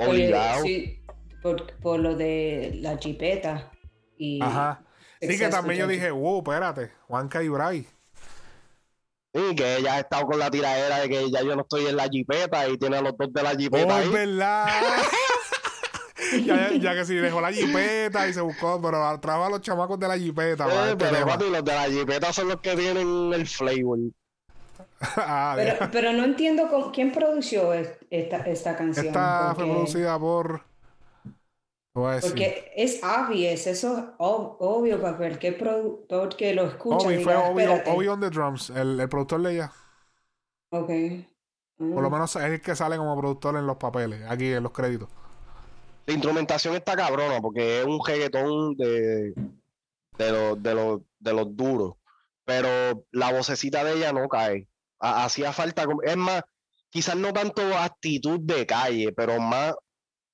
Por, 1.42 1.72
por 1.78 2.00
lo 2.00 2.16
de 2.16 2.72
la 2.80 2.96
jipeta. 2.98 3.70
Y 4.16 4.42
Ajá. 4.42 4.82
Sí, 5.20 5.38
que 5.38 5.48
también 5.48 5.80
yo 5.80 5.86
dije, 5.86 6.10
wow, 6.10 6.38
espérate, 6.38 6.92
Juanca 7.06 7.42
y 7.42 7.48
Bray. 7.48 7.86
Y 9.32 9.54
que 9.54 9.76
ella 9.76 9.94
ha 9.94 10.00
estado 10.00 10.26
con 10.26 10.38
la 10.38 10.50
tiradera 10.50 10.98
de 11.00 11.08
que 11.08 11.30
ya 11.30 11.42
yo 11.42 11.54
no 11.54 11.62
estoy 11.62 11.86
en 11.86 11.96
la 11.96 12.08
jipeta 12.08 12.68
y 12.68 12.78
tiene 12.78 12.96
a 12.96 13.02
los 13.02 13.16
dos 13.16 13.32
de 13.32 13.42
la 13.42 13.50
jipeta 13.50 13.94
Oh, 13.94 13.96
ahí. 13.96 14.06
es 14.06 14.12
verdad. 14.12 14.66
ya, 16.44 16.72
ya 16.72 16.94
que 16.94 17.04
sí, 17.04 17.14
dejó 17.14 17.40
la 17.40 17.52
jipeta 17.52 18.26
y 18.28 18.32
se 18.32 18.40
buscó, 18.40 18.80
pero 18.82 19.18
trajo 19.20 19.44
a 19.44 19.50
los 19.50 19.60
chamacos 19.60 19.98
de 20.00 20.08
la 20.08 20.18
jipeta. 20.18 20.66
Eh, 20.66 20.90
este 20.92 21.04
pero 21.04 21.26
papi, 21.26 21.50
los 21.50 21.64
de 21.64 21.72
la 21.74 21.84
jipeta 21.84 22.32
son 22.32 22.48
los 22.48 22.60
que 22.60 22.74
tienen 22.76 23.32
el 23.32 23.46
flavor. 23.46 23.98
Ah, 25.00 25.54
Pero, 25.92 26.12
no 26.12 26.24
entiendo 26.24 26.68
cómo- 26.68 26.90
quién 26.90 27.12
produjo 27.12 27.72
es- 27.72 27.92
esta, 28.10 28.38
esta 28.38 28.76
canción. 28.76 29.06
Esta 29.06 29.54
fue 29.54 29.64
producida 29.64 30.18
por. 30.18 30.62
te 30.62 30.64
voy 30.64 30.64
a 30.64 30.64
decir. 30.64 30.64
Porque 32.22 32.72
es 32.76 33.00
obvious, 33.02 33.66
eso 33.66 33.98
es 33.98 34.04
ob- 34.18 34.56
obvio 34.60 35.00
para 35.00 35.16
cualquier 35.16 35.56
productor 35.58 36.36
que 36.36 36.54
lo 36.54 36.64
escucha. 36.66 37.06
Obi 37.08 37.22
fue 37.24 37.36
Obi. 37.36 37.64
Obi 37.86 38.08
on 38.08 38.20
the 38.20 38.30
drums, 38.30 38.70
el, 38.70 38.98
el 39.00 39.08
productor 39.08 39.42
de 39.42 39.52
ella. 39.54 39.72
Ok. 40.70 40.88
Por 41.78 42.02
lo 42.02 42.10
Mm. 42.10 42.12
menos 42.12 42.34
es 42.36 42.42
el 42.42 42.60
que 42.60 42.74
sale 42.74 42.96
como 42.96 43.16
productor 43.18 43.56
en 43.56 43.66
los 43.66 43.76
papeles, 43.76 44.22
aquí 44.28 44.52
en 44.52 44.62
los 44.62 44.72
créditos. 44.72 45.08
La 46.06 46.14
instrumentación 46.14 46.74
está 46.74 46.96
cabrona 46.96 47.40
porque 47.40 47.80
es 47.80 47.84
un 47.86 48.00
reggaetón 48.04 48.76
de, 48.76 49.32
de, 50.16 50.32
los, 50.32 50.62
de, 50.62 50.74
los, 50.74 51.00
de 51.18 51.32
los 51.34 51.56
duros. 51.56 51.94
Pero 52.44 53.04
la 53.12 53.32
vocecita 53.32 53.84
de 53.84 53.92
ella 53.94 54.12
no 54.12 54.26
cae. 54.28 54.66
Ha- 55.00 55.24
Hacía 55.24 55.52
falta, 55.52 55.84
es 56.02 56.16
más, 56.16 56.42
quizás 56.90 57.14
no 57.14 57.32
tanto 57.32 57.62
actitud 57.76 58.40
de 58.40 58.66
calle, 58.66 59.12
pero 59.12 59.38
más, 59.38 59.74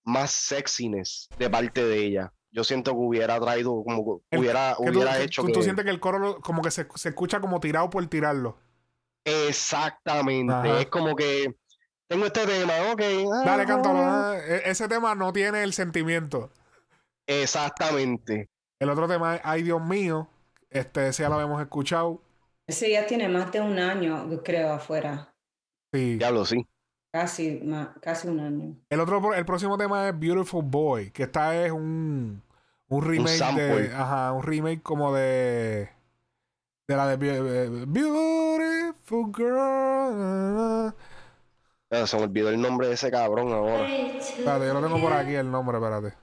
más 0.05 0.31
sexiness 0.31 1.29
de 1.39 1.51
parte 1.51 1.85
de 1.85 1.99
ella. 1.99 2.33
Yo 2.51 2.63
siento 2.63 2.93
que 2.93 2.99
hubiera 2.99 3.41
traído, 3.41 3.83
como 3.85 4.05
que 4.21 4.27
El- 4.31 4.39
hubiera, 4.41 4.77
Que 4.81 4.91
hubiera 4.91 5.21
hecho 5.21 5.43
tú- 5.43 5.49
que... 5.49 5.53
tú 5.55 5.63
sientes 5.63 5.85
que 5.85 5.91
el 5.91 5.99
coro 6.01 6.19
lo- 6.19 6.41
como 6.41 6.63
que 6.63 6.71
se, 6.71 6.87
se 6.95 7.09
escucha 7.09 7.41
como 7.41 7.59
tirado 7.61 7.91
por 7.91 8.07
tirarlo. 8.07 8.59
Exactamente. 9.25 10.53
Ajá. 10.53 10.81
Es 10.81 10.87
como 10.87 11.17
que 11.17 11.55
tengo 12.07 12.27
este 12.27 12.47
tema, 12.47 12.75
ok. 12.93 13.01
ah, 13.33 13.43
Dale, 13.45 13.67
cántalo. 13.67 13.99
ah. 13.99 14.33
ah, 14.33 14.39
e- 14.39 14.71
Ese 14.71 14.87
tema 14.89 15.15
no 15.15 15.33
tiene 15.33 15.63
el 15.63 15.73
sentimiento. 15.73 16.53
Exactamente. 17.27 18.49
El 18.79 18.91
otro 18.91 19.09
tema 19.09 19.37
es 19.37 19.41
Ay 19.45 19.63
Dios 19.63 19.83
mío. 19.83 20.29
Este, 20.71 21.09
ese 21.09 21.23
ya 21.23 21.29
lo 21.29 21.37
habíamos 21.37 21.61
escuchado. 21.63 22.21
Ese 22.67 22.91
ya 22.91 23.07
tiene 23.07 23.29
más 23.29 23.51
de 23.53 23.61
un 23.61 23.79
año, 23.79 24.29
yo 24.31 24.43
creo, 24.43 24.73
afuera. 24.73 25.35
Sí. 25.93 26.17
Diablo, 26.17 26.45
sí. 26.45 26.67
Casi, 27.15 27.61
ma- 27.63 27.95
casi 28.03 28.27
un 28.27 28.41
año. 28.41 28.75
El 28.91 28.99
otro, 28.99 29.35
el 29.35 29.45
próximo 29.45 29.79
tema 29.79 30.09
es 30.09 30.19
Beautiful 30.19 30.65
Boy, 30.65 31.13
que 31.13 31.23
esta 31.23 31.55
es 31.65 31.71
un, 31.71 32.43
Un 32.89 33.05
remake 33.05 33.55
de. 33.55 33.95
Ajá, 33.95 34.33
un 34.33 34.43
remake 34.43 34.83
como 34.83 35.15
de. 35.15 35.91
De 36.89 36.97
la 36.97 37.07
de 37.07 37.17
Be- 37.17 37.85
Beautiful 37.87 39.33
Girl. 39.33 40.93
Ah, 41.93 42.05
se 42.05 42.17
me 42.17 42.25
olvidó 42.25 42.49
el 42.49 42.61
nombre 42.61 42.89
de 42.89 42.95
ese 42.95 43.13
cabrón 43.13 43.53
ahora. 43.53 43.89
Espérate, 43.89 44.67
yo 44.67 44.75
lo 44.75 44.83
tengo 44.83 45.01
por 45.01 45.13
aquí 45.13 45.35
el 45.37 45.49
nombre, 45.49 45.79
espérate. 45.79 46.17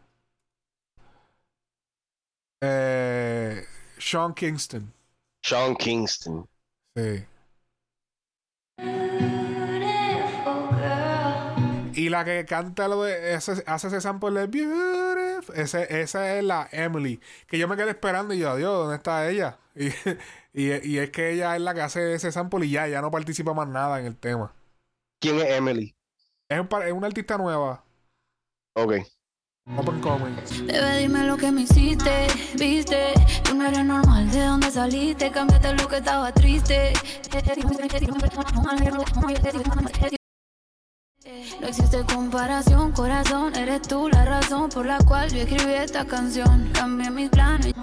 Eh, 2.64 3.64
Sean 3.98 4.34
Kingston. 4.34 4.94
Sean 5.42 5.74
Kingston. 5.78 6.46
Sí. 6.98 7.26
Y 12.02 12.10
la 12.10 12.26
que 12.26 12.45
canta 12.45 12.88
lo 12.88 13.04
de 13.04 13.36
ese, 13.36 13.64
hace 13.68 13.88
ese 13.88 14.02
sample 14.02 14.32
de 14.39 14.47
Beautiful. 14.47 15.56
Ese, 15.56 16.02
esa 16.02 16.36
es 16.36 16.43
la 16.43 16.68
Emily. 16.72 17.20
Que 17.47 17.60
yo 17.60 17.68
me 17.68 17.76
quedé 17.78 17.91
esperando 17.91 18.34
y 18.34 18.39
yo, 18.39 18.49
adiós, 18.49 18.74
¿dónde 18.76 18.95
está 18.95 19.30
ella? 19.30 19.58
Y, 20.54 20.64
y, 20.70 20.74
y 20.95 20.97
es 20.99 21.12
que 21.12 21.32
ella 21.32 21.56
es 21.56 21.62
la 21.62 21.74
que 21.74 21.80
hace 21.82 22.14
ese 22.14 22.30
sample 22.32 22.66
y 22.66 22.72
ya, 22.72 22.86
ya 22.88 23.02
no 23.02 23.10
participa 23.10 23.54
más 23.54 23.70
nada 23.70 23.99
en 24.02 24.06
el 24.06 24.18
tema. 24.18 24.52
¿Quién 25.22 25.38
es 25.38 25.45
Emily? 25.45 25.95
Es, 26.49 26.60
un 26.60 26.68
par- 26.68 26.86
es 26.86 26.91
una 26.91 27.08
artista 27.08 27.38
nueva. 27.38 27.86
Ok. 28.76 28.95
Open 29.78 30.02
coming. 30.02 30.36
Bebé, 30.66 30.97
dime 30.97 31.24
lo 31.26 31.38
que 31.38 31.52
me 31.54 31.62
hiciste, 31.62 32.28
viste. 32.58 33.14
Tú 33.43 33.56
no 33.56 33.66
eres 33.66 33.86
normal, 33.86 34.30
¿de 34.32 34.41
dónde 34.41 34.72
saliste? 34.72 35.32
Cambiaste 35.32 35.74
lo 35.74 35.88
que 35.88 35.97
estaba 35.97 36.34
triste. 36.34 36.91
No 41.24 41.67
existe 41.67 42.03
comparación, 42.11 42.91
corazón. 42.93 43.55
Eres 43.55 43.84
tú 43.84 44.09
la 44.09 44.26
razón 44.26 44.69
por 44.69 44.88
la 44.88 44.97
cual 44.99 45.30
yo 45.30 45.41
escribí 45.41 45.74
esta 45.74 46.03
canción. 46.05 46.72
Cambié 46.74 47.11
mis 47.11 47.30
planes. 47.30 47.76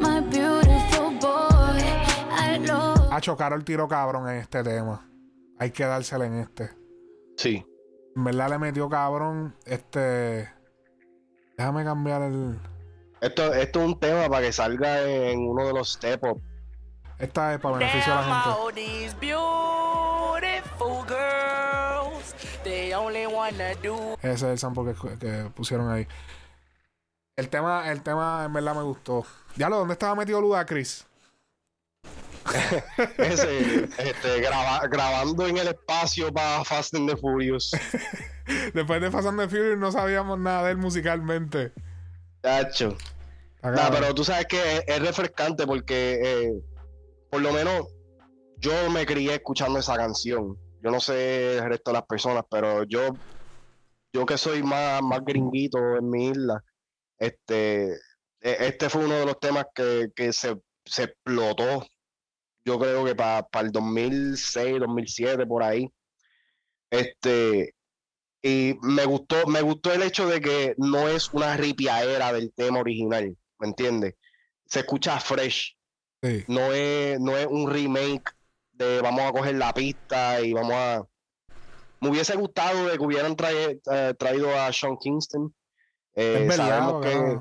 My 0.00 0.20
beautiful 0.20 1.18
boy, 1.18 1.80
I 2.30 2.58
love. 2.66 3.10
A 3.10 3.20
chocar 3.22 3.54
el 3.54 3.64
tiro 3.64 3.88
cabrón 3.88 4.28
en 4.28 4.36
este 4.36 4.62
tema. 4.62 5.08
Hay 5.58 5.70
que 5.70 5.84
dársela 5.84 6.26
en 6.26 6.34
este. 6.40 6.70
Sí. 7.38 7.64
En 8.14 8.24
verdad 8.24 8.50
le 8.50 8.58
metió 8.58 8.90
cabrón. 8.90 9.56
Este. 9.64 10.46
Déjame 11.56 11.84
cambiar 11.84 12.20
el. 12.22 12.58
Esto, 13.22 13.54
esto 13.54 13.80
es 13.80 13.86
un 13.86 13.98
tema 13.98 14.28
para 14.28 14.46
que 14.46 14.52
salga 14.52 15.02
en 15.02 15.40
uno 15.40 15.66
de 15.66 15.72
los 15.72 15.94
step 15.94 16.22
up. 16.24 16.47
Esta 17.18 17.54
es 17.54 17.60
para 17.60 17.76
beneficio 17.78 18.12
de 18.12 18.18
la 18.20 18.24
gente. 18.24 18.60
all 18.60 18.72
these 18.74 19.14
beautiful 19.20 21.04
girls, 21.08 22.34
they 22.62 22.92
only 22.94 23.26
wanna 23.26 23.74
do 23.82 24.14
Ese 24.22 24.32
es 24.34 24.42
el 24.42 24.58
sample 24.58 24.84
que, 24.94 25.18
que 25.18 25.50
pusieron 25.54 25.90
ahí. 25.90 26.06
El 27.36 27.48
tema, 27.48 27.90
el 27.90 28.02
tema 28.02 28.44
en 28.44 28.52
verdad 28.52 28.74
me 28.74 28.82
gustó. 28.82 29.24
Ya 29.56 29.68
lo, 29.68 29.78
¿dónde 29.78 29.94
estaba 29.94 30.14
metido 30.14 30.40
Ludacris? 30.40 31.06
Ese, 33.18 33.84
este, 33.98 34.40
graba- 34.40 34.86
grabando 34.88 35.46
en 35.46 35.58
el 35.58 35.68
espacio 35.68 36.32
para 36.32 36.64
Fast 36.64 36.94
and 36.94 37.08
the 37.10 37.16
Furious. 37.16 37.70
Después 38.74 39.00
de 39.02 39.10
Fast 39.10 39.28
and 39.28 39.38
the 39.38 39.48
Furious 39.48 39.78
no 39.78 39.92
sabíamos 39.92 40.38
nada 40.38 40.64
de 40.64 40.70
él 40.72 40.78
musicalmente. 40.78 41.72
Tacho. 42.40 42.96
Nah, 43.62 43.90
pero 43.90 44.14
tú 44.14 44.24
sabes 44.24 44.46
que 44.46 44.76
es, 44.78 44.84
es 44.86 45.00
refrescante 45.00 45.66
porque 45.66 46.20
eh, 46.24 46.52
por 47.30 47.40
lo 47.40 47.52
menos 47.52 47.86
yo 48.58 48.90
me 48.90 49.06
crié 49.06 49.34
escuchando 49.34 49.78
esa 49.78 49.96
canción. 49.96 50.56
Yo 50.82 50.90
no 50.90 51.00
sé 51.00 51.58
el 51.58 51.68
resto 51.68 51.90
de 51.90 51.94
las 51.98 52.06
personas, 52.06 52.44
pero 52.50 52.84
yo, 52.84 53.20
yo 54.12 54.26
que 54.26 54.38
soy 54.38 54.62
más, 54.62 55.02
más 55.02 55.20
gringuito 55.24 55.78
en 55.96 56.10
mi 56.10 56.28
isla, 56.28 56.62
este, 57.18 57.92
e- 57.92 57.98
este 58.40 58.88
fue 58.88 59.04
uno 59.04 59.14
de 59.14 59.26
los 59.26 59.38
temas 59.40 59.66
que, 59.74 60.08
que 60.14 60.32
se, 60.32 60.56
se 60.84 61.04
explotó. 61.04 61.86
Yo 62.64 62.78
creo 62.78 63.04
que 63.04 63.14
para 63.14 63.46
el 63.60 63.72
2006, 63.72 64.78
2007, 64.80 65.46
por 65.46 65.62
ahí. 65.62 65.88
Este, 66.90 67.74
y 68.42 68.74
me 68.82 69.04
gustó, 69.04 69.46
me 69.46 69.62
gustó 69.62 69.92
el 69.92 70.02
hecho 70.02 70.26
de 70.28 70.40
que 70.40 70.74
no 70.78 71.08
es 71.08 71.28
una 71.32 71.56
ripiadera 71.56 72.32
del 72.32 72.52
tema 72.52 72.80
original, 72.80 73.36
¿me 73.58 73.66
entiendes? 73.68 74.14
Se 74.66 74.80
escucha 74.80 75.18
fresh, 75.18 75.77
Sí. 76.22 76.44
no 76.48 76.72
es, 76.72 77.20
no 77.20 77.36
es 77.36 77.46
un 77.46 77.70
remake 77.70 78.30
de 78.72 79.00
vamos 79.00 79.22
a 79.22 79.32
coger 79.32 79.54
la 79.56 79.72
pista 79.72 80.40
y 80.40 80.52
vamos 80.52 80.72
a... 80.74 81.02
Me 82.00 82.10
hubiese 82.10 82.36
gustado 82.36 82.86
de 82.86 82.96
que 82.96 83.04
hubieran 83.04 83.36
trae- 83.36 83.80
eh, 83.92 84.14
traído 84.18 84.54
a 84.54 84.72
Sean 84.72 84.96
Kingston. 84.96 85.52
Eh, 86.14 86.38
Es 86.42 86.48
verdad, 86.48 86.68
sabemos, 86.68 87.04
que, 87.04 87.38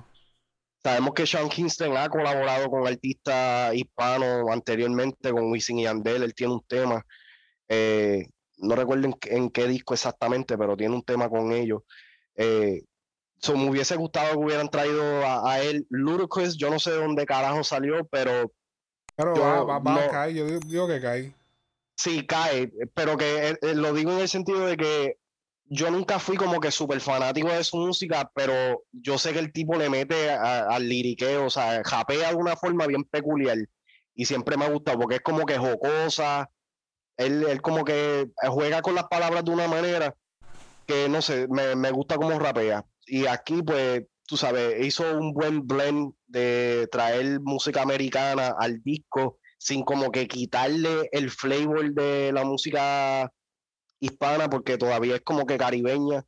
sabemos 0.84 1.14
que 1.14 1.28
Sean 1.28 1.50
Kingston 1.50 1.96
ha 1.98 2.10
colaborado 2.10 2.70
con 2.70 2.88
artistas 2.88 3.74
hispanos 3.76 4.50
anteriormente, 4.52 5.32
con 5.32 5.52
Wisin 5.52 5.80
y 5.80 5.84
Yandel, 5.84 6.24
él 6.24 6.34
tiene 6.34 6.54
un 6.54 6.64
tema. 6.68 7.06
eh, 7.70 8.28
no 8.60 8.76
recuerdo 8.76 9.06
en, 9.06 9.14
qué- 9.14 9.36
en 9.36 9.50
qué 9.52 9.68
disco 9.68 9.94
exactamente, 9.94 10.58
pero 10.58 10.76
tiene 10.76 10.96
un 10.96 11.04
tema 11.04 11.30
con 11.30 11.52
ellos. 11.52 11.82
Eh, 12.36 12.82
so, 13.40 13.56
me 13.56 13.70
hubiese 13.70 13.96
gustado 13.96 14.32
que 14.32 14.46
hubieran 14.46 14.70
traído 14.70 15.04
a, 15.24 15.52
a 15.54 15.62
él. 15.62 15.86
Ludacris, 15.92 16.58
yo 16.58 16.72
no 16.72 16.80
sé 16.80 16.90
de 16.92 16.98
dónde 16.98 17.26
carajo 17.28 17.64
salió, 17.64 18.04
pero 18.08 18.52
Pero 19.18 19.36
yo 19.36 19.42
va, 19.42 19.64
va, 19.64 19.80
va 19.80 19.96
a 19.96 20.06
no- 20.06 20.12
caer. 20.12 20.36
Yo 20.36 20.46
digo, 20.46 20.60
digo 20.66 20.88
que 20.88 21.02
cae. 21.02 21.34
sí 21.98 22.26
cae, 22.26 22.72
pero 22.94 23.18
que 23.18 23.50
eh, 23.50 23.58
eh, 23.62 23.76
lo 23.76 23.92
digo 23.94 24.12
en 24.12 24.20
el 24.20 24.30
sentido 24.30 24.66
de 24.68 24.78
que 24.78 25.18
yo 25.66 25.92
nunca 25.92 26.20
fui 26.20 26.38
como 26.38 26.60
que 26.62 26.72
súper 26.72 27.02
fanático 27.02 27.50
de 27.50 27.64
su 27.64 27.76
música, 27.78 28.32
pero 28.34 28.84
yo 28.94 29.18
sé 29.18 29.34
que 29.34 29.40
el 29.40 29.52
tipo 29.52 29.76
le 29.76 29.90
mete 29.90 30.30
al 30.30 30.88
liriqueo, 30.88 31.46
o 31.46 31.50
sea, 31.50 31.82
japea 31.84 32.30
de 32.30 32.36
una 32.36 32.56
forma 32.56 32.88
bien 32.88 33.04
peculiar 33.04 33.58
y 34.16 34.26
siempre 34.26 34.56
me 34.56 34.66
ha 34.66 34.70
gustado 34.70 35.00
porque 35.00 35.16
es 35.16 35.22
como 35.22 35.46
que 35.46 35.58
jocosa, 35.58 36.50
él, 37.18 37.44
él 37.50 37.62
como 37.62 37.84
que 37.84 38.30
juega 38.48 38.82
con 38.82 38.96
las 38.96 39.08
palabras 39.10 39.44
de 39.44 39.52
una 39.52 39.68
manera 39.68 40.16
que 40.86 41.10
no 41.10 41.22
sé, 41.22 41.48
me, 41.50 41.76
me 41.76 41.92
gusta 41.92 42.16
como 42.16 42.38
rapea. 42.40 42.86
Y 43.06 43.26
aquí 43.26 43.62
pues, 43.64 44.04
tú 44.28 44.38
sabes, 44.38 44.86
hizo 44.86 45.18
un 45.18 45.34
buen 45.34 45.66
blend 45.66 46.14
de 46.28 46.88
traer 46.92 47.40
música 47.42 47.82
americana 47.82 48.54
al 48.60 48.84
disco 48.84 49.40
sin 49.58 49.84
como 49.84 50.12
que 50.12 50.28
quitarle 50.28 51.10
el 51.12 51.32
flavor 51.32 51.94
de 51.94 52.32
la 52.32 52.46
música 52.46 53.32
hispana 54.00 54.50
porque 54.50 54.78
todavía 54.78 55.16
es 55.16 55.22
como 55.22 55.46
que 55.48 55.58
caribeña. 55.58 56.24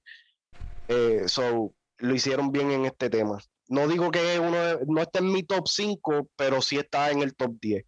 Eh, 0.87 1.23
so, 1.27 1.75
lo 1.99 2.15
hicieron 2.15 2.51
bien 2.51 2.71
en 2.71 2.85
este 2.85 3.09
tema. 3.09 3.37
No 3.67 3.87
digo 3.87 4.09
que 4.09 4.39
uno 4.39 4.79
no 4.87 5.01
está 5.01 5.19
en 5.19 5.31
mi 5.31 5.43
top 5.43 5.67
5, 5.67 6.27
pero 6.35 6.61
sí 6.61 6.77
está 6.77 7.11
en 7.11 7.21
el 7.21 7.35
top 7.35 7.53
10. 7.61 7.85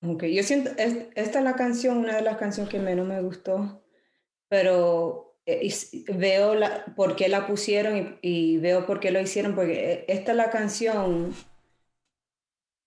Ok, 0.00 0.24
yo 0.24 0.42
siento, 0.44 0.70
es- 0.78 1.08
esta 1.16 1.38
es 1.40 1.44
la 1.44 1.56
canción, 1.56 1.98
una 1.98 2.16
de 2.16 2.22
las 2.22 2.38
canciones 2.38 2.70
que 2.70 2.78
menos 2.78 3.06
me 3.06 3.20
gustó, 3.20 3.84
pero 4.48 5.27
veo 6.14 6.54
la, 6.54 6.84
por 6.96 7.16
qué 7.16 7.28
la 7.28 7.46
pusieron 7.46 7.96
y, 7.96 8.18
y 8.22 8.58
veo 8.58 8.84
por 8.86 9.00
qué 9.00 9.10
lo 9.10 9.20
hicieron, 9.20 9.54
porque 9.54 9.92
eh, 9.92 10.04
esta 10.08 10.32
es 10.32 10.36
la 10.36 10.50
canción 10.50 11.34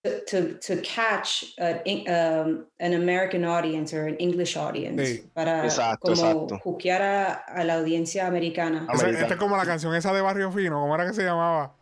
to, 0.04 0.10
to, 0.30 0.58
to 0.60 0.74
catch 0.82 1.44
an, 1.58 1.80
in- 1.84 2.08
um, 2.08 2.66
an 2.80 2.94
American 2.94 3.44
audience 3.44 3.92
or 3.96 4.06
an 4.08 4.16
English 4.18 4.56
audience, 4.56 5.02
Sí. 5.04 5.30
para 5.32 5.64
Exacto, 5.64 6.14
como 6.14 6.46
hookear 6.64 7.02
a, 7.02 7.32
a 7.34 7.64
la 7.64 7.74
audiencia 7.76 8.26
americana. 8.26 8.86
Esa-. 8.92 9.10
Esta 9.10 9.34
es 9.34 9.36
como 9.36 9.56
la 9.56 9.64
canción 9.64 9.94
esa 9.94 10.12
de 10.12 10.20
Barrio 10.20 10.50
Fino. 10.50 10.80
¿Cómo 10.80 10.94
era 10.94 11.06
que 11.06 11.14
se 11.14 11.22
llamaba? 11.24 11.76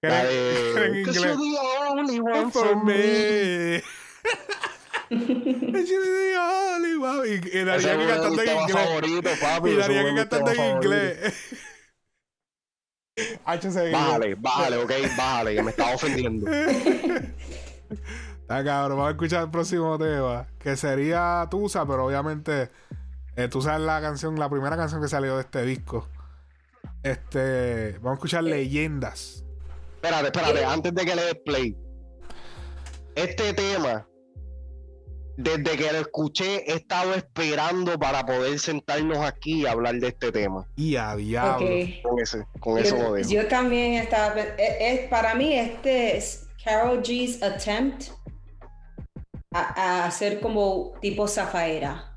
Que 0.00 0.06
era- 0.08 0.24
de- 0.24 0.86
en 0.86 0.94
inglés. 0.96 1.36
Y, 5.10 5.16
es 5.16 5.26
que 7.50 7.58
mis 7.70 7.86
en 7.86 7.98
inglés. 8.60 8.72
favoritos, 8.72 9.38
papi. 9.38 9.70
Y 9.70 9.74
de 9.74 9.82
que 9.82 10.12
mis 10.12 10.14
cantando 10.14 10.52
en 10.52 10.76
inglés. 10.76 11.34
H 13.44 13.70
seguido. 13.70 13.98
Bájale, 13.98 14.34
bájale, 14.36 14.76
ok, 14.76 14.92
bájale, 15.16 15.54
que 15.54 15.62
me 15.62 15.70
estaba 15.70 15.94
ofendiendo. 15.94 16.50
Está 16.50 17.28
cabrón, 18.64 18.98
vamos 18.98 19.08
a 19.08 19.10
escuchar 19.10 19.44
el 19.44 19.50
próximo 19.50 19.98
tema. 19.98 20.46
Que 20.58 20.76
sería 20.76 21.46
Tusa, 21.50 21.86
pero 21.86 22.06
obviamente 22.06 22.70
eh, 23.36 23.48
Tusa 23.48 23.76
es 23.76 23.80
la 23.80 24.00
canción, 24.00 24.38
la 24.38 24.48
primera 24.48 24.76
canción 24.76 25.00
que 25.00 25.08
salió 25.08 25.36
de 25.36 25.42
este 25.42 25.62
disco. 25.62 26.08
Este, 27.02 27.92
vamos 27.98 28.10
a 28.10 28.14
escuchar 28.14 28.44
Leyendas. 28.44 29.44
Espérate, 29.94 30.26
espérate, 30.26 30.64
antes 30.64 30.94
de 30.94 31.04
que 31.04 31.16
le 31.16 31.22
des 31.22 31.38
play. 31.44 31.76
Este 33.14 33.52
tema, 33.52 34.06
desde 35.40 35.76
que 35.76 35.92
lo 35.92 36.00
escuché, 36.00 36.64
he 36.68 36.74
estado 36.74 37.14
esperando 37.14 37.96
para 37.96 38.26
poder 38.26 38.58
sentarnos 38.58 39.18
aquí 39.18 39.62
y 39.62 39.66
hablar 39.66 39.94
de 39.94 40.08
este 40.08 40.32
tema. 40.32 40.66
Y 40.74 40.96
a 40.96 41.14
diablo. 41.14 41.64
Con 42.02 42.18
ese, 42.20 42.44
con 42.58 42.76
eso 42.78 42.96
lo 42.96 43.02
Yo, 43.02 43.12
dejo. 43.14 43.30
yo 43.30 43.46
también 43.46 43.94
estaba. 43.94 44.34
es- 44.40 44.48
es- 44.80 45.08
para 45.08 45.36
mí, 45.36 45.54
este 45.54 46.16
es 46.16 46.48
Carol 46.64 46.98
G's 47.02 47.40
attempt 47.40 48.08
a, 49.54 49.60
a 49.60 50.04
hacer 50.06 50.40
como 50.40 50.92
tipo 51.00 51.28
Zafaera. 51.28 52.16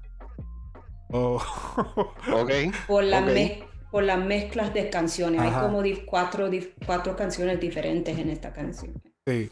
Oh. 1.12 1.42
Ok. 2.34 2.52
por, 2.88 3.04
la 3.04 3.20
ok. 3.20 3.26
mez- 3.28 3.64
por 3.92 4.04
las 4.04 4.18
mezclas 4.18 4.74
de 4.74 4.90
canciones. 4.90 5.42
Ajá. 5.42 5.60
Hay 5.62 5.68
como 5.68 5.84
cuatro, 6.08 6.50
cuatro 6.88 7.16
canciones 7.16 7.60
diferentes 7.60 8.18
en 8.18 8.30
esta 8.32 8.52
canción. 8.52 8.94
Sí. 9.28 9.52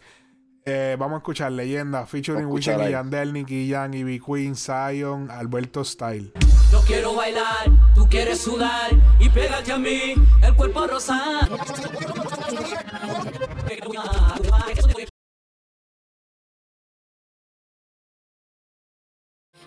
Eh, 0.72 0.96
vamos 1.00 1.16
a 1.16 1.18
escuchar 1.18 1.52
Leyenda, 1.52 2.06
featuring 2.06 2.46
Wisin 2.46 2.80
y. 2.80 2.92
Yandel, 2.92 3.34
Nicky 3.34 3.72
Jam, 3.72 3.92
Ivy 3.92 4.20
Queen, 4.20 4.56
Zion, 4.56 5.32
Alberto 5.32 5.84
Style. 5.84 6.32
Yo 6.72 6.80
quiero 6.86 7.16
bailar, 7.16 7.72
tú 7.96 8.08
quieres 8.08 8.40
sudar 8.40 8.92
y 9.20 9.30
pégate 9.30 9.72
a 9.72 9.80
mí, 9.80 10.14
el 10.44 10.54
cuerpo 10.54 10.86
rosa. 10.86 11.40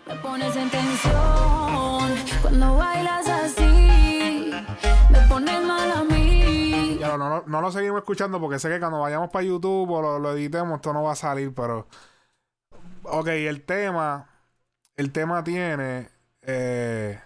Me 0.06 0.14
pones 0.16 0.56
en 0.56 0.70
tensión 0.70 1.31
no, 7.46 7.60
lo 7.60 7.72
seguimos 7.72 7.98
escuchando 8.00 8.40
porque 8.40 8.58
sé 8.58 8.68
que 8.68 8.78
cuando 8.80 9.00
vayamos 9.00 9.30
para 9.30 9.44
YouTube 9.44 9.90
o 9.90 10.18
lo, 10.18 10.32
editemos, 10.32 10.76
esto 10.76 10.92
no 10.92 11.02
va 11.02 11.12
a 11.12 11.16
salir, 11.16 11.52
pero. 11.54 11.86
Ok, 13.04 13.28
el 13.28 13.62
tema. 13.64 14.28
El 14.96 15.12
tema 15.12 15.44
tiene. 15.44 16.10
eh, 16.42 17.20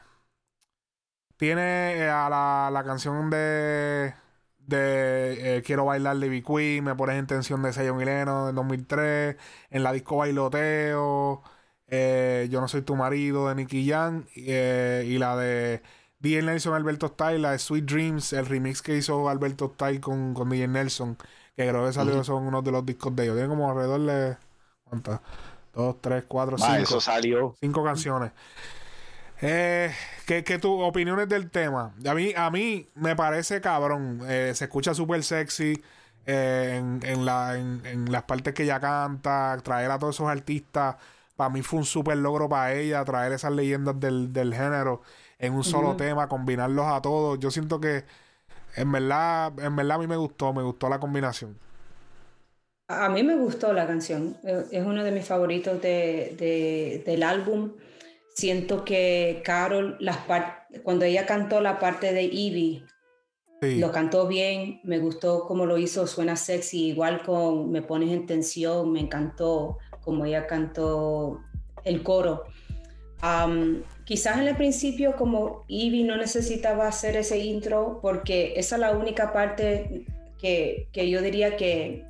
tiene 1.36 1.96
eh, 1.98 2.09
a 2.11 2.28
la, 2.30 2.70
la 2.72 2.84
canción 2.84 3.30
de. 3.30 4.14
De 4.59 5.59
eh, 5.59 5.62
Quiero 5.62 5.84
bailar 5.84 6.16
de 6.16 6.42
Queen, 6.42 6.82
Me 6.82 6.94
pones 6.96 7.16
en 7.16 7.26
tensión 7.28 7.62
de 7.62 7.70
y 7.70 8.04
Lennon 8.04 8.46
del 8.46 8.54
2003. 8.57 9.36
En 9.70 9.82
la 9.82 9.92
disco 9.92 10.16
Bailoteo. 10.16 11.42
Yo 11.88 12.61
no 12.61 12.68
soy 12.68 12.82
tu 12.82 12.96
marido 12.96 13.48
de 13.48 13.54
Nicky 13.54 13.90
eh, 14.36 15.04
y 15.07 15.18
la 15.18 15.36
de. 15.36 15.82
DJ 16.18 16.42
Nelson 16.42 16.74
Alberto 16.74 17.08
Style, 17.08 17.38
la 17.40 17.52
de 17.52 17.58
Sweet 17.58 17.84
Dreams, 17.84 18.32
el 18.32 18.46
remix 18.46 18.82
que 18.82 18.96
hizo 18.96 19.28
Alberto 19.28 19.72
Style 19.74 20.00
con, 20.00 20.34
con 20.34 20.48
DJ 20.50 20.68
Nelson, 20.68 21.16
que 21.56 21.68
creo 21.68 21.86
que 21.86 21.92
salió, 21.92 22.22
son 22.24 22.46
unos 22.46 22.64
de 22.64 22.72
los 22.72 22.84
discos 22.86 23.14
de 23.16 23.24
ellos. 23.24 23.36
Tiene 23.36 23.48
como 23.48 23.70
alrededor 23.70 24.00
de. 24.00 24.36
¿Cuántas? 24.84 25.20
Dos, 25.74 25.96
tres, 26.00 26.24
cuatro, 26.26 26.56
Va, 26.58 26.78
cinco. 26.78 26.82
eso 26.82 27.00
salió. 27.00 27.54
Cinco 27.60 27.84
canciones. 27.84 28.32
Eh, 29.40 29.92
¿qué, 30.26 30.42
qué 30.44 30.58
tu 30.58 30.80
opiniones 30.80 31.28
del 31.28 31.50
tema? 31.50 31.94
A 32.06 32.14
mí, 32.14 32.32
a 32.36 32.50
mí 32.50 32.88
me 32.94 33.14
parece 33.16 33.60
cabrón. 33.60 34.20
Eh, 34.26 34.52
se 34.54 34.64
escucha 34.64 34.94
súper 34.94 35.22
sexy 35.22 35.82
eh, 36.24 36.76
en, 36.78 37.00
en, 37.04 37.24
la, 37.26 37.58
en, 37.58 37.82
en 37.84 38.10
las 38.12 38.22
partes 38.24 38.54
que 38.54 38.62
ella 38.64 38.80
canta. 38.80 39.58
Traer 39.62 39.90
a 39.90 39.98
todos 39.98 40.16
esos 40.16 40.28
artistas. 40.28 40.96
Para 41.36 41.50
mí 41.50 41.60
fue 41.62 41.80
un 41.80 41.84
súper 41.84 42.16
logro 42.16 42.48
para 42.48 42.72
ella. 42.74 43.04
Traer 43.04 43.32
esas 43.32 43.52
leyendas 43.52 44.00
del, 44.00 44.32
del 44.32 44.54
género 44.54 45.02
en 45.39 45.55
un 45.55 45.64
solo 45.64 45.97
tema. 45.97 46.28
Combinarlos 46.28 46.87
a 46.87 47.03
todos. 47.03 47.39
Yo 47.39 47.51
siento 47.51 47.80
que 47.80 48.05
en 48.76 48.93
verdad, 48.93 49.59
en 49.61 49.76
verdad 49.76 49.97
a 49.97 50.01
mí 50.01 50.07
me 50.09 50.16
gustó. 50.16 50.53
Me 50.55 50.62
gustó 50.62 50.89
la 50.89 51.01
combinación. 51.01 51.59
A 52.89 53.09
mí 53.09 53.22
me 53.24 53.34
gustó 53.37 53.72
la 53.72 53.87
canción, 53.87 54.37
eh, 54.45 54.64
es 54.70 54.84
uno 54.87 55.03
de 55.03 55.11
mis 55.11 55.26
favoritos 55.26 55.82
de, 55.82 56.34
de- 56.39 57.03
del 57.05 57.22
álbum. 57.24 57.72
Siento 58.34 58.84
que 58.84 59.43
Carol, 59.45 59.97
las 59.99 60.18
cuando 60.84 61.05
ella 61.05 61.26
cantó 61.26 61.61
la 61.61 61.78
parte 61.80 62.12
de 62.12 62.28
Sí. 63.61 63.78
lo 63.80 63.91
cantó 63.91 64.28
bien, 64.28 64.80
me 64.84 64.99
gustó 64.99 65.47
cómo 65.47 65.66
lo 65.66 65.78
hizo, 65.78 66.07
suena 66.07 66.37
sexy, 66.37 66.89
igual 66.89 67.22
con 67.24 67.70
Me 67.72 67.82
pones 67.82 68.11
en 68.11 68.26
tensión, 68.26 68.93
me 68.93 69.01
encantó 69.01 69.78
como 70.03 70.24
ella 70.26 70.47
cantó 70.47 71.41
el 71.84 72.03
coro. 72.03 72.45
Am, 73.20 73.82
quizás 74.04 74.38
en 74.38 74.46
el 74.48 74.56
principio 74.56 75.16
como 75.16 75.64
Evie 75.68 76.04
no 76.04 76.16
necesitaba 76.16 76.86
hacer 76.86 77.16
ese 77.16 77.38
intro 77.38 77.98
porque 78.02 78.52
esa 78.56 78.76
es 78.76 78.80
la 78.80 78.92
única 78.92 79.32
parte 79.32 80.04
que, 80.38 80.88
que 80.92 81.08
yo 81.08 81.22
diría 81.22 81.56
que, 81.56 82.04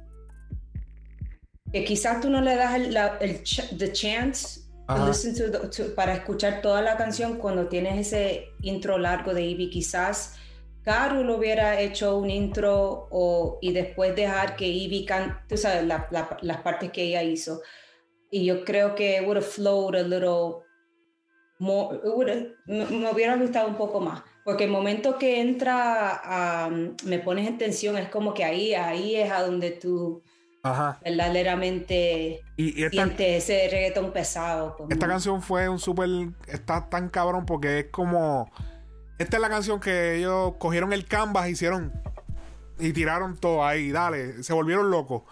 que 1.72 1.84
quizás 1.84 2.20
tú 2.20 2.30
no 2.30 2.40
le 2.40 2.56
das 2.56 2.74
el, 2.74 2.94
la- 2.94 3.18
el 3.20 3.42
ch- 3.42 3.76
the 3.78 3.92
chance 3.92 4.60
to 4.88 5.06
listen 5.06 5.34
to 5.34 5.50
the- 5.50 5.68
to- 5.68 5.94
para 5.94 6.14
escuchar 6.14 6.60
toda 6.62 6.80
la 6.82 6.96
canción 6.96 7.38
cuando 7.38 7.66
tienes 7.68 8.06
ese 8.06 8.48
intro 8.62 8.98
largo 8.98 9.34
de 9.34 9.42
Ivy. 9.42 9.70
Quizás 9.70 10.34
Carol 10.82 11.28
hubiera 11.30 11.80
hecho 11.80 12.16
un 12.18 12.30
intro 12.30 13.08
o, 13.10 13.58
y 13.60 13.72
después 13.72 14.14
dejar 14.14 14.54
que 14.56 14.66
Ivy 14.68 15.04
cante, 15.04 15.34
tú 15.48 15.56
sabes, 15.56 15.84
la- 15.84 16.06
la- 16.10 16.36
las 16.42 16.58
partes 16.58 16.90
que 16.92 17.02
ella 17.04 17.22
hizo. 17.22 17.62
Y 18.30 18.44
yo 18.44 18.64
creo 18.64 18.94
que 18.94 19.20
would 19.22 19.36
have 19.36 19.46
flowed 19.46 19.94
a 19.96 20.02
little 20.02 20.65
me, 21.58 23.10
hubiera 23.10 23.36
gustado 23.36 23.68
un 23.68 23.76
poco 23.76 24.00
más. 24.00 24.22
Porque 24.44 24.64
el 24.64 24.70
momento 24.70 25.18
que 25.18 25.40
entra 25.40 26.20
a, 26.24 26.70
me 27.04 27.18
pones 27.18 27.48
en 27.48 27.58
tensión, 27.58 27.96
es 27.96 28.08
como 28.08 28.32
que 28.34 28.44
ahí, 28.44 28.74
ahí 28.74 29.16
es 29.16 29.30
a 29.32 29.42
donde 29.42 29.72
tú 29.72 30.22
Ajá. 30.62 31.00
verdaderamente 31.04 32.42
Y, 32.56 32.80
y 32.80 32.84
esta, 32.84 33.04
sientes 33.04 33.44
ese 33.44 33.68
reggaetón 33.70 34.12
pesado. 34.12 34.76
como- 34.76 34.88
Esta 34.90 35.08
canción 35.08 35.42
fue 35.42 35.68
un 35.68 35.78
súper. 35.78 36.08
Está 36.46 36.88
tan 36.88 37.08
cabrón 37.08 37.44
porque 37.46 37.80
es 37.80 37.86
como. 37.90 38.50
Esta 39.18 39.36
es 39.36 39.40
la 39.40 39.48
canción 39.48 39.80
que 39.80 40.16
ellos 40.16 40.54
cogieron 40.58 40.92
el 40.92 41.06
canvas, 41.06 41.48
hicieron. 41.48 41.92
Y 42.78 42.92
tiraron 42.92 43.36
todo 43.38 43.64
ahí, 43.64 43.90
dale. 43.90 44.42
Se 44.42 44.52
volvieron 44.52 44.90
locos. 44.90 45.22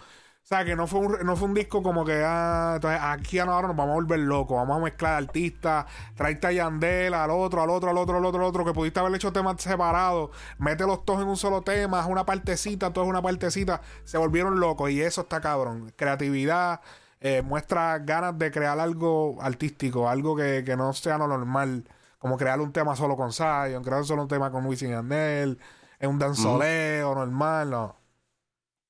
O 0.45 0.47
sea, 0.47 0.63
que 0.63 0.75
no 0.75 0.85
fue 0.85 0.99
un, 0.99 1.17
no 1.25 1.35
fue 1.35 1.47
un 1.47 1.55
disco 1.55 1.81
como 1.81 2.05
que. 2.05 2.21
Ah, 2.23 2.73
entonces 2.75 2.99
aquí 3.01 3.39
ahora 3.39 3.67
nos 3.67 3.75
vamos 3.75 3.93
a 3.93 3.95
volver 3.95 4.19
locos. 4.19 4.55
Vamos 4.55 4.77
a 4.77 4.79
mezclar 4.79 5.15
artistas. 5.15 5.85
Traiste 6.15 6.45
a 6.45 6.51
Yandel, 6.51 7.15
al 7.15 7.31
otro, 7.31 7.63
al 7.63 7.69
otro, 7.71 7.89
al 7.89 7.97
otro, 7.97 8.17
al 8.17 8.25
otro, 8.25 8.41
al 8.41 8.47
otro. 8.47 8.63
Que 8.63 8.71
pudiste 8.71 8.99
haber 8.99 9.15
hecho 9.15 9.33
temas 9.33 9.59
separados. 9.59 10.29
Mételos 10.59 11.03
todos 11.03 11.23
en 11.23 11.29
un 11.29 11.37
solo 11.37 11.63
tema. 11.63 11.99
haz 11.99 12.07
Una 12.07 12.27
partecita, 12.27 12.93
todo 12.93 13.05
es 13.05 13.09
una 13.09 13.23
partecita. 13.23 13.81
Se 14.03 14.19
volvieron 14.19 14.59
locos. 14.59 14.91
Y 14.91 15.01
eso 15.01 15.21
está 15.21 15.41
cabrón. 15.41 15.91
Creatividad 15.95 16.81
eh, 17.21 17.41
muestra 17.41 17.97
ganas 17.97 18.37
de 18.37 18.51
crear 18.51 18.79
algo 18.79 19.41
artístico, 19.41 20.07
algo 20.07 20.35
que, 20.35 20.63
que 20.63 20.77
no 20.77 20.93
sea 20.93 21.17
lo 21.17 21.27
normal, 21.27 21.85
como 22.19 22.37
crear 22.37 22.61
un 22.61 22.71
tema 22.71 22.95
solo 22.95 23.17
con 23.17 23.33
Zion, 23.33 23.83
crear 23.83 24.05
solo 24.05 24.21
un 24.21 24.27
tema 24.27 24.51
con 24.51 24.63
Wisin 24.67 24.91
Yandel, 24.91 25.59
es 25.97 26.07
un 26.07 26.19
danzoleo 26.19 27.15
normal, 27.15 27.69
no. 27.71 27.95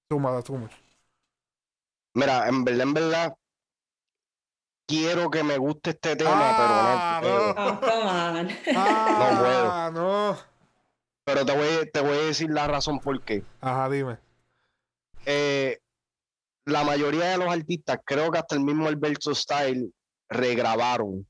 Too 0.09 0.19
much, 0.19 0.43
too 0.43 0.57
much. 0.57 0.84
Mira, 2.15 2.47
en 2.47 2.63
verdad, 2.63 2.81
en 2.83 2.93
verdad, 2.93 3.35
quiero 4.87 5.29
que 5.29 5.43
me 5.43 5.57
guste 5.57 5.91
este 5.91 6.15
tema, 6.15 6.31
Ah, 6.33 7.19
pero 7.21 7.35
no. 7.35 7.47
no. 7.47 7.55
puedo. 7.55 7.73
Oh, 7.73 7.79
come 7.81 8.09
on. 8.39 8.49
Ah, 8.75 9.91
no. 9.93 10.37
Pero 11.25 11.45
te 11.45 11.51
voy, 11.55 11.89
te 11.91 11.99
voy 12.01 12.17
a 12.17 12.21
decir 12.21 12.49
la 12.51 12.67
razón 12.67 12.99
por 12.99 13.21
qué. 13.23 13.43
Ajá, 13.61 13.89
dime. 13.89 14.17
Eh, 15.25 15.79
la 16.65 16.83
mayoría 16.83 17.25
de 17.29 17.37
los 17.37 17.49
artistas, 17.51 17.99
creo 18.05 18.31
que 18.31 18.37
hasta 18.39 18.55
el 18.55 18.61
mismo 18.61 18.87
Alberto 18.87 19.33
Style, 19.35 19.91
regrabaron 20.29 21.27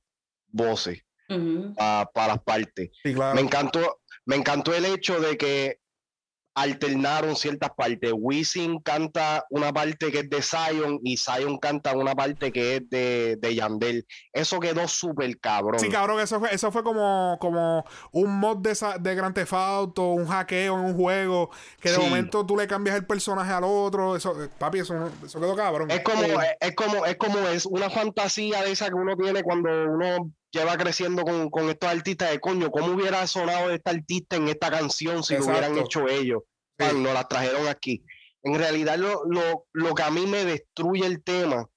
voces 0.48 1.02
para 1.28 2.28
las 2.28 2.44
partes. 2.44 2.92
Sí, 3.04 3.14
claro. 3.14 3.36
Me 3.36 3.42
encantó, 3.42 4.00
me 4.26 4.36
encantó 4.36 4.74
el 4.74 4.86
hecho 4.86 5.20
de 5.20 5.38
que 5.38 5.80
alternaron 6.56 7.36
ciertas 7.36 7.70
partes. 7.76 8.12
Wisin 8.16 8.80
canta 8.80 9.46
una 9.50 9.72
parte 9.74 10.12
que 10.12 10.20
es 10.20 10.30
de 10.30 10.42
Zion 10.42 11.00
y 11.04 11.18
Zion 11.18 11.58
canta 11.58 11.96
una 11.96 12.16
parte 12.16 12.52
que 12.52 12.78
es 12.78 12.90
de, 12.90 13.38
de 13.40 13.56
Yandel. 13.56 14.06
Eso 14.34 14.60
quedó 14.60 14.88
súper 14.88 15.38
cabrón. 15.40 15.80
Sí, 15.80 15.90
cabrón, 15.90 16.20
eso 16.22 16.40
fue, 16.40 16.54
eso 16.56 16.72
fue 16.72 16.82
como, 16.84 17.38
como 17.40 17.86
un 18.12 18.40
mod 18.40 18.58
de, 18.58 18.76
de 19.02 19.16
Grand 19.16 19.36
Theft 19.36 19.54
Auto, 19.54 20.12
un 20.12 20.26
hackeo 20.28 20.80
en 20.80 20.86
un 20.86 20.96
juego, 20.96 21.50
que 21.80 21.90
de 21.90 21.96
Sí. 21.96 22.02
momento 22.02 22.46
tú 22.46 22.56
le 22.58 22.68
cambias 22.68 22.96
el 22.96 23.06
personaje 23.06 23.52
al 23.52 23.64
otro. 23.66 24.16
Eso, 24.16 24.42
eh, 24.44 24.50
papi, 24.58 24.80
eso, 24.80 25.10
eso 25.26 25.40
quedó 25.40 25.56
cabrón. 25.56 25.92
Es 25.92 26.02
como, 26.02 26.24
es, 26.24 26.50
es 26.62 26.76
como, 26.76 27.06
es 27.06 27.18
como 27.18 27.38
es 27.50 27.66
una 27.66 27.90
fantasía 27.90 28.64
de 28.64 28.72
esa 28.72 28.88
que 28.88 28.96
uno 28.96 29.16
tiene 29.18 29.44
cuando 29.44 29.70
uno 29.70 30.32
lleva 30.56 30.78
creciendo 30.78 31.24
con, 31.24 31.50
con 31.50 31.70
estos 31.70 31.90
artistas 31.90 32.32
de 32.32 32.40
coño, 32.40 32.72
¿cómo 32.72 32.94
hubiera 32.94 33.28
sonado 33.28 33.72
este 33.72 33.90
artista 33.90 34.38
en 34.38 34.48
esta 34.48 34.72
canción 34.72 35.24
si 35.24 35.36
lo 35.36 35.46
hubieran 35.46 35.78
hecho 35.78 36.08
ellos? 36.08 36.44
Sí. 36.80 36.86
Nos 36.96 37.14
las 37.14 37.28
trajeron 37.28 37.68
aquí. 37.68 38.04
En 38.42 38.56
realidad, 38.56 38.98
lo, 38.98 39.24
lo, 39.26 39.66
lo 39.74 39.94
que 39.94 40.04
a 40.04 40.12
mí 40.12 40.26
me 40.28 40.46
destruye 40.46 41.06
el 41.06 41.24
tema 41.24 41.68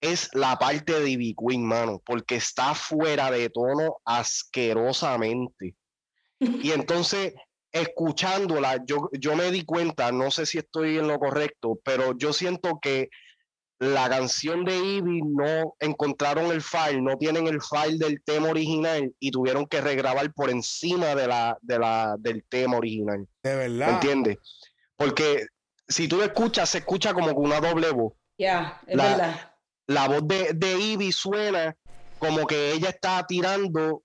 es 0.00 0.28
la 0.34 0.58
parte 0.58 1.00
de 1.00 1.08
Ivy 1.08 1.34
Queen, 1.34 1.64
mano, 1.64 2.02
porque 2.04 2.36
está 2.36 2.74
fuera 2.74 3.30
de 3.30 3.48
tono 3.48 3.96
asquerosamente. 4.04 5.74
Y 6.40 6.72
entonces, 6.72 7.34
escuchándola, 7.72 8.84
yo, 8.84 9.08
yo 9.12 9.34
me 9.34 9.50
di 9.50 9.64
cuenta, 9.64 10.12
no 10.12 10.30
sé 10.30 10.46
si 10.46 10.58
estoy 10.58 10.98
en 10.98 11.08
lo 11.08 11.18
correcto, 11.18 11.80
pero 11.84 12.16
yo 12.18 12.32
siento 12.32 12.78
que 12.82 13.08
la 13.80 14.08
canción 14.08 14.64
de 14.64 14.76
Ivy 14.76 15.22
no 15.22 15.74
encontraron 15.80 16.46
el 16.52 16.62
file, 16.62 17.02
no 17.02 17.16
tienen 17.18 17.46
el 17.48 17.60
file 17.60 17.98
del 17.98 18.22
tema 18.24 18.48
original 18.48 19.12
y 19.18 19.30
tuvieron 19.30 19.66
que 19.66 19.80
regrabar 19.80 20.32
por 20.32 20.48
encima 20.50 21.14
de 21.14 21.26
la, 21.26 21.58
de 21.60 21.78
la, 21.78 22.16
del 22.18 22.44
tema 22.48 22.76
original. 22.76 23.26
de 23.42 23.50
¿Me 23.50 23.56
verdad. 23.68 23.90
entiendes? 23.94 24.38
Porque 24.96 25.46
si 25.88 26.06
tú 26.08 26.16
lo 26.18 26.24
escuchas, 26.24 26.70
se 26.70 26.78
escucha 26.78 27.12
como 27.12 27.34
con 27.34 27.44
una 27.44 27.60
doble 27.60 27.90
voz. 27.90 28.12
Ya, 28.38 28.80
es 28.86 28.96
La- 28.96 29.04
verdad. 29.04 29.50
La 29.86 30.08
voz 30.08 30.26
de, 30.26 30.52
de 30.54 30.78
Ivy 30.80 31.12
suena 31.12 31.76
como 32.18 32.46
que 32.46 32.72
ella 32.72 32.88
está 32.88 33.26
tirando 33.26 34.02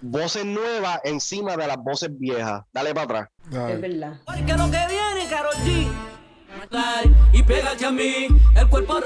voces 0.00 0.44
nuevas 0.44 1.00
encima 1.04 1.54
de 1.56 1.66
las 1.66 1.76
voces 1.76 2.08
viejas. 2.18 2.62
Dale 2.72 2.94
para 2.94 3.04
atrás. 3.04 3.28
Ay. 3.52 3.72
Es 3.74 3.80
verdad. 3.80 4.20
Porque 4.24 4.52
lo 4.54 4.64
que 4.70 4.78
viene, 4.88 5.28
Karol 5.28 5.52
G. 5.66 5.86
Y 7.32 7.42
pégate 7.42 7.86
a 7.86 7.90
mí, 7.90 8.26
el 8.56 8.68
cuerpo 8.68 8.94
Ma- 8.94 9.00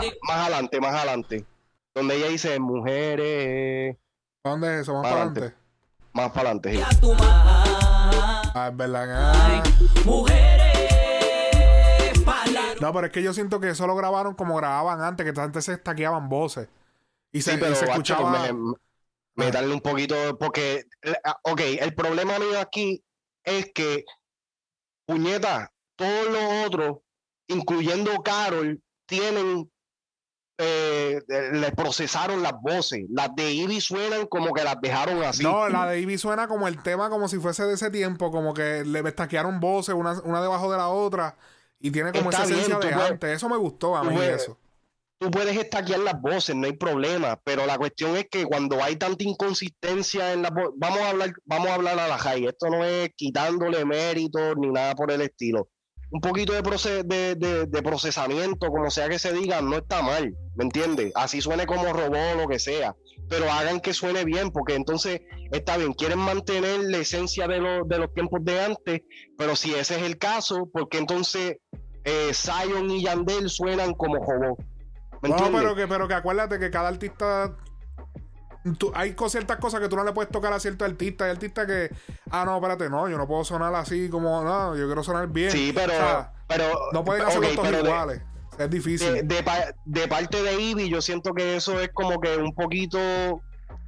digo, 0.00 0.16
más 0.22 0.36
adelante, 0.36 0.80
más 0.80 0.94
adelante. 0.94 1.44
Donde 1.94 2.16
ella 2.16 2.28
dice 2.28 2.58
mujeres. 2.58 3.96
¿Para 4.42 4.52
dónde 4.52 4.74
es 4.74 4.80
eso? 4.82 4.94
¿Más 4.94 5.02
Para 5.02 5.22
adelante. 5.22 5.56
Más 6.12 6.28
para 6.30 6.50
adelante, 6.50 6.74
sí. 6.74 6.82
Ah, 7.18 8.68
es 8.70 8.76
verdad. 8.76 9.06
ah. 9.34 9.62
Mujeres, 10.04 10.82
para 12.24 12.74
No, 12.80 12.92
pero 12.92 13.06
es 13.06 13.12
que 13.12 13.22
yo 13.22 13.32
siento 13.32 13.58
que 13.60 13.70
eso 13.70 13.86
lo 13.86 13.96
grabaron 13.96 14.34
como 14.34 14.56
grababan 14.56 15.00
antes, 15.02 15.30
que 15.32 15.40
antes 15.40 15.64
se 15.64 15.72
estaqueaban 15.74 16.28
voces. 16.28 16.68
Y 17.32 17.42
se, 17.42 17.52
Sí, 17.52 17.56
y 17.56 17.60
pero 17.60 17.74
se 17.74 17.84
escuchaba. 17.86 18.30
me- 18.30 18.52
me- 18.52 18.74
meterle 19.34 19.74
un 19.74 19.80
poquito, 19.80 20.38
porque, 20.38 20.84
eh, 21.02 21.14
ah, 21.24 21.38
ok, 21.42 21.60
el 21.80 21.94
problema 21.94 22.38
mío 22.38 22.58
aquí 22.60 23.02
es 23.44 23.70
que, 23.74 24.04
puñeta, 25.06 25.72
todos 25.96 26.28
los 26.30 26.66
otros, 26.66 26.98
incluyendo 27.48 28.22
Carol, 28.22 28.80
tienen, 29.06 29.70
eh, 30.58 31.20
le 31.52 31.72
procesaron 31.72 32.42
las 32.42 32.54
voces. 32.60 33.04
Las 33.10 33.34
de 33.36 33.52
Ivy 33.52 33.80
suenan 33.80 34.26
como 34.26 34.52
que 34.54 34.64
las 34.64 34.80
dejaron 34.80 35.22
así. 35.22 35.42
No, 35.42 35.68
la 35.68 35.86
de 35.90 36.00
Ivy 36.00 36.18
suena 36.18 36.48
como 36.48 36.66
el 36.68 36.82
tema, 36.82 37.10
como 37.10 37.28
si 37.28 37.38
fuese 37.38 37.64
de 37.64 37.74
ese 37.74 37.90
tiempo, 37.90 38.30
como 38.30 38.54
que 38.54 38.84
le 38.84 39.00
estaquearon 39.00 39.60
voces 39.60 39.94
una, 39.94 40.20
una 40.22 40.40
debajo 40.40 40.70
de 40.70 40.78
la 40.78 40.88
otra. 40.88 41.36
Y 41.78 41.90
tiene 41.90 42.10
como 42.12 42.30
Está 42.30 42.44
esa 42.44 42.54
esencia 42.54 42.78
bien, 42.78 42.88
de 42.90 42.94
puedes- 42.96 43.10
antes. 43.12 43.36
Eso 43.36 43.48
me 43.50 43.56
gustó 43.58 43.96
a 43.96 44.02
mí, 44.04 44.14
puedes- 44.14 44.42
eso. 44.42 44.58
Tú 45.18 45.30
puedes 45.30 45.56
estaquear 45.56 46.00
las 46.00 46.20
voces, 46.20 46.54
no 46.54 46.66
hay 46.66 46.74
problema, 46.74 47.40
pero 47.42 47.64
la 47.64 47.78
cuestión 47.78 48.16
es 48.16 48.28
que 48.30 48.44
cuando 48.44 48.82
hay 48.82 48.96
tanta 48.96 49.24
inconsistencia 49.24 50.34
en 50.34 50.42
la 50.42 50.50
voz, 50.50 50.72
vamos 50.76 50.98
a 51.00 51.08
hablar, 51.10 51.32
vamos 51.46 51.68
a 51.68 51.74
hablar 51.74 51.98
a 51.98 52.06
la 52.08 52.18
high, 52.18 52.44
esto 52.46 52.68
no 52.68 52.84
es 52.84 53.10
quitándole 53.16 53.82
méritos 53.86 54.54
ni 54.58 54.68
nada 54.68 54.94
por 54.94 55.10
el 55.10 55.22
estilo. 55.22 55.68
Un 56.16 56.20
poquito 56.22 56.54
de, 56.54 56.62
de, 57.04 57.34
de- 57.34 57.66
de 57.66 57.82
procesamiento, 57.82 58.68
como 58.70 58.90
sea 58.90 59.06
que 59.10 59.18
se 59.18 59.34
diga, 59.34 59.60
no 59.60 59.76
está 59.76 60.00
mal, 60.00 60.34
¿me 60.54 60.64
entiendes? 60.64 61.12
Así 61.14 61.42
suene 61.42 61.66
como 61.66 61.92
robot 61.92 62.16
o 62.34 62.36
lo 62.42 62.48
que 62.48 62.58
sea, 62.58 62.94
pero 63.28 63.50
hagan 63.52 63.80
que 63.80 63.92
suene 63.92 64.24
bien, 64.24 64.50
porque 64.50 64.74
entonces 64.76 65.20
está 65.52 65.76
bien, 65.76 65.92
quieren 65.92 66.18
mantener 66.18 66.80
la 66.84 66.96
esencia 66.98 67.46
de, 67.46 67.58
los 67.58 67.86
de 67.86 67.98
los 67.98 68.14
tiempos 68.14 68.40
de 68.44 68.64
antes, 68.64 69.02
pero 69.36 69.56
si 69.56 69.74
ese 69.74 69.96
es 69.96 70.02
el 70.04 70.16
caso, 70.16 70.70
porque 70.72 70.96
entonces 70.96 71.58
eh, 72.04 72.30
Zion 72.32 72.90
y 72.90 73.02
Yandel 73.04 73.50
suenan 73.50 73.92
como 73.92 74.14
robot? 74.16 74.58
¿Me 75.20 75.28
No, 75.28 75.36
entiendes? 75.36 75.60
pero 75.60 75.74
que, 75.76 75.86
pero 75.86 76.08
que 76.08 76.14
acuérdate 76.14 76.58
que 76.58 76.70
cada 76.70 76.88
artista. 76.88 77.54
Tú- 78.78 78.92
hay 78.94 79.14
ciertas 79.28 79.58
cosas 79.58 79.80
que 79.80 79.88
tú 79.88 79.96
no 79.96 80.04
le 80.04 80.12
puedes 80.12 80.30
tocar 80.30 80.52
a 80.52 80.60
cierto 80.60 80.84
artista. 80.84 81.24
Hay 81.24 81.30
artistas 81.32 81.66
que. 81.66 81.90
Ah, 82.30 82.44
no, 82.44 82.56
espérate, 82.56 82.88
no, 82.90 83.08
yo 83.08 83.16
no 83.18 83.26
puedo 83.26 83.44
sonar 83.44 83.74
así 83.74 84.08
como. 84.08 84.42
No, 84.42 84.76
yo 84.76 84.86
quiero 84.86 85.02
sonar 85.02 85.28
bien. 85.28 85.50
Sí, 85.50 85.72
pero, 85.74 85.92
O 85.92 85.96
sea, 85.96 86.32
pero 86.48 86.64
no 86.92 87.04
pueden 87.04 87.22
hacerlo 87.22 87.48
ok, 87.48 87.54
todos 87.54 87.68
pero 87.68 87.82
de- 87.82 87.88
iguales. 87.88 88.22
Es 88.58 88.70
difícil. 88.70 89.28
de, 89.28 89.44
de 89.84 90.08
parte 90.08 90.42
de 90.42 90.60
Ivy, 90.60 90.88
yo 90.88 91.02
siento 91.02 91.34
que 91.34 91.56
eso 91.56 91.78
es 91.78 91.90
como 91.92 92.18
que 92.20 92.36
un 92.38 92.54
poquito 92.54 92.98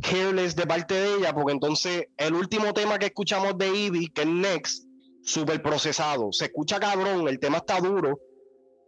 careless 0.03 0.55
de 0.57 0.67
parte 0.67 0.95
de 0.95 1.15
ella, 1.15 1.33
porque 1.35 1.53
entonces 1.53 2.07
el 2.19 2.35
último 2.35 2.75
tema 2.75 2.99
que 2.99 3.07
escuchamos 3.07 3.57
de 3.57 3.69
Ivy, 3.69 4.09
que 4.09 4.23
es 4.23 4.27
Next, 4.29 4.85
súper 5.25 5.63
procesado, 5.63 6.33
se 6.33 6.45
escucha 6.47 6.79
cabrón, 6.79 7.29
el 7.29 7.39
tema 7.41 7.57
está 7.59 7.81
duro, 7.81 8.19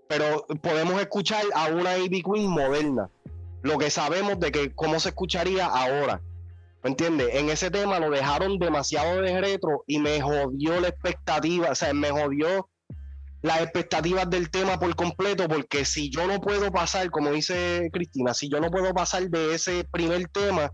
pero 0.07 0.45
podemos 0.63 1.01
escuchar 1.01 1.45
a 1.55 1.69
una 1.69 1.97
Ivy 1.97 2.23
Queen 2.23 2.49
moderna, 2.51 3.09
lo 3.63 3.79
que 3.79 3.91
sabemos 3.91 4.39
de 4.41 4.53
que 4.53 4.75
cómo 4.75 5.01
se 5.01 5.11
escucharía 5.11 5.67
ahora. 5.67 6.21
¿Me 6.83 6.91
entiendes? 6.91 7.29
En 7.35 7.51
ese 7.51 7.71
tema 7.71 7.99
lo 7.99 8.11
dejaron 8.11 8.59
demasiado 8.59 9.21
de 9.21 9.39
retro 9.41 9.85
y 9.87 9.99
me 9.99 10.21
jodió 10.21 10.81
la 10.81 10.89
expectativa, 10.89 11.71
o 11.71 11.75
sea, 11.75 11.93
me 11.93 12.11
jodió 12.11 12.69
las 13.43 13.61
expectativas 13.61 14.29
del 14.29 14.51
tema 14.51 14.79
por 14.79 14.95
completo, 14.97 15.49
porque 15.49 15.85
si 15.85 16.11
yo 16.11 16.27
no 16.27 16.41
puedo 16.41 16.71
pasar, 16.71 17.11
como 17.11 17.31
dice 17.33 17.91
Cristina, 17.93 18.35
si 18.35 18.49
yo 18.49 18.61
no 18.61 18.71
puedo 18.71 18.93
pasar 18.95 19.29
de 19.29 19.55
ese 19.55 19.85
primer 19.91 20.29
tema, 20.29 20.73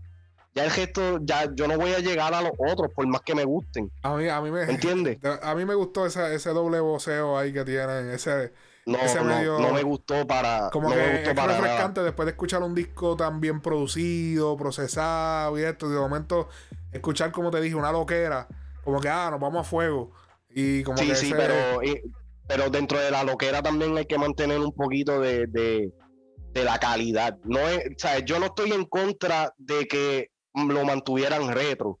ya 0.57 0.65
el 0.65 0.71
gesto, 0.71 1.19
ya 1.21 1.53
yo 1.53 1.67
no 1.67 1.77
voy 1.77 1.91
a 1.91 1.99
llegar 1.99 2.33
a 2.33 2.41
los 2.41 2.53
otros, 2.57 2.91
por 2.93 3.05
más 3.07 3.21
que 3.21 3.35
me 3.35 3.45
gusten. 3.45 3.91
A 4.01 4.15
mí, 4.15 4.27
a 4.27 4.41
mí 4.41 4.49
me. 4.49 4.65
¿Me 4.65 4.73
entiendes? 4.73 5.19
A 5.43 5.53
mí 5.55 5.65
me 5.65 5.75
gustó 5.75 6.05
ese, 6.05 6.33
ese 6.33 6.49
doble 6.49 6.79
voceo 6.79 7.37
ahí 7.37 7.53
que 7.53 7.63
tienen. 7.63 8.09
Ese. 8.09 8.53
No, 8.87 8.97
Ese 8.99 9.17
no, 9.17 9.25
medio- 9.25 9.59
no 9.59 9.73
me 9.73 9.83
gustó 9.83 10.25
para. 10.25 10.69
Como 10.71 10.87
no 10.89 10.95
que 10.95 11.01
me 11.01 11.11
gustó 11.15 11.29
es 11.31 11.35
para 11.35 11.47
nada. 11.53 11.61
refrescante 11.61 12.03
después 12.03 12.25
de 12.25 12.31
escuchar 12.31 12.63
un 12.63 12.73
disco 12.73 13.17
tan 13.17 13.41
bien 13.41 13.59
producido, 13.61 14.55
procesado 14.55 15.59
y 15.59 15.63
esto. 15.63 15.89
De 15.89 15.99
momento, 15.99 16.47
escuchar, 16.93 17.31
como 17.33 17.51
te 17.51 17.59
dije, 17.59 17.75
una 17.75 17.91
loquera. 17.91 18.47
Como 18.85 19.01
que, 19.01 19.09
ah, 19.09 19.27
nos 19.29 19.39
vamos 19.41 19.67
a 19.67 19.69
fuego. 19.69 20.11
Y 20.49 20.83
como 20.83 20.97
Sí, 20.97 21.07
que 21.09 21.15
sí, 21.15 21.27
ese- 21.27 21.35
pero, 21.35 21.83
y- 21.83 22.01
pero 22.47 22.69
dentro 22.69 22.97
de 22.99 23.11
la 23.11 23.25
loquera 23.25 23.61
también 23.61 23.97
hay 23.97 24.05
que 24.05 24.17
mantener 24.17 24.59
un 24.59 24.71
poquito 24.71 25.19
de, 25.19 25.47
de- 25.47 25.91
de 26.53 26.63
la 26.63 26.79
calidad. 26.79 27.37
No 27.43 27.59
es, 27.67 27.83
yo 28.25 28.39
no 28.39 28.45
estoy 28.45 28.71
en 28.71 28.85
contra 28.85 29.53
de 29.57 29.85
que 29.85 30.31
lo 30.53 30.85
mantuvieran 30.85 31.51
retro, 31.51 31.99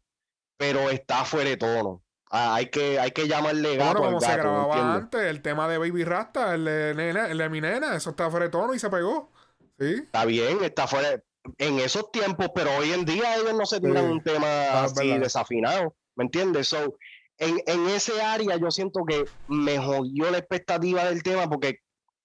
pero 0.55 0.89
está 0.89 1.25
fuera 1.25 1.49
de 1.49 1.57
tono. 1.57 2.01
Ah, 2.29 2.55
hay 2.55 2.69
que, 2.69 2.99
hay 2.99 3.11
que 3.11 3.27
llamarle 3.27 3.77
gato 3.77 3.99
Bueno, 3.99 4.15
como 4.15 4.21
se 4.21 4.33
grababa 4.35 4.95
antes, 4.95 5.21
el 5.21 5.41
tema 5.41 5.67
de 5.69 5.77
Baby 5.77 6.03
Rasta, 6.03 6.55
el 6.55 6.65
de, 6.65 6.93
nena, 6.93 7.27
el 7.29 7.37
de 7.37 7.49
mi 7.49 7.61
nena, 7.61 7.95
eso 7.95 8.09
está 8.09 8.29
fuera 8.29 8.45
de 8.47 8.51
tono 8.51 8.73
y 8.73 8.79
se 8.79 8.89
pegó. 8.89 9.31
Sí. 9.79 9.93
Está 10.03 10.25
bien, 10.25 10.63
está 10.63 10.87
fuera 10.87 11.21
en 11.57 11.79
esos 11.79 12.11
tiempos, 12.11 12.47
pero 12.53 12.75
hoy 12.77 12.91
en 12.91 13.05
día 13.05 13.35
ellos 13.37 13.53
no 13.53 13.65
se 13.65 13.79
tiran 13.79 14.05
Sí. 14.05 14.11
un 14.11 14.21
tema 14.21 14.47
Ah, 14.47 14.83
así 14.83 15.07
verdad. 15.07 15.23
desafinado, 15.23 15.95
¿me 16.15 16.25
entiendes? 16.25 16.67
So, 16.67 16.97
en, 17.37 17.61
en 17.65 17.87
ese 17.87 18.21
área 18.21 18.57
yo 18.57 18.71
siento 18.71 19.05
que 19.05 19.23
me 19.47 19.77
jodió 19.77 20.29
la 20.29 20.39
expectativa 20.39 21.05
del 21.05 21.23
tema 21.23 21.47
porque 21.49 21.77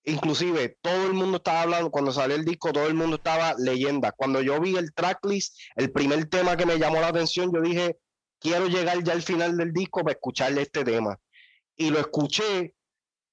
inclusive 0.04 0.76
todo 0.82 1.06
el 1.06 1.12
mundo 1.12 1.36
estaba 1.36 1.62
hablando, 1.62 1.90
cuando 1.90 2.10
salió 2.10 2.34
el 2.34 2.44
disco, 2.44 2.72
todo 2.72 2.86
el 2.88 2.94
mundo 2.94 3.16
estaba 3.16 3.54
leyenda. 3.58 4.10
Cuando 4.10 4.40
yo 4.42 4.58
vi 4.60 4.76
el 4.76 4.92
tracklist, 4.92 5.56
el 5.76 5.92
primer 5.92 6.24
tema 6.26 6.56
que 6.56 6.66
me 6.66 6.78
llamó 6.78 7.00
la 7.00 7.08
atención, 7.08 7.52
yo 7.54 7.60
dije, 7.60 7.98
quiero 8.42 8.66
llegar 8.66 9.02
ya 9.02 9.12
al 9.12 9.22
final 9.22 9.56
del 9.56 9.72
disco 9.72 10.00
para 10.00 10.12
escucharle 10.12 10.62
este 10.62 10.84
tema. 10.84 11.18
Y 11.76 11.90
lo 11.90 12.00
escuché 12.00 12.74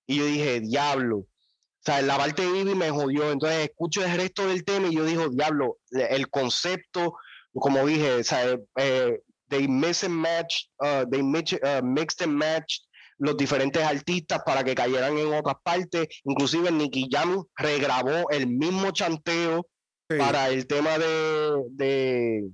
y 0.08 0.18
yo 0.18 0.26
dije, 0.26 0.62
diablo. 0.62 1.18
O 1.18 1.82
sea, 1.82 2.02
la 2.02 2.18
parte 2.18 2.42
de 2.42 2.60
Ivy 2.60 2.76
me 2.76 2.90
jodió. 2.90 3.32
Entonces 3.32 3.70
escucho 3.70 4.04
el 4.04 4.16
resto 4.16 4.48
del 4.48 4.64
tema 4.64 4.88
y 4.88 4.96
yo 4.96 5.06
digo, 5.06 5.30
diablo, 5.30 5.78
el 5.92 6.30
concepto, 6.30 7.16
como 7.54 7.86
dije, 7.86 8.12
o 8.14 8.24
sea, 8.24 8.58
eh, 8.78 9.20
they 9.50 9.68
mix 9.68 10.04
and 10.04 10.14
match, 10.14 10.66
uh, 10.80 11.10
they 11.10 11.24
mix, 11.24 11.54
uh, 11.54 11.84
mixed 11.84 12.22
and 12.22 12.34
matched 12.34 12.84
los 13.18 13.36
diferentes 13.36 13.84
artistas 13.84 14.42
para 14.46 14.64
que 14.64 14.76
cayeran 14.76 15.18
en 15.18 15.34
otras 15.34 15.58
partes. 15.64 16.08
Inclusive 16.24 16.72
Nicky 16.72 17.10
Jam 17.12 17.44
regrabó 17.56 18.30
el 18.30 18.48
mismo 18.48 18.92
chanteo 18.92 19.68
sí. 20.10 20.18
para 20.18 20.50
el 20.50 20.68
tema 20.68 20.98
de, 20.98 21.64
de 21.72 22.50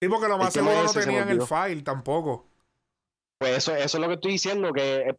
Sí, 0.00 0.08
porque 0.08 0.28
lo 0.28 0.38
más 0.38 0.52
seguro 0.52 0.82
no 0.82 0.88
se 0.88 1.00
tenían 1.00 1.28
el 1.28 1.42
file 1.42 1.82
tampoco. 1.82 2.46
Pues 3.40 3.56
eso, 3.58 3.74
eso 3.74 3.98
es 3.98 4.00
lo 4.02 4.08
que 4.08 4.14
estoy 4.14 4.32
diciendo, 4.32 4.72
que 4.72 5.14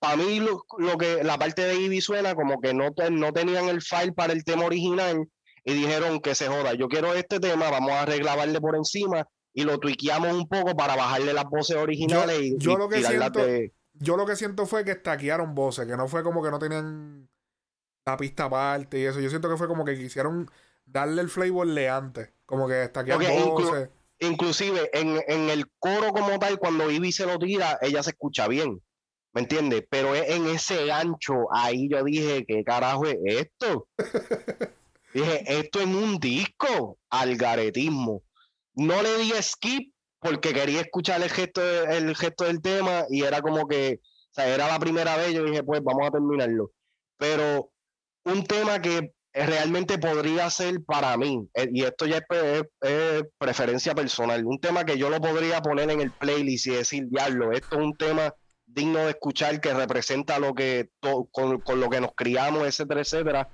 para 0.00 0.16
mí 0.16 0.40
lo, 0.40 0.64
lo 0.78 0.96
que 0.96 1.22
la 1.22 1.38
parte 1.38 1.62
de 1.62 1.74
Ivy 1.74 2.00
suena 2.00 2.34
como 2.34 2.60
que 2.60 2.72
no, 2.72 2.88
no 3.10 3.32
tenían 3.32 3.68
el 3.68 3.82
file 3.82 4.12
para 4.12 4.32
el 4.32 4.42
tema 4.44 4.64
original 4.64 5.28
y 5.64 5.74
dijeron 5.74 6.20
que 6.20 6.34
se 6.34 6.48
joda, 6.48 6.72
yo 6.74 6.88
quiero 6.88 7.12
este 7.14 7.40
tema, 7.40 7.70
vamos 7.70 7.92
a 7.92 8.06
regrabarle 8.06 8.58
por 8.60 8.74
encima 8.74 9.28
y 9.52 9.64
lo 9.64 9.78
tuiqueamos 9.78 10.32
un 10.32 10.48
poco 10.48 10.74
para 10.74 10.96
bajarle 10.96 11.34
las 11.34 11.44
voces 11.44 11.76
originales 11.76 12.40
y, 12.40 12.56
yo 12.58 12.72
y 12.72 12.76
lo 12.76 12.88
que 12.88 13.02
siento- 13.04 13.44
de- 13.44 13.72
Yo 13.92 14.16
lo 14.16 14.24
que 14.24 14.34
siento 14.36 14.64
fue 14.64 14.82
que 14.86 14.92
estaquearon 14.92 15.54
voces, 15.54 15.86
que 15.86 15.96
no 15.96 16.08
fue 16.08 16.22
como 16.22 16.42
que 16.42 16.50
no 16.50 16.58
tenían 16.58 17.28
la 18.06 18.16
pista 18.16 18.44
aparte 18.44 18.98
y 18.98 19.04
eso. 19.04 19.20
Yo 19.20 19.28
siento 19.28 19.50
que 19.50 19.58
fue 19.58 19.68
como 19.68 19.84
que 19.84 19.94
quisieron 19.96 20.50
darle 20.86 21.20
el 21.20 21.28
flavor 21.28 21.68
de 21.68 21.88
antes. 21.90 22.30
Como 22.46 22.66
que 22.66 22.82
estaquear 22.84 23.18
Porque 23.18 23.38
inclu- 23.38 23.50
voces. 23.68 23.90
Inclusive 24.22 24.88
en, 24.92 25.20
en 25.26 25.50
el 25.50 25.66
coro 25.80 26.12
como 26.12 26.38
tal, 26.38 26.58
cuando 26.58 26.90
Ivy 26.90 27.10
se 27.10 27.26
lo 27.26 27.38
tira, 27.38 27.76
ella 27.82 28.04
se 28.04 28.10
escucha 28.10 28.46
bien, 28.46 28.80
¿me 29.32 29.40
entiendes? 29.40 29.84
Pero 29.90 30.14
es 30.14 30.30
en 30.30 30.46
ese 30.46 30.86
gancho, 30.86 31.34
ahí 31.52 31.88
yo 31.88 32.04
dije, 32.04 32.44
¿qué 32.46 32.62
carajo 32.62 33.04
es 33.06 33.16
esto? 33.24 33.88
dije, 35.14 35.44
esto 35.58 35.80
es 35.80 35.86
un 35.86 36.18
disco, 36.18 36.98
algaretismo. 37.10 38.22
No 38.74 39.02
le 39.02 39.18
di 39.18 39.32
skip 39.42 39.92
porque 40.20 40.52
quería 40.52 40.82
escuchar 40.82 41.20
el 41.20 41.28
gesto, 41.28 41.60
el 41.60 42.14
gesto 42.14 42.44
del 42.44 42.62
tema 42.62 43.04
y 43.10 43.24
era 43.24 43.42
como 43.42 43.66
que, 43.66 44.00
o 44.04 44.34
sea, 44.34 44.46
era 44.54 44.68
la 44.68 44.78
primera 44.78 45.16
vez, 45.16 45.34
yo 45.34 45.44
dije, 45.44 45.64
pues 45.64 45.82
vamos 45.82 46.06
a 46.06 46.12
terminarlo. 46.12 46.70
Pero 47.18 47.72
un 48.24 48.44
tema 48.44 48.80
que 48.80 49.12
realmente 49.34 49.98
podría 49.98 50.50
ser 50.50 50.82
para 50.84 51.16
mí, 51.16 51.48
eh, 51.54 51.68
y 51.72 51.84
esto 51.84 52.06
ya 52.06 52.16
es, 52.18 52.22
pre- 52.28 52.58
es- 52.58 52.64
es 52.80 53.22
preferencia 53.38 53.94
personal, 53.94 54.44
un 54.44 54.60
tema 54.60 54.84
que 54.84 54.98
yo 54.98 55.08
lo 55.10 55.20
podría 55.20 55.60
poner 55.62 55.90
en 55.90 56.00
el 56.00 56.10
playlist 56.10 56.66
y 56.66 56.70
decir, 56.70 57.06
diablo, 57.08 57.52
esto 57.52 57.76
es 57.76 57.82
un 57.82 57.94
tema 57.96 58.34
digno 58.66 58.98
de 59.00 59.10
escuchar 59.10 59.60
que 59.60 59.72
representa 59.74 60.38
lo 60.38 60.54
que 60.54 60.90
con, 61.00 61.58
con 61.60 61.80
lo 61.80 61.88
que 61.90 62.00
nos 62.00 62.12
criamos, 62.14 62.66
etcétera, 62.66 63.00
etcétera. 63.00 63.48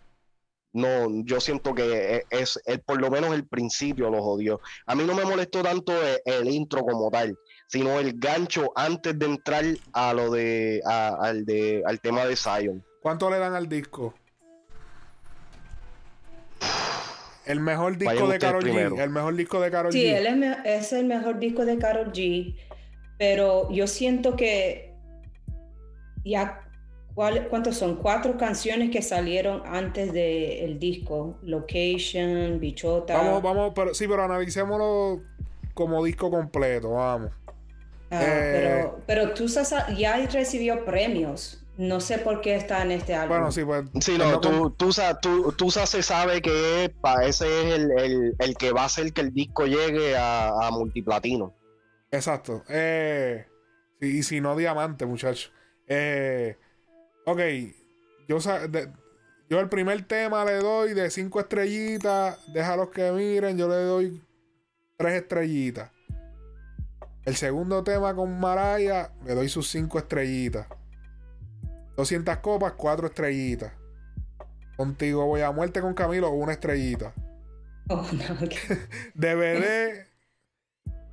no, 0.73 1.09
yo 1.25 1.41
siento 1.41 1.75
que 1.75 2.25
es, 2.31 2.61
es- 2.67 2.81
por 2.85 3.01
lo 3.01 3.11
menos 3.11 3.33
el 3.35 3.49
principio 3.49 4.11
lo 4.11 4.23
jodió. 4.23 4.61
A 4.87 4.95
mí 4.95 5.05
no 5.05 5.15
me 5.15 5.25
molestó 5.25 5.63
tanto 5.63 5.93
el, 6.05 6.21
el 6.25 6.49
intro 6.51 6.83
como 6.83 7.11
tal, 7.11 7.37
sino 7.69 7.99
el 7.99 8.13
gancho 8.19 8.71
antes 8.77 9.19
de 9.19 9.27
entrar 9.27 9.65
a 9.93 10.13
lo 10.13 10.31
de, 10.31 10.81
a- 10.85 11.17
al 11.21 11.45
de, 11.47 11.83
al 11.87 12.01
tema 12.01 12.27
de 12.27 12.37
Zion. 12.37 12.85
¿Cuánto 13.01 13.31
le 13.31 13.39
dan 13.39 13.55
al 13.55 13.69
disco? 13.69 14.15
El 17.49 17.61
mejor 17.61 17.97
disco 17.97 18.29
de 18.29 18.39
Karol 18.39 18.63
G. 18.65 19.03
El 19.03 19.11
mejor 19.11 19.35
disco 19.35 19.61
de 19.61 19.71
Karol 19.71 19.93
Sí, 19.93 20.05
G. 20.05 20.17
él 20.17 20.45
es, 20.45 20.59
es 20.65 20.93
el 20.93 21.07
mejor 21.07 21.39
disco 21.39 21.65
de 21.65 21.79
Karol 21.79 22.13
G, 22.13 22.55
pero 23.19 23.71
yo 23.73 23.87
siento 23.87 24.37
que 24.37 24.93
ya, 26.25 26.61
¿cuál- 27.15 27.49
¿cuántos 27.49 27.77
son? 27.77 27.97
Cuatro 27.97 28.37
canciones 28.37 28.91
que 28.91 29.01
salieron 29.01 29.63
antes 29.65 30.13
del 30.13 30.79
disco. 30.79 31.39
Location, 31.43 32.61
Bichota. 32.61 33.17
Vamos, 33.17 33.43
vamos, 33.43 33.73
pero 33.75 33.95
sí, 33.95 34.07
pero 34.07 34.25
analicémoslo 34.25 35.23
como 35.75 36.05
disco 36.05 36.31
completo, 36.31 36.91
vamos. 36.91 37.31
Ah, 38.11 38.21
eh, 38.23 38.51
pero, 38.53 39.01
pero 39.07 39.35
tú 39.35 39.49
ya 39.97 40.17
recibió 40.27 40.85
premios. 40.85 41.65
No 41.79 42.01
sé 42.01 42.19
por 42.19 42.41
qué 42.41 42.57
está 42.57 42.83
en 42.83 42.91
este 42.91 43.15
álbum. 43.15 43.37
Bueno, 43.37 43.53
sí, 43.53 43.65
pues. 43.65 43.85
Sí, 44.01 44.19
no, 44.19 44.41
tú, 44.41 44.71
tú, 44.73 44.91
tú, 45.23 45.53
tú 45.53 45.71
se 45.71 46.03
sabe 46.03 46.43
que 46.43 46.93
ese 47.23 47.47
es 47.69 47.75
el, 47.77 47.91
el- 47.99 48.37
el 48.37 48.57
que 48.57 48.73
va 48.73 48.83
a 48.83 48.87
hacer 48.87 49.13
que 49.13 49.21
el 49.21 49.33
disco 49.33 49.65
llegue 49.65 50.17
a, 50.17 50.49
a 50.49 50.71
multiplatino. 50.73 51.55
Exacto. 52.11 52.65
Eh, 52.69 53.47
sí, 54.01 54.19
y 54.19 54.23
si 54.25 54.41
no, 54.41 54.57
diamante, 54.57 55.07
muchacho. 55.07 55.51
Eh, 55.87 56.57
ok. 57.25 57.41
Yo, 58.29 58.39
de- 58.69 58.91
yo 59.49 59.61
el 59.61 59.69
primer 59.69 60.03
tema 60.03 60.45
le 60.45 60.57
doy 60.57 60.95
de 60.95 61.11
cinco 61.11 61.39
estrellitas. 61.39 62.41
Déjalos 62.53 62.89
que 62.91 63.13
miren. 63.13 63.57
Yo 63.57 63.69
le 63.69 63.77
doy 63.77 64.23
tres 64.97 65.23
estrellitas. 65.23 65.93
El 67.25 67.37
segundo 67.37 67.85
tema 67.85 68.17
con 68.17 68.41
Maraya 68.41 69.13
le 69.25 69.37
doy 69.37 69.49
sus 69.49 69.69
cinco 69.69 69.99
estrellitas. 69.99 70.67
200 71.99 72.37
copas, 72.39 72.75
cuatro 72.75 73.09
estrellitas. 73.09 73.73
Contigo 74.77 75.27
voy 75.27 75.41
a 75.41 75.51
muerte 75.51 75.81
con 75.81 75.95
Camilo, 75.95 76.31
una 76.31 76.53
estrellita. 76.53 77.13
Oh, 77.89 78.07
no, 78.13 78.35
ok. 78.35 78.55
DVD, 79.15 80.07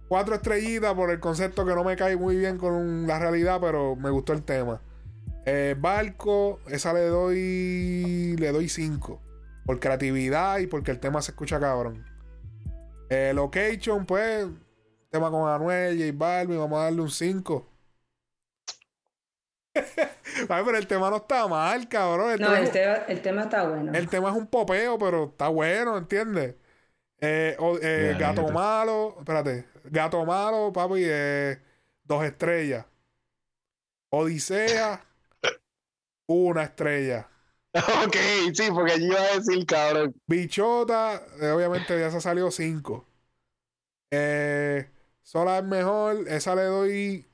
cuatro 0.08 0.36
estrellitas 0.36 0.94
por 0.94 1.10
el 1.10 1.20
concepto 1.20 1.66
que 1.66 1.74
no 1.74 1.84
me 1.84 1.96
cae 1.96 2.16
muy 2.18 2.36
bien 2.36 2.60
con 2.60 3.08
la 3.08 3.18
realidad, 3.18 3.60
pero 3.60 3.96
me 3.96 4.12
gustó 4.12 4.34
el 4.34 4.44
tema. 4.44 4.80
Eh, 5.48 5.76
Barco, 5.76 6.60
esa 6.68 6.94
le 6.94 7.08
doy. 7.08 8.36
Le 8.38 8.52
doy 8.52 8.70
cinco. 8.70 9.24
Por 9.66 9.80
creatividad 9.80 10.60
y 10.60 10.68
porque 10.68 10.92
el 10.92 11.00
tema 11.00 11.20
se 11.24 11.32
escucha 11.32 11.60
cabrón. 11.60 12.06
Eh, 13.10 13.32
location, 13.34 14.06
pues. 14.06 14.46
Tema 15.10 15.32
con 15.32 15.50
Anuel, 15.50 15.98
J 15.98 16.12
Balvin, 16.16 16.60
vamos 16.60 16.78
a 16.78 16.84
darle 16.84 17.02
un 17.02 17.10
5. 17.10 17.75
Ay, 20.50 20.64
pero 20.66 20.78
el 20.78 20.88
tema 20.88 21.10
no 21.10 21.18
está 21.18 21.48
mal, 21.48 21.88
cabrón. 21.90 22.32
El 22.32 22.40
No, 22.42 22.48
tema- 22.48 22.60
el 22.60 22.72
tema, 22.72 22.94
el 23.08 23.22
tema 23.22 23.42
está 23.44 23.68
bueno. 23.68 23.92
el 23.94 24.10
tema 24.10 24.30
es 24.30 24.36
un 24.36 24.48
popeo, 24.48 24.98
pero 24.98 25.26
está 25.26 25.48
bueno, 25.50 25.98
¿entiendes? 25.98 26.56
Eh, 27.20 27.56
o- 27.60 27.78
eh, 27.82 28.16
gato 28.20 28.48
malo, 28.50 29.16
espérate. 29.20 29.66
Gato 29.86 30.26
malo, 30.26 30.72
papi, 30.74 31.02
eh, 31.06 31.60
dos 32.04 32.24
estrellas. 32.24 32.86
Odisea, 34.10 35.02
una 36.28 36.64
estrella. 36.64 37.30
ok, 37.74 38.16
sí, 38.54 38.64
porque 38.74 39.00
yo 39.00 39.06
iba 39.08 39.20
a 39.22 39.36
decir, 39.38 39.66
cabrón. 39.66 40.16
Bichota, 40.26 41.22
eh, 41.42 41.50
obviamente 41.50 42.00
ya 42.00 42.10
se 42.12 42.22
salió 42.22 42.50
cinco. 42.52 43.06
Eh, 44.12 44.90
Sola 45.22 45.58
es 45.58 45.64
mejor, 45.66 46.28
esa 46.28 46.56
le 46.56 46.64
doy 46.64 47.26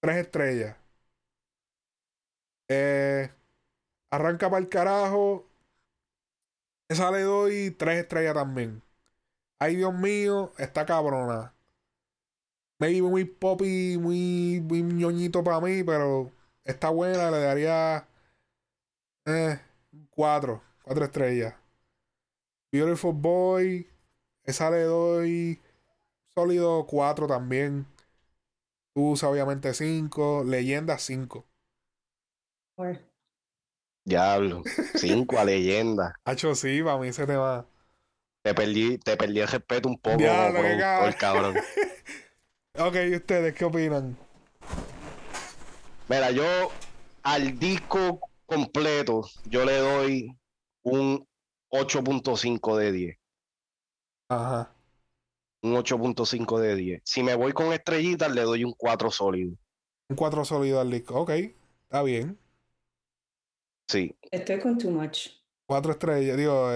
tres 0.00 0.16
estrellas. 0.16 0.76
Eh, 2.70 3.30
arranca 4.10 4.50
para 4.50 4.62
el 4.62 4.68
carajo, 4.70 5.46
esa 6.88 7.10
le 7.10 7.22
doy 7.22 7.70
tres 7.70 8.00
estrellas 8.00 8.34
también. 8.34 8.82
Ay, 9.60 9.76
Dios 9.76 9.94
mío, 9.94 10.52
está 10.58 10.86
cabrona. 10.86 11.54
Maybe 12.80 13.02
muy 13.02 13.24
poppy, 13.24 13.98
muy, 13.98 14.60
muy 14.62 14.82
ñoñito 14.82 15.44
para 15.44 15.60
mí, 15.60 15.84
pero 15.84 16.32
está 16.64 16.88
buena, 16.90 17.30
le 17.30 17.38
daría 17.40 18.08
eh, 19.26 19.58
cuatro, 20.10 20.62
cuatro 20.82 21.04
estrellas. 21.04 21.54
Beautiful 22.72 23.14
Boy, 23.14 23.88
esa 24.44 24.70
le 24.70 24.82
doy 24.84 25.60
sólido 26.34 26.86
4 26.86 27.26
también. 27.26 27.86
Usa 28.94 29.28
obviamente 29.28 29.74
5. 29.74 30.44
Leyenda 30.44 30.96
5. 30.98 31.44
Diablo, 34.04 34.62
cinco 34.96 35.38
a 35.38 35.44
leyenda. 35.44 36.14
Hacho, 36.24 36.54
sí, 36.54 36.82
para 36.82 36.98
mí 36.98 37.08
ese 37.08 37.26
tema. 37.26 37.66
Te 38.42 38.54
perdí, 38.54 38.98
te 38.98 39.16
perdí 39.16 39.40
el 39.40 39.48
respeto 39.48 39.88
un 39.88 39.98
poco 39.98 40.16
Diablo, 40.16 40.56
como 40.56 40.68
qué 40.68 40.76
productor, 40.76 41.16
cabrón. 41.16 41.56
Ok, 42.78 42.94
¿y 43.10 43.16
ustedes 43.16 43.52
qué 43.54 43.64
opinan? 43.64 44.16
Mira, 46.08 46.30
yo 46.30 46.44
al 47.24 47.58
disco 47.58 48.20
completo, 48.46 49.28
yo 49.44 49.64
le 49.64 49.76
doy 49.76 50.38
un 50.82 51.26
8.5 51.70 52.76
de 52.76 52.92
10. 52.92 53.18
Ajá. 54.28 54.72
Un 55.62 55.74
8.5 55.74 56.58
de 56.58 56.74
10. 56.76 57.02
Si 57.04 57.22
me 57.22 57.34
voy 57.34 57.52
con 57.52 57.72
estrellitas, 57.72 58.30
le 58.30 58.42
doy 58.42 58.64
un 58.64 58.72
4 58.72 59.10
sólido. 59.10 59.52
Un 60.08 60.16
4 60.16 60.44
sólido 60.44 60.80
al 60.80 60.90
disco. 60.90 61.20
Ok, 61.20 61.30
está 61.30 62.02
bien. 62.02 62.38
Sí. 63.90 64.14
Estoy 64.30 64.60
con 64.60 64.78
too 64.78 64.90
much. 64.90 65.28
4 65.66 65.92
estrellas, 65.92 66.36
digo, 66.36 66.68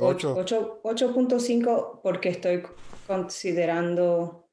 8. 0.00 0.34
Ocho- 0.36 0.80
8.5 0.82 2.00
porque 2.02 2.30
estoy 2.30 2.62
considerando 3.06 4.48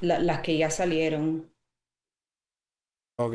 la- 0.00 0.18
las 0.18 0.40
que 0.40 0.56
ya 0.56 0.70
salieron. 0.70 1.48
ok. 3.18 3.34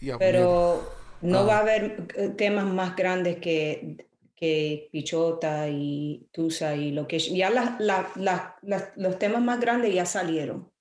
Mío. 0.00 0.16
Pero 0.18 0.82
no 1.20 1.40
Ah. 1.40 1.42
va 1.44 1.56
a 1.58 1.60
haber 1.60 2.06
eh, 2.16 2.28
temas 2.30 2.64
más 2.64 2.96
grandes 2.96 3.36
que, 3.38 4.08
que 4.34 4.88
Pichota 4.90 5.68
y 5.68 6.26
Tusa 6.32 6.74
y 6.74 6.90
lo 6.92 7.06
que 7.06 7.18
ya 7.18 7.50
las- 7.50 7.78
las- 7.80 8.16
las- 8.16 8.54
las- 8.62 8.96
los 8.96 9.18
temas 9.18 9.42
más 9.42 9.60
grandes 9.60 9.94
ya 9.94 10.06
salieron. 10.06 10.72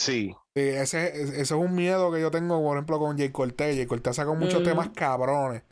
Sí. 0.00 0.32
Sí, 0.58 0.68
ese, 0.76 1.22
ese 1.22 1.40
es 1.40 1.50
un 1.52 1.74
miedo 1.74 2.10
que 2.10 2.20
yo 2.20 2.30
tengo, 2.30 2.60
por 2.62 2.76
ejemplo, 2.76 2.98
con 2.98 3.16
Jay 3.16 3.30
Cortez. 3.30 3.76
Jay 3.76 3.86
Cortez 3.86 4.16
sacó 4.16 4.34
muchos 4.34 4.60
Mm. 4.60 4.64
temas 4.64 4.88
cabrones. 4.90 5.62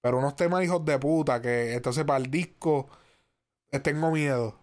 Pero 0.00 0.18
unos 0.18 0.36
temas 0.36 0.64
hijos 0.64 0.84
de 0.84 0.98
puta 0.98 1.40
que 1.42 1.74
entonces 1.74 2.04
para 2.04 2.18
el 2.24 2.30
disco 2.30 2.88
eh, 3.72 3.80
tengo 3.80 4.10
miedo. 4.10 4.58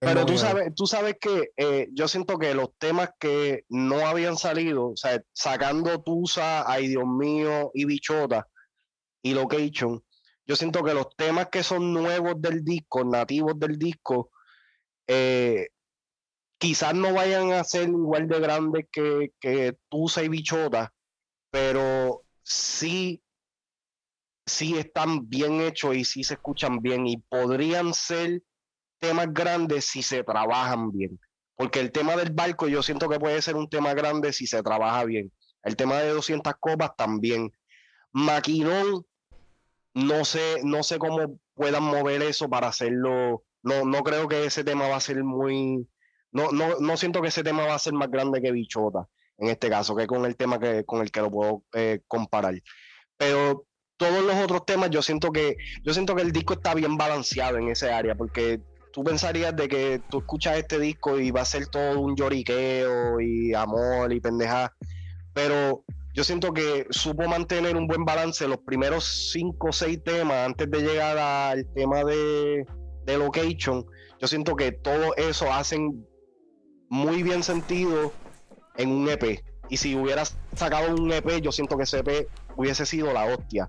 Tengo 0.00 0.14
Pero 0.14 0.20
tú 0.26 0.32
miedo. 0.34 0.46
sabes, 0.46 0.74
tú 0.74 0.86
sabes 0.86 1.16
que 1.20 1.50
eh, 1.56 1.88
yo 1.92 2.06
siento 2.06 2.38
que 2.38 2.54
los 2.54 2.70
temas 2.78 3.10
que 3.18 3.64
no 3.68 4.06
habían 4.06 4.36
salido, 4.36 4.90
o 4.90 4.96
sea, 4.96 5.20
sacando 5.32 6.00
Tusa, 6.02 6.70
Ay 6.70 6.88
Dios 6.88 7.06
mío 7.06 7.70
y 7.74 7.84
Bichota 7.84 8.46
y 9.22 9.34
Location, 9.34 10.02
yo 10.46 10.56
siento 10.56 10.84
que 10.84 10.94
los 10.94 11.14
temas 11.16 11.48
que 11.48 11.62
son 11.64 11.92
nuevos 11.92 12.40
del 12.40 12.64
disco, 12.64 13.04
nativos 13.04 13.58
del 13.58 13.76
disco, 13.76 14.30
eh, 15.08 15.68
quizás 16.58 16.94
no 16.94 17.12
vayan 17.14 17.52
a 17.52 17.64
ser 17.64 17.88
igual 17.88 18.28
de 18.28 18.40
grandes 18.40 18.86
que, 18.90 19.32
que 19.40 19.76
Tusa 19.88 20.22
y 20.22 20.28
Bichota, 20.28 20.92
pero 21.50 22.24
sí, 22.42 23.22
sí 24.46 24.76
están 24.76 25.28
bien 25.28 25.60
hechos 25.60 25.96
y 25.96 26.04
sí 26.04 26.24
se 26.24 26.34
escuchan 26.34 26.80
bien 26.80 27.06
y 27.06 27.18
podrían 27.18 27.94
ser 27.94 28.42
temas 28.98 29.32
grandes 29.32 29.86
si 29.86 30.02
se 30.02 30.24
trabajan 30.24 30.90
bien. 30.92 31.18
Porque 31.54 31.80
el 31.80 31.90
tema 31.90 32.16
del 32.16 32.32
barco 32.32 32.68
yo 32.68 32.82
siento 32.82 33.08
que 33.08 33.18
puede 33.18 33.42
ser 33.42 33.56
un 33.56 33.68
tema 33.68 33.94
grande 33.94 34.32
si 34.32 34.46
se 34.46 34.62
trabaja 34.62 35.04
bien. 35.04 35.32
El 35.64 35.76
tema 35.76 35.98
de 35.98 36.10
200 36.10 36.54
copas 36.60 36.94
también. 36.96 37.52
Maquinón, 38.12 39.04
no 39.94 40.24
sé, 40.24 40.60
no 40.62 40.82
sé 40.82 40.98
cómo 40.98 41.38
puedan 41.54 41.82
mover 41.82 42.22
eso 42.22 42.48
para 42.48 42.68
hacerlo. 42.68 43.44
No, 43.62 43.84
no 43.84 44.02
creo 44.04 44.28
que 44.28 44.44
ese 44.44 44.62
tema 44.62 44.88
va 44.88 44.96
a 44.96 45.00
ser 45.00 45.24
muy. 45.24 45.88
No, 46.32 46.50
no, 46.50 46.78
no 46.80 46.96
siento 46.96 47.22
que 47.22 47.28
ese 47.28 47.42
tema 47.42 47.64
va 47.64 47.74
a 47.74 47.78
ser 47.78 47.94
más 47.94 48.10
grande 48.10 48.42
que 48.42 48.52
Bichota, 48.52 49.08
en 49.38 49.48
este 49.48 49.68
caso, 49.70 49.96
que 49.96 50.06
con 50.06 50.24
el 50.24 50.36
tema 50.36 50.58
que, 50.58 50.84
con 50.84 51.00
el 51.00 51.10
que 51.10 51.20
lo 51.20 51.30
puedo 51.30 51.62
eh, 51.72 52.00
comparar. 52.06 52.54
Pero 53.16 53.66
todos 53.96 54.24
los 54.24 54.36
otros 54.36 54.64
temas, 54.64 54.90
yo 54.90 55.02
siento 55.02 55.32
que, 55.32 55.56
yo 55.82 55.92
siento 55.92 56.14
que 56.14 56.22
el 56.22 56.32
disco 56.32 56.54
está 56.54 56.74
bien 56.74 56.96
balanceado 56.96 57.58
en 57.58 57.68
ese 57.68 57.90
área, 57.90 58.14
porque 58.14 58.60
tú 58.92 59.04
pensarías 59.04 59.54
de 59.54 59.68
que 59.68 60.00
tú 60.08 60.18
escuchas 60.18 60.56
este 60.56 60.78
disco 60.78 61.18
y 61.18 61.30
va 61.30 61.42
a 61.42 61.44
ser 61.44 61.66
todo 61.66 62.00
un 62.00 62.16
lloriqueo 62.16 63.20
y 63.20 63.54
amor 63.54 64.12
y 64.12 64.20
pendeja, 64.20 64.72
pero 65.34 65.84
yo 66.14 66.24
siento 66.24 66.52
que 66.52 66.86
supo 66.90 67.28
mantener 67.28 67.76
un 67.76 67.86
buen 67.86 68.04
balance 68.04 68.48
los 68.48 68.58
primeros 68.58 69.30
cinco 69.32 69.68
o 69.68 69.72
seis 69.72 70.02
temas 70.02 70.46
antes 70.46 70.70
de 70.70 70.80
llegar 70.80 71.16
al 71.16 71.64
tema 71.74 72.02
de, 72.02 72.66
de 73.04 73.18
location. 73.18 73.84
Yo 74.20 74.26
siento 74.26 74.56
que 74.56 74.72
todo 74.72 75.14
eso 75.16 75.52
hacen 75.52 76.04
muy 76.88 77.22
bien 77.22 77.42
sentido 77.42 78.12
en 78.76 78.90
un 78.90 79.08
EP. 79.08 79.42
Y 79.68 79.76
si 79.76 79.94
hubiera 79.94 80.24
sacado 80.56 80.94
un 80.94 81.12
EP, 81.12 81.40
yo 81.40 81.52
siento 81.52 81.76
que 81.76 81.84
ese 81.84 81.98
EP 81.98 82.28
hubiese 82.56 82.86
sido 82.86 83.12
la 83.12 83.26
hostia. 83.26 83.68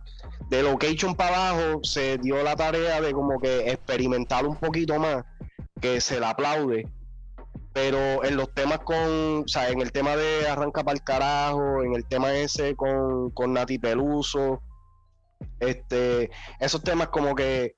De 0.50 0.64
location 0.64 1.16
para 1.16 1.50
abajo 1.50 1.84
se 1.84 2.18
dio 2.18 2.41
la 2.44 2.56
tarea 2.56 3.02
de 3.02 3.12
como 3.12 3.40
que 3.40 3.70
experimentar 3.70 4.46
un 4.46 4.56
poquito 4.56 4.98
más, 4.98 5.26
que 5.82 6.02
se 6.02 6.20
le 6.20 6.26
aplaude 6.26 6.88
pero 7.74 8.24
en 8.24 8.36
los 8.36 8.54
temas 8.54 8.80
con, 8.80 9.44
o 9.44 9.48
sea, 9.48 9.70
en 9.70 9.82
el 9.82 9.91
tema 9.91 10.16
de 10.16 10.48
Arranca 10.48 10.84
para 10.84 10.96
el 10.96 11.04
carajo, 11.04 11.84
en 11.84 11.94
el 11.94 12.06
tema 12.06 12.34
ese 12.34 12.76
con, 12.76 13.30
con 13.32 13.54
Nati 13.54 13.78
Peluso, 13.78 14.62
este, 15.60 16.30
esos 16.60 16.84
temas 16.84 17.10
como 17.10 17.36
que 17.36 17.76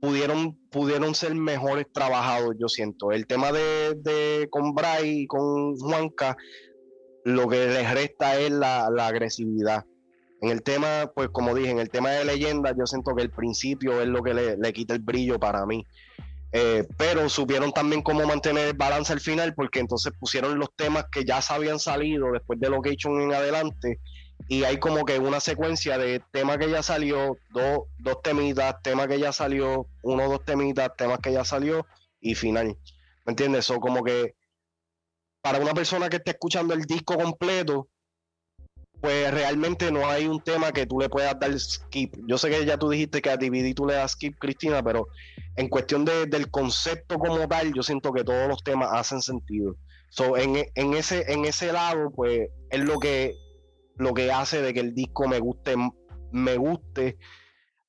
pudieron, 0.00 0.56
pudieron 0.70 1.14
ser 1.14 1.34
mejores 1.34 1.86
trabajados, 1.92 2.56
yo 2.58 2.68
siento. 2.68 3.12
El 3.12 3.26
tema 3.26 3.52
de, 3.52 3.94
de 3.96 4.48
con 4.50 4.74
Bray 4.74 5.22
y 5.22 5.26
con 5.26 5.76
Juanca, 5.76 6.36
lo 7.24 7.48
que 7.48 7.66
les 7.66 7.92
resta 7.92 8.38
es 8.38 8.50
la, 8.50 8.88
la 8.90 9.08
agresividad. 9.08 9.84
En 10.40 10.50
el 10.50 10.62
tema, 10.62 11.10
pues 11.14 11.28
como 11.30 11.54
dije, 11.54 11.70
en 11.70 11.80
el 11.80 11.90
tema 11.90 12.10
de 12.10 12.24
leyenda, 12.24 12.72
yo 12.78 12.86
siento 12.86 13.14
que 13.14 13.22
el 13.22 13.30
principio 13.30 14.00
es 14.00 14.06
lo 14.06 14.22
que 14.22 14.34
le, 14.34 14.56
le 14.56 14.72
quita 14.72 14.94
el 14.94 15.00
brillo 15.00 15.38
para 15.38 15.66
mí. 15.66 15.84
Eh, 16.52 16.86
pero 16.96 17.28
supieron 17.28 17.72
también 17.72 18.02
cómo 18.02 18.24
mantener 18.24 18.68
el 18.68 18.76
balance 18.76 19.12
al 19.12 19.20
final, 19.20 19.54
porque 19.54 19.80
entonces 19.80 20.12
pusieron 20.18 20.58
los 20.58 20.70
temas 20.76 21.06
que 21.12 21.24
ya 21.24 21.42
se 21.42 21.52
habían 21.52 21.78
salido 21.78 22.32
después 22.32 22.58
de 22.60 22.70
Location 22.70 23.20
en 23.20 23.34
adelante, 23.34 24.00
y 24.48 24.64
hay 24.64 24.78
como 24.78 25.04
que 25.04 25.18
una 25.18 25.40
secuencia 25.40 25.98
de 25.98 26.20
tema 26.32 26.58
que 26.58 26.70
ya 26.70 26.82
salió, 26.82 27.36
dos, 27.50 27.80
dos 27.98 28.22
temitas, 28.22 28.76
tema 28.82 29.06
que 29.06 29.18
ya 29.20 29.32
salió, 29.32 29.86
uno 30.02 30.28
dos 30.28 30.44
temitas, 30.44 30.90
temas 30.96 31.18
que 31.20 31.32
ya 31.32 31.44
salió, 31.44 31.86
y 32.20 32.34
final. 32.34 32.76
¿Me 33.26 33.32
entiendes? 33.32 33.66
Eso 33.66 33.78
como 33.78 34.02
que 34.02 34.34
para 35.42 35.60
una 35.60 35.74
persona 35.74 36.08
que 36.08 36.16
esté 36.16 36.30
escuchando 36.32 36.74
el 36.74 36.82
disco 36.84 37.16
completo, 37.16 37.88
pues 39.00 39.30
realmente 39.32 39.92
no 39.92 40.08
hay 40.08 40.26
un 40.26 40.40
tema 40.40 40.72
que 40.72 40.86
tú 40.86 40.98
le 40.98 41.08
puedas 41.08 41.38
dar 41.38 41.56
skip. 41.58 42.16
Yo 42.26 42.36
sé 42.36 42.50
que 42.50 42.64
ya 42.64 42.76
tú 42.78 42.88
dijiste 42.90 43.22
que 43.22 43.30
a 43.30 43.36
DVD 43.36 43.72
tú 43.74 43.86
le 43.86 43.94
das 43.94 44.12
skip, 44.12 44.36
Cristina, 44.38 44.82
pero 44.82 45.06
en 45.56 45.68
cuestión 45.68 46.04
de- 46.04 46.26
del 46.26 46.50
concepto 46.50 47.18
como 47.18 47.46
tal, 47.46 47.72
yo 47.72 47.82
siento 47.82 48.12
que 48.12 48.24
todos 48.24 48.48
los 48.48 48.62
temas 48.64 48.88
hacen 48.92 49.22
sentido. 49.22 49.76
So, 50.10 50.36
en, 50.36 50.66
en 50.74 50.94
ese, 50.94 51.30
en 51.32 51.44
ese 51.44 51.72
lado, 51.72 52.10
pues, 52.10 52.48
es 52.70 52.80
lo 52.80 52.98
que, 52.98 53.36
lo 53.98 54.14
que 54.14 54.32
hace 54.32 54.62
de 54.62 54.72
que 54.72 54.80
el 54.80 54.94
disco 54.94 55.28
me 55.28 55.38
guste, 55.40 55.74
me 56.32 56.56
guste, 56.56 57.18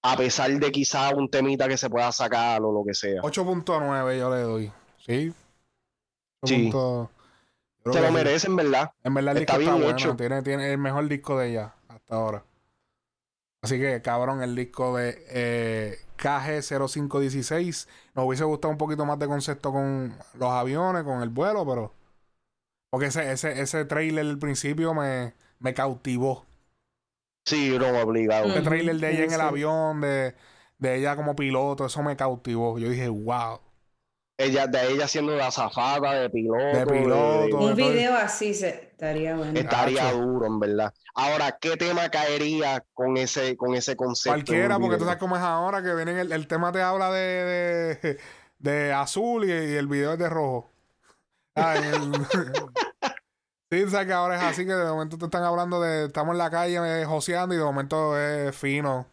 a 0.01 0.15
pesar 0.17 0.51
de 0.51 0.71
quizá 0.71 1.13
un 1.15 1.29
temita 1.29 1.67
que 1.67 1.77
se 1.77 1.89
pueda 1.89 2.11
sacar 2.11 2.61
o 2.61 2.71
lo 2.71 2.83
que 2.85 2.93
sea. 2.93 3.21
8.9 3.21 4.17
yo 4.17 4.29
le 4.35 4.41
doy. 4.41 4.71
Sí. 4.97 5.33
Sí. 6.43 6.69
8. 6.73 7.11
Creo 7.83 7.93
Se 7.93 8.01
lo 8.01 8.07
sí. 8.07 8.13
merecen, 8.13 8.55
¿verdad? 8.55 8.91
En 9.03 9.13
verdad 9.13 9.37
el 9.37 9.43
Está 9.43 9.57
disco 9.57 9.71
está 9.71 9.75
bien 9.75 9.83
bueno. 9.83 9.97
hecho. 9.97 10.15
Tiene, 10.15 10.41
tiene 10.41 10.71
el 10.71 10.77
mejor 10.77 11.07
disco 11.07 11.37
de 11.37 11.49
ella 11.49 11.73
hasta 11.87 12.15
ahora. 12.15 12.43
Así 13.61 13.77
que, 13.77 14.01
cabrón, 14.01 14.41
el 14.41 14.55
disco 14.55 14.95
de 14.97 15.21
eh, 15.29 15.99
KG0516. 16.17 17.87
Nos 18.15 18.25
hubiese 18.25 18.43
gustado 18.45 18.71
un 18.71 18.77
poquito 18.77 19.05
más 19.05 19.19
de 19.19 19.27
concepto 19.27 19.71
con 19.71 20.15
los 20.35 20.49
aviones, 20.49 21.03
con 21.03 21.21
el 21.21 21.29
vuelo, 21.29 21.65
pero. 21.65 21.93
Porque 22.89 23.07
ese, 23.07 23.31
ese, 23.31 23.61
ese 23.61 23.85
trailer 23.85 24.25
al 24.25 24.39
principio 24.39 24.93
me, 24.93 25.33
me 25.59 25.73
cautivó. 25.73 26.45
Sí, 27.45 27.77
no, 27.77 27.89
obligado. 28.01 28.47
Ese 28.47 28.61
Ujú, 28.61 28.63
trailer 28.63 28.97
de 28.97 29.11
ella 29.13 29.23
en 29.25 29.33
el 29.33 29.41
sí. 29.41 29.41
avión, 29.41 30.01
de, 30.01 30.35
de 30.77 30.95
ella 30.97 31.15
como 31.15 31.35
piloto, 31.35 31.85
eso 31.85 32.03
me 32.03 32.15
cautivó. 32.17 32.79
Yo 32.79 32.89
dije, 32.89 33.07
wow. 33.09 33.59
Ella, 34.37 34.67
de 34.67 34.93
ella 34.93 35.07
siendo 35.07 35.35
la 35.35 35.51
zafata 35.51 36.13
de 36.13 36.29
piloto. 36.29 36.57
De 36.71 36.87
piloto. 36.87 37.57
de- 37.57 37.71
Un 37.71 37.75
video 37.75 38.15
así 38.15 38.53
se, 38.53 38.69
estaría 38.91 39.35
bueno. 39.35 39.59
estaría 39.59 40.11
Gacho. 40.11 40.11
duro, 40.11 40.45
en 40.45 40.59
verdad. 40.59 40.93
Ahora, 41.15 41.57
¿qué 41.59 41.75
tema 41.77 42.09
caería 42.09 42.83
con 42.93 43.17
ese, 43.17 43.57
con 43.57 43.75
ese 43.75 43.95
concepto? 43.95 44.53
Cualquiera, 44.53 44.79
porque 44.79 44.97
tú 44.97 45.05
sabes 45.05 45.17
cómo 45.19 45.35
es 45.37 45.41
ahora, 45.41 45.81
que 45.81 45.93
vienen 45.95 46.17
el, 46.17 46.31
el 46.31 46.47
tema 46.47 46.71
te 46.71 46.81
habla 46.81 47.09
de, 47.11 47.97
de, 48.01 48.19
de 48.59 48.93
azul 48.93 49.43
y, 49.45 49.47
y 49.51 49.75
el 49.75 49.87
video 49.87 50.13
es 50.13 50.19
de 50.19 50.29
rojo. 50.29 50.69
Ah, 51.55 51.77
en 51.77 51.83
el- 51.85 52.27
sí, 53.71 53.83
tú 53.83 53.89
sabes 53.89 54.07
que 54.07 54.13
ahora 54.13 54.35
es 54.37 54.43
así, 54.43 54.65
que 54.65 54.73
de 54.73 54.85
momento 54.91 55.17
te 55.17 55.25
están 55.25 55.43
hablando 55.43 55.81
de, 55.81 56.05
estamos 56.05 56.33
en 56.33 56.37
la 56.39 56.49
calle 56.49 57.05
joseando 57.05 57.53
y 57.55 57.57
de 57.57 57.63
momento 57.63 58.17
es 58.19 58.55
fino. 58.55 59.07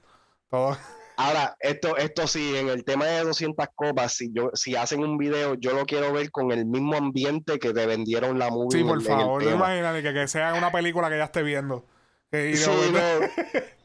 Todo. 0.50 0.76
Ahora, 1.18 1.56
esto, 1.60 1.96
esto 1.96 2.26
sí, 2.26 2.56
en 2.56 2.68
el 2.68 2.84
tema 2.84 3.06
de 3.06 3.24
200 3.24 3.66
copas, 3.74 4.12
si 4.12 4.30
yo, 4.34 4.50
si 4.52 4.76
hacen 4.76 5.00
un 5.02 5.16
video, 5.16 5.54
yo 5.54 5.72
lo 5.72 5.86
quiero 5.86 6.12
ver 6.12 6.30
con 6.30 6.52
el 6.52 6.66
mismo 6.66 6.94
ambiente 6.94 7.58
que 7.58 7.72
te 7.72 7.86
vendieron 7.86 8.38
la 8.38 8.50
movie. 8.50 8.78
Sí, 8.78 8.84
por 8.84 8.98
en 8.98 9.04
favor, 9.04 9.42
no 9.42 9.50
imagínate 9.50 10.02
que, 10.02 10.12
que 10.12 10.28
sea 10.28 10.52
una 10.54 10.70
película 10.70 11.08
que 11.08 11.16
ya 11.16 11.24
esté 11.24 11.42
viendo. 11.42 11.84
Que- 12.30 12.36
de 12.38 12.56
Sí, 12.56 12.68
momento- 12.70 12.98
no. 13.00 13.60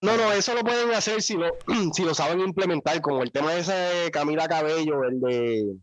No, 0.00 0.18
no, 0.18 0.32
eso 0.32 0.54
lo 0.54 0.60
pueden 0.60 0.92
hacer 0.92 1.22
si 1.22 1.34
lo, 1.34 1.46
si 1.94 2.04
lo 2.04 2.12
saben 2.14 2.40
implementar, 2.40 3.00
como 3.00 3.22
el 3.22 3.32
tema 3.32 3.54
ese 3.54 3.72
de 3.72 4.10
Camila 4.10 4.46
Cabello, 4.48 5.02
el 5.04 5.18
de, 5.20 5.76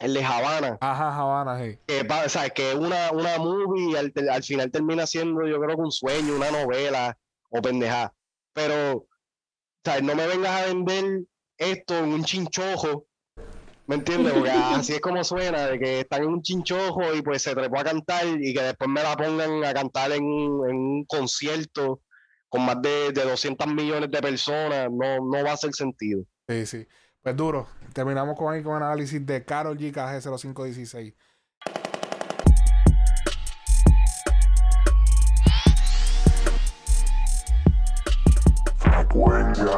el 0.00 0.14
de 0.14 0.24
Habana. 0.24 0.78
Ajá, 0.80 1.16
Habana, 1.16 1.58
sí. 1.62 1.78
que, 1.86 2.00
o 2.24 2.28
sea, 2.28 2.48
que 2.50 2.70
es 2.70 2.74
una, 2.76 3.10
una 3.12 3.38
movie 3.38 3.92
y 3.92 3.96
al, 3.96 4.12
al 4.30 4.42
final 4.42 4.70
termina 4.70 5.06
siendo, 5.06 5.46
yo 5.46 5.60
creo 5.60 5.76
que 5.76 5.82
un 5.82 5.92
sueño, 5.92 6.34
una 6.36 6.50
novela 6.50 7.16
o 7.50 7.60
pendejada. 7.62 8.12
Pero, 8.52 8.92
o 8.98 9.06
sea, 9.84 10.00
no 10.00 10.14
me 10.14 10.26
vengas 10.26 10.50
a 10.62 10.66
vender 10.66 11.22
esto 11.58 11.98
en 11.98 12.12
un 12.12 12.24
chinchojo, 12.24 13.06
¿me 13.86 13.96
entiendes? 13.96 14.32
Porque 14.32 14.50
así 14.52 14.92
es 14.94 15.00
como 15.00 15.22
suena, 15.24 15.66
de 15.68 15.78
que 15.78 16.00
están 16.00 16.22
en 16.22 16.28
un 16.28 16.42
chinchojo 16.42 17.14
y 17.14 17.22
pues 17.22 17.42
se 17.42 17.54
trepó 17.54 17.78
a 17.80 17.84
cantar 17.84 18.26
y 18.40 18.54
que 18.54 18.62
después 18.62 18.88
me 18.90 19.02
la 19.02 19.16
pongan 19.16 19.64
a 19.64 19.72
cantar 19.74 20.12
en, 20.12 20.24
un- 20.24 20.68
en 20.70 20.76
un 20.76 21.04
concierto 21.04 22.00
con 22.48 22.64
más 22.64 22.80
de, 22.82 23.10
de 23.12 23.24
200 23.24 23.66
millones 23.66 24.10
de 24.10 24.20
personas, 24.22 24.88
no, 24.90 25.16
no 25.16 25.44
va 25.44 25.50
a 25.50 25.54
hacer 25.54 25.72
sentido. 25.74 26.22
Sí, 26.48 26.66
sí. 26.66 26.86
Pues 27.24 27.36
duro. 27.36 27.66
Terminamos 27.94 28.36
con 28.36 28.62
con 28.62 28.76
análisis 28.82 29.24
de 29.24 29.46
Carol 29.46 29.78
G 29.78 29.90
KG0516. 29.94 31.14
Frecuencia 38.76 39.70